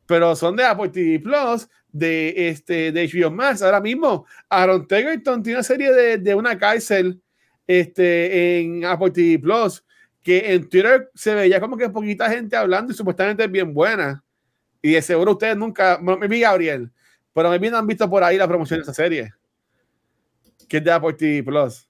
pero 0.07 0.35
son 0.37 0.57
de 0.57 0.65
Apple 0.65 0.89
TV 0.91 1.19
Plus, 1.21 1.69
de, 1.93 2.49
este, 2.49 2.93
de 2.93 3.09
HBO 3.09 3.31
Max. 3.31 3.63
Ahora 3.63 3.81
mismo, 3.81 4.27
Aaron 4.49 4.87
Tegerton 4.87 5.43
tiene 5.43 5.59
una 5.59 5.65
serie 5.65 5.93
de, 5.93 6.19
de 6.19 6.35
una 6.35 6.57
cárcel 6.59 7.21
este, 7.67 8.61
en 8.61 8.85
Apple 8.85 9.11
TV 9.11 9.39
Plus, 9.39 9.85
que 10.23 10.53
en 10.53 10.69
Twitter 10.69 11.11
se 11.15 11.35
veía 11.35 11.61
como 11.61 11.77
que 11.77 11.89
poquita 11.89 12.31
gente 12.31 12.57
hablando 12.57 12.93
y 12.93 12.97
supuestamente 12.97 13.45
es 13.45 13.51
bien 13.51 13.73
buena. 13.73 14.23
Y 14.83 14.93
de 14.93 15.03
seguro 15.03 15.33
ustedes 15.33 15.57
nunca, 15.57 15.99
me 16.01 16.27
vi 16.27 16.41
Gabriel, 16.41 16.91
pero 17.33 17.51
me 17.51 17.71
no 17.71 17.79
han 17.79 17.87
visto 17.87 18.09
por 18.09 18.25
ahí 18.25 18.37
la 18.37 18.49
promoción 18.49 18.79
de 18.79 18.83
esa 18.83 18.95
serie, 18.95 19.33
que 20.69 20.79
es 20.79 20.85
de 20.85 20.93
Apple 20.93 21.15
TV 21.15 21.43
Plus. 21.43 21.87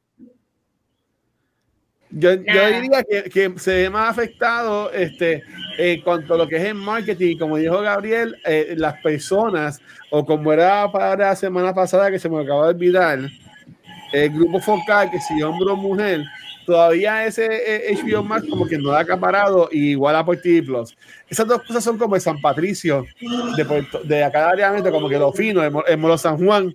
Yo, 2.12 2.32
yo 2.32 2.66
diría 2.66 3.04
que, 3.08 3.30
que, 3.30 3.52
se 3.58 3.72
ve 3.72 3.90
más 3.90 4.10
afectado 4.10 4.90
este, 4.90 5.44
en 5.78 6.00
cuanto 6.02 6.34
a 6.34 6.38
lo 6.38 6.48
que 6.48 6.56
es 6.56 6.64
el 6.64 6.74
marketing, 6.74 7.38
como 7.38 7.56
dijo 7.56 7.80
Gabriel, 7.80 8.36
eh, 8.44 8.74
las 8.76 9.00
personas, 9.00 9.80
o 10.10 10.26
como 10.26 10.52
era 10.52 10.90
para 10.90 11.28
la 11.28 11.36
semana 11.36 11.72
pasada 11.72 12.10
que 12.10 12.18
se 12.18 12.28
me 12.28 12.42
acaba 12.42 12.64
de 12.64 12.74
olvidar, 12.74 13.20
el 14.12 14.30
grupo 14.30 14.58
focal 14.60 15.08
que 15.08 15.20
si 15.20 15.40
hombre 15.40 15.70
o 15.70 15.76
mujer, 15.76 16.24
todavía 16.70 17.26
ese 17.26 17.46
HBO 17.94 18.20
eh, 18.20 18.24
Max 18.24 18.46
como 18.48 18.64
que 18.64 18.78
no 18.78 18.92
ha 18.92 19.00
acaparado 19.00 19.68
y 19.72 19.90
igual 19.90 20.14
a 20.14 20.24
por 20.24 20.36
TV 20.36 20.62
Plus. 20.62 20.96
Esas 21.28 21.48
dos 21.48 21.62
cosas 21.64 21.82
son 21.82 21.98
como 21.98 22.14
el 22.14 22.20
San 22.20 22.40
Patricio 22.40 23.04
de, 23.56 23.86
de 24.04 24.24
acá 24.24 24.54
de 24.54 24.92
como 24.92 25.08
que 25.08 25.18
lo 25.18 25.32
fino, 25.32 25.64
el, 25.64 25.98
Molo 25.98 26.16
San 26.16 26.38
Juan, 26.38 26.72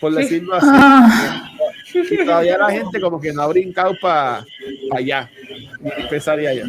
por 0.00 0.12
decirlo 0.12 0.54
así. 0.54 0.66
Ah. 0.68 1.54
todavía 2.24 2.58
la 2.58 2.70
gente 2.70 3.00
como 3.00 3.20
que 3.20 3.32
no 3.32 3.42
ha 3.42 3.46
brincado 3.46 3.94
para 4.00 4.44
allá, 4.90 5.30
empezaría 5.80 6.50
allá. 6.50 6.64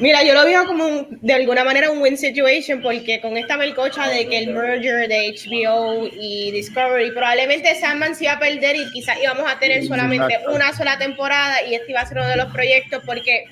Mira, 0.00 0.22
yo 0.22 0.34
lo 0.34 0.44
veo 0.44 0.66
como 0.66 1.06
de 1.10 1.32
alguna 1.32 1.64
manera 1.64 1.90
un 1.90 2.00
win 2.00 2.16
situation 2.16 2.80
porque 2.80 3.20
con 3.20 3.36
esta 3.36 3.56
melcocha 3.56 4.08
de 4.08 4.28
que 4.28 4.38
el 4.38 4.54
merger 4.54 5.08
de 5.08 5.34
HBO 5.34 6.08
y 6.12 6.50
Discovery 6.52 7.10
probablemente 7.10 7.74
Sandman 7.74 8.14
se 8.14 8.24
iba 8.24 8.34
a 8.34 8.38
perder 8.38 8.76
y 8.76 8.90
quizás 8.92 9.18
íbamos 9.22 9.50
a 9.50 9.58
tener 9.58 9.84
solamente 9.84 10.38
una 10.48 10.72
sola 10.74 10.98
temporada 10.98 11.62
y 11.68 11.74
este 11.74 11.90
iba 11.90 12.00
a 12.00 12.06
ser 12.06 12.18
uno 12.18 12.28
de 12.28 12.36
los 12.36 12.52
proyectos 12.52 13.02
porque 13.04 13.44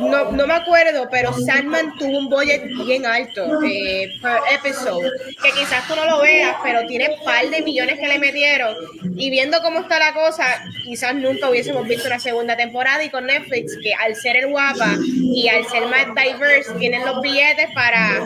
no, 0.00 0.32
no 0.32 0.46
me 0.46 0.54
acuerdo, 0.54 1.08
pero 1.10 1.32
Sandman 1.32 1.94
tuvo 1.98 2.18
un 2.18 2.28
budget 2.28 2.62
bien 2.86 3.04
alto 3.04 3.62
eh, 3.62 4.10
per 4.22 4.38
episode, 4.52 5.10
que 5.42 5.50
quizás 5.52 5.86
tú 5.86 5.94
no 5.94 6.06
lo 6.06 6.20
veas, 6.20 6.56
pero 6.62 6.86
tiene 6.86 7.10
un 7.10 7.24
par 7.24 7.48
de 7.48 7.60
millones 7.62 7.98
que 7.98 8.08
le 8.08 8.18
metieron. 8.18 8.74
Y 9.16 9.30
viendo 9.30 9.60
cómo 9.60 9.80
está 9.80 9.98
la 9.98 10.14
cosa, 10.14 10.44
quizás 10.84 11.14
nunca 11.14 11.50
hubiésemos 11.50 11.86
visto 11.86 12.06
una 12.06 12.18
segunda 12.18 12.56
temporada. 12.56 13.04
Y 13.04 13.10
con 13.10 13.26
Netflix, 13.26 13.76
que 13.82 13.92
al 13.92 14.16
ser 14.16 14.38
el 14.38 14.48
guapa 14.48 14.96
y 15.04 15.48
al 15.48 15.66
ser 15.68 15.86
más 15.86 16.06
diverse, 16.14 16.72
tienen 16.78 17.04
los 17.04 17.20
billetes 17.20 17.68
para, 17.74 18.22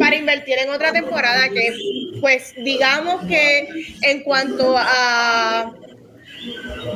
para 0.00 0.16
invertir 0.16 0.58
en 0.58 0.70
otra 0.70 0.92
temporada 0.92 1.48
que, 1.50 1.74
pues, 2.20 2.54
digamos 2.56 3.26
que 3.26 3.68
en 4.02 4.22
cuanto 4.22 4.76
a 4.78 5.72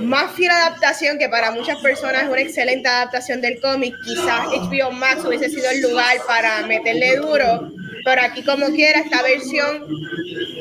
más 0.02 0.32
fiel 0.32 0.50
adaptación, 0.50 1.18
que 1.18 1.28
para 1.28 1.50
muchas 1.50 1.78
personas 1.78 2.24
es 2.24 2.28
una 2.28 2.40
excelente 2.40 2.88
adaptación 2.88 3.40
del 3.40 3.60
cómic. 3.60 3.94
Quizás 4.04 4.46
HBO 4.46 4.92
Max 4.92 5.24
hubiese 5.24 5.48
sido 5.48 5.70
el 5.70 5.82
lugar 5.82 6.16
para 6.26 6.66
meterle 6.66 7.16
duro, 7.16 7.72
pero 8.04 8.22
aquí 8.22 8.42
como 8.42 8.66
quiera, 8.68 9.00
esta 9.00 9.22
versión 9.22 9.86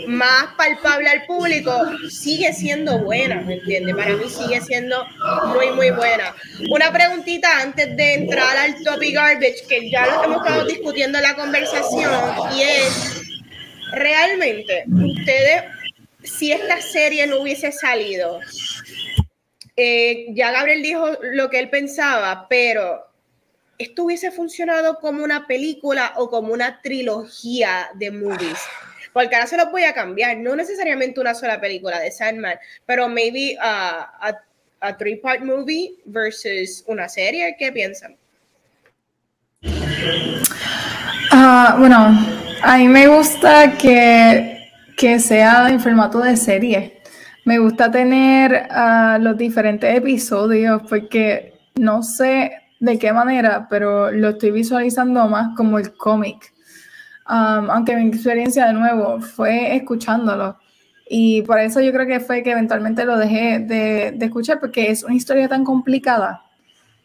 más 0.08 0.56
palpable 0.58 1.08
al 1.08 1.26
público 1.26 1.72
sigue 2.10 2.52
siendo 2.54 3.00
buena, 3.00 3.42
¿me 3.42 3.56
entiendes? 3.56 3.96
Para 3.96 4.16
mí 4.16 4.30
sigue 4.30 4.60
siendo 4.62 5.06
muy, 5.54 5.72
muy 5.72 5.92
buena. 5.92 6.36
Una 6.72 6.92
preguntita 6.92 7.62
antes 7.62 7.96
de 7.96 8.14
entrar 8.16 8.58
al 8.58 8.84
topic 8.84 9.14
garbage, 9.14 9.68
que 9.68 9.90
ya 9.90 10.06
lo 10.08 10.24
hemos 10.24 10.46
estado 10.46 10.66
discutiendo 10.66 11.20
en 11.20 11.24
la 11.24 11.36
conversación, 11.36 12.12
y 12.56 12.62
es, 12.64 13.22
realmente, 13.92 14.86
ustedes, 14.88 15.64
si 16.24 16.52
esta 16.52 16.82
serie 16.82 17.28
no 17.28 17.42
hubiese 17.42 17.72
salido, 17.72 18.40
eh, 19.82 20.26
ya 20.34 20.52
Gabriel 20.52 20.84
dijo 20.84 21.08
lo 21.22 21.50
que 21.50 21.60
él 21.60 21.70
pensaba, 21.70 22.48
pero 22.50 23.08
¿esto 23.78 24.04
hubiese 24.04 24.30
funcionado 24.30 25.00
como 25.00 25.24
una 25.24 25.48
película 25.48 26.14
o 26.18 26.30
como 26.30 26.52
una 26.52 26.82
trilogía 26.82 27.90
de 27.96 28.12
movies? 28.12 28.60
Porque 29.14 29.36
ahora 29.36 29.48
se 29.48 29.56
lo 29.56 29.72
voy 29.72 29.86
a 29.86 29.94
cambiar, 29.94 30.36
no 30.38 30.56
necesariamente 30.56 31.22
una 31.22 31.34
sola 31.34 31.62
película 31.62 32.00
de 32.00 32.12
Sandman, 32.12 32.60
pero 32.86 33.08
maybe 33.08 33.58
a, 33.62 34.34
a 34.82 34.98
three-part 34.98 35.42
movie 35.42 35.96
versus 36.06 36.84
una 36.88 37.08
serie. 37.08 37.56
¿Qué 37.58 37.72
piensan? 37.72 38.18
Ah, 41.32 41.76
bueno, 41.80 41.98
a 42.62 42.78
mí 42.78 42.88
me 42.88 43.08
gusta 43.08 43.78
que, 43.78 44.72
que 44.98 45.20
sea 45.20 45.70
en 45.70 45.80
formato 45.80 46.20
de 46.20 46.36
serie 46.36 46.99
me 47.50 47.58
gusta 47.58 47.90
tener 47.90 48.68
uh, 48.70 49.20
los 49.20 49.36
diferentes 49.36 49.98
episodios 49.98 50.84
porque 50.88 51.56
no 51.74 52.04
sé 52.04 52.52
de 52.80 53.00
qué 53.00 53.12
manera, 53.12 53.66
pero 53.68 54.12
lo 54.12 54.30
estoy 54.30 54.52
visualizando 54.52 55.28
más 55.28 55.58
como 55.58 55.80
el 55.80 55.98
cómic. 55.98 56.54
Aunque 57.26 57.96
mi 57.96 58.08
experiencia 58.08 58.68
de 58.68 58.74
nuevo 58.74 59.20
fue 59.20 59.76
escuchándolo. 59.76 60.60
Y 61.10 61.42
por 61.42 61.58
eso 61.58 61.82
yo 61.82 61.92
creo 61.92 62.06
que 62.06 62.20
fue 62.20 62.44
que 62.44 62.52
eventualmente 62.52 63.04
lo 63.04 63.18
dejé 63.18 63.58
de, 63.58 64.14
de 64.16 64.26
escuchar, 64.26 64.60
porque 64.60 64.92
es 64.92 65.04
una 65.04 65.16
historia 65.16 65.48
tan 65.50 65.64
complicada 65.64 66.44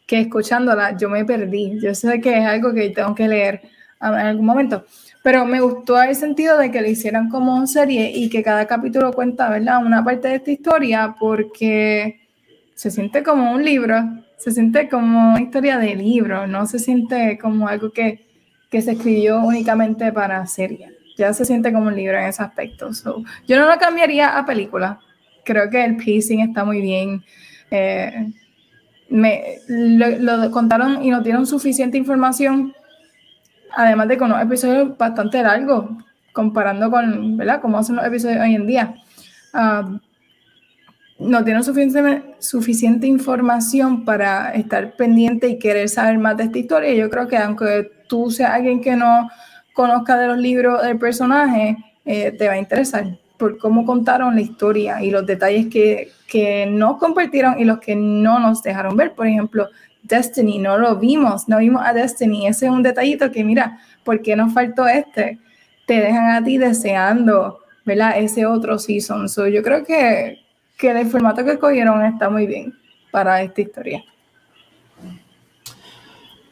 que 0.06 0.20
escuchándola 0.20 0.94
yo 0.98 1.08
me 1.08 1.24
perdí. 1.24 1.80
Yo 1.80 1.94
sé 1.94 2.20
que 2.20 2.36
es 2.36 2.44
algo 2.44 2.74
que 2.74 2.90
tengo 2.90 3.14
que 3.14 3.28
leer 3.28 3.62
en 4.02 4.14
algún 4.14 4.44
momento. 4.44 4.84
Pero 5.24 5.46
me 5.46 5.62
gustó 5.62 6.02
el 6.02 6.14
sentido 6.14 6.58
de 6.58 6.70
que 6.70 6.82
lo 6.82 6.86
hicieran 6.86 7.30
como 7.30 7.66
serie 7.66 8.12
y 8.14 8.28
que 8.28 8.42
cada 8.42 8.66
capítulo 8.66 9.10
cuenta, 9.10 9.48
¿verdad? 9.48 9.82
Una 9.82 10.04
parte 10.04 10.28
de 10.28 10.34
esta 10.34 10.50
historia 10.50 11.16
porque 11.18 12.28
se 12.74 12.90
siente 12.90 13.22
como 13.22 13.54
un 13.54 13.64
libro, 13.64 13.96
se 14.36 14.50
siente 14.50 14.86
como 14.86 15.30
una 15.30 15.40
historia 15.40 15.78
de 15.78 15.94
libro, 15.94 16.46
no 16.46 16.66
se 16.66 16.78
siente 16.78 17.38
como 17.38 17.66
algo 17.68 17.90
que, 17.90 18.26
que 18.70 18.82
se 18.82 18.92
escribió 18.92 19.40
únicamente 19.40 20.12
para 20.12 20.46
serie. 20.46 20.94
Ya 21.16 21.32
se 21.32 21.46
siente 21.46 21.72
como 21.72 21.86
un 21.86 21.96
libro 21.96 22.18
en 22.18 22.24
ese 22.24 22.42
aspecto. 22.42 22.90
yo 23.48 23.58
no 23.58 23.66
lo 23.66 23.78
cambiaría 23.78 24.36
a 24.36 24.44
película. 24.44 24.98
Creo 25.42 25.70
que 25.70 25.82
el 25.82 25.96
pacing 25.96 26.40
está 26.40 26.66
muy 26.66 26.82
bien. 26.82 27.24
Eh, 27.70 28.30
me, 29.08 29.56
lo, 29.68 30.50
contaron 30.50 31.02
y 31.02 31.08
nos 31.08 31.24
dieron 31.24 31.46
suficiente 31.46 31.96
información 31.96 32.74
además 33.76 34.08
de 34.08 34.18
con 34.18 34.30
unos 34.30 34.42
episodios 34.42 34.96
bastante 34.96 35.42
largos, 35.42 35.86
comparando 36.32 36.90
con, 36.90 37.36
¿verdad?, 37.36 37.60
cómo 37.60 37.78
hacen 37.78 37.96
los 37.96 38.06
episodios 38.06 38.40
hoy 38.40 38.54
en 38.54 38.66
día. 38.66 38.94
Uh, 39.52 39.98
no 41.18 41.44
tienen 41.44 41.62
suficiente, 41.62 43.06
información 43.06 44.04
para 44.04 44.50
estar 44.50 44.96
pendiente 44.96 45.48
y 45.48 45.58
querer 45.58 45.88
saber 45.88 46.18
más 46.18 46.36
de 46.36 46.44
esta 46.44 46.58
historia. 46.58 46.92
Yo 46.92 47.08
creo 47.08 47.28
que 47.28 47.36
aunque 47.36 47.90
tú 48.08 48.30
seas 48.30 48.50
alguien 48.50 48.80
que 48.80 48.96
no 48.96 49.28
conozca 49.74 50.18
de 50.18 50.26
los 50.26 50.38
libros 50.38 50.82
del 50.82 50.98
personaje, 50.98 51.76
eh, 52.04 52.32
te 52.32 52.48
va 52.48 52.54
a 52.54 52.58
interesar 52.58 53.18
por 53.38 53.58
cómo 53.58 53.84
contaron 53.84 54.34
la 54.34 54.40
historia 54.40 55.02
y 55.02 55.10
los 55.10 55.24
detalles 55.26 55.66
que, 55.66 56.10
que 56.26 56.66
no 56.66 56.98
compartieron 56.98 57.58
y 57.58 57.64
los 57.64 57.78
que 57.78 57.94
no 57.94 58.38
nos 58.38 58.62
dejaron 58.62 58.96
ver. 58.96 59.14
Por 59.14 59.26
ejemplo, 59.26 59.68
Destiny, 60.04 60.58
no 60.58 60.78
lo 60.78 60.96
vimos, 60.96 61.48
no 61.48 61.58
vimos 61.58 61.82
a 61.84 61.92
Destiny. 61.92 62.46
Ese 62.46 62.66
es 62.66 62.72
un 62.72 62.82
detallito 62.82 63.32
que, 63.32 63.42
mira, 63.42 63.78
¿por 64.04 64.20
qué 64.22 64.36
nos 64.36 64.52
faltó 64.52 64.86
este? 64.86 65.38
Te 65.86 65.94
dejan 65.94 66.30
a 66.30 66.44
ti 66.44 66.58
deseando, 66.58 67.60
¿verdad? 67.84 68.18
Ese 68.18 68.46
otro 68.46 68.78
season. 68.78 69.28
So, 69.28 69.48
yo 69.48 69.62
creo 69.62 69.82
que, 69.84 70.38
que 70.76 70.90
el 70.90 71.06
formato 71.06 71.44
que 71.44 71.52
escogieron 71.52 72.04
está 72.04 72.28
muy 72.28 72.46
bien 72.46 72.74
para 73.10 73.42
esta 73.42 73.62
historia. 73.62 74.04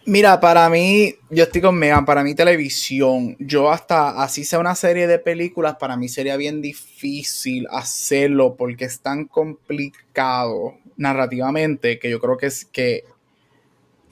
Mira, 0.04 0.40
para 0.40 0.68
mí, 0.68 1.14
yo 1.30 1.44
estoy 1.44 1.60
con 1.60 1.76
Megan, 1.76 2.04
para 2.04 2.24
mí 2.24 2.34
televisión, 2.34 3.36
yo 3.38 3.70
hasta 3.70 4.20
así 4.20 4.42
sea 4.42 4.58
una 4.58 4.74
serie 4.74 5.06
de 5.06 5.20
películas, 5.20 5.76
para 5.76 5.96
mí 5.96 6.08
sería 6.08 6.36
bien 6.36 6.60
difícil 6.60 7.68
hacerlo 7.70 8.56
porque 8.56 8.86
es 8.86 8.98
tan 8.98 9.26
complicado 9.26 10.74
narrativamente 10.96 12.00
que 12.00 12.10
yo 12.10 12.18
creo 12.18 12.36
que 12.36 12.46
es 12.46 12.64
que 12.64 13.04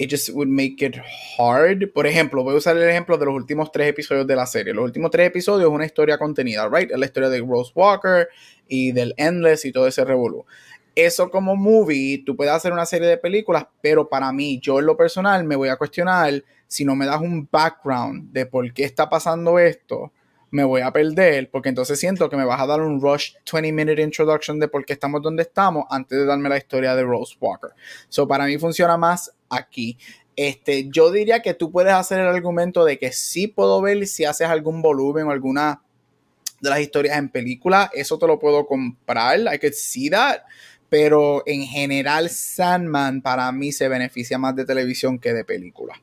it 0.01 0.11
just 0.11 0.31
would 0.31 0.49
make 0.49 0.83
it 0.83 0.97
hard. 1.37 1.93
Por 1.93 2.07
ejemplo, 2.07 2.43
voy 2.43 2.55
a 2.55 2.57
usar 2.57 2.75
el 2.75 2.89
ejemplo 2.89 3.19
de 3.19 3.27
los 3.27 3.35
últimos 3.35 3.71
tres 3.71 3.91
episodios 3.91 4.27
de 4.27 4.35
la 4.35 4.47
serie. 4.47 4.73
Los 4.73 4.87
últimos 4.87 5.11
tres 5.11 5.27
episodios 5.27 5.69
es 5.69 5.75
una 5.75 5.85
historia 5.85 6.17
contenida, 6.17 6.67
right? 6.73 6.91
Es 6.91 6.99
la 6.99 7.05
historia 7.05 7.29
de 7.29 7.41
Rose 7.41 7.71
Walker 7.75 8.27
y 8.67 8.93
del 8.93 9.13
Endless 9.19 9.67
y 9.67 9.73
todo 9.73 9.87
ese 9.87 10.03
revolú. 10.03 10.47
Eso 10.95 11.31
como 11.31 11.55
movie, 11.55 12.23
tú 12.25 12.35
puedes 12.35 12.55
hacer 12.55 12.73
una 12.73 12.87
serie 12.87 13.09
de 13.09 13.19
películas, 13.19 13.67
pero 13.83 14.09
para 14.09 14.33
mí, 14.33 14.59
yo 14.63 14.79
en 14.79 14.87
lo 14.87 14.97
personal, 14.97 15.45
me 15.45 15.55
voy 15.55 15.69
a 15.69 15.77
cuestionar 15.77 16.43
si 16.67 16.87
no 16.87 16.97
me 16.97 17.05
das 17.05 17.21
un 17.21 17.47
background 17.53 18.33
de 18.33 18.47
por 18.47 18.73
qué 18.73 18.85
está 18.85 19.11
pasando 19.11 19.59
esto, 19.59 20.13
me 20.51 20.65
voy 20.65 20.81
a 20.81 20.91
perder, 20.91 21.51
porque 21.51 21.69
entonces 21.69 22.01
siento 22.01 22.31
que 22.31 22.37
me 22.37 22.45
vas 22.47 22.61
a 22.61 22.67
dar 22.67 22.81
un 22.81 23.03
rush 23.03 23.35
20 23.53 23.71
minute 23.71 24.01
introduction 24.01 24.59
de 24.59 24.67
por 24.67 24.85
qué 24.87 24.95
estamos 24.95 25.21
donde 25.21 25.43
estamos 25.43 25.85
antes 25.91 26.19
de 26.19 26.25
darme 26.25 26.49
la 26.49 26.57
historia 26.57 26.95
de 26.97 27.03
Rose 27.03 27.37
Walker. 27.39 27.71
So 28.09 28.27
para 28.27 28.47
mí 28.47 28.57
funciona 28.57 28.97
más 28.97 29.33
aquí. 29.51 29.99
Este, 30.37 30.89
yo 30.89 31.11
diría 31.11 31.43
que 31.43 31.53
tú 31.53 31.71
puedes 31.71 31.93
hacer 31.93 32.21
el 32.21 32.29
argumento 32.29 32.85
de 32.85 32.99
que 32.99 33.13
sí 33.13 33.47
puedo 33.47 33.83
ver 33.83 34.07
si 34.07 34.25
haces 34.25 34.49
algún 34.49 34.81
volumen 34.81 35.27
o 35.27 35.31
alguna 35.33 35.83
de 36.61 36.71
las 36.71 36.81
historias 36.81 37.19
en 37.19 37.29
película, 37.29 37.91
eso 37.93 38.19
te 38.19 38.27
lo 38.27 38.39
puedo 38.39 38.67
comprar, 38.67 39.41
I 39.41 39.59
could 39.59 39.73
see 39.73 40.11
that, 40.11 40.41
pero 40.89 41.43
en 41.47 41.63
general 41.63 42.29
Sandman 42.29 43.23
para 43.23 43.51
mí 43.53 43.73
se 43.73 43.89
beneficia 43.89 44.39
más 44.39 44.55
de 44.57 44.65
televisión 44.65 45.19
que 45.19 45.33
de 45.33 45.45
película. 45.45 46.01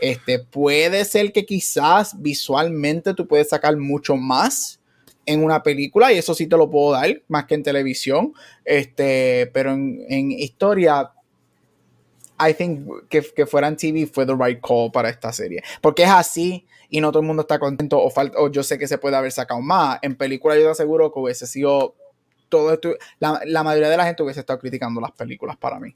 Este, 0.00 0.40
puede 0.40 1.04
ser 1.04 1.32
que 1.32 1.46
quizás 1.46 2.20
visualmente 2.20 3.14
tú 3.14 3.26
puedes 3.26 3.48
sacar 3.48 3.76
mucho 3.76 4.16
más 4.16 4.80
en 5.26 5.42
una 5.42 5.62
película 5.62 6.12
y 6.12 6.18
eso 6.18 6.34
sí 6.34 6.46
te 6.46 6.56
lo 6.56 6.70
puedo 6.70 6.92
dar 6.92 7.22
más 7.28 7.46
que 7.46 7.54
en 7.54 7.62
televisión, 7.62 8.34
este, 8.64 9.50
pero 9.54 9.72
en, 9.72 10.04
en 10.08 10.32
historia 10.32 11.13
I 12.38 12.54
think 12.54 13.08
que, 13.08 13.22
que 13.22 13.46
fuera 13.46 13.68
en 13.68 13.76
TV 13.76 14.06
fue 14.06 14.26
the 14.26 14.34
right 14.34 14.60
call 14.60 14.90
para 14.92 15.08
esta 15.08 15.32
serie. 15.32 15.62
Porque 15.80 16.02
es 16.02 16.10
así 16.10 16.66
y 16.88 17.00
no 17.00 17.10
todo 17.10 17.20
el 17.20 17.26
mundo 17.26 17.42
está 17.42 17.58
contento 17.58 17.98
o, 17.98 18.10
falta, 18.10 18.38
o 18.38 18.50
yo 18.50 18.62
sé 18.62 18.78
que 18.78 18.88
se 18.88 18.98
puede 18.98 19.16
haber 19.16 19.32
sacado 19.32 19.60
más. 19.60 19.98
En 20.02 20.16
película 20.16 20.54
yo 20.56 20.62
te 20.62 20.70
aseguro 20.70 21.12
que 21.12 21.20
hubiese 21.20 21.46
sido 21.46 21.94
todo 22.48 22.72
esto, 22.72 22.94
la, 23.18 23.40
la 23.46 23.62
mayoría 23.62 23.88
de 23.88 23.96
la 23.96 24.04
gente 24.04 24.22
hubiese 24.22 24.40
estado 24.40 24.58
criticando 24.58 25.00
las 25.00 25.12
películas 25.12 25.56
para 25.56 25.80
mí. 25.80 25.94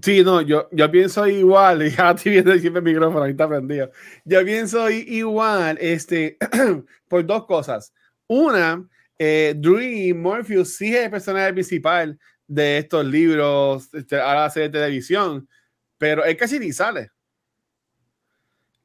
Sí, 0.00 0.24
no, 0.24 0.40
yo, 0.40 0.68
yo 0.72 0.90
pienso 0.90 1.26
igual, 1.28 1.88
ya 1.94 2.10
estoy 2.16 2.32
viendo 2.32 2.56
siempre 2.58 2.80
el 2.80 2.84
micrófono, 2.84 3.22
ahí 3.22 3.32
está 3.32 3.48
prendido. 3.48 3.90
Yo 4.24 4.44
pienso 4.44 4.90
igual, 4.90 5.78
este, 5.80 6.38
por 7.08 7.24
dos 7.24 7.46
cosas. 7.46 7.92
Una, 8.26 8.84
eh, 9.18 9.54
Drew 9.56 10.16
Morpheus 10.16 10.76
sí 10.76 10.96
es 10.96 11.04
el 11.04 11.10
personaje 11.10 11.52
principal, 11.52 12.18
de 12.52 12.78
estos 12.78 13.04
libros, 13.06 13.88
este, 13.94 14.20
ahora 14.20 14.44
hace 14.44 14.60
de 14.60 14.68
televisión, 14.68 15.48
pero 15.96 16.22
él 16.24 16.36
casi 16.36 16.58
ni 16.58 16.70
sale. 16.70 17.10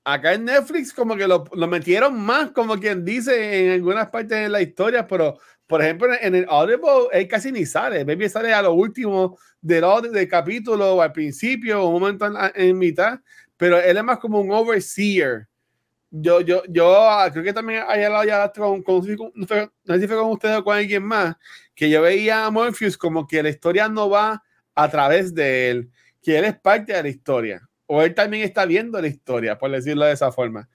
Acá 0.05 0.33
en 0.33 0.45
Netflix 0.45 0.93
como 0.93 1.17
que 1.17 1.27
lo, 1.27 1.43
lo 1.51 1.67
metieron 1.67 2.17
más, 2.17 2.51
como 2.51 2.79
quien 2.79 3.03
dice, 3.03 3.65
en 3.65 3.73
algunas 3.73 4.07
partes 4.09 4.39
de 4.39 4.47
la 4.47 4.61
historia, 4.61 5.05
pero 5.05 5.37
por 5.67 5.81
ejemplo, 5.81 6.07
en 6.21 6.33
el 6.33 6.45
Audible, 6.47 7.09
él 7.11 7.27
casi 7.27 7.51
ni 7.51 7.65
sale. 7.65 8.05
Baby 8.05 8.29
sale 8.29 8.53
a 8.53 8.61
lo 8.61 8.71
último 8.71 9.37
del, 9.59 9.83
del 10.13 10.29
capítulo 10.29 10.95
o 10.95 11.01
al 11.01 11.11
principio 11.11 11.83
o 11.83 11.89
un 11.89 11.99
momento 11.99 12.25
en, 12.25 12.35
en, 12.55 12.77
mitad, 12.77 13.19
pero 13.57 13.81
él 13.81 13.97
es 13.97 14.03
más 14.03 14.17
como 14.19 14.39
un 14.39 14.49
overseer. 14.49 15.49
Yo, 16.09 16.39
yo, 16.39 16.63
yo 16.69 16.95
ah, 16.97 17.29
creo 17.29 17.43
que 17.43 17.51
también 17.51 17.83
hay 17.85 18.05
hablado 18.05 18.23
ya 18.23 18.49
con, 18.53 18.81
con, 18.81 19.05
no 19.33 19.45
sé 19.45 19.99
si 19.99 20.07
fue 20.07 20.15
con 20.15 20.31
ustedes 20.31 20.57
o 20.57 20.63
con 20.63 20.77
alguien 20.77 21.03
más, 21.03 21.35
que 21.77 21.91
yo 21.91 22.01
veía 22.01 22.43
a 22.43 22.49
Morpheus 22.49 22.97
como 22.97 23.27
que 23.27 23.43
la 23.43 23.49
historia 23.49 23.87
no 23.87 24.09
va 24.09 24.43
a 24.73 24.89
través 24.89 25.35
de 25.35 25.69
él, 25.69 25.91
que 26.23 26.39
él 26.39 26.45
es 26.45 26.59
parte 26.59 26.91
de 26.91 27.03
la 27.03 27.07
historia, 27.07 27.69
o 27.85 28.01
él 28.01 28.15
también 28.15 28.43
está 28.43 28.65
viendo 28.65 28.99
la 28.99 29.07
historia, 29.07 29.59
por 29.59 29.69
decirlo 29.69 30.03
de 30.05 30.13
esa 30.13 30.31
forma. 30.31 30.67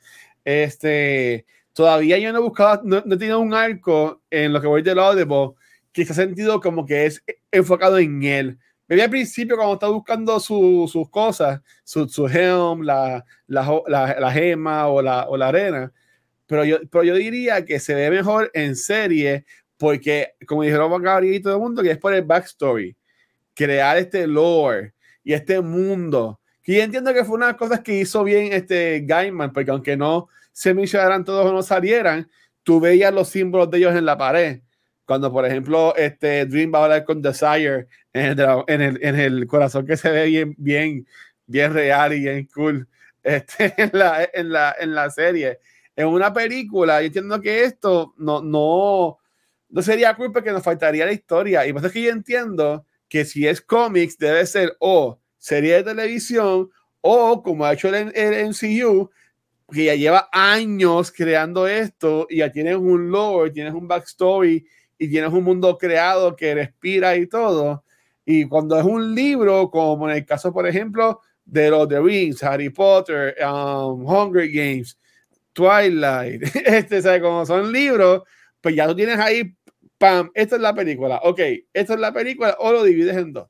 Este, 0.45 1.45
todavía 1.73 2.19
yo 2.19 2.33
no 2.33 2.39
he 2.39 2.43
buscado, 2.43 2.83
no, 2.85 2.99
he 2.99 3.19
tenido 3.19 3.41
un 3.41 3.53
arco 3.53 4.23
en 4.31 4.53
lo 4.53 4.61
que 4.61 4.69
voy 4.69 4.83
del 4.83 5.01
Audible 5.01 5.55
que 5.93 6.05
se 6.05 6.15
sentido 6.15 6.61
como 6.61 6.87
que 6.87 7.07
es 7.07 7.23
enfocado 7.51 7.99
en 7.99 8.23
él. 8.23 8.59
Me 8.87 8.95
vi 8.95 9.03
al 9.03 9.11
principio 9.11 9.57
cuando 9.57 9.74
está 9.74 9.89
buscando 9.89 10.39
sus 10.39 11.11
cosas, 11.11 11.61
su, 11.83 12.09
su 12.09 12.29
helm, 12.29 12.83
la, 12.83 13.24
la, 13.49 13.83
la, 13.89 14.31
gema 14.31 14.87
o 14.87 15.03
la, 15.03 15.29
o 15.29 15.37
la 15.37 15.49
arena, 15.49 15.93
pero 16.47 16.65
yo, 16.65 16.79
pero 16.91 17.03
yo 17.03 17.15
diría 17.15 17.65
que 17.65 17.81
se 17.81 17.95
ve 17.95 18.11
mejor 18.11 18.51
en 18.55 18.77
serie 18.77 19.47
porque, 19.83 20.35
como 20.47 20.63
dijeron 20.63 21.03
Gabriel 21.03 21.35
y 21.35 21.43
todo 21.43 21.55
el 21.55 21.61
mundo, 21.61 21.83
que 21.83 21.91
es 21.91 21.99
por 21.99 22.15
el 22.15 22.23
backstory, 22.23 22.97
crear 23.53 23.97
este 23.97 24.29
lore 24.29 24.95
y 25.25 25.33
este 25.33 25.61
mundo. 25.61 26.39
Que 26.63 26.77
yo 26.77 26.83
entiendo 26.83 27.13
que 27.13 27.25
fue 27.25 27.35
una 27.35 27.47
de 27.47 27.53
las 27.55 27.59
cosas 27.59 27.81
que 27.81 27.99
hizo 27.99 28.23
bien 28.23 28.53
este 28.53 29.01
Gaiman, 29.05 29.53
porque 29.53 29.73
aunque 29.73 29.97
no 29.97 30.29
se 30.53 30.73
mencionaran 30.73 31.25
todos 31.25 31.47
o 31.47 31.53
no 31.53 31.65
salieran, 31.65 32.31
tú 32.63 32.79
veías 32.79 33.13
los 33.13 33.29
símbolos 33.31 33.73
de 33.73 33.79
ellos 33.79 33.97
en 33.97 34.07
la 34.07 34.17
pared. 34.17 34.61
Cuando, 35.05 35.33
por 35.33 35.45
ejemplo, 35.45 35.97
este 35.97 36.47
Dream 36.47 36.73
va 36.73 36.79
a 36.79 36.85
hablar 36.85 37.05
con 37.05 37.21
Desire 37.21 37.89
en 38.13 38.39
el, 38.39 39.01
en 39.03 39.19
el, 39.19 39.49
corazón 39.49 39.85
que 39.85 39.97
se 39.97 40.13
ve 40.13 40.27
bien, 40.27 40.55
bien, 40.59 41.09
bien 41.45 41.75
real 41.75 42.13
y 42.13 42.21
bien 42.21 42.49
cool 42.55 42.87
este, 43.25 43.75
en, 43.79 43.91
la, 43.95 44.31
en, 44.33 44.53
la, 44.53 44.77
en 44.79 44.95
la 44.95 45.11
serie. 45.11 45.59
En 45.97 46.07
una 46.07 46.33
película, 46.33 47.01
yo 47.01 47.09
entiendo 47.09 47.41
que 47.41 47.65
esto 47.65 48.15
no, 48.17 48.41
no, 48.41 49.19
no 49.73 49.82
sería 49.82 50.15
cool 50.15 50.31
porque 50.32 50.53
nos 50.53 50.62
faltaría 50.62 51.07
la 51.07 51.12
historia. 51.12 51.66
Y 51.66 51.73
por 51.73 51.81
eso 51.81 51.89
es 51.89 51.93
que 51.93 52.03
yo 52.03 52.11
entiendo 52.11 52.86
que 53.09 53.24
si 53.24 53.47
es 53.47 53.61
cómics, 53.61 54.19
debe 54.19 54.47
ser 54.47 54.77
o 54.78 55.19
serie 55.39 55.77
de 55.77 55.82
televisión 55.82 56.70
o 57.01 57.43
como 57.43 57.65
ha 57.65 57.73
hecho 57.73 57.89
el, 57.89 58.12
el 58.15 58.49
MCU, 58.49 59.11
que 59.73 59.86
ya 59.86 59.94
lleva 59.94 60.28
años 60.31 61.11
creando 61.11 61.66
esto 61.66 62.27
y 62.31 62.39
ya 62.39 62.53
tienes 62.53 62.77
un 62.77 63.11
lore, 63.11 63.51
tienes 63.51 63.73
un 63.73 63.89
backstory 63.89 64.65
y 64.99 65.09
tienes 65.09 65.32
un 65.32 65.43
mundo 65.43 65.77
creado 65.78 66.36
que 66.36 66.55
respira 66.55 67.16
y 67.16 67.27
todo. 67.27 67.82
Y 68.24 68.44
cuando 68.44 68.78
es 68.78 68.85
un 68.85 69.15
libro, 69.15 69.70
como 69.70 70.09
en 70.09 70.16
el 70.16 70.24
caso, 70.27 70.53
por 70.53 70.66
ejemplo, 70.66 71.20
de 71.44 71.70
los 71.70 71.89
The 71.89 72.01
Rings, 72.01 72.43
Harry 72.44 72.70
Potter, 72.70 73.35
um, 73.43 74.07
Hunger 74.07 74.49
Games, 74.49 74.99
Twilight, 75.53 76.43
este, 76.66 77.03
¿sabes? 77.03 77.23
Como 77.23 77.44
son 77.47 77.73
libros, 77.73 78.23
pues 78.61 78.77
ya 78.77 78.86
tú 78.86 78.94
tienes 78.94 79.19
ahí, 79.19 79.55
pam, 80.03 80.33
esta 80.35 80.57
es 80.57 80.62
la 80.62 80.74
película, 80.74 81.20
ok, 81.23 81.39
esta 81.73 81.95
es 81.95 82.01
la 82.01 82.12
película, 82.12 82.57
o 82.59 82.73
lo 82.73 82.83
divides 82.83 83.16
en 83.16 83.33
dos. 83.33 83.49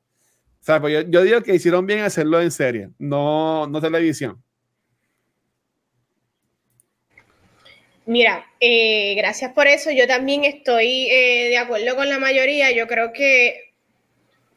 O 0.67 0.81
pues 0.81 0.93
yo, 0.93 1.01
yo 1.09 1.23
digo 1.23 1.41
que 1.41 1.55
hicieron 1.55 1.87
bien 1.87 2.01
hacerlo 2.01 2.39
en 2.39 2.51
serie, 2.51 2.89
no, 2.99 3.65
no 3.65 3.81
televisión. 3.81 4.39
Mira, 8.05 8.45
eh, 8.59 9.15
gracias 9.15 9.51
por 9.53 9.65
eso. 9.65 9.89
Yo 9.89 10.05
también 10.07 10.43
estoy 10.43 11.07
eh, 11.09 11.47
de 11.49 11.57
acuerdo 11.57 11.95
con 11.95 12.07
la 12.07 12.19
mayoría. 12.19 12.69
Yo 12.71 12.85
creo 12.85 13.13
que 13.13 13.73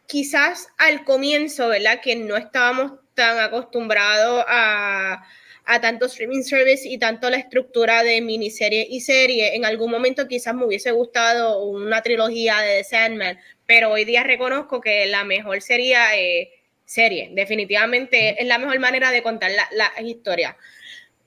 quizás 0.07 0.69
al 0.77 1.05
comienzo, 1.05 1.69
¿verdad? 1.69 2.01
Que 2.03 2.17
no 2.17 2.37
estábamos 2.37 2.93
tan 3.15 3.39
acostumbrados 3.39 4.45
a, 4.49 5.25
a 5.67 5.81
tanto 5.81 6.07
streaming 6.07 6.43
service 6.43 6.89
y 6.89 6.97
tanto 6.97 7.29
la 7.29 7.37
estructura 7.39 8.03
de 8.03 8.21
miniserie 8.21 8.87
y 8.89 9.01
serie. 9.01 9.55
En 9.57 9.65
algún 9.65 9.91
momento 9.91 10.29
quizás 10.29 10.55
me 10.55 10.65
hubiese 10.65 10.93
gustado 10.93 11.65
una 11.65 12.03
trilogía 12.03 12.59
de 12.61 12.79
The 12.79 12.85
Sandman, 12.85 13.39
pero 13.67 13.91
hoy 13.91 14.05
día 14.05 14.23
reconozco 14.23 14.81
que 14.81 15.07
la 15.07 15.25
mejor 15.25 15.61
sería 15.61 16.17
eh, 16.17 16.51
serie. 16.85 17.31
Definitivamente 17.33 18.41
es 18.41 18.47
la 18.47 18.59
mejor 18.59 18.79
manera 18.79 19.11
de 19.11 19.23
contar 19.23 19.51
la, 19.51 19.69
la 19.73 20.03
historia. 20.03 20.57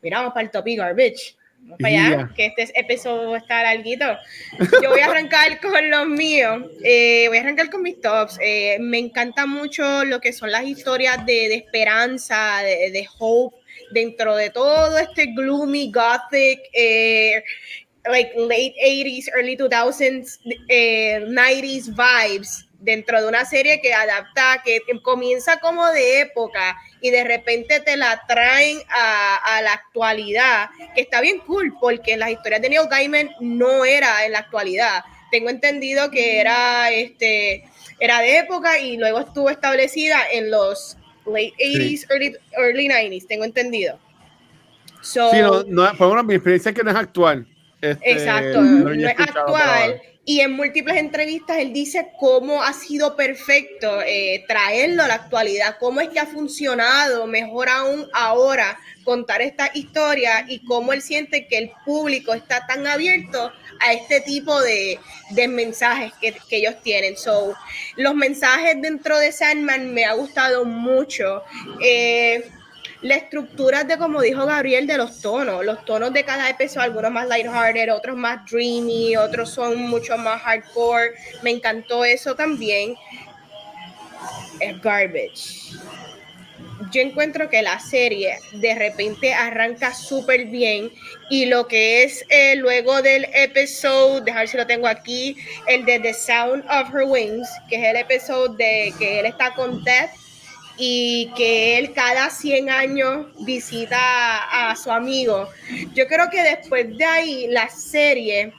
Miramos 0.02 0.34
para 0.34 0.46
el 0.46 0.52
topic 0.52 0.78
garbage 0.78 1.36
para 1.80 1.90
allá, 1.90 2.30
que 2.36 2.48
este 2.48 2.80
episodio 2.80 3.36
está 3.36 3.64
larguito. 3.64 4.06
Yo 4.82 4.90
voy 4.90 5.02
a 5.02 5.06
arrancar 5.06 5.60
con 5.62 5.90
los 5.90 6.08
míos. 6.08 6.64
Eh, 6.84 7.26
voy 7.28 7.38
a 7.38 7.42
arrancar 7.42 7.70
con 7.70 7.84
mis 7.84 8.02
tops. 8.02 8.38
Eh, 8.42 8.78
me 8.80 8.98
encanta 8.98 9.46
mucho 9.46 10.04
lo 10.06 10.20
que 10.20 10.34
son 10.34 10.52
las 10.52 10.64
historias 10.64 11.26
de, 11.26 11.48
de 11.50 11.56
esperanza, 11.56 12.62
de, 12.64 12.92
de, 12.92 13.08
hope, 13.20 13.58
dentro 13.92 14.36
de 14.36 14.50
todo 14.50 14.98
este 14.98 15.28
gloomy, 15.28 15.92
gothic, 15.92 16.60
eh, 16.74 17.44
like 18.06 18.34
late 18.36 18.76
80s, 18.82 19.30
early 19.36 19.56
2000s, 19.56 20.40
90s 21.28 21.90
vibes 21.96 22.66
dentro 22.80 23.22
de 23.22 23.28
una 23.28 23.46
serie 23.46 23.82
que 23.82 23.94
adapta, 23.94 24.62
que 24.64 24.80
comienza 25.02 25.60
como 25.60 25.86
de 25.88 26.22
época 26.22 26.78
y 27.02 27.10
de 27.10 27.24
repente 27.24 27.80
te 27.82 27.98
la 27.98 28.24
traen 28.28 28.80
a, 28.90 29.62
la 29.62 29.74
actualidad, 29.74 30.70
que 30.96 31.02
está 31.02 31.22
bien 31.22 31.40
cool, 31.40 31.76
porque 31.80 32.18
las 32.18 32.32
historias 32.32 32.62
de 32.62 32.70
Neil 32.70 32.88
Gaiman 32.90 33.30
no 33.40 33.86
era 33.86 34.26
en 34.26 34.32
la 34.32 34.40
actualidad. 34.40 35.04
Tengo 35.32 35.50
entendido 35.50 36.10
que 36.10 36.40
era, 36.40 36.92
este, 36.92 37.66
era 38.00 38.22
de 38.22 38.40
época 38.40 38.80
y 38.80 38.98
luego 38.98 39.20
estuvo 39.20 39.50
establecida 39.50 40.20
en 40.32 40.50
los 40.50 40.98
late 41.32 41.54
80s, 41.60 42.06
early, 42.58 42.88
90s, 42.88 43.28
tengo 43.28 43.46
entendido. 43.46 44.00
sí, 45.02 45.20
no, 45.20 45.64
no, 45.64 45.94
por 45.98 46.12
una, 46.12 46.24
mi 46.24 46.36
experiencia 46.36 46.74
que 46.74 46.84
no 46.84 46.92
es 46.92 46.98
actual. 46.98 47.48
Este, 47.82 48.12
Exacto, 48.12 48.62
no, 48.62 48.92
es 48.92 49.20
actual 49.20 50.02
y 50.30 50.42
en 50.42 50.52
múltiples 50.52 50.98
entrevistas 50.98 51.58
él 51.58 51.74
dice 51.74 52.12
cómo 52.20 52.62
ha 52.62 52.72
sido 52.74 53.16
perfecto 53.16 54.00
eh, 54.06 54.46
traerlo 54.48 55.02
a 55.02 55.08
la 55.08 55.16
actualidad, 55.16 55.78
cómo 55.80 56.02
es 56.02 56.10
que 56.10 56.20
ha 56.20 56.28
funcionado, 56.28 57.26
mejor 57.26 57.68
aún 57.68 58.06
ahora, 58.14 58.78
contar 59.04 59.42
esta 59.42 59.72
historia 59.74 60.46
y 60.48 60.64
cómo 60.66 60.94
él 60.94 61.02
siente 61.02 61.48
que 61.48 61.58
el 61.58 61.72
público 61.84 62.36
está 62.36 62.68
tan 62.68 62.86
abierto 62.86 63.52
a 63.80 63.94
este 63.94 64.22
tipo 64.22 64.60
de, 64.62 65.00
de 65.32 65.48
mensajes 65.48 66.14
que, 66.20 66.34
que, 66.48 66.58
ellos 66.58 66.76
tienen. 66.82 67.18
So, 67.18 67.56
los 67.96 68.16
mensajes 68.16 68.82
dentro 68.82 69.18
de 69.18 69.32
Sandman 69.32 69.94
me 69.94 70.06
ha 70.06 70.14
gustado 70.14 70.66
mucho. 70.66 71.44
Eh, 71.82 72.50
la 73.02 73.16
estructura 73.16 73.86
de, 73.86 73.98
como 73.98 74.22
dijo 74.22 74.46
Gabriel, 74.46 74.86
de 74.86 74.98
los 74.98 75.22
tonos. 75.22 75.64
Los 75.64 75.86
tonos 75.86 76.12
de 76.12 76.24
cada 76.24 76.50
episodio, 76.50 76.82
algunos 76.82 77.12
más 77.12 77.28
lighthearted, 77.28 77.94
otros 77.94 78.18
más 78.18 78.50
dreamy, 78.50 79.16
otros 79.16 79.52
son 79.52 79.82
mucho 79.90 80.18
más 80.18 80.42
hardcore. 80.42 81.14
Me 81.42 81.52
encantó 81.52 82.04
eso 82.04 82.36
también. 82.36 82.96
Es 84.60 84.82
garbage. 84.82 85.78
Yo 86.92 87.02
encuentro 87.02 87.50
que 87.50 87.62
la 87.62 87.80
serie 87.80 88.38
de 88.54 88.74
repente 88.74 89.34
arranca 89.34 89.94
súper 89.94 90.46
bien 90.46 90.92
y 91.30 91.46
lo 91.46 91.68
que 91.68 92.04
es 92.04 92.26
eh, 92.30 92.56
luego 92.56 93.02
del 93.02 93.26
episodio, 93.34 94.22
dejar 94.22 94.48
si 94.48 94.58
lo 94.58 94.66
tengo 94.66 94.88
aquí, 94.88 95.36
el 95.68 95.86
de 95.86 96.00
The 96.00 96.14
Sound 96.14 96.64
of 96.70 96.96
Her 96.96 97.04
Wings, 97.06 97.50
que 97.70 97.76
es 97.76 97.84
el 97.84 97.98
episodio 97.98 98.54
de 98.54 98.94
que 98.98 99.20
él 99.20 99.26
está 99.26 99.54
con 99.56 99.84
Death 99.84 100.12
y 100.78 101.30
que 101.36 101.78
él 101.78 101.92
cada 101.94 102.30
100 102.30 102.70
años 102.70 103.28
visita 103.40 104.70
a 104.70 104.76
su 104.78 104.90
amigo. 104.90 105.50
Yo 105.94 106.08
creo 106.08 106.30
que 106.30 106.42
después 106.42 106.98
de 106.98 107.04
ahí 107.04 107.48
la 107.50 107.68
serie, 107.70 108.54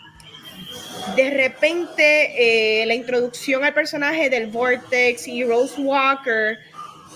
de 1.17 1.31
repente 1.31 2.83
eh, 2.83 2.87
la 2.87 2.95
introducción 2.95 3.65
al 3.65 3.73
personaje 3.73 4.29
del 4.29 4.49
Vortex 4.49 5.27
y 5.27 5.43
Rose 5.45 5.81
Walker, 5.81 6.59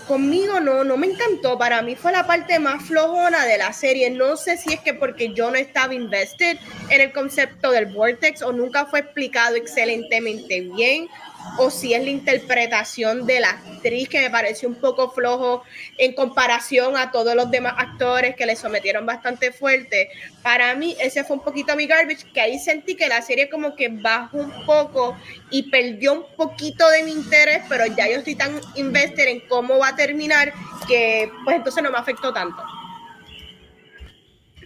conmigo 0.06 0.60
no, 0.60 0.84
no 0.84 0.96
me 0.96 1.06
encantó. 1.06 1.58
Para 1.58 1.82
mí 1.82 1.96
fue 1.96 2.12
la 2.12 2.26
parte 2.26 2.58
más 2.58 2.84
flojona 2.84 3.44
de 3.44 3.58
la 3.58 3.72
serie. 3.72 4.10
No 4.10 4.36
sé 4.36 4.56
si 4.56 4.74
es 4.74 4.80
que 4.80 4.94
porque 4.94 5.32
yo 5.34 5.50
no 5.50 5.56
estaba 5.56 5.94
invested 5.94 6.58
en 6.90 7.00
el 7.00 7.12
concepto 7.12 7.70
del 7.70 7.86
Vortex 7.86 8.42
o 8.42 8.52
nunca 8.52 8.86
fue 8.86 9.00
explicado 9.00 9.56
excelentemente 9.56 10.60
bien 10.60 11.08
o 11.58 11.70
si 11.70 11.94
es 11.94 12.02
la 12.02 12.10
interpretación 12.10 13.26
de 13.26 13.40
la 13.40 13.50
actriz 13.50 14.08
que 14.08 14.20
me 14.20 14.30
pareció 14.30 14.68
un 14.68 14.74
poco 14.74 15.10
flojo 15.10 15.62
en 15.98 16.14
comparación 16.14 16.96
a 16.96 17.10
todos 17.10 17.34
los 17.34 17.50
demás 17.50 17.74
actores 17.76 18.34
que 18.34 18.46
le 18.46 18.56
sometieron 18.56 19.06
bastante 19.06 19.52
fuerte. 19.52 20.08
Para 20.42 20.74
mí 20.74 20.96
ese 21.00 21.24
fue 21.24 21.36
un 21.36 21.42
poquito 21.42 21.76
mi 21.76 21.86
garbage, 21.86 22.24
que 22.32 22.40
ahí 22.40 22.58
sentí 22.58 22.96
que 22.96 23.08
la 23.08 23.22
serie 23.22 23.48
como 23.48 23.76
que 23.76 23.88
bajó 23.88 24.38
un 24.38 24.66
poco 24.66 25.16
y 25.50 25.70
perdió 25.70 26.12
un 26.14 26.24
poquito 26.36 26.88
de 26.90 27.04
mi 27.04 27.12
interés, 27.12 27.62
pero 27.68 27.86
ya 27.86 28.08
yo 28.08 28.18
estoy 28.18 28.34
tan 28.34 28.60
invested 28.74 29.28
en 29.28 29.40
cómo 29.48 29.78
va 29.78 29.88
a 29.88 29.96
terminar 29.96 30.52
que 30.88 31.30
pues 31.44 31.56
entonces 31.56 31.82
no 31.82 31.90
me 31.90 31.98
afectó 31.98 32.32
tanto. 32.32 32.62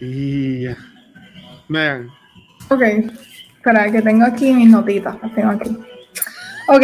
Y... 0.01 0.65
Man. 1.67 2.09
Ok, 2.69 2.81
espera, 2.81 3.91
que 3.91 4.01
tengo 4.01 4.25
aquí 4.25 4.51
mis 4.51 4.69
notitas, 4.69 5.15
las 5.21 5.35
tengo 5.35 5.51
aquí. 5.51 5.77
Ok, 6.71 6.83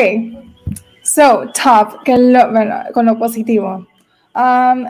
so, 1.04 1.46
top, 1.54 2.02
que 2.04 2.18
lo, 2.18 2.52
bueno, 2.52 2.76
con 2.92 3.06
lo 3.06 3.20
positivo. 3.20 3.86
Um, 4.34 4.86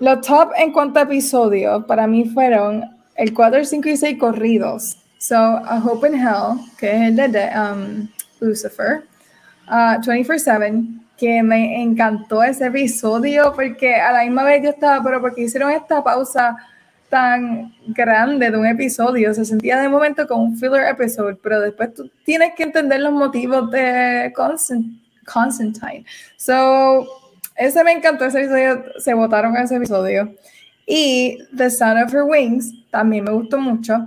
los 0.00 0.26
top 0.26 0.50
en 0.56 0.72
cuanto 0.72 0.98
a 0.98 1.02
episodios 1.02 1.84
para 1.84 2.08
mí 2.08 2.24
fueron 2.24 2.84
el 3.14 3.32
4, 3.32 3.64
5 3.64 3.88
y 3.88 3.96
6 3.96 4.18
corridos. 4.18 4.98
So, 5.18 5.36
A 5.36 5.80
Hope 5.84 6.08
in 6.08 6.14
Hell, 6.14 6.58
que 6.76 6.90
es 6.90 7.00
el 7.02 7.14
de 7.30 7.48
um, 7.54 8.08
Lucifer. 8.40 9.04
Uh, 9.68 10.02
24-7, 10.02 11.00
que 11.16 11.40
me 11.44 11.80
encantó 11.80 12.42
ese 12.42 12.66
episodio 12.66 13.52
porque 13.54 13.94
a 13.94 14.10
la 14.10 14.24
misma 14.24 14.42
vez 14.42 14.64
yo 14.64 14.70
estaba, 14.70 15.00
pero 15.00 15.20
porque 15.20 15.42
hicieron 15.42 15.70
esta 15.70 16.02
pausa 16.02 16.56
tan 17.08 17.74
grande 17.86 18.50
de 18.50 18.58
un 18.58 18.66
episodio, 18.66 19.32
se 19.34 19.44
sentía 19.44 19.80
de 19.80 19.88
momento 19.88 20.26
como 20.26 20.44
un 20.44 20.56
filler 20.56 20.88
episode, 20.88 21.36
pero 21.42 21.60
después 21.60 21.94
tú 21.94 22.10
tienes 22.24 22.54
que 22.54 22.64
entender 22.64 23.00
los 23.00 23.12
motivos 23.12 23.70
de 23.70 24.32
Constantine. 24.34 26.04
So, 26.36 27.06
ese 27.56 27.84
me 27.84 27.92
encantó, 27.92 28.26
ese 28.26 28.40
episodio, 28.40 28.84
se 28.98 29.14
votaron 29.14 29.56
ese 29.56 29.76
episodio. 29.76 30.34
Y 30.86 31.38
The 31.56 31.70
Sound 31.70 32.04
of 32.04 32.14
Her 32.14 32.22
Wings 32.22 32.72
también 32.90 33.24
me 33.24 33.32
gustó 33.32 33.58
mucho 33.58 34.06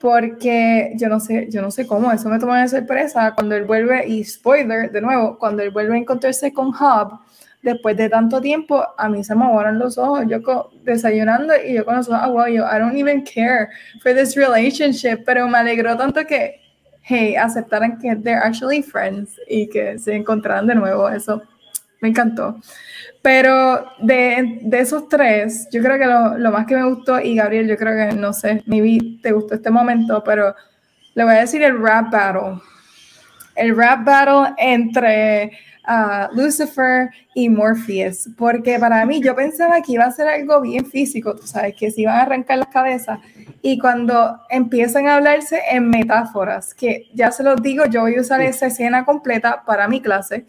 porque 0.00 0.92
yo 0.96 1.08
no 1.08 1.20
sé, 1.20 1.48
yo 1.50 1.62
no 1.62 1.70
sé 1.70 1.86
cómo, 1.86 2.12
eso 2.12 2.28
me 2.28 2.38
tomó 2.38 2.54
de 2.54 2.68
sorpresa 2.68 3.34
cuando 3.34 3.54
él 3.56 3.64
vuelve, 3.64 4.06
y 4.06 4.24
spoiler, 4.24 4.92
de 4.92 5.00
nuevo, 5.00 5.38
cuando 5.38 5.62
él 5.62 5.70
vuelve 5.70 5.94
a 5.94 5.98
encontrarse 5.98 6.52
con 6.52 6.68
Hub, 6.68 7.18
después 7.66 7.96
de 7.96 8.08
tanto 8.08 8.40
tiempo, 8.40 8.86
a 8.96 9.08
mí 9.08 9.24
se 9.24 9.34
me 9.34 9.44
aguaron 9.44 9.80
los 9.80 9.98
ojos, 9.98 10.24
yo 10.28 10.70
desayunando 10.84 11.52
y 11.56 11.74
yo 11.74 11.84
con 11.84 11.96
los 11.96 12.08
ojos 12.08 12.28
wow, 12.28 12.46
yo, 12.46 12.64
I 12.64 12.78
don't 12.78 12.96
even 12.96 13.24
care 13.24 13.68
for 14.00 14.14
this 14.14 14.36
relationship, 14.36 15.24
pero 15.26 15.48
me 15.48 15.58
alegró 15.58 15.96
tanto 15.96 16.24
que, 16.24 16.60
hey, 17.02 17.34
aceptaran 17.34 17.98
que 17.98 18.14
they're 18.14 18.40
actually 18.40 18.84
friends 18.84 19.32
y 19.48 19.68
que 19.68 19.98
se 19.98 20.14
encontraran 20.14 20.68
de 20.68 20.76
nuevo, 20.76 21.08
eso 21.08 21.42
me 22.00 22.10
encantó. 22.10 22.60
Pero 23.20 23.84
de, 24.00 24.60
de, 24.62 24.78
esos 24.78 25.08
tres, 25.08 25.66
yo 25.72 25.82
creo 25.82 25.98
que 25.98 26.06
lo, 26.06 26.38
lo, 26.38 26.52
más 26.52 26.66
que 26.66 26.76
me 26.76 26.84
gustó, 26.84 27.20
y 27.20 27.34
Gabriel, 27.34 27.66
yo 27.66 27.76
creo 27.76 28.10
que, 28.10 28.14
no 28.14 28.32
sé, 28.32 28.62
maybe 28.66 29.18
te 29.20 29.32
gustó 29.32 29.56
este 29.56 29.72
momento, 29.72 30.22
pero 30.22 30.54
le 31.14 31.24
voy 31.24 31.34
a 31.34 31.40
decir 31.40 31.64
el 31.64 31.82
rap 31.82 32.12
battle. 32.12 32.60
El 33.56 33.76
rap 33.76 34.04
battle 34.04 34.54
entre 34.56 35.50
Lucifer 36.32 37.10
y 37.34 37.48
Morpheus, 37.48 38.28
porque 38.36 38.78
para 38.78 39.04
mí 39.06 39.20
yo 39.22 39.36
pensaba 39.36 39.80
que 39.82 39.92
iba 39.92 40.04
a 40.04 40.10
ser 40.10 40.26
algo 40.26 40.60
bien 40.60 40.86
físico, 40.86 41.36
tú 41.36 41.46
sabes, 41.46 41.74
que 41.76 41.90
se 41.90 42.02
iban 42.02 42.16
a 42.16 42.22
arrancar 42.22 42.58
las 42.58 42.68
cabezas, 42.68 43.20
y 43.62 43.78
cuando 43.78 44.40
empiezan 44.50 45.06
a 45.06 45.16
hablarse 45.16 45.60
en 45.70 45.88
metáforas, 45.88 46.74
que 46.74 47.08
ya 47.14 47.30
se 47.30 47.42
los 47.42 47.62
digo, 47.62 47.86
yo 47.86 48.02
voy 48.02 48.16
a 48.16 48.20
usar 48.20 48.40
esa 48.40 48.66
escena 48.66 49.04
completa 49.04 49.62
para 49.64 49.86
mi 49.88 50.00
clase, 50.00 50.44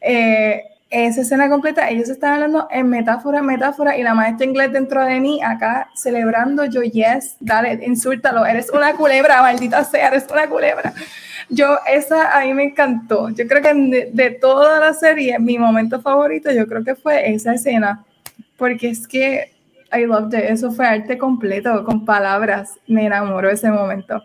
eh, 0.00 0.64
esa 0.90 1.20
escena 1.20 1.48
completa, 1.48 1.88
ellos 1.88 2.08
están 2.08 2.34
hablando 2.34 2.66
en 2.68 2.88
metáfora, 2.88 3.42
metáfora, 3.42 3.96
y 3.96 4.02
la 4.02 4.12
maestra 4.12 4.44
inglés 4.44 4.72
dentro 4.72 5.04
de 5.04 5.20
mí, 5.20 5.40
acá 5.40 5.88
celebrando, 5.94 6.64
yo, 6.64 6.82
yes, 6.82 7.36
dale, 7.38 7.80
insúltalo, 7.86 8.44
eres 8.44 8.70
una 8.70 8.94
culebra, 8.94 9.40
maldita 9.42 9.84
sea, 9.84 10.08
eres 10.08 10.26
una 10.30 10.48
culebra. 10.48 10.92
Yo, 11.48 11.78
esa 11.86 12.36
a 12.36 12.44
mí 12.44 12.54
me 12.54 12.64
encantó. 12.64 13.28
Yo 13.30 13.46
creo 13.46 13.62
que 13.62 14.10
de, 14.12 14.30
toda 14.32 14.80
la 14.80 14.92
serie, 14.92 15.38
mi 15.38 15.58
momento 15.58 16.00
favorito, 16.00 16.50
yo 16.50 16.66
creo 16.66 16.84
que 16.84 16.96
fue 16.96 17.32
esa 17.32 17.54
escena, 17.54 18.04
porque 18.56 18.90
es 18.90 19.06
que 19.06 19.52
I 19.92 20.06
loved 20.06 20.36
it, 20.36 20.44
eso 20.44 20.72
fue 20.72 20.86
arte 20.86 21.18
completo, 21.18 21.84
con 21.84 22.04
palabras, 22.04 22.78
me 22.88 23.06
enamoró 23.06 23.48
ese 23.48 23.70
momento. 23.70 24.22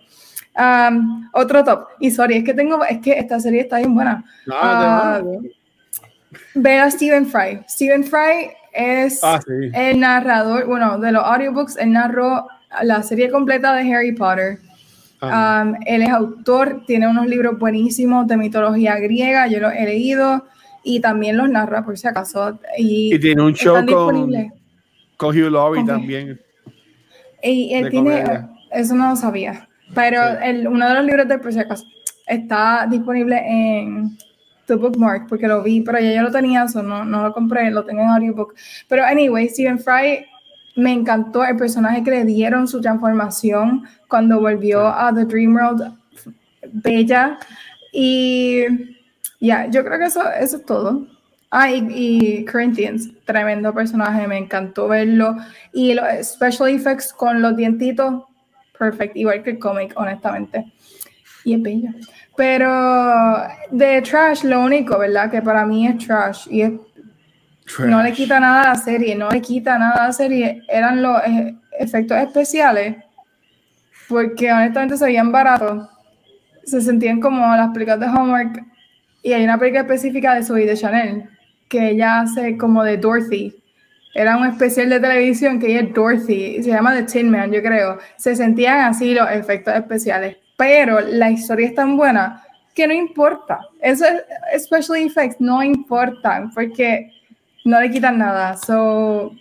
Um, 0.58 1.30
otro 1.34 1.64
top, 1.64 1.88
y 2.00 2.10
sorry, 2.10 2.38
es 2.38 2.44
que 2.44 2.54
tengo, 2.54 2.84
es 2.86 3.00
que 3.00 3.12
esta 3.14 3.40
serie 3.40 3.62
está 3.62 3.78
bien 3.78 3.94
buena. 3.94 4.24
No, 4.48 5.44
Ve 6.54 6.80
a 6.80 6.90
Stephen 6.92 7.26
Fry. 7.26 7.62
Stephen 7.68 8.04
Fry 8.04 8.52
es 8.74 9.20
ah, 9.24 9.40
el 9.48 10.00
narrador, 10.00 10.66
bueno, 10.66 11.00
de 11.00 11.12
los 11.12 11.24
audiobooks, 11.24 11.78
él 11.78 11.94
narró 11.94 12.48
la 12.84 13.02
serie 13.04 13.30
completa 13.30 13.74
de 13.76 13.94
Harry 13.94 14.14
Potter. 14.14 14.60
Ah. 15.22 15.64
Um, 15.66 15.76
él 15.86 16.02
es 16.02 16.10
autor, 16.10 16.84
tiene 16.86 17.08
unos 17.08 17.28
libros 17.28 17.58
buenísimos 17.58 18.28
de 18.28 18.38
mitología 18.38 18.98
griega, 18.98 19.48
yo 19.48 19.60
los 19.60 19.74
he 19.74 19.86
leído 19.86 20.46
y 20.84 21.00
también 21.00 21.38
los 21.38 21.50
narra 21.50 21.84
por 21.84 21.98
si 21.98 22.08
acaso. 22.08 22.60
Y, 22.78 23.18
tiene 23.20 23.42
un 23.42 23.54
show 23.54 23.86
con, 23.86 24.52
con, 25.18 25.30
Hugh 25.36 25.52
Laurie 25.52 25.86
también. 25.86 26.40
Y 27.42 27.74
él 27.74 27.90
tiene, 27.90 28.48
eso 28.72 28.96
no 28.96 29.10
lo 29.10 29.16
sabía, 29.16 29.68
pero 29.94 30.22
el, 30.40 30.68
uno 30.68 30.88
de 30.88 30.96
los 30.96 31.06
libros 31.06 31.28
de 31.28 31.38
por 31.40 31.54
si 31.54 31.60
acaso 31.60 31.86
está 32.28 32.88
disponible 32.90 33.38
en 33.38 34.18
The 34.66 34.76
Bookmark 34.76 35.28
porque 35.28 35.48
lo 35.48 35.64
vi, 35.64 35.82
pero 35.82 36.00
ya 36.00 36.14
yo 36.14 36.22
lo 36.24 36.32
tenía, 36.32 36.64
eso 36.64 36.82
no, 36.82 37.06
no 37.06 37.24
lo 37.24 37.34
compré, 37.34 37.70
lo 37.72 37.86
tengo 37.86 38.02
en 38.02 38.10
audiobook. 38.10 38.56
Pero 38.88 39.04
anyway, 39.06 39.50
Stephen 39.50 39.80
Fry 39.80 40.26
me 40.76 40.92
encantó 40.92 41.44
el 41.44 41.56
personaje 41.56 42.04
que 42.04 42.12
le 42.12 42.26
dieron 42.26 42.68
su 42.68 42.82
transformación 42.82 43.86
cuando 44.08 44.40
volvió 44.40 44.88
a 44.88 45.14
The 45.14 45.26
Dream 45.26 45.56
World, 45.56 45.94
bella. 46.74 47.40
Y 47.92 48.66
ya, 49.40 49.68
yo 49.70 49.84
creo 49.86 49.98
que 49.98 50.06
eso, 50.06 50.22
eso 50.32 50.58
es 50.58 50.66
todo. 50.66 51.08
Ah, 51.50 51.72
y, 51.72 52.44
Corinthians, 52.46 53.10
tremendo 53.24 53.74
personaje, 53.74 54.28
me 54.28 54.38
encantó 54.38 54.90
verlo. 54.90 55.38
Y 55.72 55.94
los 55.94 56.06
special 56.22 56.70
effects 56.70 57.14
con 57.14 57.42
los 57.42 57.56
dientitos, 57.56 58.24
perfect, 58.78 59.16
igual 59.16 59.42
que 59.44 59.52
el 59.52 59.60
cómic, 59.60 59.94
honestamente. 59.96 60.74
Y 61.46 61.54
es 61.54 61.62
bella. 61.62 61.96
Pero 62.36 63.48
de 63.72 64.02
Trash, 64.02 64.44
lo 64.44 64.62
único, 64.62 64.98
¿verdad? 64.98 65.32
Que 65.32 65.42
para 65.42 65.66
mí 65.66 65.88
es 65.88 66.06
Trash 66.06 66.48
y 66.50 66.62
es, 66.62 66.72
no 67.80 68.04
le 68.04 68.12
quita 68.12 68.40
nada 68.40 68.62
a 68.62 68.70
la 68.70 68.76
serie, 68.76 69.16
no 69.16 69.30
le 69.30 69.42
quita 69.42 69.78
nada 69.78 70.04
a 70.04 70.08
la 70.08 70.14
serie, 70.14 70.62
eran 70.68 71.02
los 71.02 71.22
eh, 71.26 71.56
efectos 71.80 72.18
especiales, 72.18 72.98
porque 74.10 74.52
honestamente 74.52 74.98
se 74.98 75.06
veían 75.06 75.32
baratos, 75.32 75.88
se 76.66 76.82
sentían 76.82 77.22
como 77.22 77.40
las 77.56 77.70
películas 77.70 78.00
de 78.02 78.08
Homework 78.08 78.64
y 79.24 79.34
hay 79.34 79.44
una 79.44 79.58
película 79.58 79.82
específica 79.82 80.36
de 80.36 80.44
Zoe 80.44 80.66
de 80.66 80.76
Chanel 80.76 81.30
que 81.70 81.90
ella 81.92 82.22
hace 82.22 82.58
como 82.58 82.84
de 82.84 82.98
Dorothy. 82.98 83.56
Era 84.14 84.38
un 84.38 84.46
especial 84.46 84.90
de 84.90 85.00
televisión 85.00 85.60
que 85.60 85.68
ella 85.68 85.82
es 85.82 85.94
Dorothy, 85.94 86.64
se 86.64 86.70
llama 86.70 86.94
The 86.94 87.04
Tin 87.04 87.30
Man, 87.30 87.52
yo 87.52 87.62
creo. 87.62 87.98
Se 88.18 88.36
sentían 88.36 88.82
así 88.82 89.14
los 89.14 89.30
efectos 89.32 89.74
especiales 89.74 90.38
pero 90.58 91.02
la 91.02 91.32
historia 91.32 91.68
es 91.68 91.76
tan 91.76 91.98
buena 91.98 92.44
que 92.74 92.88
no 92.88 92.94
importa. 92.94 93.60
Eso, 93.82 94.06
especially 94.54 95.06
effects, 95.06 95.38
no 95.40 95.64
importan 95.64 96.52
porque 96.52 97.12
no 97.64 97.80
le 97.80 97.90
quitan 97.90 98.18
nada. 98.18 98.58
So, 98.58 99.34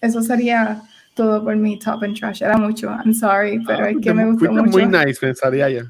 eso 0.00 0.22
sería 0.22 0.82
todo 1.14 1.44
por 1.44 1.56
mi 1.56 1.78
top 1.78 2.04
and 2.04 2.18
trash. 2.18 2.42
Era 2.42 2.56
mucho, 2.56 2.88
I'm 2.88 3.12
sorry, 3.12 3.62
pero 3.66 3.86
es 3.86 3.96
que 4.02 4.14
me 4.14 4.24
gustó 4.24 4.52
mucho. 4.52 4.70
Muy 4.70 4.86
nice, 4.86 5.20
pensaría 5.20 5.68
ya. 5.68 5.82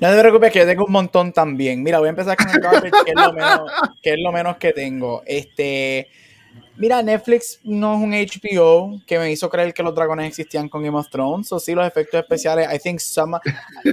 No 0.00 0.10
te 0.10 0.20
preocupes, 0.20 0.52
que 0.52 0.60
yo 0.60 0.66
tengo 0.66 0.86
un 0.86 0.92
montón 0.92 1.32
también. 1.32 1.82
Mira, 1.82 1.98
voy 1.98 2.08
a 2.08 2.10
empezar 2.10 2.36
con 2.36 2.48
el 2.50 2.60
garbage, 2.60 2.90
que 3.04 3.10
es 3.10 3.16
lo 3.16 3.32
menos 3.32 3.60
que, 4.02 4.10
es 4.10 4.18
lo 4.18 4.32
menos 4.32 4.56
que 4.56 4.72
tengo. 4.72 5.22
Este, 5.26 6.08
Mira, 6.78 7.02
Netflix 7.02 7.58
no 7.64 7.96
es 7.96 8.00
un 8.00 8.12
HBO 8.12 9.00
que 9.04 9.18
me 9.18 9.32
hizo 9.32 9.50
creer 9.50 9.74
que 9.74 9.82
los 9.82 9.92
dragones 9.92 10.28
existían 10.28 10.68
con 10.68 10.84
Game 10.84 10.96
of 10.96 11.08
Thrones. 11.10 11.50
O 11.50 11.58
sí, 11.58 11.74
los 11.74 11.84
efectos 11.84 12.20
especiales, 12.20 12.68
I 12.72 12.78
think 12.78 13.00
some. 13.00 13.36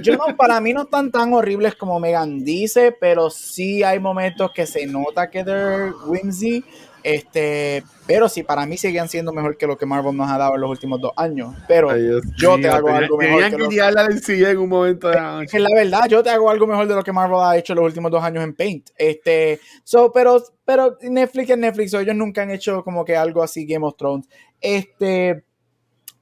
Yo 0.02 0.16
no, 0.16 0.36
para 0.36 0.60
mí 0.60 0.72
no 0.72 0.82
están 0.82 1.10
tan 1.10 1.32
horribles 1.32 1.74
como 1.74 1.98
Megan 1.98 2.44
dice, 2.44 2.92
pero 2.92 3.28
sí 3.28 3.82
hay 3.82 3.98
momentos 3.98 4.52
que 4.52 4.66
se 4.66 4.86
nota 4.86 5.28
que 5.28 5.42
they're 5.42 5.92
whimsy. 6.06 6.64
Este, 7.06 7.84
pero 8.04 8.28
sí, 8.28 8.42
para 8.42 8.66
mí 8.66 8.76
siguen 8.76 9.08
siendo 9.08 9.32
mejor 9.32 9.56
que 9.56 9.68
lo 9.68 9.78
que 9.78 9.86
Marvel 9.86 10.16
nos 10.16 10.28
ha 10.28 10.38
dado 10.38 10.56
en 10.56 10.60
los 10.62 10.70
últimos 10.70 11.00
dos 11.00 11.12
años. 11.14 11.54
Pero 11.68 11.96
yo 12.36 12.58
te 12.60 12.68
hago 12.68 12.88
algo 12.88 13.16
mejor. 13.16 13.44
Que, 13.44 13.68
que 13.68 13.76
la 13.92 14.08
en 14.50 14.58
un 14.58 14.68
momento 14.68 15.08
de 15.08 15.14
la 15.14 15.44
Es 15.44 15.54
la 15.54 15.68
verdad, 15.72 16.08
yo 16.08 16.20
te 16.24 16.30
hago 16.30 16.50
algo 16.50 16.66
mejor 16.66 16.88
de 16.88 16.96
lo 16.96 17.04
que 17.04 17.12
Marvel 17.12 17.38
ha 17.42 17.56
hecho 17.56 17.74
en 17.74 17.76
los 17.76 17.86
últimos 17.86 18.10
dos 18.10 18.24
años 18.24 18.42
en 18.42 18.56
Paint. 18.56 18.90
Este, 18.98 19.60
so, 19.84 20.10
pero, 20.10 20.42
pero 20.64 20.98
Netflix 21.00 21.50
es 21.50 21.58
Netflix, 21.58 21.94
ellos 21.94 22.16
nunca 22.16 22.42
han 22.42 22.50
hecho 22.50 22.82
como 22.82 23.04
que 23.04 23.14
algo 23.14 23.40
así 23.40 23.64
Game 23.66 23.86
of 23.86 23.94
Thrones. 23.96 24.28
Este, 24.60 25.44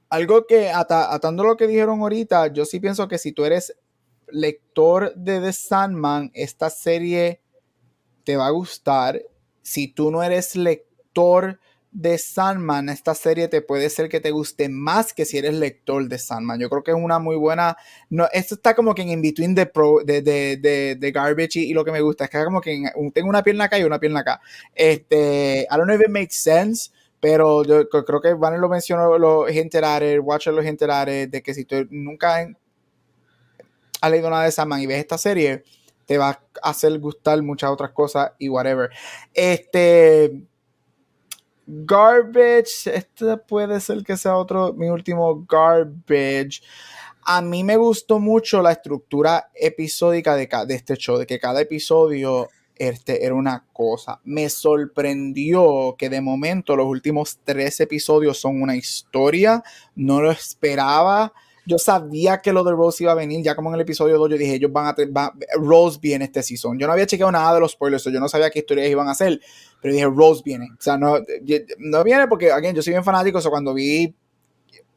algo 0.09 0.45
que 0.45 0.69
atando 0.69 1.43
lo 1.43 1.57
que 1.57 1.65
dijeron 1.65 2.01
ahorita, 2.01 2.53
yo 2.53 2.63
sí 2.63 2.79
pienso 2.79 3.07
que 3.07 3.17
si 3.17 3.31
tú 3.31 3.43
eres 3.43 3.75
lector 4.27 5.15
de 5.15 5.39
The 5.41 5.51
Sandman, 5.51 6.29
esta 6.35 6.69
serie 6.69 7.41
te 8.23 8.37
va 8.37 8.45
a 8.45 8.51
gustar. 8.51 9.19
Si 9.65 9.87
tú 9.87 10.11
no 10.11 10.21
eres 10.21 10.55
lector 10.55 11.59
de 11.91 12.19
Sandman, 12.19 12.87
esta 12.89 13.15
serie 13.15 13.47
te 13.47 13.63
puede 13.63 13.89
ser 13.89 14.09
que 14.09 14.19
te 14.19 14.29
guste 14.29 14.69
más 14.69 15.11
que 15.11 15.25
si 15.25 15.39
eres 15.39 15.55
lector 15.55 16.07
de 16.07 16.19
Sandman. 16.19 16.59
Yo 16.59 16.69
creo 16.69 16.83
que 16.83 16.91
es 16.91 16.97
una 16.97 17.17
muy 17.17 17.35
buena. 17.35 17.75
No, 18.11 18.27
esto 18.31 18.53
está 18.53 18.75
como 18.75 18.93
que 18.93 19.01
en 19.01 19.23
between 19.23 19.55
de, 19.55 19.65
pro, 19.65 20.01
de, 20.05 20.21
de, 20.21 20.95
de, 20.99 21.11
Garbage 21.11 21.61
y, 21.61 21.73
lo 21.73 21.83
que 21.83 21.91
me 21.91 22.01
gusta. 22.01 22.25
Es 22.25 22.29
que 22.29 22.45
como 22.45 22.61
que 22.61 22.79
tengo 23.11 23.27
una 23.27 23.41
pierna 23.41 23.63
acá 23.63 23.79
y 23.79 23.83
una 23.83 23.99
pierna 23.99 24.19
acá. 24.19 24.39
Este, 24.75 25.61
I 25.61 25.75
don't 25.75 25.85
know 25.85 25.95
if 25.95 26.01
it 26.01 26.11
makes 26.11 26.35
sense. 26.35 26.91
Pero 27.19 27.63
yo 27.63 27.89
creo 27.89 28.21
que 28.21 28.35
Van 28.35 28.61
lo 28.61 28.69
mencionó 28.69 29.17
los 29.17 29.49
Watcher 29.49 30.19
Watcher 30.19 30.53
los 30.53 30.65
enterares, 30.65 31.31
de 31.31 31.41
que 31.41 31.55
si 31.55 31.65
tú 31.65 31.87
nunca 31.89 32.47
has 33.99 34.11
leído 34.11 34.29
nada 34.29 34.43
de 34.43 34.51
Sandman 34.51 34.81
y 34.81 34.85
ves 34.85 34.99
esta 34.99 35.17
serie, 35.17 35.63
te 36.05 36.17
va 36.17 36.29
a 36.29 36.69
hacer 36.69 36.99
gustar 36.99 37.41
muchas 37.41 37.71
otras 37.71 37.91
cosas 37.91 38.31
y 38.39 38.49
whatever. 38.49 38.89
Este 39.33 40.31
Garbage, 41.67 42.93
este 42.93 43.37
puede 43.37 43.79
ser 43.79 44.03
que 44.03 44.17
sea 44.17 44.37
otro, 44.37 44.73
mi 44.73 44.87
último 44.89 45.45
Garbage. 45.49 46.61
A 47.23 47.41
mí 47.41 47.63
me 47.63 47.75
gustó 47.75 48.19
mucho 48.19 48.61
la 48.61 48.71
estructura 48.71 49.49
episódica 49.55 50.35
de, 50.35 50.47
de 50.67 50.75
este 50.75 50.95
show, 50.95 51.17
de 51.17 51.25
que 51.25 51.39
cada 51.39 51.61
episodio 51.61 52.49
este, 52.75 53.25
era 53.25 53.33
una 53.33 53.65
cosa. 53.73 54.19
Me 54.23 54.49
sorprendió 54.49 55.95
que 55.97 56.09
de 56.09 56.21
momento 56.21 56.75
los 56.75 56.85
últimos 56.85 57.39
tres 57.43 57.79
episodios 57.79 58.37
son 58.39 58.61
una 58.61 58.75
historia. 58.75 59.63
No 59.95 60.21
lo 60.21 60.31
esperaba. 60.31 61.33
Yo 61.65 61.79
sabía 61.79 62.41
que 62.41 62.53
lo 62.53 62.63
de 62.63 62.71
Rose 62.71 63.03
iba 63.03 63.11
a 63.11 63.15
venir, 63.15 63.43
ya 63.43 63.55
como 63.55 63.69
en 63.69 63.75
el 63.75 63.81
episodio 63.81 64.17
2 64.17 64.31
yo 64.31 64.37
dije, 64.37 64.55
ellos 64.55 64.71
van 64.71 64.87
a 64.87 64.95
tener, 64.95 65.13
Rose 65.57 65.99
viene 66.01 66.25
este 66.25 66.43
season. 66.43 66.77
Yo 66.77 66.87
no 66.87 66.93
había 66.93 67.05
chequeado 67.05 67.31
nada 67.31 67.55
de 67.55 67.59
los 67.59 67.71
spoilers, 67.71 68.03
yo 68.03 68.19
no 68.19 68.29
sabía 68.29 68.49
qué 68.49 68.59
historias 68.59 68.89
iban 68.89 69.07
a 69.07 69.11
hacer, 69.11 69.39
pero 69.81 69.93
dije, 69.93 70.05
Rose 70.05 70.41
viene. 70.45 70.67
O 70.71 70.81
sea, 70.81 70.97
no, 70.97 71.17
no 71.79 72.03
viene 72.03 72.27
porque, 72.27 72.51
again, 72.51 72.75
yo 72.75 72.81
soy 72.81 72.93
bien 72.93 73.03
fanático, 73.03 73.39
o 73.39 73.41
sea, 73.41 73.51
cuando 73.51 73.73
vi 73.73 74.15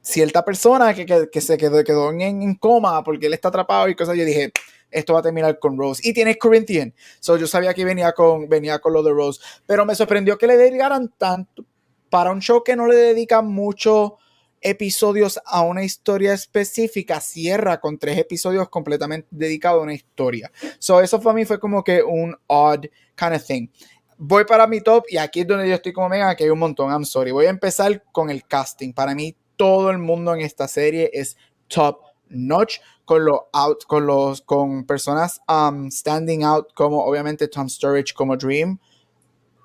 cierta 0.00 0.44
persona 0.44 0.94
que, 0.94 1.28
que, 1.30 1.40
se 1.40 1.56
quedó, 1.56 1.82
quedó 1.84 2.10
en, 2.12 2.54
coma 2.54 3.02
porque 3.04 3.26
él 3.26 3.34
está 3.34 3.48
atrapado 3.48 3.88
y 3.88 3.94
cosas, 3.94 4.16
yo 4.16 4.24
dije, 4.24 4.52
esto 4.90 5.12
va 5.12 5.20
a 5.20 5.22
terminar 5.22 5.58
con 5.58 5.76
Rose. 5.78 6.00
Y 6.04 6.12
tiene 6.12 6.36
Corinthian, 6.38 6.94
so 7.20 7.36
yo 7.36 7.46
sabía 7.46 7.74
que 7.74 7.84
venía 7.84 8.12
con, 8.12 8.48
venía 8.48 8.78
con 8.78 8.92
lo 8.92 9.02
de 9.02 9.10
Rose, 9.10 9.40
pero 9.66 9.84
me 9.84 9.94
sorprendió 9.94 10.38
que 10.38 10.46
le 10.46 10.56
dedicaran 10.56 11.12
tanto 11.16 11.64
para 12.10 12.30
un 12.30 12.40
show 12.40 12.62
que 12.62 12.76
no 12.76 12.86
le 12.86 12.96
dedica 12.96 13.42
mucho 13.42 14.16
episodios 14.60 15.40
a 15.44 15.62
una 15.62 15.84
historia 15.84 16.32
específica, 16.32 17.20
cierra 17.20 17.80
con 17.80 17.98
tres 17.98 18.18
episodios 18.18 18.68
completamente 18.68 19.28
dedicados 19.30 19.80
a 19.80 19.82
una 19.84 19.94
historia. 19.94 20.50
So, 20.78 21.00
eso 21.00 21.20
para 21.20 21.34
mí 21.34 21.44
fue 21.44 21.58
como 21.58 21.82
que 21.84 22.02
un 22.02 22.36
odd 22.46 22.86
kind 23.16 23.34
of 23.34 23.44
thing. 23.44 23.68
Voy 24.16 24.44
para 24.44 24.66
mi 24.66 24.80
top 24.80 25.04
y 25.08 25.16
aquí 25.16 25.40
es 25.40 25.46
donde 25.46 25.68
yo 25.68 25.74
estoy 25.76 25.92
como 25.92 26.08
mega, 26.08 26.34
que 26.34 26.44
hay 26.44 26.50
un 26.50 26.58
montón, 26.58 26.90
I'm 26.90 27.04
sorry. 27.04 27.30
Voy 27.30 27.46
a 27.46 27.50
empezar 27.50 28.02
con 28.10 28.30
el 28.30 28.44
casting. 28.46 28.92
Para 28.92 29.14
mí, 29.14 29.36
todo 29.56 29.90
el 29.90 29.98
mundo 29.98 30.34
en 30.34 30.40
esta 30.40 30.66
serie 30.66 31.10
es 31.12 31.36
top 31.68 32.00
notch 32.28 32.78
con 33.04 33.24
los 33.24 33.40
out, 33.52 33.84
con 33.86 34.06
los 34.06 34.42
con 34.42 34.84
personas 34.84 35.40
um, 35.48 35.90
standing 35.90 36.44
out 36.44 36.72
como 36.74 37.04
obviamente 37.04 37.48
Tom 37.48 37.68
Sturridge 37.68 38.12
como 38.12 38.36
Dream 38.36 38.78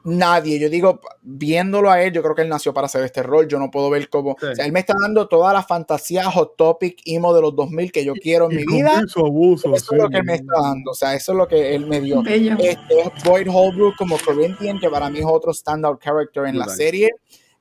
nadie. 0.03 0.59
Yo 0.59 0.69
digo, 0.69 0.99
viéndolo 1.21 1.89
a 1.89 2.01
él, 2.01 2.11
yo 2.11 2.21
creo 2.21 2.35
que 2.35 2.41
él 2.41 2.49
nació 2.49 2.73
para 2.73 2.85
hacer 2.85 3.03
este 3.03 3.23
rol. 3.23 3.47
Yo 3.47 3.59
no 3.59 3.71
puedo 3.71 3.89
ver 3.89 4.09
cómo. 4.09 4.31
O 4.31 4.55
sea, 4.55 4.65
él 4.65 4.71
me 4.71 4.79
está 4.79 4.93
dando 4.99 5.27
toda 5.27 5.53
la 5.53 5.63
fantasía 5.63 6.29
hot 6.31 6.55
topic 6.57 7.01
emo 7.05 7.33
de 7.33 7.41
los 7.41 7.55
2000 7.55 7.91
que 7.91 8.05
yo 8.05 8.13
quiero 8.13 8.49
en 8.49 8.57
mi 8.57 8.65
vida. 8.65 9.01
Abuso, 9.15 9.73
eso 9.73 9.95
es 9.95 10.01
lo 10.01 10.09
que 10.09 10.17
él 10.17 10.23
me 10.23 10.35
está 10.35 10.61
dando. 10.61 10.91
O 10.91 10.95
sea, 10.95 11.13
eso 11.13 11.31
es 11.31 11.37
lo 11.37 11.47
que 11.47 11.75
él 11.75 11.87
me 11.87 12.01
dio. 12.01 12.21
Este 12.25 13.01
es 13.01 13.23
Boyd 13.23 13.47
Holbrook 13.49 13.95
como 13.97 14.17
Corinthian, 14.17 14.79
que 14.79 14.89
para 14.89 15.09
mí 15.09 15.19
es 15.19 15.25
otro 15.27 15.53
standout 15.53 16.01
character 16.01 16.45
en 16.45 16.57
la 16.57 16.67
serie. 16.67 17.11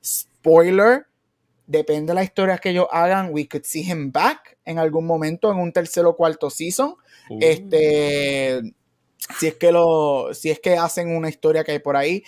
Spoiler. 0.03 1.05
Depende 1.65 2.11
de 2.11 2.15
la 2.15 2.23
historia 2.25 2.57
que 2.57 2.71
ellos 2.71 2.87
hagan, 2.91 3.29
we 3.31 3.47
could 3.47 3.63
see 3.63 3.89
him 3.89 4.11
back 4.11 4.57
en 4.65 4.79
algún 4.79 5.05
momento 5.05 5.49
en 5.49 5.59
un 5.59 5.71
tercer 5.71 6.05
o 6.05 6.13
cuarto 6.13 6.49
season. 6.49 6.95
Uh. 7.29 7.39
Este 7.39 8.61
si 9.39 9.47
es 9.47 9.55
que 9.55 9.71
lo, 9.71 10.33
si 10.33 10.49
es 10.49 10.59
que 10.59 10.77
hacen 10.77 11.15
una 11.15 11.29
historia 11.29 11.63
que 11.63 11.73
hay 11.73 11.79
por 11.79 11.95
ahí. 11.95 12.23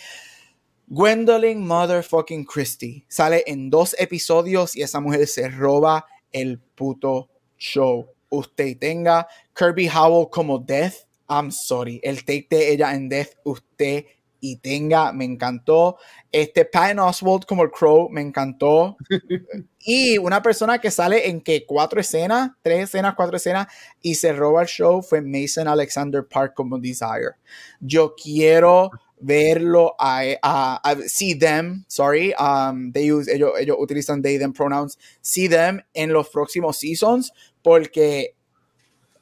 Gwendolyn 0.88 1.66
Motherfucking 1.66 2.46
Christie 2.46 3.06
sale 3.08 3.44
en 3.48 3.70
dos 3.70 3.96
episodios 3.98 4.76
y 4.76 4.84
esa 4.84 5.00
mujer 5.00 5.26
se 5.28 5.50
roba 5.50 6.06
el 6.32 6.60
puto 6.60 7.30
show. 7.58 8.08
Usted 8.30 8.78
tenga 8.78 9.28
Kirby 9.56 9.90
Howell 9.90 10.30
como 10.30 10.60
Death. 10.60 11.08
I'm 11.28 11.52
sorry. 11.52 12.00
El 12.04 12.24
take 12.24 12.48
de 12.50 12.72
ella 12.72 12.94
en 12.94 13.10
Death, 13.10 13.30
usted 13.44 14.06
y 14.52 14.58
tenga, 14.58 15.12
me 15.12 15.26
encantó. 15.26 15.98
Este 16.32 16.66
Patton 16.66 17.00
Oswald 17.00 17.46
como 17.46 17.64
el 17.64 17.72
Crow, 17.72 18.10
me 18.10 18.22
encantó. 18.22 18.96
y 19.80 20.18
una 20.20 20.42
persona 20.42 20.80
que 20.80 20.92
sale 20.92 21.30
en 21.30 21.42
que 21.42 21.66
cuatro 21.66 22.00
escenas, 22.00 22.52
tres 22.62 22.90
escenas, 22.90 23.16
cuatro 23.16 23.38
escenas 23.38 23.68
y 24.02 24.16
se 24.16 24.34
roba 24.34 24.62
el 24.62 24.68
show 24.68 25.02
fue 25.02 25.22
Mason 25.22 25.68
Alexander 25.68 26.28
Park 26.28 26.54
como 26.56 26.78
Desire. 26.78 27.32
Yo 27.80 28.14
quiero 28.16 28.92
verlo 29.20 29.96
a, 29.98 30.22
a, 30.44 30.96
see 31.08 31.34
them, 31.34 31.84
sorry, 31.88 32.34
um, 32.38 32.92
they 32.92 33.12
use, 33.12 33.28
ellos, 33.32 33.52
ellos 33.60 33.78
utilizan 33.80 34.22
they, 34.22 34.38
them 34.38 34.54
pronouns, 34.54 34.98
see 35.22 35.48
them 35.48 35.82
en 35.96 36.14
los 36.14 36.30
próximos 36.30 36.78
seasons 36.78 37.32
porque, 37.64 38.36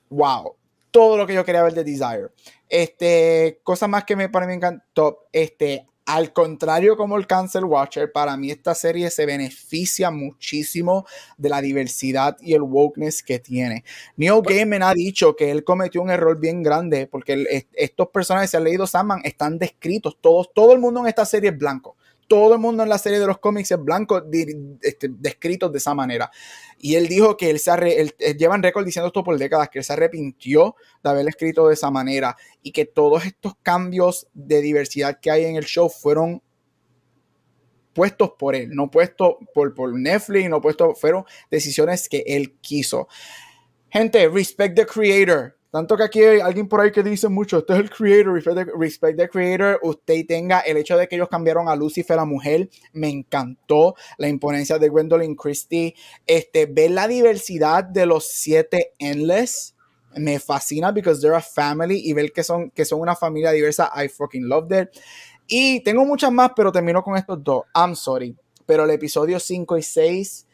wow, 0.10 0.56
todo 0.91 1.18
lo 1.18 1.26
que 1.26 1.34
yo 1.34 1.45
quería 1.45 1.64
ver 1.64 1.74
de 1.74 1.84
Desire. 1.84 2.30
Este, 2.74 3.60
cosa 3.62 3.88
más 3.88 4.04
que 4.04 4.16
me, 4.16 4.30
para 4.30 4.48
mí 4.48 4.50
me 4.50 4.56
encantó, 4.56 5.28
este, 5.32 5.86
al 6.08 6.34
contrario 6.34 6.98
como 6.98 7.18
el 7.18 7.28
Cancel 7.28 7.66
Watcher, 7.66 8.12
para 8.12 8.36
mí 8.36 8.50
esta 8.50 8.74
serie 8.74 9.12
se 9.12 9.28
beneficia 9.28 10.10
muchísimo 10.10 11.06
de 11.38 11.50
la 11.50 11.62
diversidad 11.62 12.36
y 12.41 12.56
el 12.56 12.64
wokeness 12.64 13.22
que 13.22 13.38
tiene. 13.38 13.84
Neil 14.18 14.41
Gaiman 14.41 14.82
ha 14.82 14.95
dicho 14.95 15.36
que 15.36 15.52
él 15.52 15.64
cometió 15.64 16.02
un 16.02 16.10
error 16.10 16.40
bien 16.40 16.64
grande 16.64 17.06
porque 17.06 17.68
estos 17.74 18.08
personajes, 18.08 18.50
se 18.50 18.58
han 18.58 18.64
leído 18.64 18.88
Sandman, 18.88 19.22
están 19.24 19.60
descritos, 19.60 20.18
todos, 20.20 20.52
todo 20.52 20.74
el 20.74 20.80
mundo 20.80 21.02
en 21.02 21.06
esta 21.06 21.26
serie 21.26 21.52
es 21.52 21.58
blanco 21.60 21.95
todo 22.28 22.54
el 22.54 22.60
mundo 22.60 22.84
en 22.84 22.90
la 22.90 22.98
serie 22.98 23.20
de 23.20 23.28
los 23.28 23.40
cómics 23.40 23.72
es 23.72 23.84
blanco, 23.84 24.24
este, 24.82 25.10
descritos 25.10 25.72
de 25.72 25.78
esa 25.78 25.94
manera. 25.94 26.32
Y 26.78 26.95
él 26.95 27.08
dijo 27.08 27.38
que 27.38 27.50
él 27.50 27.60
se 27.60 27.72
él, 27.72 28.16
llevan 28.38 28.64
récord 28.64 28.86
diciendo 28.86 29.08
esto 29.08 29.24
por 29.24 29.38
décadas, 29.38 29.70
que 29.70 29.80
él 29.80 29.86
se 29.86 29.94
arrepintió 29.94 30.76
de 31.04 31.10
haber 31.10 31.28
escrito 31.28 31.68
de 31.68 31.74
esa 31.74 31.91
manera 31.91 32.36
y 32.62 32.72
que 32.72 32.86
todos 32.86 33.26
estos 33.26 33.54
cambios 33.62 34.28
de 34.34 34.62
diversidad 34.62 35.20
que 35.22 35.32
hay 35.32 35.45
en 35.45 35.56
el 35.56 35.66
show 35.66 35.90
fueron 35.90 36.41
puestos 37.94 38.32
por 38.38 38.56
él, 38.56 38.70
no 38.72 38.90
puestos 38.90 39.36
por, 39.54 39.74
por 39.74 39.98
Netflix, 39.98 40.50
no 40.50 40.62
puestos, 40.62 41.00
fueron 41.00 41.26
decisiones 41.50 42.10
que 42.10 42.24
él 42.26 42.56
quiso. 42.60 43.08
Gente, 43.90 44.28
respect 44.28 44.76
the 44.76 44.86
creator. 44.86 45.56
Tanto 45.74 45.98
que 45.98 46.04
aquí 46.04 46.22
hay 46.22 46.40
alguien 46.40 46.68
por 46.68 46.82
ahí 46.82 46.91
que 46.91 47.02
dice 47.02 47.30
mucho, 47.30 47.58
este 47.58 47.74
es 47.74 47.80
el 47.80 47.90
creator, 47.90 48.32
respect 48.78 49.18
the, 49.18 49.28
creator, 49.28 49.80
usted 49.82 50.24
tenga 50.28 50.60
el 50.60 50.78
hecho 50.78 50.95
de 50.95 51.08
que 51.08 51.16
ellos 51.16 51.30
cambiaron 51.30 51.68
a 51.68 51.76
Lucifer 51.76 52.20
a 52.20 52.26
mujer, 52.26 52.70
me 52.91 53.10
encantó 53.10 53.95
la 54.20 54.28
imponencia 54.28 54.78
de 54.78 54.88
Gwendolyn 54.90 55.36
Christie, 55.36 55.95
este, 56.28 56.68
ver 56.68 56.91
la 56.91 57.08
diversidad 57.08 57.86
de 57.86 58.06
los 58.06 58.28
siete 58.28 58.94
Endless, 59.00 59.74
me 60.16 60.38
fascina 60.38 60.91
because 60.91 61.20
they're 61.20 61.36
a 61.36 61.41
family 61.41 62.04
y 62.08 62.14
ver 62.14 62.32
que 62.32 62.44
son, 62.44 62.70
que 62.70 62.86
son 62.86 63.00
una 63.00 63.16
familia 63.16 63.50
diversa, 63.50 63.91
I 63.95 64.10
fucking 64.10 64.48
loved 64.48 64.80
it. 64.80 64.90
Y 65.48 65.80
tengo 65.80 66.06
muchas 66.06 66.32
más, 66.32 66.52
pero 66.56 66.72
termino 66.72 67.02
con 67.02 67.18
estos 67.18 67.44
dos. 67.44 67.64
I'm 67.74 67.95
sorry, 67.95 68.38
pero 68.68 68.84
el 68.84 68.91
episodio 68.91 69.40
5 69.40 69.76
y 69.80 69.82
6 69.82 70.45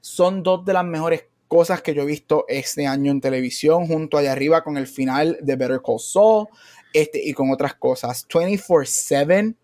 son 0.00 0.44
dos 0.44 0.64
de 0.64 0.72
las 0.72 0.84
mejores 0.84 1.24
cosas 1.48 1.82
que 1.82 1.94
yo 1.94 2.02
he 2.02 2.06
visto 2.06 2.44
este 2.48 2.86
año 2.86 3.10
en 3.10 3.20
televisión, 3.20 3.86
junto 3.86 4.18
allá 4.18 4.32
arriba 4.32 4.62
con 4.62 4.76
el 4.76 4.86
final 4.86 5.38
de 5.40 5.56
Better 5.56 5.80
Call 5.84 5.98
Saul 5.98 6.46
este, 6.92 7.20
y 7.22 7.32
con 7.32 7.50
otras 7.50 7.74
cosas. 7.74 8.26
24-7 8.28 9.56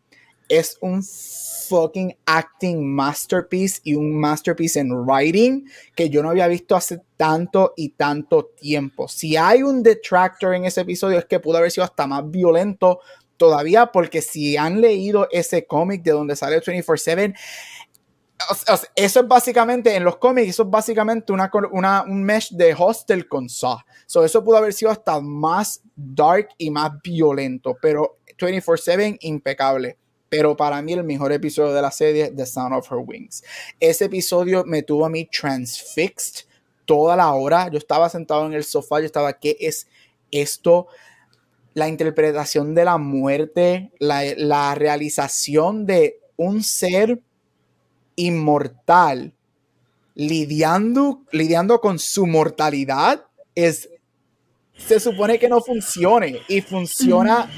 es 0.48 0.76
un 0.80 1.02
fucking 1.02 2.16
acting 2.26 2.84
masterpiece 2.84 3.80
y 3.84 3.94
un 3.94 4.18
masterpiece 4.18 4.80
en 4.80 4.92
writing 4.92 5.64
que 5.94 6.10
yo 6.10 6.22
no 6.22 6.30
había 6.30 6.48
visto 6.48 6.76
hace 6.76 7.00
tanto 7.16 7.72
y 7.76 7.90
tanto 7.90 8.46
tiempo. 8.46 9.08
Si 9.08 9.36
hay 9.36 9.62
un 9.62 9.82
detractor 9.82 10.54
en 10.54 10.64
ese 10.66 10.82
episodio 10.82 11.18
es 11.18 11.24
que 11.24 11.40
pudo 11.40 11.58
haber 11.58 11.70
sido 11.70 11.84
hasta 11.84 12.06
más 12.06 12.30
violento 12.30 13.00
todavía 13.36 13.86
porque 13.86 14.22
si 14.22 14.56
han 14.56 14.80
leído 14.80 15.28
ese 15.30 15.66
cómic 15.66 16.02
de 16.02 16.12
donde 16.12 16.36
sale 16.36 16.60
24/7 16.60 17.34
eso 18.94 19.20
es 19.20 19.28
básicamente, 19.28 19.94
en 19.94 20.04
los 20.04 20.16
cómics, 20.16 20.50
eso 20.50 20.64
es 20.64 20.70
básicamente 20.70 21.32
una, 21.32 21.50
una, 21.72 22.02
un 22.02 22.22
mesh 22.22 22.50
de 22.50 22.74
hostel 22.76 23.28
con 23.28 23.48
Saw. 23.48 23.78
So, 24.06 24.24
eso 24.24 24.44
pudo 24.44 24.56
haber 24.56 24.72
sido 24.72 24.90
hasta 24.90 25.20
más 25.20 25.80
dark 25.94 26.48
y 26.58 26.70
más 26.70 26.92
violento, 27.02 27.76
pero 27.80 28.18
24-7 28.38 29.18
impecable. 29.20 29.96
Pero 30.28 30.56
para 30.56 30.82
mí 30.82 30.92
el 30.92 31.04
mejor 31.04 31.32
episodio 31.32 31.72
de 31.72 31.82
la 31.82 31.92
serie 31.92 32.24
es 32.24 32.36
The 32.36 32.46
Sound 32.46 32.74
of 32.74 32.90
Her 32.90 32.98
Wings. 32.98 33.44
Ese 33.78 34.06
episodio 34.06 34.64
me 34.64 34.82
tuvo 34.82 35.06
a 35.06 35.08
mí 35.08 35.26
transfixed 35.26 36.46
toda 36.84 37.14
la 37.14 37.32
hora. 37.32 37.68
Yo 37.68 37.78
estaba 37.78 38.08
sentado 38.08 38.46
en 38.46 38.54
el 38.54 38.64
sofá, 38.64 38.98
yo 38.98 39.06
estaba, 39.06 39.32
¿qué 39.34 39.56
es 39.60 39.86
esto, 40.30 40.88
la 41.74 41.88
interpretación 41.88 42.74
de 42.74 42.84
la 42.84 42.98
muerte, 42.98 43.90
la, 43.98 44.74
realización 44.74 45.86
de 45.86 46.20
un 46.36 46.62
ser 46.62 47.20
inmortal 48.16 49.34
lidiando, 50.14 51.22
lidiando 51.32 51.80
con 51.80 51.98
su 51.98 52.26
mortalidad 52.26 53.24
es 53.54 53.90
se 54.76 54.98
supone 54.98 55.38
que 55.38 55.48
no 55.48 55.60
funcione 55.60 56.40
y 56.48 56.60
funciona 56.60 57.48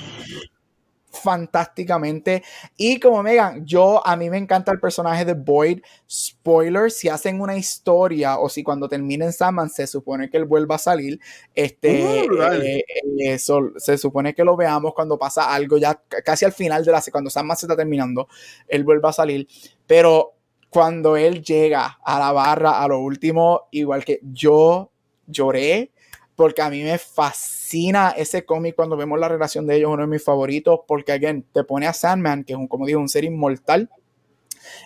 fantásticamente. 1.10 2.42
Y 2.76 3.00
como 3.00 3.22
Megan, 3.22 3.64
yo 3.64 4.06
a 4.06 4.16
mí 4.16 4.28
me 4.28 4.36
encanta 4.36 4.70
el 4.70 4.80
personaje 4.80 5.24
de 5.24 5.32
Boyd. 5.32 5.80
Spoiler, 6.08 6.90
si 6.90 7.08
hacen 7.08 7.40
una 7.40 7.56
historia 7.56 8.38
o 8.38 8.50
si 8.50 8.62
cuando 8.62 8.86
terminen 8.86 9.32
Sandman 9.32 9.70
se 9.70 9.86
supone 9.86 10.28
que 10.28 10.36
él 10.36 10.44
vuelva 10.44 10.74
a 10.74 10.78
salir, 10.78 11.18
este, 11.54 12.28
uh, 12.28 12.52
eh, 12.62 12.84
eso, 13.18 13.70
se 13.78 13.96
supone 13.96 14.34
que 14.34 14.44
lo 14.44 14.56
veamos 14.56 14.92
cuando 14.92 15.18
pasa 15.18 15.52
algo 15.52 15.78
ya 15.78 16.00
casi 16.22 16.44
al 16.44 16.52
final 16.52 16.84
de 16.84 16.92
la 16.92 17.02
cuando 17.10 17.30
Sandman 17.30 17.56
se 17.56 17.66
está 17.66 17.76
terminando, 17.76 18.28
él 18.68 18.84
vuelva 18.84 19.08
a 19.08 19.14
salir. 19.14 19.48
Pero 19.86 20.35
cuando 20.76 21.16
él 21.16 21.42
llega 21.42 21.98
a 22.04 22.18
la 22.18 22.32
barra 22.32 22.82
a 22.82 22.86
lo 22.86 22.98
último, 23.00 23.62
igual 23.70 24.04
que 24.04 24.20
yo 24.22 24.90
lloré 25.26 25.90
porque 26.34 26.60
a 26.60 26.68
mí 26.68 26.82
me 26.82 26.98
fascina 26.98 28.10
ese 28.10 28.44
cómic 28.44 28.76
cuando 28.76 28.94
vemos 28.94 29.18
la 29.18 29.26
relación 29.26 29.66
de 29.66 29.76
ellos, 29.76 29.90
uno 29.90 30.02
de 30.02 30.08
mis 30.08 30.22
favoritos, 30.22 30.80
porque, 30.86 31.12
again, 31.12 31.46
te 31.50 31.64
pone 31.64 31.86
a 31.86 31.94
Sandman, 31.94 32.44
que 32.44 32.52
es 32.52 32.58
un, 32.58 32.68
como 32.68 32.84
digo, 32.84 33.00
un 33.00 33.08
ser 33.08 33.24
inmortal, 33.24 33.88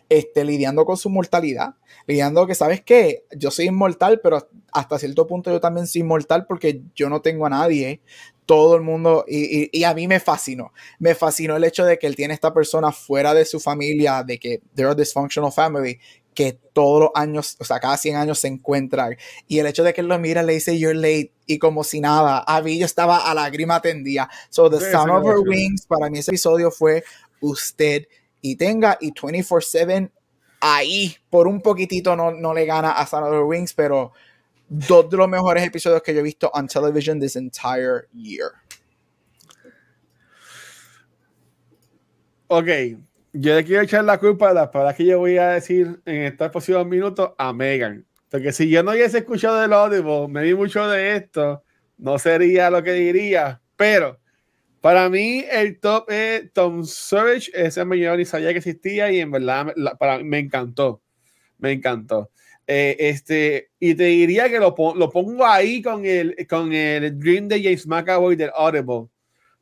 este, 0.08 0.44
lidiando 0.44 0.84
con 0.84 0.96
su 0.96 1.10
mortalidad, 1.10 1.74
lidiando 2.06 2.46
que, 2.46 2.54
¿sabes 2.54 2.82
qué? 2.82 3.24
Yo 3.36 3.50
soy 3.50 3.66
inmortal, 3.66 4.20
pero 4.22 4.48
hasta 4.72 4.98
cierto 4.98 5.26
punto 5.26 5.50
yo 5.50 5.60
también 5.60 5.86
soy 5.86 6.02
inmortal 6.02 6.46
porque 6.46 6.82
yo 6.94 7.08
no 7.08 7.20
tengo 7.20 7.46
a 7.46 7.50
nadie, 7.50 8.00
todo 8.46 8.74
el 8.74 8.82
mundo, 8.82 9.24
y, 9.28 9.68
y, 9.78 9.84
a 9.84 9.94
mí 9.94 10.08
me 10.08 10.18
fascinó, 10.18 10.72
me 10.98 11.14
fascinó 11.14 11.54
el 11.54 11.62
hecho 11.62 11.84
de 11.84 12.00
que 12.00 12.08
él 12.08 12.16
tiene 12.16 12.34
esta 12.34 12.52
persona 12.52 12.90
fuera 12.90 13.32
de 13.32 13.44
su 13.44 13.60
familia, 13.60 14.24
de 14.24 14.40
que 14.40 14.60
they're 14.74 14.90
a 14.90 14.94
dysfunctional 14.96 15.52
family, 15.52 16.00
que 16.34 16.58
todos 16.72 17.00
los 17.00 17.10
años, 17.14 17.56
o 17.60 17.64
sea, 17.64 17.80
cada 17.80 17.96
100 17.96 18.16
años 18.16 18.38
se 18.38 18.48
encuentran. 18.48 19.16
Y 19.46 19.58
el 19.58 19.66
hecho 19.66 19.82
de 19.82 19.92
que 19.92 20.00
él 20.00 20.08
lo 20.08 20.18
mira, 20.18 20.42
le 20.42 20.54
dice, 20.54 20.78
you're 20.78 20.94
late, 20.94 21.32
y 21.46 21.58
como 21.58 21.84
si 21.84 22.00
nada, 22.00 22.44
a 22.46 22.60
mí 22.62 22.78
yo 22.78 22.86
estaba 22.86 23.30
a 23.30 23.34
lágrima 23.34 23.80
tendida. 23.80 24.28
So, 24.48 24.70
The 24.70 24.80
Sound 24.90 25.10
of 25.10 25.26
Her 25.26 25.40
Wings, 25.46 25.86
para 25.86 26.08
mí 26.10 26.18
ese 26.18 26.30
episodio 26.30 26.70
fue 26.70 27.04
usted 27.40 28.06
y 28.40 28.56
tenga, 28.56 28.96
y 29.00 29.12
24-7 29.12 30.10
ahí, 30.60 31.16
por 31.28 31.46
un 31.48 31.60
poquitito 31.60 32.14
no, 32.14 32.30
no 32.30 32.54
le 32.54 32.66
gana 32.66 32.92
a 32.92 33.06
Sound 33.06 33.34
of 33.34 33.48
Wings, 33.48 33.74
pero 33.74 34.12
dos 34.68 35.10
de 35.10 35.16
los 35.16 35.28
mejores 35.28 35.64
episodios 35.64 36.02
que 36.02 36.14
yo 36.14 36.20
he 36.20 36.22
visto 36.22 36.50
on 36.54 36.68
television 36.68 37.18
this 37.18 37.36
entire 37.36 38.06
year. 38.12 38.52
Ok, 42.46 42.68
yo 43.32 43.54
le 43.54 43.64
quiero 43.64 43.82
echar 43.82 44.04
la 44.04 44.18
culpa 44.18 44.48
de 44.48 44.54
las 44.54 44.68
palabras 44.68 44.96
que 44.96 45.04
yo 45.04 45.18
voy 45.18 45.38
a 45.38 45.50
decir 45.50 46.00
en 46.04 46.22
estos 46.24 46.50
próximos 46.50 46.86
minutos 46.86 47.32
a 47.38 47.52
Megan. 47.52 48.06
Porque 48.28 48.52
si 48.52 48.68
yo 48.68 48.82
no 48.82 48.92
hubiese 48.92 49.18
escuchado 49.18 49.60
del 49.60 49.72
Audible, 49.72 50.28
me 50.28 50.42
di 50.42 50.54
mucho 50.54 50.88
de 50.88 51.16
esto, 51.16 51.64
no 51.98 52.18
sería 52.18 52.70
lo 52.70 52.82
que 52.82 52.92
diría. 52.92 53.60
Pero 53.76 54.19
para 54.80 55.08
mí 55.08 55.44
el 55.50 55.78
top 55.80 56.10
es 56.10 56.52
Tom 56.52 56.84
Savage, 56.84 57.50
ese 57.54 57.84
yo 57.98 58.16
ni 58.16 58.24
sabía 58.24 58.52
que 58.52 58.58
existía 58.58 59.10
y 59.12 59.20
en 59.20 59.30
verdad 59.30 59.74
para, 59.98 60.18
me 60.22 60.38
encantó. 60.38 61.02
Me 61.58 61.72
encantó. 61.72 62.30
Eh, 62.66 62.96
este, 62.98 63.70
y 63.78 63.94
te 63.94 64.04
diría 64.04 64.48
que 64.48 64.58
lo, 64.58 64.74
lo, 64.94 65.10
pongo 65.10 65.44
ahí 65.46 65.82
con 65.82 66.04
el, 66.06 66.46
con 66.48 66.72
el 66.72 67.18
Dream 67.18 67.48
de 67.48 67.62
James 67.62 67.86
McAvoy 67.86 68.36
del 68.36 68.50
Audible 68.54 69.08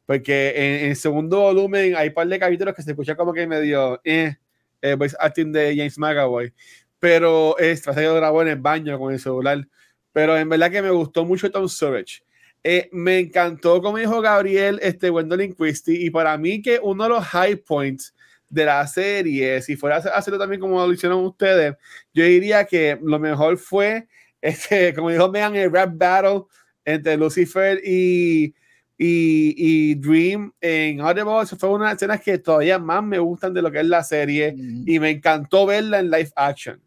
porque 0.09 0.55
en, 0.57 0.89
el 0.89 0.97
segundo 0.97 1.41
volumen 1.41 1.95
hay 1.95 2.09
un 2.09 2.15
par 2.15 2.27
de 2.27 2.39
capítulos 2.39 2.75
que 2.75 2.81
se 2.81 2.93
escucha 2.93 3.15
como 3.15 3.35
que 3.35 3.47
medio 3.47 4.01
eh, 4.03 4.37
eh 4.81 4.95
voice 4.95 5.15
acting 5.21 5.53
de 5.53 5.77
James 5.77 5.99
McAvoy, 5.99 6.51
pero 6.99 7.59
es 7.59 7.85
lo 7.85 8.15
grabó 8.15 8.41
en 8.41 8.49
el 8.49 8.57
baño 8.57 8.99
con 8.99 9.13
el 9.13 9.21
celular. 9.21 9.69
Pero 10.11 10.39
en 10.39 10.49
verdad 10.49 10.71
que 10.71 10.81
me 10.81 10.89
gustó 10.89 11.27
mucho 11.27 11.51
Tom 11.51 11.69
Savage. 11.69 12.23
Eh, 12.65 12.89
me 12.93 13.21
encantó, 13.21 13.81
como 13.81 13.99
dijo 13.99 14.21
Gabriel, 14.21 14.79
este 14.83 15.11
Gwendolyn 15.11 15.53
Christie, 15.53 16.05
y 16.05 16.11
para 16.11 16.37
mí 16.37 16.61
que 16.61 16.81
uno 16.83 17.05
de 17.05 17.11
los 17.11 17.25
high 17.25 17.57
points 17.57 18.15
de 18.49 18.65
la 18.65 18.87
serie, 18.87 19.61
si 19.63 19.77
fuera 19.77 19.97
a 19.97 20.19
hacerlo 20.19 20.39
también 20.39 20.61
como 20.61 20.85
lo 20.85 20.93
hicieron 20.93 21.25
ustedes, 21.25 21.77
yo 22.13 22.25
diría 22.25 22.65
que 22.65 22.99
lo 23.03 23.19
mejor 23.19 23.59
fue, 23.59 24.09
este, 24.41 24.95
como 24.95 25.11
dijo 25.11 25.31
Megan, 25.31 25.57
el 25.57 25.73
rap 25.73 25.91
battle 25.95 26.45
entre 26.85 27.17
Lucifer 27.17 27.81
y, 27.85 28.55
y, 28.97 29.95
Dream 29.97 30.53
en 30.61 31.01
Audible, 31.01 31.43
eso 31.43 31.57
fue 31.57 31.69
una 31.69 31.85
de 31.85 31.91
las 31.91 31.97
escenas 31.97 32.21
que 32.21 32.39
todavía 32.39 32.79
más 32.79 33.03
me 33.03 33.19
gustan 33.19 33.53
de 33.53 33.63
lo 33.63 33.71
que 33.71 33.81
es 33.81 33.87
la 33.87 34.03
serie 34.03 34.55
y 34.57 34.99
me 34.99 35.11
encantó 35.11 35.67
verla 35.67 36.01
en 36.01 36.11
live 36.11 36.31
action. 36.35 36.81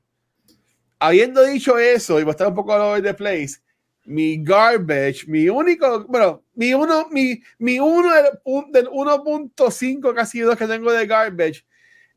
Habiendo 0.99 1.43
dicho 1.45 1.77
eso, 1.77 2.19
y 2.19 2.23
va 2.23 2.30
a 2.30 2.31
estar 2.31 2.48
un 2.48 2.56
poco 2.56 2.73
all 2.73 2.81
over 2.81 3.03
the 3.03 3.14
place, 3.14 3.60
mi 4.06 4.44
garbage, 4.44 5.26
mi 5.28 5.48
único, 5.49 6.06
bueno, 6.06 6.44
mi 6.56 6.73
uno, 6.73 7.07
mi, 7.11 7.41
mi 7.60 7.80
uno 7.80 8.11
del, 8.14 8.88
1.5 8.88 10.14
casi 10.15 10.40
2 10.40 10.57
que 10.57 10.68
tengo 10.68 10.91
de 10.91 11.06
garbage 11.06 11.65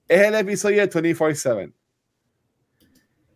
es 0.09 0.21
el 0.21 0.35
episodio 0.35 0.87
de 0.87 0.91
24-7. 0.91 1.73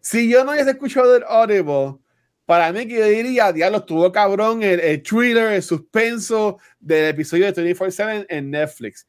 Si 0.00 0.30
yo 0.30 0.44
no 0.44 0.52
hubiese 0.52 0.70
escuchado 0.70 1.16
el 1.16 1.24
Audible, 1.24 1.98
para 2.46 2.72
mí 2.72 2.86
que 2.86 2.98
yo 2.98 3.04
diría, 3.04 3.52
diablo, 3.52 3.78
estuvo 3.78 4.10
cabrón 4.10 4.62
el, 4.62 4.80
el 4.80 5.02
thriller, 5.02 5.52
el 5.52 5.62
suspenso 5.62 6.58
del 6.80 7.10
episodio 7.10 7.52
de 7.52 7.74
24-7 7.74 8.26
en 8.30 8.50
Netflix. 8.50 9.06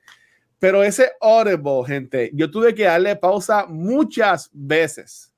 Pero 0.59 0.83
ese 0.83 1.11
Audible, 1.21 1.85
gente, 1.87 2.31
yo 2.33 2.51
tuve 2.51 2.75
que 2.75 2.83
darle 2.83 3.15
pausa 3.15 3.65
muchas 3.67 4.49
veces. 4.51 5.28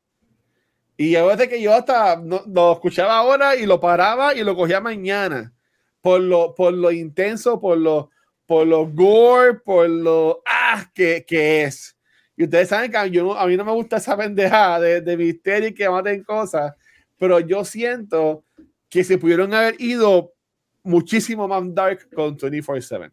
Y 1.01 1.15
a 1.15 1.23
veces 1.23 1.47
que 1.47 1.61
yo 1.61 1.73
hasta 1.73 2.15
lo 2.15 2.73
escuchaba 2.73 3.17
ahora 3.17 3.55
y 3.55 3.65
lo 3.65 3.79
paraba 3.79 4.35
y 4.35 4.43
lo 4.43 4.55
cogía 4.55 4.79
mañana. 4.79 5.53
Por 5.99 6.21
lo, 6.21 6.53
por 6.53 6.73
lo 6.73 6.91
intenso, 6.91 7.59
por 7.59 7.77
lo, 7.77 8.11
por 8.45 8.67
gore, 8.93 9.55
por 9.55 9.89
lo 9.89 10.41
ah, 10.45 10.85
que, 10.93 11.23
que 11.25 11.63
es. 11.63 11.97
Y 12.35 12.43
ustedes 12.43 12.69
saben 12.69 12.91
que 12.91 13.11
yo, 13.11 13.37
a 13.37 13.47
mí 13.47 13.55
no 13.55 13.65
me 13.65 13.71
gusta 13.71 13.97
esa 13.97 14.17
pendejada 14.17 14.79
de, 14.79 15.01
de 15.01 15.17
misterio 15.17 15.69
y 15.69 15.73
que 15.73 15.89
maten 15.89 16.23
cosas 16.23 16.73
pero 17.21 17.39
yo 17.39 17.63
siento 17.63 18.43
que 18.89 19.03
se 19.03 19.19
pudieron 19.19 19.53
haber 19.53 19.79
ido 19.79 20.33
muchísimo 20.81 21.47
más 21.47 21.61
dark 21.75 22.09
con 22.15 22.35
24/7. 22.35 23.11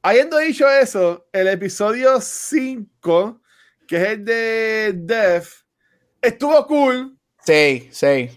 Habiendo 0.00 0.38
dicho 0.38 0.66
eso, 0.66 1.28
el 1.30 1.48
episodio 1.48 2.18
5, 2.18 3.42
que 3.86 3.96
es 3.96 4.08
el 4.08 4.24
de 4.24 4.92
Death, 4.94 5.63
estuvo 6.24 6.66
cool. 6.66 7.18
Sí, 7.44 7.88
sí. 7.90 8.30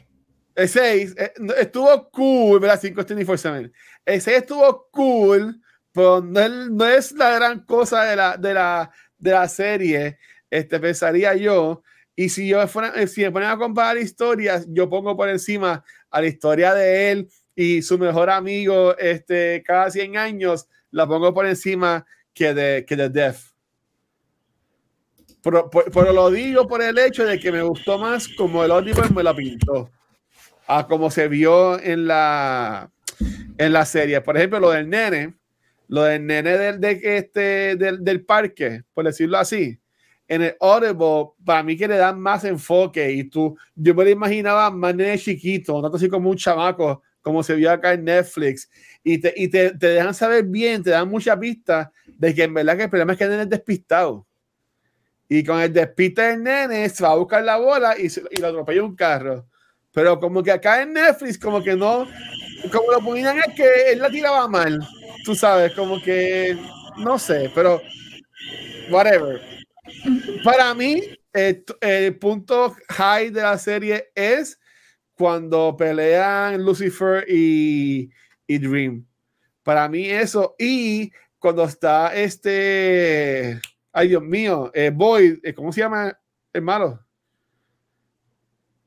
El 0.56 0.68
6 0.68 1.16
eh, 1.18 1.34
estuvo 1.60 2.10
cool, 2.10 2.60
¿verdad? 2.60 2.80
5 2.82 3.02
es 3.02 3.08
24/7. 3.08 3.72
El 4.06 4.22
6 4.22 4.38
estuvo 4.38 4.90
cool, 4.92 5.62
pero 5.92 6.22
no 6.22 6.86
es, 6.86 7.12
la 7.12 7.32
gran 7.32 7.66
cosa 7.66 8.04
de 8.04 8.16
la, 8.16 8.38
de 8.38 8.54
la, 8.54 8.92
de 9.18 9.32
la 9.32 9.48
serie, 9.48 10.18
este, 10.50 10.80
pensaría 10.80 11.36
yo. 11.36 11.84
Y 12.16 12.30
si 12.30 12.48
yo 12.48 12.68
fuera, 12.68 12.90
eh, 13.00 13.08
si 13.08 13.22
me 13.22 13.32
ponen 13.32 13.50
a 13.50 13.58
comparar 13.58 13.98
historias, 13.98 14.66
yo 14.70 14.90
pongo 14.90 15.16
por 15.16 15.30
encima 15.30 15.84
a 16.10 16.22
la 16.22 16.28
historia 16.28 16.74
de 16.74 17.12
él 17.12 17.30
y 17.56 17.82
su 17.84 17.98
mejor 18.00 18.30
amigo 18.30 18.98
este, 18.98 19.64
cada 19.66 19.92
100 19.92 20.18
años, 20.18 20.68
la 20.92 21.08
pongo 21.08 21.34
por 21.34 21.46
encima 21.46 22.06
que 22.34 22.54
de, 22.54 22.86
que 22.86 22.96
de 22.96 23.10
Death. 23.10 23.47
Pero, 25.94 26.14
lo 26.14 26.30
digo 26.32 26.68
por 26.68 26.82
el 26.82 26.98
hecho 26.98 27.26
de 27.26 27.40
que 27.40 27.52
me 27.52 27.62
gustó 27.62 27.98
más 27.98 28.28
como 28.28 28.64
el 28.64 28.72
Oliver 28.72 29.12
me 29.12 29.24
la 29.24 29.36
pintó, 29.36 29.90
a 30.68 30.88
como 30.88 31.10
se 31.10 31.28
vio 31.28 31.80
en 31.82 32.08
la, 32.08 32.92
en 33.58 33.74
la 33.74 33.86
serie. 33.86 34.22
Por 34.22 34.38
ejemplo, 34.38 34.60
lo 34.60 34.72
del 34.72 34.90
nene, 34.90 35.36
lo 35.88 36.04
del 36.04 36.26
nene 36.26 36.58
del, 36.58 36.80
de, 36.80 37.00
este, 37.04 37.76
del, 37.76 38.04
del 38.04 38.26
parque, 38.26 38.84
por 38.94 39.06
decirlo 39.06 39.38
así 39.38 39.80
en 40.28 40.42
el 40.42 40.56
Audible, 40.60 41.32
para 41.46 41.64
mí 41.64 41.78
que 41.78 41.88
le 41.88 41.98
dan 41.98 42.20
más 42.20 42.44
enfoque 42.44 43.12
y 43.12 43.24
tú, 43.26 43.58
yo 43.76 43.96
me 43.96 44.04
lo 44.04 44.10
imaginaba 44.10 44.70
más 44.70 44.94
nene 44.94 45.18
chiquito, 45.18 45.82
tanto 45.82 45.98
así 45.98 46.10
como 46.10 46.30
un 46.30 46.38
chamaco, 46.38 47.02
como 47.22 47.44
se 47.44 47.56
vio 47.56 47.72
acá 47.72 47.94
en 47.94 48.04
Netflix, 48.06 48.70
y 49.04 49.20
te, 49.20 49.34
y 49.36 49.48
te, 49.48 49.72
te 49.72 49.88
dejan 49.88 50.14
saber 50.14 50.44
bien, 50.44 50.84
te 50.84 50.90
dan 50.90 51.10
mucha 51.10 51.40
pista 51.40 51.92
de 52.06 52.36
que 52.36 52.44
en 52.44 52.54
verdad 52.54 52.78
que 52.78 52.84
el 52.84 52.90
problema 52.90 53.14
es 53.14 53.18
que 53.18 53.24
el 53.24 53.30
nene 53.32 53.44
es 53.44 53.50
despistado. 53.50 54.26
Y 55.30 55.44
con 55.44 55.60
el 55.60 55.74
despiste 55.74 56.22
del 56.22 56.44
nene 56.44 56.88
se 56.90 57.04
va 57.04 57.12
a 57.12 57.16
buscar 57.16 57.44
la 57.44 57.58
bola 57.58 57.96
y, 57.98 58.08
y 58.08 58.40
lo 58.40 58.48
atropella 58.48 58.84
un 58.84 58.96
carro. 58.96 59.48
Pero 59.94 60.20
como 60.20 60.44
que 60.44 60.52
acá 60.52 60.82
en 60.82 60.94
Netflix, 60.94 61.38
como 61.38 61.62
que 61.62 61.76
no, 61.76 62.08
como 62.72 62.92
lo 62.92 63.02
ponían 63.02 63.38
es 63.40 63.54
que 63.56 63.92
él 63.92 64.00
la 64.00 64.10
tiraba 64.10 64.48
mal, 64.48 64.80
tú 65.26 65.36
sabes, 65.36 65.74
como 65.74 66.02
que, 66.02 66.58
no 66.98 67.18
sé, 67.18 67.52
pero 67.54 67.82
whatever 68.90 69.42
para 70.44 70.74
mí, 70.74 71.02
el, 71.34 72.18
punto 72.18 72.76
high 72.90 73.30
de 73.30 73.42
la 73.42 73.58
serie 73.58 74.12
es 74.16 74.60
cuando 75.14 75.76
pelean 75.78 76.64
Lucifer 76.64 77.26
y, 77.28 78.10
y 78.46 78.58
Dream. 78.58 79.06
Para 79.64 79.88
mí 79.90 80.08
eso, 80.08 80.56
y 80.58 81.12
cuando 81.40 81.64
está 81.66 82.16
este, 82.16 83.60
ay 83.98 84.10
Dios 84.10 84.22
mío, 84.22 84.70
eh, 84.76 84.92
Boy, 84.94 85.40
eh, 85.44 85.56
¿cómo 85.56 85.74
se 85.74 85.82
llama 85.82 86.16
el 86.54 86.62
malo? 86.62 87.04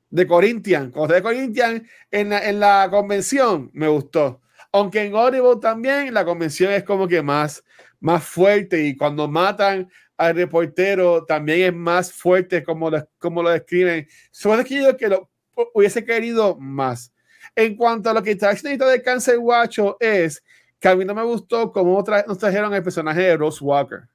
De 0.08 0.24
Corinthian, 0.24 0.92
cuando 0.92 1.14
de 1.14 1.20
Corinthian 1.20 1.84
en 2.12 2.28
la, 2.28 2.48
en 2.48 2.60
la 2.60 2.86
convención, 2.88 3.70
me 3.72 3.88
gustó. 3.88 4.40
Aunque 4.70 5.02
en 5.02 5.16
Audible 5.16 5.56
también 5.60 6.14
la 6.14 6.24
convención 6.24 6.72
es 6.72 6.84
como 6.84 7.08
que 7.08 7.22
más, 7.22 7.64
más 7.98 8.22
fuerte 8.22 8.84
y 8.84 8.96
cuando 8.96 9.26
matan 9.26 9.90
al 10.16 10.36
reportero 10.36 11.24
también 11.24 11.60
es 11.62 11.74
más 11.74 12.12
fuerte 12.12 12.62
como 12.62 12.88
lo, 12.88 13.04
como 13.18 13.42
lo 13.42 13.50
describen. 13.50 14.06
Solo 14.30 14.62
que 14.62 14.80
yo 14.80 14.96
que 14.96 15.08
lo 15.08 15.28
hubiese 15.74 16.04
querido 16.04 16.56
más. 16.56 17.12
En 17.56 17.74
cuanto 17.76 18.10
a 18.10 18.14
lo 18.14 18.22
que 18.22 18.30
está 18.30 18.52
diciendo 18.52 18.86
de 18.86 19.02
Cáncer 19.02 19.40
Guacho 19.40 19.96
es 19.98 20.44
que 20.78 20.86
a 20.86 20.94
mí 20.94 21.04
no 21.04 21.16
me 21.16 21.24
gustó 21.24 21.72
cómo 21.72 22.04
nos 22.28 22.38
trajeron 22.38 22.72
el 22.74 22.82
personaje 22.84 23.22
de 23.22 23.36
Rose 23.36 23.64
Walker. 23.64 24.08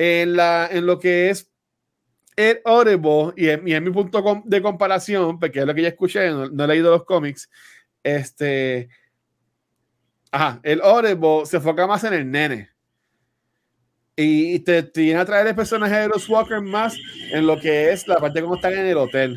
En, 0.00 0.36
la, 0.36 0.68
en 0.70 0.86
lo 0.86 1.00
que 1.00 1.28
es 1.28 1.50
el 2.36 2.60
Audible, 2.64 3.32
y 3.36 3.48
en, 3.48 3.82
mi 3.82 3.90
punto 3.90 4.42
de 4.44 4.62
comparación, 4.62 5.40
porque 5.40 5.58
es 5.58 5.66
lo 5.66 5.74
que 5.74 5.82
ya 5.82 5.88
escuché, 5.88 6.30
no, 6.30 6.64
he 6.64 6.68
leído 6.68 6.92
los 6.92 7.04
cómics, 7.04 7.50
este, 8.04 8.88
ajá, 10.30 10.60
el 10.62 10.80
Audible 10.82 11.46
se 11.46 11.56
enfoca 11.56 11.84
más 11.88 12.04
en 12.04 12.14
el 12.14 12.30
nene. 12.30 12.70
Y 14.14 14.60
te, 14.60 14.84
te 14.84 15.00
viene 15.00 15.18
a 15.18 15.24
traer 15.24 15.48
el 15.48 15.54
personaje 15.56 15.94
de 15.96 16.08
Rose 16.08 16.30
Walker 16.30 16.60
más 16.60 16.96
en 17.32 17.46
lo 17.46 17.58
que 17.58 17.92
es 17.92 18.06
la 18.06 18.18
parte 18.18 18.40
como 18.40 18.54
están 18.54 18.74
en 18.74 18.86
el 18.86 18.98
hotel. 18.98 19.36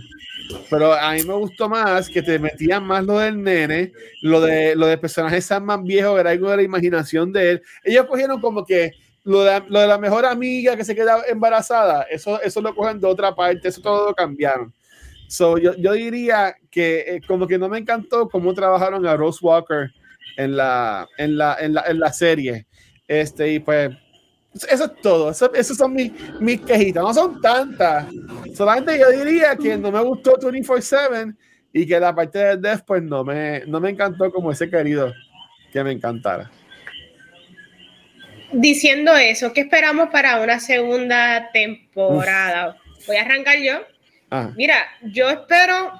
Pero 0.70 0.94
a 0.94 1.14
mí 1.14 1.24
me 1.24 1.34
gustó 1.34 1.70
más 1.70 2.08
que 2.08 2.22
te 2.22 2.38
metían 2.40 2.84
más 2.84 3.04
lo 3.04 3.20
del 3.20 3.42
nene, 3.42 3.94
lo 4.22 4.42
de 4.42 4.76
lo 4.76 4.86
de 4.88 4.98
personajes 4.98 5.50
más 5.62 5.84
viejo, 5.84 6.20
era 6.20 6.32
algo 6.32 6.50
de 6.50 6.58
la 6.58 6.64
imaginación 6.64 7.32
de 7.32 7.52
él. 7.52 7.62
Ellos 7.84 8.06
cogieron 8.06 8.40
como 8.42 8.66
que 8.66 8.92
lo 9.24 9.44
de, 9.44 9.64
lo 9.68 9.80
de 9.80 9.88
la 9.88 9.98
mejor 9.98 10.26
amiga 10.26 10.76
que 10.76 10.84
se 10.84 10.96
queda 10.96 11.22
embarazada, 11.28 12.04
eso, 12.04 12.42
eso 12.42 12.62
lo 12.62 12.76
cogen 12.76 13.00
de 13.00 13.08
otra 13.08 13.36
parte, 13.36 13.68
eso 13.68 13.82
todo 13.82 14.08
lo 14.08 14.14
cambiaron. 14.14 14.74
So, 15.28 15.58
yo, 15.58 15.74
yo 15.76 15.94
diría 15.94 16.56
que 16.70 17.00
eh, 17.08 17.22
como 17.26 17.48
que 17.48 17.58
no 17.58 17.70
me 17.70 17.78
encantó 17.78 18.28
cómo 18.28 18.54
trabajaron 18.54 19.06
a 19.08 19.16
Rose 19.16 19.40
Walker 19.42 19.90
en 20.38 20.58
la, 20.58 21.08
en 21.18 21.38
la, 21.38 21.58
en 21.60 21.74
la, 21.74 21.84
en 21.88 22.00
la 22.00 22.12
serie. 22.12 22.68
Este, 23.08 23.54
y 23.54 23.60
pues 23.60 23.92
eso 24.54 24.86
es 24.86 24.96
todo. 25.02 25.32
Eso, 25.32 25.54
esas 25.54 25.78
son 25.78 25.94
mis, 25.94 26.12
mis 26.40 26.60
quejitas. 26.62 27.04
No 27.04 27.14
son 27.14 27.40
tantas. 27.40 28.08
Solamente 28.54 29.00
yo 29.00 29.10
diría 29.10 29.56
que 29.56 29.78
no 29.78 29.92
me 29.92 30.02
gustó 30.02 30.34
24-7 30.34 31.36
y 31.74 31.86
que 31.88 32.00
la 32.00 32.14
parte 32.14 32.40
de 32.40 32.58
Death 32.58 32.84
pues 32.86 33.02
no 33.02 33.24
me, 33.24 33.66
no 33.68 33.80
me 33.80 33.92
encantó 33.92 34.30
como 34.32 34.52
ese 34.52 34.70
querido 34.70 35.14
que 35.72 35.84
me 35.84 35.94
encantara. 35.94 36.52
Diciendo 38.54 39.16
eso, 39.16 39.54
¿qué 39.54 39.62
esperamos 39.62 40.10
para 40.10 40.42
una 40.42 40.60
segunda 40.60 41.52
temporada? 41.52 42.78
Voy 43.08 43.16
a 43.16 43.22
arrancar 43.22 43.58
yo. 43.60 43.82
Ah. 44.30 44.52
Mira, 44.56 44.88
yo 45.02 45.30
espero 45.30 45.92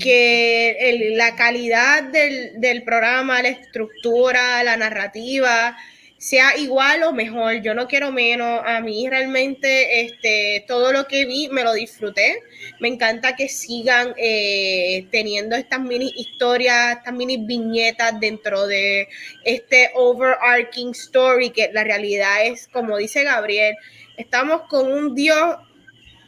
que 0.00 1.12
la 1.16 1.36
calidad 1.36 2.04
del, 2.04 2.60
del 2.60 2.84
programa, 2.84 3.42
la 3.42 3.48
estructura, 3.48 4.62
la 4.62 4.76
narrativa, 4.76 5.76
sea 6.24 6.56
igual 6.56 7.02
o 7.02 7.12
mejor. 7.12 7.60
Yo 7.60 7.74
no 7.74 7.86
quiero 7.86 8.10
menos. 8.10 8.62
A 8.64 8.80
mí 8.80 9.06
realmente 9.10 10.00
este, 10.00 10.64
todo 10.66 10.90
lo 10.90 11.06
que 11.06 11.26
vi 11.26 11.50
me 11.50 11.62
lo 11.62 11.74
disfruté. 11.74 12.40
Me 12.80 12.88
encanta 12.88 13.36
que 13.36 13.46
sigan 13.50 14.14
eh, 14.16 15.06
teniendo 15.10 15.54
estas 15.54 15.80
mini 15.80 16.10
historias, 16.16 16.96
estas 16.96 17.12
mini 17.12 17.36
viñetas 17.36 18.18
dentro 18.20 18.66
de 18.66 19.06
este 19.44 19.90
overarching 19.94 20.92
story 20.92 21.50
que 21.50 21.70
la 21.74 21.84
realidad 21.84 22.46
es, 22.46 22.68
como 22.68 22.96
dice 22.96 23.22
Gabriel, 23.22 23.76
estamos 24.16 24.62
con 24.62 24.90
un 24.90 25.14
Dios 25.14 25.56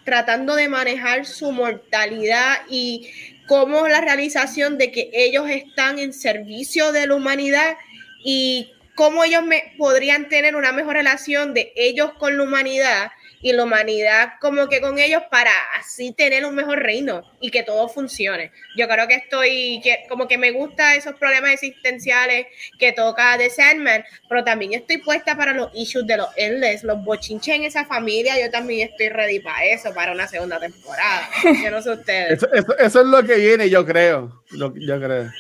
tratando 0.05 0.57
de 0.57 0.69
manejar 0.69 1.25
su 1.25 1.53
mortalidad 1.53 2.59
y 2.69 3.09
cómo 3.49 3.89
la 3.89 4.03
realización 4.03 4.77
de 4.77 4.93
que 4.93 5.09
ellos 5.15 5.49
están 5.49 5.99
en 5.99 6.13
servicio 6.13 6.93
de 6.93 7.07
la 7.07 7.15
humanidad 7.15 7.77
y 8.23 8.73
cómo 8.97 9.23
ellos 9.23 9.45
me, 9.45 9.75
podrían 9.79 10.29
tener 10.29 10.57
una 10.57 10.73
mejor 10.73 10.95
relación 10.95 11.55
de 11.55 11.73
ellos 11.77 12.13
con 12.19 12.37
la 12.37 12.43
humanidad 12.43 13.13
y 13.43 13.53
la 13.53 13.65
humanidad 13.65 14.33
como 14.41 14.69
que 14.69 14.81
con 14.81 14.99
ellos 14.99 15.23
para 15.31 15.53
así 15.79 16.13
tener 16.13 16.45
un 16.45 16.55
mejor 16.55 16.81
reino 16.81 17.23
y 17.41 17.51
que 17.51 17.63
todo 17.63 17.89
funcione. 17.89 18.51
Yo 18.77 18.89
creo 18.89 19.07
que 19.07 19.15
estoy, 19.15 19.81
que, 19.85 20.05
como 20.09 20.27
que 20.27 20.39
me 20.39 20.51
gusta 20.51 20.97
esos 20.97 21.15
problemas 21.15 21.53
existenciales 21.53 22.47
que 22.79 22.93
toca 22.93 23.37
The 23.37 23.51
Sandman, 23.51 24.05
pero 24.29 24.43
también 24.43 24.73
estoy 24.73 24.99
puesta 24.99 25.37
para 25.37 25.53
los 25.53 25.71
issues 25.75 26.07
de 26.07 26.17
los 26.17 26.29
endless, 26.37 26.83
los 26.83 27.05
bochinches 27.05 27.55
en 27.55 27.65
esa 27.65 27.85
familia, 27.85 28.41
yo 28.41 28.51
también 28.51 28.89
estoy 28.89 29.11
ready 29.11 29.41
para 29.41 29.65
eso, 29.67 29.93
para 29.95 30.13
una 30.13 30.27
segunda 30.27 30.59
temporada. 30.59 31.29
Yo 31.63 31.71
no 31.71 31.83
sé 31.83 31.91
ustedes. 31.93 32.43
Eso, 32.79 33.01
es 33.01 33.07
lo 33.07 33.23
que 33.23 33.37
viene, 33.37 33.69
yo 33.69 33.85
creo. 33.85 34.43
Lo, 34.51 34.75
yo 34.75 34.99
creo. 34.99 35.31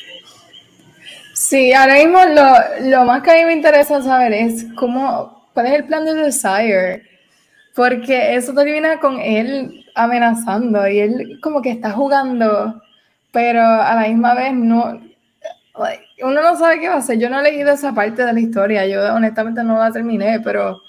Sí, 1.48 1.72
ahora 1.72 1.94
mismo 1.94 2.18
lo, 2.24 2.88
lo, 2.90 3.04
más 3.04 3.22
que 3.22 3.30
a 3.30 3.34
mí 3.34 3.44
me 3.44 3.52
interesa 3.52 4.02
saber 4.02 4.32
es 4.32 4.66
cómo, 4.74 5.48
cuál 5.54 5.66
es 5.66 5.74
el 5.74 5.84
plan 5.84 6.04
de 6.04 6.14
Desire, 6.14 7.04
porque 7.72 8.34
eso 8.34 8.52
termina 8.52 8.98
con 8.98 9.20
él 9.20 9.86
amenazando 9.94 10.88
y 10.88 10.98
él 10.98 11.38
como 11.40 11.62
que 11.62 11.70
está 11.70 11.92
jugando, 11.92 12.82
pero 13.30 13.62
a 13.62 13.94
la 13.94 14.08
misma 14.08 14.34
vez 14.34 14.54
no, 14.54 15.00
uno 16.22 16.42
no 16.42 16.56
sabe 16.56 16.80
qué 16.80 16.88
va 16.88 16.96
a 16.96 16.98
hacer. 16.98 17.16
Yo 17.20 17.30
no 17.30 17.38
he 17.38 17.44
leído 17.44 17.70
esa 17.70 17.94
parte 17.94 18.24
de 18.24 18.32
la 18.32 18.40
historia, 18.40 18.84
yo 18.84 19.14
honestamente 19.14 19.62
no 19.62 19.78
la 19.78 19.92
terminé, 19.92 20.40
pero 20.40 20.80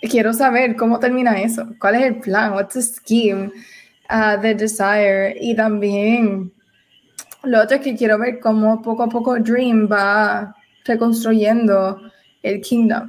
quiero 0.00 0.32
saber 0.32 0.76
cómo 0.76 0.98
termina 0.98 1.42
eso, 1.42 1.66
cuál 1.78 1.96
es 1.96 2.02
el 2.04 2.16
plan, 2.20 2.54
what's 2.54 2.72
the 2.72 2.80
scheme 2.80 3.52
uh, 4.08 4.40
de 4.40 4.54
Desire 4.54 5.36
y 5.38 5.54
también 5.54 6.52
lo 7.42 7.62
otro 7.62 7.76
es 7.76 7.82
que 7.82 7.96
quiero 7.96 8.18
ver 8.18 8.40
cómo 8.40 8.82
poco 8.82 9.04
a 9.04 9.08
poco 9.08 9.38
Dream 9.38 9.88
va 9.90 10.54
reconstruyendo 10.84 12.00
el 12.42 12.60
Kingdom. 12.60 13.08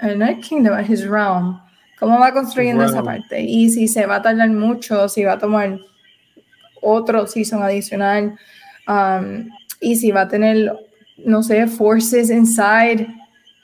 Eh, 0.00 0.14
no 0.14 0.26
el 0.26 0.40
Kingdom, 0.40 0.78
es 0.78 0.90
His 0.90 1.08
Realm. 1.08 1.60
Cómo 1.98 2.18
va 2.18 2.32
construyendo 2.32 2.84
esa 2.84 3.02
parte. 3.02 3.40
Y 3.40 3.70
si 3.70 3.88
se 3.88 4.06
va 4.06 4.16
a 4.16 4.22
tardar 4.22 4.50
mucho, 4.50 5.08
si 5.08 5.24
va 5.24 5.32
a 5.32 5.38
tomar 5.38 5.78
otro 6.80 7.26
season 7.26 7.62
adicional. 7.62 8.38
Um, 8.86 9.48
y 9.80 9.96
si 9.96 10.12
va 10.12 10.22
a 10.22 10.28
tener, 10.28 10.72
no 11.16 11.42
sé, 11.42 11.66
forces 11.66 12.30
inside 12.30 13.08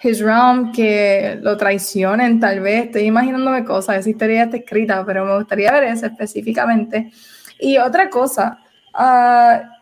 his 0.02 0.20
realm 0.20 0.72
que 0.72 1.38
lo 1.40 1.56
traicionen, 1.56 2.40
tal 2.40 2.60
vez. 2.60 2.86
Estoy 2.86 3.02
imaginándome 3.02 3.64
cosas. 3.64 3.98
Esa 3.98 4.10
historia 4.10 4.44
está 4.44 4.56
escrita, 4.56 5.04
pero 5.06 5.24
me 5.24 5.36
gustaría 5.36 5.72
ver 5.72 5.84
eso 5.84 6.06
específicamente. 6.06 7.12
Y 7.60 7.78
otra 7.78 8.10
cosa, 8.10 8.58
uh, 8.94 9.73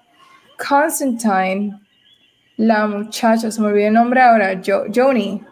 Constantine, 0.66 1.78
la 2.56 2.86
muchacha, 2.86 3.50
se 3.50 3.60
me 3.60 3.68
olvidó 3.68 3.88
el 3.88 3.94
nombre 3.94 4.20
ahora, 4.20 4.60
jo 4.64 4.84
Joni. 4.94 5.42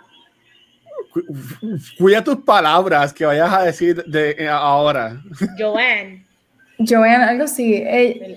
Cuida 1.99 2.23
tus 2.23 2.37
palabras 2.37 3.12
que 3.12 3.24
vayas 3.24 3.53
a 3.53 3.62
decir 3.62 4.05
de 4.05 4.37
eh, 4.39 4.49
ahora. 4.49 5.20
Joanne. 5.59 6.24
Joanne, 6.78 7.24
algo 7.24 7.45
así. 7.45 7.82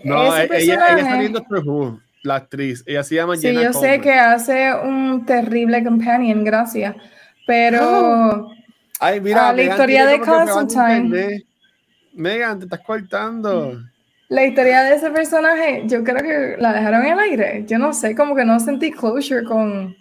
no, 0.04 0.36
ella, 0.36 0.58
ella, 0.58 0.98
está 0.98 1.20
viendo 1.20 1.46
Who, 1.50 2.00
la 2.24 2.36
actriz. 2.36 2.84
Ella 2.88 3.04
se 3.04 3.16
llama 3.16 3.36
Sí, 3.38 3.54
yo 3.54 3.72
sé 3.74 4.02
que 4.02 4.14
hace 4.14 4.74
un 4.74 5.26
terrible 5.26 5.84
companion, 5.84 6.44
gracias. 6.44 6.96
Pero. 7.46 8.50
Ay, 9.00 9.22
mira, 9.22 9.54
la 9.54 9.64
historia 9.64 10.06
de 10.08 10.20
Constantine. 10.20 11.46
Megan, 12.14 12.60
te 12.60 12.66
estás 12.66 12.80
cortando 12.80 13.80
la 14.34 14.46
historia 14.46 14.82
de 14.82 14.96
ese 14.96 15.12
personaje, 15.12 15.84
yo 15.86 16.04
creo 16.04 16.18
que 16.18 16.56
la 16.60 16.74
dejaron 16.74 17.06
en 17.06 17.14
el 17.14 17.20
aire. 17.20 17.66
Yo 17.68 17.78
no 17.78 17.94
sé, 17.94 18.16
como 18.16 18.36
que 18.36 18.44
no 18.44 18.60
sentí 18.60 18.92
closure 18.92 19.44
con, 19.44 19.96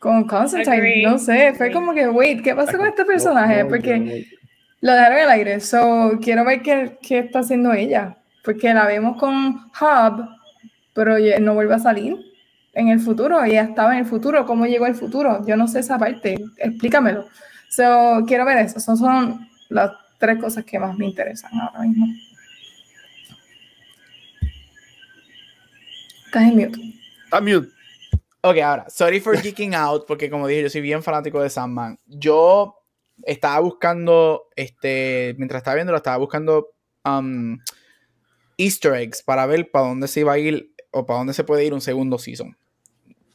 con 0.00 0.24
Constantine. 0.24 1.04
No 1.04 1.16
sé, 1.16 1.54
fue 1.54 1.70
como 1.70 1.94
que, 1.94 2.08
wait, 2.08 2.42
¿qué 2.42 2.56
pasa 2.56 2.76
con 2.76 2.88
este 2.88 3.04
personaje? 3.04 3.64
Porque 3.66 4.26
lo 4.80 4.92
dejaron 4.92 5.18
en 5.18 5.24
el 5.24 5.30
aire. 5.30 5.60
So, 5.60 6.18
quiero 6.20 6.44
ver 6.44 6.60
qué, 6.62 6.98
qué 7.00 7.20
está 7.20 7.38
haciendo 7.38 7.72
ella. 7.72 8.16
Porque 8.42 8.74
la 8.74 8.86
vemos 8.86 9.16
con 9.16 9.54
Hub, 9.80 10.28
pero 10.92 11.16
no 11.40 11.54
vuelve 11.54 11.74
a 11.74 11.78
salir 11.78 12.16
en 12.72 12.88
el 12.88 12.98
futuro. 12.98 13.44
Ella 13.44 13.62
estaba 13.62 13.92
en 13.92 14.00
el 14.00 14.06
futuro. 14.06 14.44
¿Cómo 14.44 14.66
llegó 14.66 14.86
el 14.86 14.96
futuro? 14.96 15.46
Yo 15.46 15.56
no 15.56 15.68
sé 15.68 15.78
esa 15.78 15.98
parte. 15.98 16.36
Explícamelo. 16.56 17.26
So, 17.68 18.24
quiero 18.26 18.44
ver 18.44 18.58
eso. 18.58 18.80
Son, 18.80 18.96
son 18.96 19.48
las 19.68 19.92
tres 20.18 20.40
cosas 20.40 20.64
que 20.64 20.80
más 20.80 20.98
me 20.98 21.06
interesan 21.06 21.52
ahora 21.60 21.82
mismo. 21.82 22.06
Estás 26.30 26.44
en 26.44 26.56
mute. 26.56 26.80
Estás 27.24 27.42
mute. 27.42 27.68
Ok, 28.42 28.58
ahora, 28.58 28.86
sorry 28.88 29.18
for 29.18 29.36
geeking 29.36 29.74
out, 29.74 30.04
porque 30.06 30.30
como 30.30 30.46
dije, 30.46 30.62
yo 30.62 30.70
soy 30.70 30.80
bien 30.80 31.02
fanático 31.02 31.42
de 31.42 31.50
Sandman. 31.50 31.98
Yo 32.06 32.76
estaba 33.24 33.58
buscando, 33.58 34.44
este, 34.54 35.34
mientras 35.38 35.58
estaba 35.58 35.74
viendo, 35.74 35.90
lo 35.90 35.96
estaba 35.96 36.18
buscando 36.18 36.68
um, 37.04 37.58
easter 38.56 38.94
eggs 38.94 39.24
para 39.24 39.44
ver 39.46 39.72
para 39.72 39.88
dónde 39.88 40.06
se 40.06 40.20
iba 40.20 40.32
a 40.32 40.38
ir 40.38 40.72
o 40.92 41.04
para 41.04 41.18
dónde 41.18 41.34
se 41.34 41.42
puede 41.42 41.64
ir 41.64 41.74
un 41.74 41.80
segundo 41.80 42.16
season. 42.16 42.56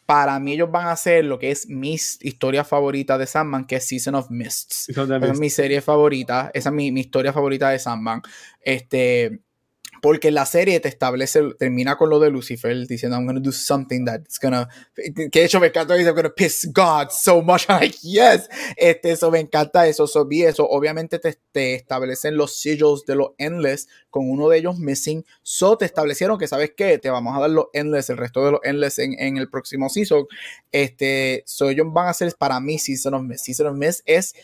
Para 0.06 0.40
mí 0.40 0.54
ellos 0.54 0.72
van 0.72 0.88
a 0.88 0.94
hacer 0.94 1.26
lo 1.26 1.38
que 1.38 1.52
es 1.52 1.68
mi 1.68 1.96
historia 1.96 2.64
favorita 2.64 3.18
de 3.18 3.28
Sandman, 3.28 3.68
que 3.68 3.76
es 3.76 3.88
Season 3.88 4.16
of 4.16 4.32
Mists. 4.32 4.88
Esa 4.88 5.18
es 5.18 5.40
mi 5.40 5.50
serie 5.50 5.82
favorita, 5.82 6.50
esa 6.54 6.70
es 6.70 6.76
mi, 6.76 6.94
mi 6.94 7.02
historia 7.02 7.34
favorita 7.34 7.72
de 7.72 7.80
Sandman. 7.80 8.22
Este, 8.62 9.42
porque 10.06 10.30
la 10.30 10.46
serie 10.46 10.80
te 10.80 10.88
establece, 10.88 11.42
termina 11.58 11.98
con 11.98 12.12
lo 12.12 12.20
de 12.20 12.30
Lucifer 12.30 12.86
diciendo, 12.86 13.18
I'm 13.18 13.26
gonna 13.26 13.40
do 13.40 13.52
something 13.52 14.06
that's 14.06 14.40
gonna, 14.40 14.70
que 14.94 15.14
de 15.32 15.46
hecho 15.46 15.60
me 15.60 15.66
encanta, 15.66 15.98
I'm 15.98 16.14
gonna 16.14 16.30
piss 16.30 16.70
God 16.72 17.10
so 17.10 17.42
much, 17.42 17.66
I'm 17.70 17.80
like, 17.80 17.98
yes, 18.04 18.48
este, 18.78 19.14
eso 19.14 19.32
me 19.32 19.40
encanta 19.40 19.88
eso, 19.88 20.06
so 20.06 20.24
vi 20.24 20.44
eso, 20.44 20.70
obviamente 20.70 21.18
te, 21.18 21.36
te, 21.52 21.74
establecen 21.74 22.38
los 22.38 22.56
sigils 22.56 23.04
de 23.08 23.16
los 23.16 23.30
Endless, 23.40 23.88
con 24.12 24.30
uno 24.30 24.48
de 24.48 24.60
ellos 24.60 24.78
missing, 24.78 25.26
so 25.42 25.76
te 25.76 25.86
establecieron 25.86 26.38
que, 26.38 26.46
¿sabes 26.46 26.74
qué? 26.78 27.00
Te 27.00 27.10
vamos 27.10 27.36
a 27.36 27.42
dar 27.42 27.50
los 27.50 27.66
Endless, 27.74 28.12
el 28.12 28.18
resto 28.18 28.46
de 28.46 28.52
los 28.52 28.60
Endless 28.64 29.00
en, 29.00 29.20
en 29.20 29.38
el 29.38 29.50
próximo 29.50 29.90
season, 29.90 30.28
este, 30.72 31.42
so 31.48 31.68
ellos 31.68 31.88
van 31.90 32.06
a 32.06 32.10
hacer 32.12 32.32
para 32.38 32.60
mí 32.60 32.78
Season 32.78 33.16
of 33.16 33.24
Mist, 33.24 33.46
Season 33.46 33.66
of 33.66 33.76
Mist 33.76 34.02
es 34.06 34.36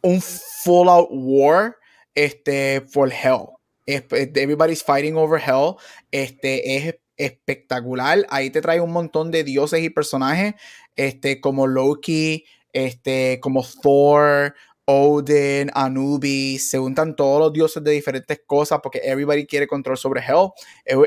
un 0.00 0.22
full 0.22 0.88
out 0.88 1.08
war, 1.10 1.76
este, 2.14 2.82
for 2.82 3.10
hell, 3.10 3.48
Everybody's 3.86 4.82
Fighting 4.82 5.16
Over 5.16 5.40
Hell. 5.40 5.76
Este 6.10 6.76
es 6.76 6.96
espectacular. 7.16 8.26
Ahí 8.30 8.50
te 8.50 8.60
trae 8.60 8.80
un 8.80 8.92
montón 8.92 9.30
de 9.30 9.44
dioses 9.44 9.82
y 9.82 9.90
personajes, 9.90 10.54
este, 10.96 11.40
como 11.40 11.66
Loki, 11.66 12.44
este, 12.72 13.38
como 13.40 13.64
Thor, 13.82 14.54
Odin, 14.86 15.70
Anubis, 15.74 16.68
se 16.68 16.78
juntan 16.78 17.16
todos 17.16 17.40
los 17.40 17.52
dioses 17.52 17.82
de 17.82 17.92
diferentes 17.92 18.40
cosas 18.46 18.80
porque 18.82 19.00
everybody 19.02 19.46
quiere 19.46 19.66
control 19.66 19.96
sobre 19.96 20.20
Hell. 20.20 20.50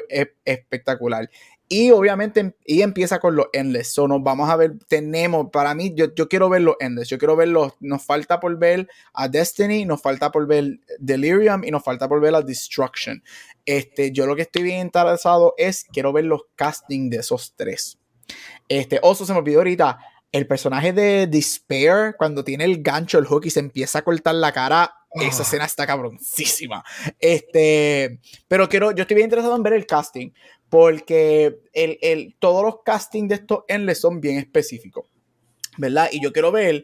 es 0.10 0.30
espectacular. 0.46 1.30
Y 1.70 1.92
obviamente, 1.92 2.56
y 2.66 2.82
empieza 2.82 3.20
con 3.20 3.36
los 3.36 3.48
Endless. 3.52 3.94
So 3.94 4.08
nos 4.08 4.24
vamos 4.24 4.50
a 4.50 4.56
ver, 4.56 4.78
tenemos, 4.88 5.48
para 5.52 5.76
mí, 5.76 5.94
yo, 5.96 6.14
yo 6.16 6.30
quiero 6.30 6.50
ver 6.50 6.62
los 6.62 6.76
Endless. 6.80 7.10
Yo 7.10 7.18
quiero 7.18 7.36
ver 7.36 7.50
los, 7.50 7.74
nos 7.82 8.06
falta 8.06 8.40
por 8.40 8.58
ver 8.58 8.88
a 9.14 9.28
Destiny, 9.28 9.86
nos 9.86 10.02
falta 10.02 10.32
por 10.32 10.48
ver 10.48 10.80
Delirium 11.00 11.64
y 11.66 11.72
nos 11.72 11.84
falta 11.84 12.08
por 12.08 12.22
ver 12.22 12.36
a 12.36 12.42
Destruction. 12.42 13.22
Este, 13.66 14.12
yo 14.12 14.26
lo 14.26 14.36
que 14.36 14.44
estoy 14.44 14.64
bien 14.64 14.80
interesado 14.80 15.54
es, 15.58 15.84
quiero 15.84 16.14
ver 16.14 16.26
los 16.26 16.44
castings 16.56 17.10
de 17.10 17.18
esos 17.18 17.54
tres. 17.56 17.98
Este, 18.70 19.00
oso 19.02 19.26
se 19.26 19.34
me 19.34 19.40
olvidó 19.40 19.60
ahorita, 19.60 20.00
el 20.32 20.48
personaje 20.48 20.94
de 20.94 21.28
Despair, 21.28 22.16
cuando 22.18 22.44
tiene 22.44 22.66
el 22.66 22.82
gancho, 22.82 23.18
el 23.18 23.26
hook 23.26 23.46
y 23.46 23.50
se 23.50 23.60
empieza 23.60 24.00
a 24.00 24.02
cortar 24.04 24.36
la 24.36 24.52
cara, 24.52 24.94
esa 25.12 25.40
ah. 25.40 25.46
escena 25.46 25.66
está 25.66 25.88
cabroncísima. 25.88 26.84
Este, 27.20 28.20
pero 28.48 28.68
quiero, 28.70 28.92
yo 28.92 29.04
estoy 29.04 29.16
bien 29.16 29.26
interesado 29.26 29.56
en 29.56 29.64
ver 29.64 29.74
el 29.74 29.86
casting 29.86 30.32
porque 30.70 31.60
el, 31.74 31.98
el, 32.02 32.36
todos 32.40 32.64
los 32.64 32.84
castings 32.84 33.30
de 33.30 33.36
estos 33.36 33.60
Endless 33.68 34.02
son 34.02 34.20
bien 34.20 34.38
específicos, 34.38 35.06
¿verdad? 35.78 36.10
Y 36.12 36.22
yo 36.22 36.34
quiero 36.34 36.52
ver 36.52 36.84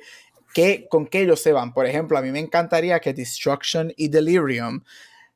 qué, 0.53 0.87
con 0.89 1.07
qué 1.07 1.21
ellos 1.21 1.41
se 1.41 1.51
van. 1.51 1.73
Por 1.73 1.85
ejemplo, 1.85 2.17
a 2.17 2.21
mí 2.21 2.31
me 2.31 2.39
encantaría 2.39 2.99
que 2.99 3.13
Destruction 3.13 3.93
y 3.97 4.07
Delirium 4.07 4.83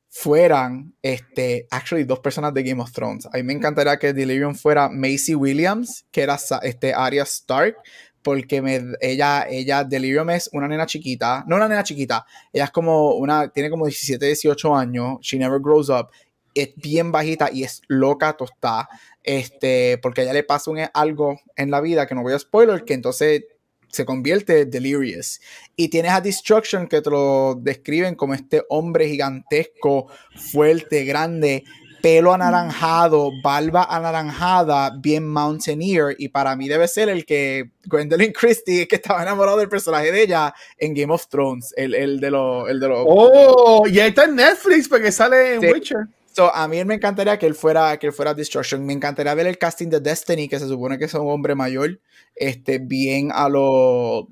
fueran, 0.08 0.94
este, 1.02 1.66
actually, 1.70 2.04
dos 2.04 2.20
personas 2.20 2.54
de 2.54 2.62
Game 2.62 2.80
of 2.80 2.92
Thrones. 2.92 3.26
A 3.26 3.36
mí 3.36 3.42
me 3.42 3.52
encantaría 3.52 3.98
que 3.98 4.12
Delirium 4.12 4.54
fuera 4.54 4.88
Macy 4.88 5.34
Williams, 5.34 6.06
que 6.10 6.22
era 6.22 6.38
este, 6.62 6.94
Arya 6.94 7.24
Stark, 7.24 7.76
porque 8.22 8.62
ella, 9.00 9.46
ella, 9.48 9.84
Delirium 9.84 10.30
es 10.30 10.50
una 10.52 10.66
nena 10.66 10.86
chiquita, 10.86 11.44
no 11.46 11.56
una 11.56 11.68
nena 11.68 11.82
chiquita, 11.82 12.26
ella 12.52 12.64
es 12.64 12.70
como 12.70 13.14
una, 13.14 13.48
tiene 13.48 13.70
como 13.70 13.86
17, 13.86 14.24
18 14.24 14.74
años, 14.74 15.18
she 15.20 15.38
never 15.38 15.60
grows 15.60 15.88
up, 15.88 16.08
es 16.60 16.74
bien 16.76 17.12
bajita 17.12 17.50
y 17.52 17.64
es 17.64 17.82
loca 17.88 18.36
tostada, 18.36 18.88
este, 19.22 19.98
porque 20.02 20.22
a 20.22 20.24
ella 20.24 20.32
le 20.32 20.42
pasa 20.42 20.70
algo 20.94 21.40
en 21.56 21.70
la 21.70 21.80
vida 21.80 22.06
que 22.06 22.14
no 22.14 22.22
voy 22.22 22.32
a 22.32 22.38
spoiler, 22.38 22.84
que 22.84 22.94
entonces 22.94 23.44
se 23.90 24.04
convierte 24.04 24.62
en 24.62 24.70
delirious. 24.70 25.40
Y 25.76 25.88
tienes 25.88 26.12
a 26.12 26.20
Destruction 26.20 26.86
que 26.86 27.00
te 27.00 27.10
lo 27.10 27.54
describen 27.60 28.14
como 28.14 28.34
este 28.34 28.62
hombre 28.68 29.08
gigantesco, 29.08 30.08
fuerte, 30.34 31.04
grande, 31.04 31.64
pelo 32.02 32.32
anaranjado, 32.32 33.30
barba 33.42 33.84
anaranjada, 33.84 34.90
bien 34.98 35.26
mountaineer. 35.26 36.14
Y 36.18 36.28
para 36.28 36.54
mí 36.54 36.68
debe 36.68 36.86
ser 36.86 37.08
el 37.08 37.24
que 37.24 37.70
Gwendolyn 37.86 38.32
Christie, 38.32 38.86
que 38.86 38.96
estaba 38.96 39.22
enamorado 39.22 39.58
del 39.58 39.68
personaje 39.68 40.12
de 40.12 40.22
ella 40.22 40.54
en 40.76 40.94
Game 40.94 41.12
of 41.12 41.26
Thrones, 41.28 41.72
el, 41.76 41.94
el 41.94 42.20
de 42.20 42.30
los. 42.30 42.68
El 42.68 42.80
de 42.80 42.88
oh, 42.90 43.86
y 43.86 43.98
ahí 44.00 44.10
está 44.10 44.24
en 44.24 44.36
Netflix 44.36 44.88
porque 44.88 45.10
sale 45.10 45.54
en 45.54 45.60
Witcher 45.64 46.08
a 46.40 46.68
mí 46.68 46.84
me 46.84 46.94
encantaría 46.94 47.38
que 47.38 47.46
él 47.46 47.54
fuera 47.54 47.96
que 47.98 48.08
él 48.08 48.12
fuera 48.12 48.34
Destruction. 48.34 48.84
Me 48.84 48.92
encantaría 48.92 49.34
ver 49.34 49.46
el 49.46 49.58
casting 49.58 49.88
de 49.88 50.00
Destiny, 50.00 50.48
que 50.48 50.58
se 50.58 50.68
supone 50.68 50.98
que 50.98 51.06
es 51.06 51.14
un 51.14 51.28
hombre 51.28 51.54
mayor, 51.54 52.00
este, 52.34 52.78
bien 52.78 53.30
a 53.32 53.48
lo 53.48 54.28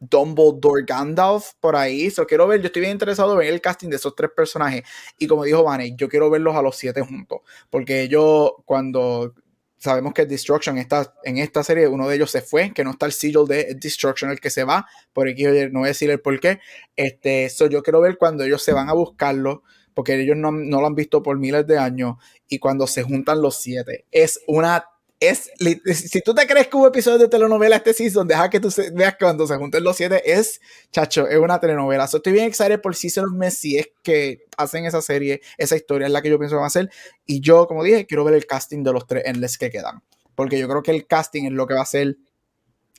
Dumbledore 0.00 0.84
Gandalf 0.86 1.52
por 1.60 1.76
ahí. 1.76 2.10
So, 2.10 2.26
quiero 2.26 2.46
ver, 2.46 2.60
yo 2.60 2.66
estoy 2.66 2.80
bien 2.80 2.92
interesado 2.92 3.32
en 3.32 3.38
ver 3.38 3.48
el 3.52 3.60
casting 3.60 3.88
de 3.88 3.96
esos 3.96 4.14
tres 4.14 4.30
personajes. 4.34 4.82
Y 5.18 5.26
como 5.26 5.44
dijo 5.44 5.62
Vane, 5.64 5.94
yo 5.96 6.08
quiero 6.08 6.30
verlos 6.30 6.56
a 6.56 6.62
los 6.62 6.76
siete 6.76 7.02
juntos. 7.02 7.40
Porque 7.70 8.02
ellos, 8.02 8.52
cuando 8.64 9.34
sabemos 9.78 10.12
que 10.12 10.26
Destruction 10.26 10.76
está 10.78 11.14
en 11.24 11.38
esta 11.38 11.62
serie, 11.62 11.86
uno 11.88 12.08
de 12.08 12.16
ellos 12.16 12.30
se 12.30 12.42
fue, 12.42 12.72
que 12.72 12.84
no 12.84 12.90
está 12.92 13.06
el 13.06 13.12
sigil 13.12 13.46
de 13.46 13.76
Destruction 13.80 14.30
el 14.30 14.40
que 14.40 14.50
se 14.50 14.64
va, 14.64 14.86
por 15.12 15.28
aquí 15.28 15.44
no 15.44 15.80
voy 15.80 15.86
a 15.86 15.88
decir 15.88 16.10
el 16.10 16.20
por 16.20 16.38
qué. 16.40 16.60
Este, 16.96 17.48
so, 17.48 17.66
yo 17.68 17.82
quiero 17.82 18.00
ver 18.00 18.18
cuando 18.18 18.44
ellos 18.44 18.62
se 18.62 18.72
van 18.72 18.88
a 18.88 18.92
buscarlo 18.92 19.62
porque 19.98 20.14
ellos 20.14 20.36
no, 20.36 20.52
lo 20.52 20.86
han 20.86 20.94
visto 20.94 21.24
por 21.24 21.36
miles 21.40 21.66
de 21.66 21.76
años, 21.76 22.18
y 22.48 22.60
cuando 22.60 22.86
se 22.86 23.02
juntan 23.02 23.42
los 23.42 23.56
siete, 23.56 24.04
es 24.12 24.38
una 24.46 24.84
es 25.18 25.50
si 25.92 26.20
tú 26.20 26.32
te 26.32 26.46
crees 26.46 26.68
que 26.68 26.76
hubo 26.76 26.86
episodios 26.86 27.22
de 27.22 27.26
telenovela 27.26 27.74
este 27.74 27.92
season, 27.92 28.28
deja 28.28 28.48
que 28.48 28.60
tú 28.60 28.72
veas 28.92 29.14
que 29.14 29.24
cuando 29.24 29.44
se 29.44 29.56
junten 29.56 29.82
los 29.82 29.96
siete 29.96 30.22
es, 30.24 30.60
chacho, 30.92 31.26
es 31.26 31.36
una 31.36 31.58
telenovela. 31.58 32.04
estoy 32.04 32.32
bien 32.32 32.44
excited 32.44 32.80
por 32.80 32.94
Season 32.94 33.24
of 33.24 33.32
Messi, 33.32 33.78
es 33.78 33.88
que 34.04 34.44
hacen 34.56 34.86
esa 34.86 35.02
serie, 35.02 35.40
esa 35.56 35.74
historia 35.74 36.06
es 36.06 36.12
la 36.12 36.22
que 36.22 36.30
yo 36.30 36.38
pienso 36.38 36.54
que 36.54 36.58
van 36.58 36.64
a 36.66 36.68
hacer. 36.68 36.90
Y 37.26 37.40
yo, 37.40 37.66
como 37.66 37.82
dije, 37.82 38.06
quiero 38.06 38.22
ver 38.22 38.34
el 38.34 38.46
casting 38.46 38.84
de 38.84 38.92
los 38.92 39.04
tres 39.04 39.24
endless 39.26 39.58
que 39.58 39.68
quedan. 39.68 40.04
Porque 40.36 40.60
yo 40.60 40.68
creo 40.68 40.84
que 40.84 40.92
el 40.92 41.08
casting 41.08 41.46
es 41.46 41.52
lo 41.52 41.66
que 41.66 41.74
va 41.74 41.80
a 41.80 41.82
hacer 41.82 42.18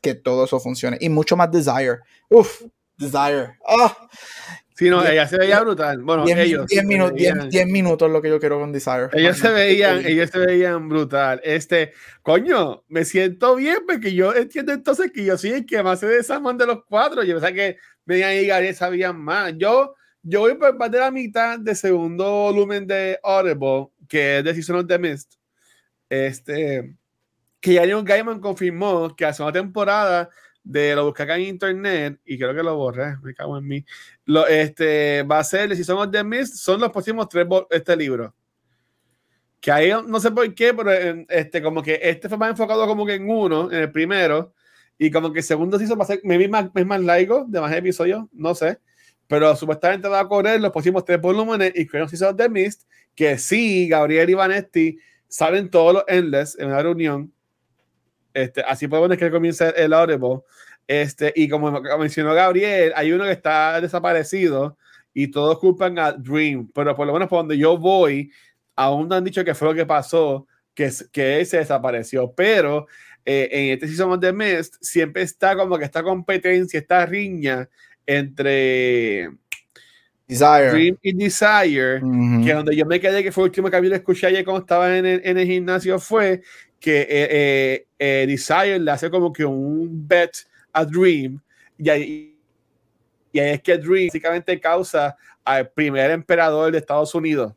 que 0.02 0.16
todo 0.16 0.44
eso 0.44 0.60
funcione. 0.60 0.98
Y 1.00 1.08
mucho 1.08 1.38
más 1.38 1.50
Desire. 1.50 2.00
Uf, 2.28 2.64
Desire. 2.98 3.58
Oh, 3.66 3.96
Sí, 4.80 4.90
no, 4.90 5.06
ella 5.06 5.28
se 5.28 5.38
veía 5.38 5.60
brutal. 5.60 6.02
Bueno, 6.04 6.26
ellos. 6.26 6.66
10 6.68 6.86
minutos, 6.86 7.18
10 7.50 7.68
minutos 7.68 8.10
lo 8.10 8.22
que 8.22 8.30
yo 8.30 8.40
quiero 8.40 8.62
con 8.62 8.72
Desire. 8.72 9.10
Ellos 9.12 9.38
se 9.38 9.50
veían, 9.50 10.06
ellos 10.06 10.30
se 10.30 10.40
veían 10.40 10.88
brutal. 10.88 11.42
Este, 11.44 11.92
coño, 12.22 12.86
me 12.88 13.04
siento 13.04 13.58
bien 13.58 13.80
porque 13.86 14.14
yo 14.14 14.34
entiendo 14.34 14.72
entonces 14.72 15.12
que 15.12 15.26
yo 15.26 15.38
soy 15.38 15.50
el 15.50 15.66
que 15.66 15.84
más 15.84 16.00
se 16.00 16.08
desarman 16.08 16.58
de 16.58 16.66
los 16.66 16.86
cuatro. 16.86 17.24
Yo 17.24 17.34
pensaba 17.34 17.52
que 17.52 17.76
venían 18.06 18.36
y 18.36 18.46
Gary 18.48 18.74
sabían 18.74 19.20
más. 19.20 19.52
Yo, 19.58 19.96
yo 20.24 20.40
voy 20.40 20.56
por 20.56 20.74
más 20.78 20.90
de 20.90 21.00
la 21.00 21.12
mitad 21.12 21.60
del 21.60 21.76
segundo 21.76 22.24
volumen 22.24 22.88
de 22.88 23.20
Audible, 23.22 23.90
que 24.08 24.38
es 24.38 24.46
Decision 24.46 24.78
of 24.78 24.88
the 24.88 24.98
Mist. 24.98 25.34
Este, 26.08 26.96
que 27.60 27.74
ya 27.74 27.84
John 27.86 28.06
Gaiman 28.06 28.40
confirmó 28.40 29.14
que 29.14 29.26
hace 29.26 29.44
una 29.44 29.52
temporada 29.52 30.30
de 30.70 30.96
lo 30.96 31.06
buscar 31.06 31.26
acá 31.26 31.36
en 31.38 31.48
internet 31.48 32.20
y 32.24 32.38
creo 32.38 32.54
que 32.54 32.62
lo 32.62 32.76
borré, 32.76 33.18
me 33.24 33.34
cago 33.34 33.58
en 33.58 33.68
mí. 33.68 33.84
Lo, 34.26 34.46
este, 34.46 35.24
va 35.24 35.40
a 35.40 35.44
ser 35.44 35.76
si 35.76 35.84
somos 35.84 36.12
The 36.12 36.24
Mist, 36.24 36.58
son 36.58 36.80
los 36.80 36.92
próximos 36.92 37.28
tres 37.28 37.48
este 37.72 37.98
libro. 37.98 38.36
Que 39.60 39.72
ahí 39.72 39.92
no 40.08 40.20
sé 40.20 40.30
por 40.30 40.54
qué, 40.54 40.74
pero 40.76 40.92
este, 41.28 41.64
como 41.64 41.82
que 41.82 42.00
este 42.04 42.30
fue 42.30 42.38
más 42.38 42.52
enfocado 42.52 42.86
como 42.86 43.04
que 43.04 43.16
en 43.16 43.28
uno, 43.28 43.72
en 43.72 43.80
el 43.80 43.92
primero, 43.92 44.54
y 44.98 45.10
como 45.10 45.34
que 45.34 45.40
el 45.40 45.44
segundo 45.44 45.82
hizo 45.82 45.98
va 45.98 46.04
a 46.04 46.08
ser 46.08 46.22
maybe 46.24 46.48
más, 46.48 46.70
es 46.76 46.86
más 46.86 47.02
largo, 47.02 47.46
de 47.48 47.60
más 47.60 47.74
episodios, 47.74 48.26
no 48.32 48.54
sé. 48.54 48.78
Pero 49.28 49.56
supuestamente 49.56 50.08
va 50.08 50.20
a 50.20 50.28
correr 50.28 50.62
los 50.62 50.72
próximos 50.72 51.04
tres 51.04 51.20
volúmenes 51.20 51.74
y 51.76 51.88
creo 51.88 52.08
que 52.08 52.16
son 52.16 52.38
The 52.38 52.48
Mist, 52.48 52.84
que 53.16 53.40
sí, 53.40 53.90
Gabriel 53.90 54.30
y 54.30 54.34
Vanetti 54.36 54.98
salen 55.28 55.70
todos 55.72 55.96
los 55.96 56.04
Endless 56.08 56.58
en 56.60 56.68
una 56.68 56.84
reunión 56.84 57.34
este, 58.34 58.62
así 58.62 58.88
podemos 58.88 59.18
que 59.18 59.32
comience 59.32 59.74
el 59.76 59.94
Audible. 59.94 60.42
Este, 60.88 61.32
y 61.36 61.48
como 61.48 61.82
mencionó 62.00 62.34
Gabriel, 62.34 62.94
hay 62.96 63.12
uno 63.12 63.24
que 63.26 63.32
está 63.32 63.80
desaparecido 63.80 64.78
y 65.14 65.28
todos 65.30 65.60
culpan 65.60 66.00
a 66.00 66.12
Dream, 66.12 66.70
pero 66.74 66.96
por 66.96 67.06
lo 67.06 67.14
menos 67.14 67.28
por 67.28 67.40
donde 67.40 67.58
yo 67.58 67.78
voy, 67.78 68.32
aún 68.76 69.08
no 69.08 69.16
han 69.16 69.24
dicho 69.24 69.44
que 69.44 69.54
fue 69.54 69.68
lo 69.68 69.76
que 69.76 69.86
pasó, 69.86 70.48
que, 70.74 70.92
que 71.12 71.46
se 71.46 71.58
desapareció, 71.58 72.32
pero 72.32 72.88
eh, 73.26 73.50
en 73.52 73.74
este 73.74 73.88
Season 73.88 74.20
de 74.20 74.34
Mist 74.34 74.76
siempre 74.82 75.22
está 75.22 75.56
como 75.56 75.78
que 75.78 75.86
esta 75.86 76.02
competencia, 76.02 76.80
esta 76.80 77.06
riña 77.06 77.70
entre 78.08 79.30
Desire. 80.28 80.72
Dream 80.72 80.98
y 81.02 81.14
Desire, 81.14 82.02
que 82.44 82.54
donde 82.54 82.76
yo 82.76 82.86
me 82.86 83.00
quedé, 83.00 83.24
que 83.24 83.32
fue 83.32 83.44
el 83.44 83.50
último 83.50 83.70
que 83.70 83.96
escuché 83.96 84.28
ayer 84.28 84.44
cuando 84.44 84.62
estaba 84.62 84.98
en 84.98 85.06
el, 85.06 85.22
en 85.24 85.38
el 85.38 85.46
gimnasio, 85.46 86.00
fue 86.00 86.42
que 86.80 87.02
eh, 87.02 87.08
eh, 87.10 87.88
eh, 88.00 88.26
Desire 88.28 88.80
le 88.80 88.92
hace 88.92 89.10
como 89.10 89.32
que 89.34 89.46
un 89.46 90.08
bet 90.08 90.32
a 90.72 90.86
Dream 90.86 91.42
y 91.78 91.90
ahí, 91.90 92.40
y 93.32 93.40
ahí 93.40 93.52
es 93.52 93.62
que 93.62 93.78
Dream 93.78 94.08
básicamente 94.08 94.60
causa 94.60 95.16
al 95.44 95.70
primer 95.70 96.12
emperador 96.12 96.72
de 96.72 96.78
Estados 96.78 97.14
Unidos 97.16 97.54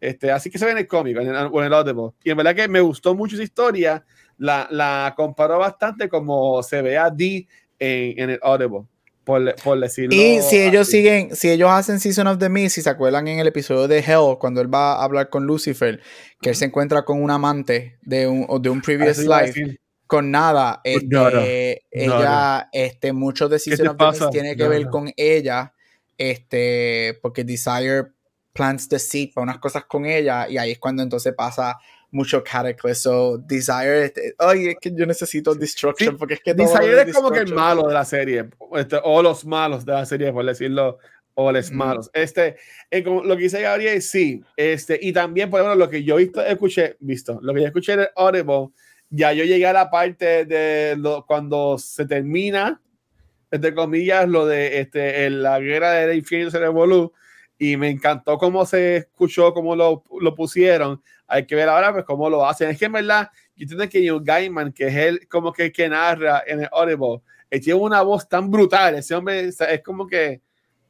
Este, 0.00 0.30
así 0.30 0.50
que 0.50 0.58
se 0.58 0.64
ve 0.64 0.72
en 0.72 0.78
el 0.78 0.86
cómic, 0.86 1.16
en 1.16 1.28
el, 1.28 1.50
en 1.52 1.64
el 1.64 1.74
Audible. 1.74 2.10
Y 2.24 2.30
en 2.30 2.36
verdad 2.36 2.54
que 2.54 2.68
me 2.68 2.80
gustó 2.80 3.14
mucho 3.14 3.34
esa 3.36 3.44
historia. 3.44 4.04
La, 4.38 4.68
la 4.70 5.14
comparó 5.16 5.58
bastante 5.58 6.08
como 6.08 6.62
se 6.62 6.82
ve 6.82 6.96
a 6.96 7.10
Dee 7.10 7.48
en, 7.78 8.18
en 8.20 8.30
el 8.30 8.40
Audible. 8.42 8.86
Por, 9.28 9.54
por, 9.56 9.78
decirlo. 9.78 10.16
Y 10.16 10.40
si 10.40 10.58
ellos 10.58 10.88
siguen, 10.88 11.36
si 11.36 11.50
ellos 11.50 11.68
hacen 11.70 12.00
Season 12.00 12.26
of 12.28 12.38
the 12.38 12.48
Mist, 12.48 12.76
si 12.76 12.80
se 12.80 12.88
acuerdan 12.88 13.28
en 13.28 13.38
el 13.38 13.46
episodio 13.46 13.86
de 13.86 13.98
Hell, 13.98 14.38
cuando 14.40 14.62
él 14.62 14.72
va 14.72 14.94
a 14.94 15.04
hablar 15.04 15.28
con 15.28 15.44
Lucifer, 15.44 16.00
que 16.40 16.48
él 16.48 16.56
se 16.56 16.64
encuentra 16.64 17.04
con 17.04 17.22
un 17.22 17.30
amante 17.30 17.98
de 18.00 18.26
un, 18.26 18.46
de 18.62 18.70
un 18.70 18.80
previous 18.80 19.18
life, 19.18 19.78
con 20.06 20.30
nada, 20.30 20.80
este, 20.82 21.82
ella, 21.90 22.70
este, 22.72 23.12
muchos 23.12 23.50
de 23.50 23.58
Season 23.58 23.88
of 23.88 23.98
the 23.98 24.06
Mist 24.06 24.30
tiene 24.30 24.56
que 24.56 24.66
ver 24.66 24.86
con 24.88 25.12
ella, 25.14 25.74
este, 26.16 27.18
porque 27.20 27.44
Desire 27.44 28.06
plants 28.54 28.88
the 28.88 28.98
seed 28.98 29.32
para 29.34 29.42
unas 29.42 29.58
cosas 29.58 29.84
con 29.84 30.06
ella, 30.06 30.48
y 30.48 30.56
ahí 30.56 30.70
es 30.70 30.78
cuando 30.78 31.02
entonces 31.02 31.34
pasa 31.36 31.76
mucho 32.10 32.42
Cataclysm. 32.42 32.94
So, 32.94 33.38
Desire, 33.38 34.04
este, 34.04 34.34
ay, 34.38 34.68
es 34.68 34.76
que 34.80 34.92
yo 34.94 35.06
necesito 35.06 35.54
Destruction, 35.54 36.16
porque 36.16 36.34
es 36.34 36.40
que 36.40 36.54
Desire 36.54 37.02
es 37.02 37.14
como 37.14 37.30
que 37.30 37.40
el 37.40 37.54
malo 37.54 37.86
de 37.88 37.94
la 37.94 38.04
serie, 38.04 38.48
este, 38.74 38.98
o 39.02 39.22
los 39.22 39.44
malos 39.44 39.84
de 39.84 39.92
la 39.92 40.06
serie, 40.06 40.32
por 40.32 40.44
decirlo, 40.44 40.98
o 41.34 41.52
los 41.52 41.70
malos. 41.70 42.10
Este, 42.12 42.56
eh, 42.90 43.02
como 43.04 43.22
lo 43.22 43.36
que 43.36 43.44
dice 43.44 43.62
Gabriel, 43.62 44.02
sí, 44.02 44.42
este, 44.56 44.98
y 45.00 45.12
también, 45.12 45.50
por 45.50 45.60
ejemplo, 45.60 45.76
lo 45.76 45.90
que 45.90 46.02
yo 46.02 46.16
visto, 46.16 46.44
escuché, 46.44 46.96
visto, 47.00 47.38
lo 47.42 47.54
que 47.54 47.60
yo 47.60 47.66
escuché 47.66 47.92
en 47.92 48.08
Audible, 48.16 48.70
ya 49.10 49.32
yo 49.32 49.44
llegué 49.44 49.66
a 49.66 49.72
la 49.72 49.90
parte 49.90 50.44
de 50.44 50.96
lo, 50.96 51.24
cuando 51.26 51.78
se 51.78 52.06
termina, 52.06 52.80
entre 53.50 53.74
comillas, 53.74 54.28
lo 54.28 54.46
de 54.46 54.80
este, 54.80 55.30
la 55.30 55.58
guerra 55.60 55.92
del 55.92 56.18
infierno 56.18 56.50
se 56.50 56.58
revolú, 56.58 57.12
y 57.58 57.76
me 57.76 57.90
encantó 57.90 58.38
cómo 58.38 58.64
se 58.64 58.98
escuchó, 58.98 59.52
cómo 59.52 59.74
lo, 59.74 60.04
lo 60.20 60.34
pusieron. 60.34 61.02
Hay 61.26 61.44
que 61.46 61.54
ver 61.54 61.68
ahora 61.68 61.92
pues 61.92 62.04
cómo 62.04 62.30
lo 62.30 62.46
hacen. 62.46 62.70
Es 62.70 62.78
que 62.78 62.84
en 62.84 62.92
verdad, 62.92 63.30
yo 63.56 63.64
entiendo 63.64 63.88
que 63.88 64.00
Neil 64.00 64.20
Gaiman, 64.22 64.72
que 64.72 64.86
es 64.86 64.94
él 64.94 65.28
como 65.28 65.52
que, 65.52 65.72
que 65.72 65.88
narra 65.88 66.44
en 66.46 66.60
el 66.62 66.68
Audible, 66.70 67.20
él 67.50 67.60
tiene 67.60 67.80
una 67.80 68.02
voz 68.02 68.28
tan 68.28 68.50
brutal. 68.50 68.94
Ese 68.94 69.14
hombre 69.14 69.48
es 69.48 69.82
como 69.84 70.06
que 70.06 70.40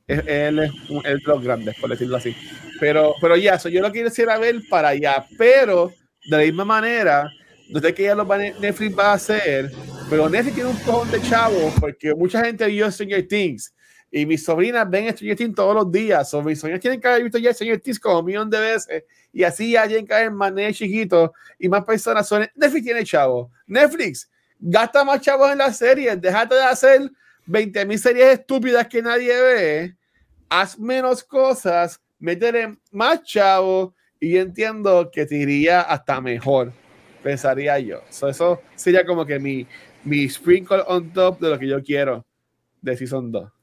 él 0.06 0.58
es 0.58 0.70
el 1.04 1.18
de 1.18 1.22
los 1.24 1.42
grandes, 1.42 1.74
por 1.80 1.90
decirlo 1.90 2.16
así. 2.18 2.36
Pero, 2.78 3.14
pero 3.20 3.36
ya, 3.36 3.54
eso 3.54 3.68
yo 3.68 3.80
lo 3.80 3.90
quisiera 3.90 4.38
ver 4.38 4.56
para 4.68 4.88
allá. 4.88 5.26
Pero 5.38 5.92
de 6.28 6.36
la 6.36 6.42
misma 6.42 6.64
manera, 6.66 7.30
no 7.70 7.80
sé 7.80 7.94
qué 7.94 8.04
ya 8.04 8.14
lo 8.14 8.26
va, 8.26 8.38
Netflix 8.38 8.98
va 8.98 9.12
a 9.12 9.14
hacer, 9.14 9.70
pero 10.08 10.28
Netflix 10.28 10.54
tiene 10.54 10.70
un 10.70 10.78
cojón 10.78 11.10
de 11.10 11.20
chavos 11.22 11.74
porque 11.80 12.14
mucha 12.14 12.44
gente 12.44 12.66
vio 12.66 12.90
Stranger 12.90 13.26
Things 13.26 13.74
y 14.10 14.24
mis 14.24 14.44
sobrinas 14.44 14.88
ven 14.88 15.10
Stranger 15.10 15.36
Things 15.36 15.54
todos 15.54 15.74
los 15.74 15.92
días. 15.92 16.32
O 16.32 16.42
mis 16.42 16.58
sobrinas 16.58 16.80
tienen 16.80 17.00
que 17.00 17.08
haber 17.08 17.22
visto 17.24 17.38
ya 17.38 17.52
Stranger 17.52 17.80
Things 17.80 18.00
como 18.00 18.20
un 18.20 18.24
millón 18.24 18.50
de 18.50 18.58
veces. 18.58 19.04
Y 19.32 19.44
así 19.44 19.72
ya 19.72 19.86
tienen 19.86 20.06
que 20.06 20.14
haber 20.14 20.30
más 20.30 20.52
chiquitos 20.74 21.30
y 21.58 21.68
más 21.68 21.84
personas. 21.84 22.26
Son, 22.26 22.48
Netflix 22.54 22.84
tiene 22.84 23.04
chavos. 23.04 23.50
Netflix 23.66 24.30
gasta 24.58 25.04
más 25.04 25.20
chavos 25.20 25.50
en 25.52 25.58
las 25.58 25.76
series. 25.76 26.20
Déjate 26.20 26.54
de 26.54 26.62
hacer 26.62 27.10
20 27.46 27.84
mil 27.86 27.98
series 27.98 28.38
estúpidas 28.38 28.86
que 28.88 29.02
nadie 29.02 29.40
ve. 29.40 29.96
Haz 30.48 30.78
menos 30.78 31.22
cosas. 31.22 32.00
Métele 32.18 32.78
más 32.90 33.22
chavos. 33.22 33.92
Y 34.20 34.36
entiendo 34.36 35.10
que 35.12 35.26
te 35.26 35.36
iría 35.36 35.82
hasta 35.82 36.20
mejor. 36.20 36.72
Pensaría 37.22 37.78
yo. 37.78 38.00
eso 38.08 38.62
sería 38.74 39.04
como 39.04 39.26
que 39.26 39.38
mi, 39.38 39.66
mi 40.02 40.28
sprinkle 40.28 40.82
on 40.86 41.12
top 41.12 41.38
de 41.40 41.50
lo 41.50 41.58
que 41.58 41.68
yo 41.68 41.82
quiero 41.82 42.24
de 42.80 42.96
Season 42.96 43.30
2. 43.30 43.57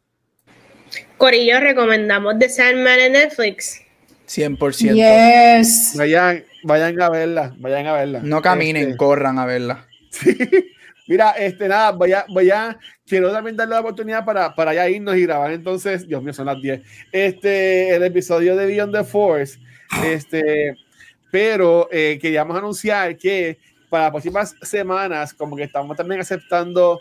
Corillo, 1.17 1.59
recomendamos 1.59 2.37
The 2.39 2.49
Sandman 2.49 2.99
en 2.99 3.11
Netflix. 3.13 3.81
100%. 4.27 4.93
Yes. 4.93 5.93
Vayan, 5.95 6.43
vayan 6.63 7.01
a 7.01 7.09
verla, 7.09 7.55
vayan 7.57 7.87
a 7.87 7.93
verla. 7.93 8.19
No 8.23 8.41
caminen, 8.41 8.83
este, 8.83 8.97
corran 8.97 9.39
a 9.39 9.45
verla. 9.45 9.87
Sí. 10.15 10.37
Mira, 11.07 11.31
este, 11.31 11.67
nada, 11.67 11.91
vaya, 11.91 12.25
vaya, 12.33 12.77
quiero 13.05 13.31
también 13.31 13.55
darle 13.55 13.75
la 13.75 13.81
oportunidad 13.81 14.25
para, 14.25 14.55
para 14.55 14.73
ya 14.73 14.89
irnos 14.89 15.15
y 15.17 15.23
grabar 15.23 15.51
entonces, 15.51 16.07
Dios 16.07 16.23
mío, 16.23 16.33
son 16.33 16.47
las 16.47 16.59
10, 16.59 16.81
este, 17.11 17.93
el 17.93 18.03
episodio 18.03 18.55
de 18.55 18.65
Beyond 18.65 18.95
the 18.95 19.03
Force, 19.03 19.59
este, 20.03 20.75
pero 21.29 21.89
eh, 21.91 22.17
queríamos 22.19 22.57
anunciar 22.57 23.17
que 23.17 23.59
para 23.89 24.05
las 24.05 24.11
próximas 24.11 24.55
semanas, 24.63 25.33
como 25.33 25.55
que 25.55 25.63
estamos 25.63 25.95
también 25.95 26.21
aceptando 26.21 26.99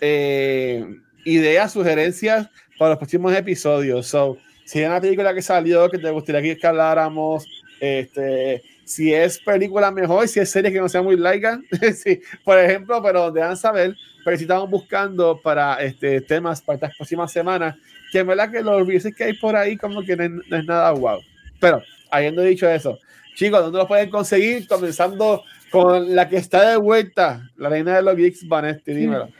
eh, 0.00 0.86
ideas, 1.26 1.72
sugerencias 1.72 2.48
para 2.78 2.90
los 2.90 2.98
próximos 2.98 3.34
episodios. 3.34 4.06
So, 4.06 4.38
si 4.64 4.78
hay 4.78 4.86
una 4.86 5.00
película 5.00 5.34
que 5.34 5.42
salió 5.42 5.90
que 5.90 5.98
te 5.98 6.10
gustaría 6.10 6.56
que 6.56 6.66
habláramos, 6.66 7.46
este, 7.80 8.62
si 8.84 9.12
es 9.12 9.38
película 9.38 9.90
mejor, 9.90 10.26
si 10.28 10.40
es 10.40 10.48
serie 10.48 10.72
que 10.72 10.80
no 10.80 10.88
sea 10.88 11.02
muy 11.02 11.16
laica, 11.16 11.60
sí, 11.94 12.20
por 12.44 12.58
ejemplo, 12.58 13.02
pero 13.02 13.30
dejan 13.30 13.56
saber, 13.56 13.94
pero 14.24 14.36
si 14.36 14.44
estamos 14.44 14.70
buscando 14.70 15.40
para 15.42 15.74
este, 15.82 16.20
temas 16.20 16.62
para 16.62 16.76
estas 16.76 16.96
próximas 16.96 17.32
semanas, 17.32 17.76
que 18.12 18.20
en 18.20 18.28
verdad 18.28 18.50
que 18.50 18.62
los 18.62 18.78
reviews 18.78 19.14
que 19.14 19.24
hay 19.24 19.32
por 19.34 19.56
ahí 19.56 19.76
como 19.76 20.02
que 20.02 20.16
no 20.16 20.24
es, 20.24 20.64
nada 20.64 20.92
wow. 20.92 21.20
Pero, 21.60 21.82
habiendo 22.10 22.42
dicho 22.42 22.68
eso, 22.68 22.98
chicos, 23.34 23.60
¿dónde 23.60 23.78
los 23.78 23.88
pueden 23.88 24.10
conseguir? 24.10 24.66
Comenzando 24.68 25.42
con 25.70 26.14
la 26.14 26.28
que 26.28 26.36
está 26.36 26.70
de 26.70 26.76
vuelta, 26.76 27.50
la 27.56 27.68
reina 27.68 27.96
de 27.96 28.02
los 28.02 28.16
geeks, 28.16 28.46
Vanesti, 28.46 28.92
dímelo. 28.92 29.28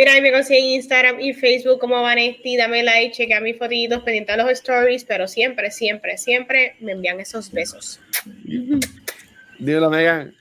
Mira, 0.00 0.18
me 0.22 0.32
consiguen 0.32 0.64
Instagram 0.64 1.20
y 1.20 1.34
Facebook 1.34 1.78
como 1.78 2.00
Vanesti, 2.00 2.56
dame 2.56 2.82
like, 2.82 3.14
chequea 3.14 3.38
mis 3.38 3.58
fotitos, 3.58 4.02
pendiente 4.02 4.32
a 4.32 4.38
los 4.38 4.50
stories, 4.52 5.04
pero 5.04 5.28
siempre, 5.28 5.70
siempre, 5.70 6.16
siempre 6.16 6.74
me 6.80 6.92
envían 6.92 7.20
esos 7.20 7.52
besos. 7.52 8.00
Dímelo, 9.58 9.90
Megan. 9.90 10.34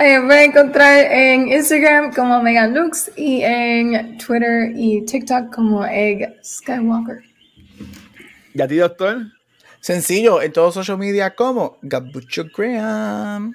Me 0.00 0.18
voy 0.18 0.34
a 0.34 0.42
encontrar 0.42 1.12
en 1.12 1.52
Instagram 1.52 2.12
como 2.14 2.42
Megan 2.42 2.74
Lux 2.74 3.12
y 3.14 3.42
en 3.44 4.18
Twitter 4.18 4.72
y 4.74 5.02
TikTok 5.02 5.54
como 5.54 5.86
Egg 5.86 6.40
Skywalker. 6.42 7.20
¿Y 8.54 8.60
a 8.60 8.66
ti, 8.66 8.74
doctor? 8.74 9.18
Sencillo, 9.78 10.42
en 10.42 10.52
todos 10.52 10.74
social 10.74 10.98
media 10.98 11.32
como 11.32 11.78
Gabucho 11.80 12.46
Graham 12.52 13.54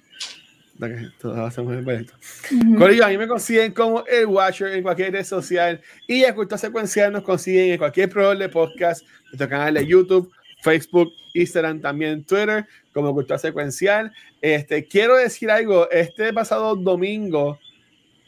todos 1.19 1.37
hacemos 1.37 1.73
el 1.73 3.03
a 3.03 3.07
mí 3.07 3.17
me 3.17 3.27
consiguen 3.27 3.71
como 3.71 4.03
el 4.05 4.25
Watcher 4.25 4.69
en 4.69 4.83
cualquier 4.83 5.13
red 5.13 5.23
social. 5.23 5.79
Y 6.07 6.23
a 6.23 6.33
Cultura 6.33 6.57
Secuencial 6.57 7.11
nos 7.11 7.23
consiguen 7.23 7.71
en 7.71 7.77
cualquier 7.77 8.09
programa 8.09 8.39
de 8.39 8.49
podcast, 8.49 9.05
nuestro 9.25 9.47
canal 9.47 9.73
de 9.75 9.85
YouTube, 9.85 10.31
Facebook, 10.63 11.11
Instagram, 11.33 11.81
también 11.81 12.23
Twitter, 12.23 12.65
como 12.93 13.13
Cultura 13.13 13.37
Secuencial. 13.37 14.11
Este, 14.41 14.85
quiero 14.87 15.17
decir 15.17 15.51
algo, 15.51 15.89
este 15.91 16.33
pasado 16.33 16.75
domingo 16.75 17.59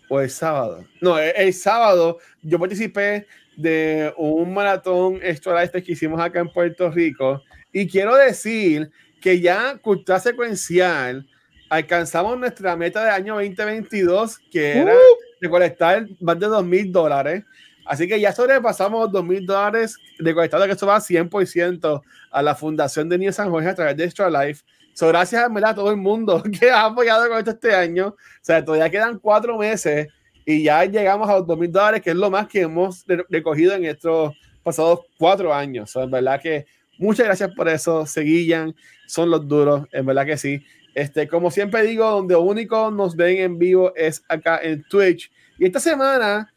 o 0.10 0.22
el 0.22 0.30
sábado, 0.30 0.86
no, 1.02 1.18
el, 1.18 1.54
sábado 1.54 2.20
yo 2.44 2.60
participé 2.60 3.26
de 3.56 4.14
un 4.18 4.54
maratón 4.54 5.20
extra 5.24 5.64
este 5.64 5.82
que 5.82 5.94
hicimos 5.94 6.20
acá 6.20 6.40
en 6.40 6.50
Puerto 6.50 6.92
Rico. 6.92 7.42
Y 7.72 7.88
quiero 7.88 8.16
decir 8.16 8.92
que 9.20 9.40
ya 9.40 9.78
Cultura 9.78 10.20
Secuencial 10.20 11.26
alcanzamos 11.74 12.38
nuestra 12.38 12.76
meta 12.76 13.04
de 13.04 13.10
año 13.10 13.34
2022, 13.34 14.38
que 14.52 14.78
era 14.78 14.94
uh. 14.94 14.98
recolectar 15.42 16.08
más 16.20 16.40
de 16.40 16.46
2 16.46 16.64
mil 16.64 16.92
dólares. 16.92 17.44
Así 17.86 18.08
que 18.08 18.20
ya 18.20 18.32
sobrepasamos 18.32 19.12
2 19.12 19.26
mil 19.26 19.46
dólares 19.46 19.98
recolectados, 20.20 20.68
que 20.68 20.74
eso 20.74 20.86
va 20.86 21.00
100% 21.00 22.02
a 22.32 22.42
la 22.44 22.54
Fundación 22.54 23.10
de 23.10 23.18
Niños 23.18 23.36
San 23.36 23.50
Jorge 23.50 23.70
a 23.70 23.76
través 23.76 23.98
de 23.98 24.04
Extra 24.06 24.30
Life. 24.30 24.64
So, 24.94 25.08
gracias 25.08 25.44
a, 25.44 25.76
todo 25.76 25.90
el 25.90 25.98
mundo 25.98 26.44
que 26.60 26.70
ha 26.70 26.86
apoyado 26.86 27.28
con 27.28 27.40
esto 27.40 27.52
este 27.52 27.74
año. 27.74 28.10
O 28.10 28.16
sea, 28.42 28.64
todavía 28.64 28.92
quedan 28.92 29.18
cuatro 29.18 29.58
meses 29.58 30.08
y 30.46 30.64
ya 30.64 30.86
llegamos 30.86 31.28
a 31.28 31.40
los 31.40 31.48
2 31.48 31.58
mil 31.58 31.72
dólares, 31.72 32.02
que 32.02 32.12
es 32.12 32.16
lo 32.16 32.30
más 32.30 32.48
que 32.48 32.62
hemos 32.62 33.04
recogido 33.30 33.74
en 33.74 33.86
estos 33.86 34.34
pasados 34.62 35.00
cuatro 35.18 35.52
años. 35.52 35.90
So, 35.90 36.04
en 36.04 36.12
verdad 36.12 36.40
que 36.40 36.68
muchas 37.00 37.26
gracias 37.26 37.52
por 37.56 37.68
eso. 37.68 38.06
Seguillan, 38.06 38.76
son 39.08 39.32
los 39.32 39.48
duros, 39.48 39.88
en 39.92 40.06
verdad 40.06 40.28
que 40.28 40.38
sí. 40.38 40.64
Este, 40.94 41.28
como 41.28 41.50
siempre 41.50 41.84
digo, 41.84 42.10
donde 42.10 42.36
único 42.36 42.92
nos 42.92 43.16
ven 43.16 43.38
en 43.38 43.58
vivo 43.58 43.94
es 43.96 44.24
acá 44.28 44.60
en 44.62 44.84
Twitch. 44.84 45.32
Y 45.58 45.66
esta 45.66 45.80
semana 45.80 46.54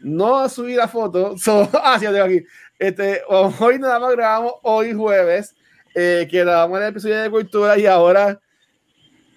no 0.00 0.48
subí 0.48 0.74
la 0.74 0.88
foto. 0.88 1.36
So, 1.38 1.68
ah, 1.74 1.98
sí, 1.98 2.06
aquí. 2.06 2.44
Este, 2.78 3.22
hoy 3.28 3.78
nada 3.78 3.98
más 3.98 4.12
grabamos 4.12 4.54
hoy 4.62 4.92
jueves, 4.92 5.54
eh, 5.94 6.28
que 6.30 6.40
grabamos 6.40 6.80
el 6.80 6.86
episodio 6.86 7.20
de 7.22 7.30
cultura 7.30 7.76
y 7.76 7.86
ahora 7.86 8.40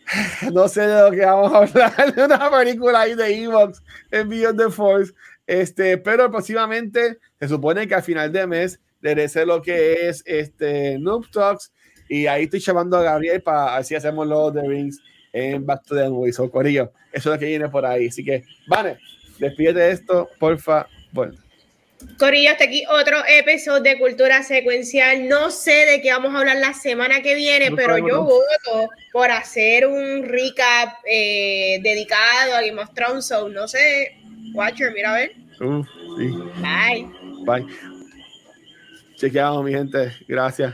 no 0.53 0.67
sé 0.67 0.81
de 0.81 1.01
lo 1.01 1.11
que 1.11 1.25
vamos 1.25 1.53
a 1.53 1.57
hablar 1.57 2.15
de 2.15 2.23
una 2.25 2.51
película 2.51 3.01
ahí 3.01 3.15
de 3.15 3.43
Evox 3.43 3.81
en 4.11 4.29
Beyond 4.29 4.59
the 4.59 4.69
Force. 4.69 5.13
Este, 5.47 5.97
pero 5.97 6.29
próximamente 6.29 7.19
se 7.39 7.47
supone 7.47 7.87
que 7.87 7.95
a 7.95 8.01
final 8.01 8.31
de 8.31 8.47
mes 8.47 8.79
regrese 9.01 9.45
lo 9.45 9.61
que 9.61 10.07
es 10.07 10.23
este 10.25 10.97
Noob 10.99 11.29
Talks 11.31 11.71
y 12.11 12.27
ahí 12.27 12.43
estoy 12.43 12.59
llamando 12.59 12.97
a 12.97 13.03
Gabriel 13.03 13.41
para 13.41 13.81
si 13.85 13.95
hacemos 13.95 14.27
los 14.27 14.53
de 14.53 14.67
Rings 14.67 14.99
en 15.31 15.65
Back 15.65 15.85
to 15.85 15.95
the 15.95 16.09
Movies 16.09 16.37
o 16.41 16.51
Corillo. 16.51 16.91
Eso 17.13 17.29
es 17.29 17.35
lo 17.35 17.39
que 17.39 17.45
viene 17.45 17.69
por 17.69 17.85
ahí. 17.85 18.09
Así 18.09 18.21
que, 18.21 18.43
vale, 18.67 18.97
despídete 19.39 19.79
de 19.79 19.91
esto, 19.91 20.29
porfa. 20.37 20.87
Bueno. 21.13 21.37
Corillo, 22.19 22.51
hasta 22.51 22.65
aquí 22.65 22.83
otro 22.89 23.15
episodio 23.25 23.81
de 23.81 23.97
Cultura 23.97 24.43
Secuencial. 24.43 25.29
No 25.29 25.51
sé 25.51 25.85
de 25.85 26.01
qué 26.01 26.11
vamos 26.11 26.35
a 26.35 26.39
hablar 26.39 26.57
la 26.57 26.73
semana 26.73 27.21
que 27.21 27.33
viene, 27.33 27.71
pero 27.71 27.97
yo 27.97 28.23
voto 28.23 28.89
por 29.13 29.31
hacer 29.31 29.87
un 29.87 30.25
recap 30.25 30.89
eh, 31.09 31.79
dedicado 31.81 32.55
a 32.55 32.61
Game 32.61 32.81
of 32.81 32.93
Thrones. 32.93 33.25
So, 33.25 33.47
no 33.47 33.69
sé, 33.69 34.17
Watcher, 34.53 34.91
mira 34.93 35.11
a 35.11 35.17
ver. 35.17 35.31
sí. 35.57 36.27
Bye. 36.61 37.07
Bye. 37.45 37.65
Chequeamos, 39.15 39.63
mi 39.63 39.71
gente. 39.71 40.11
Gracias. 40.27 40.73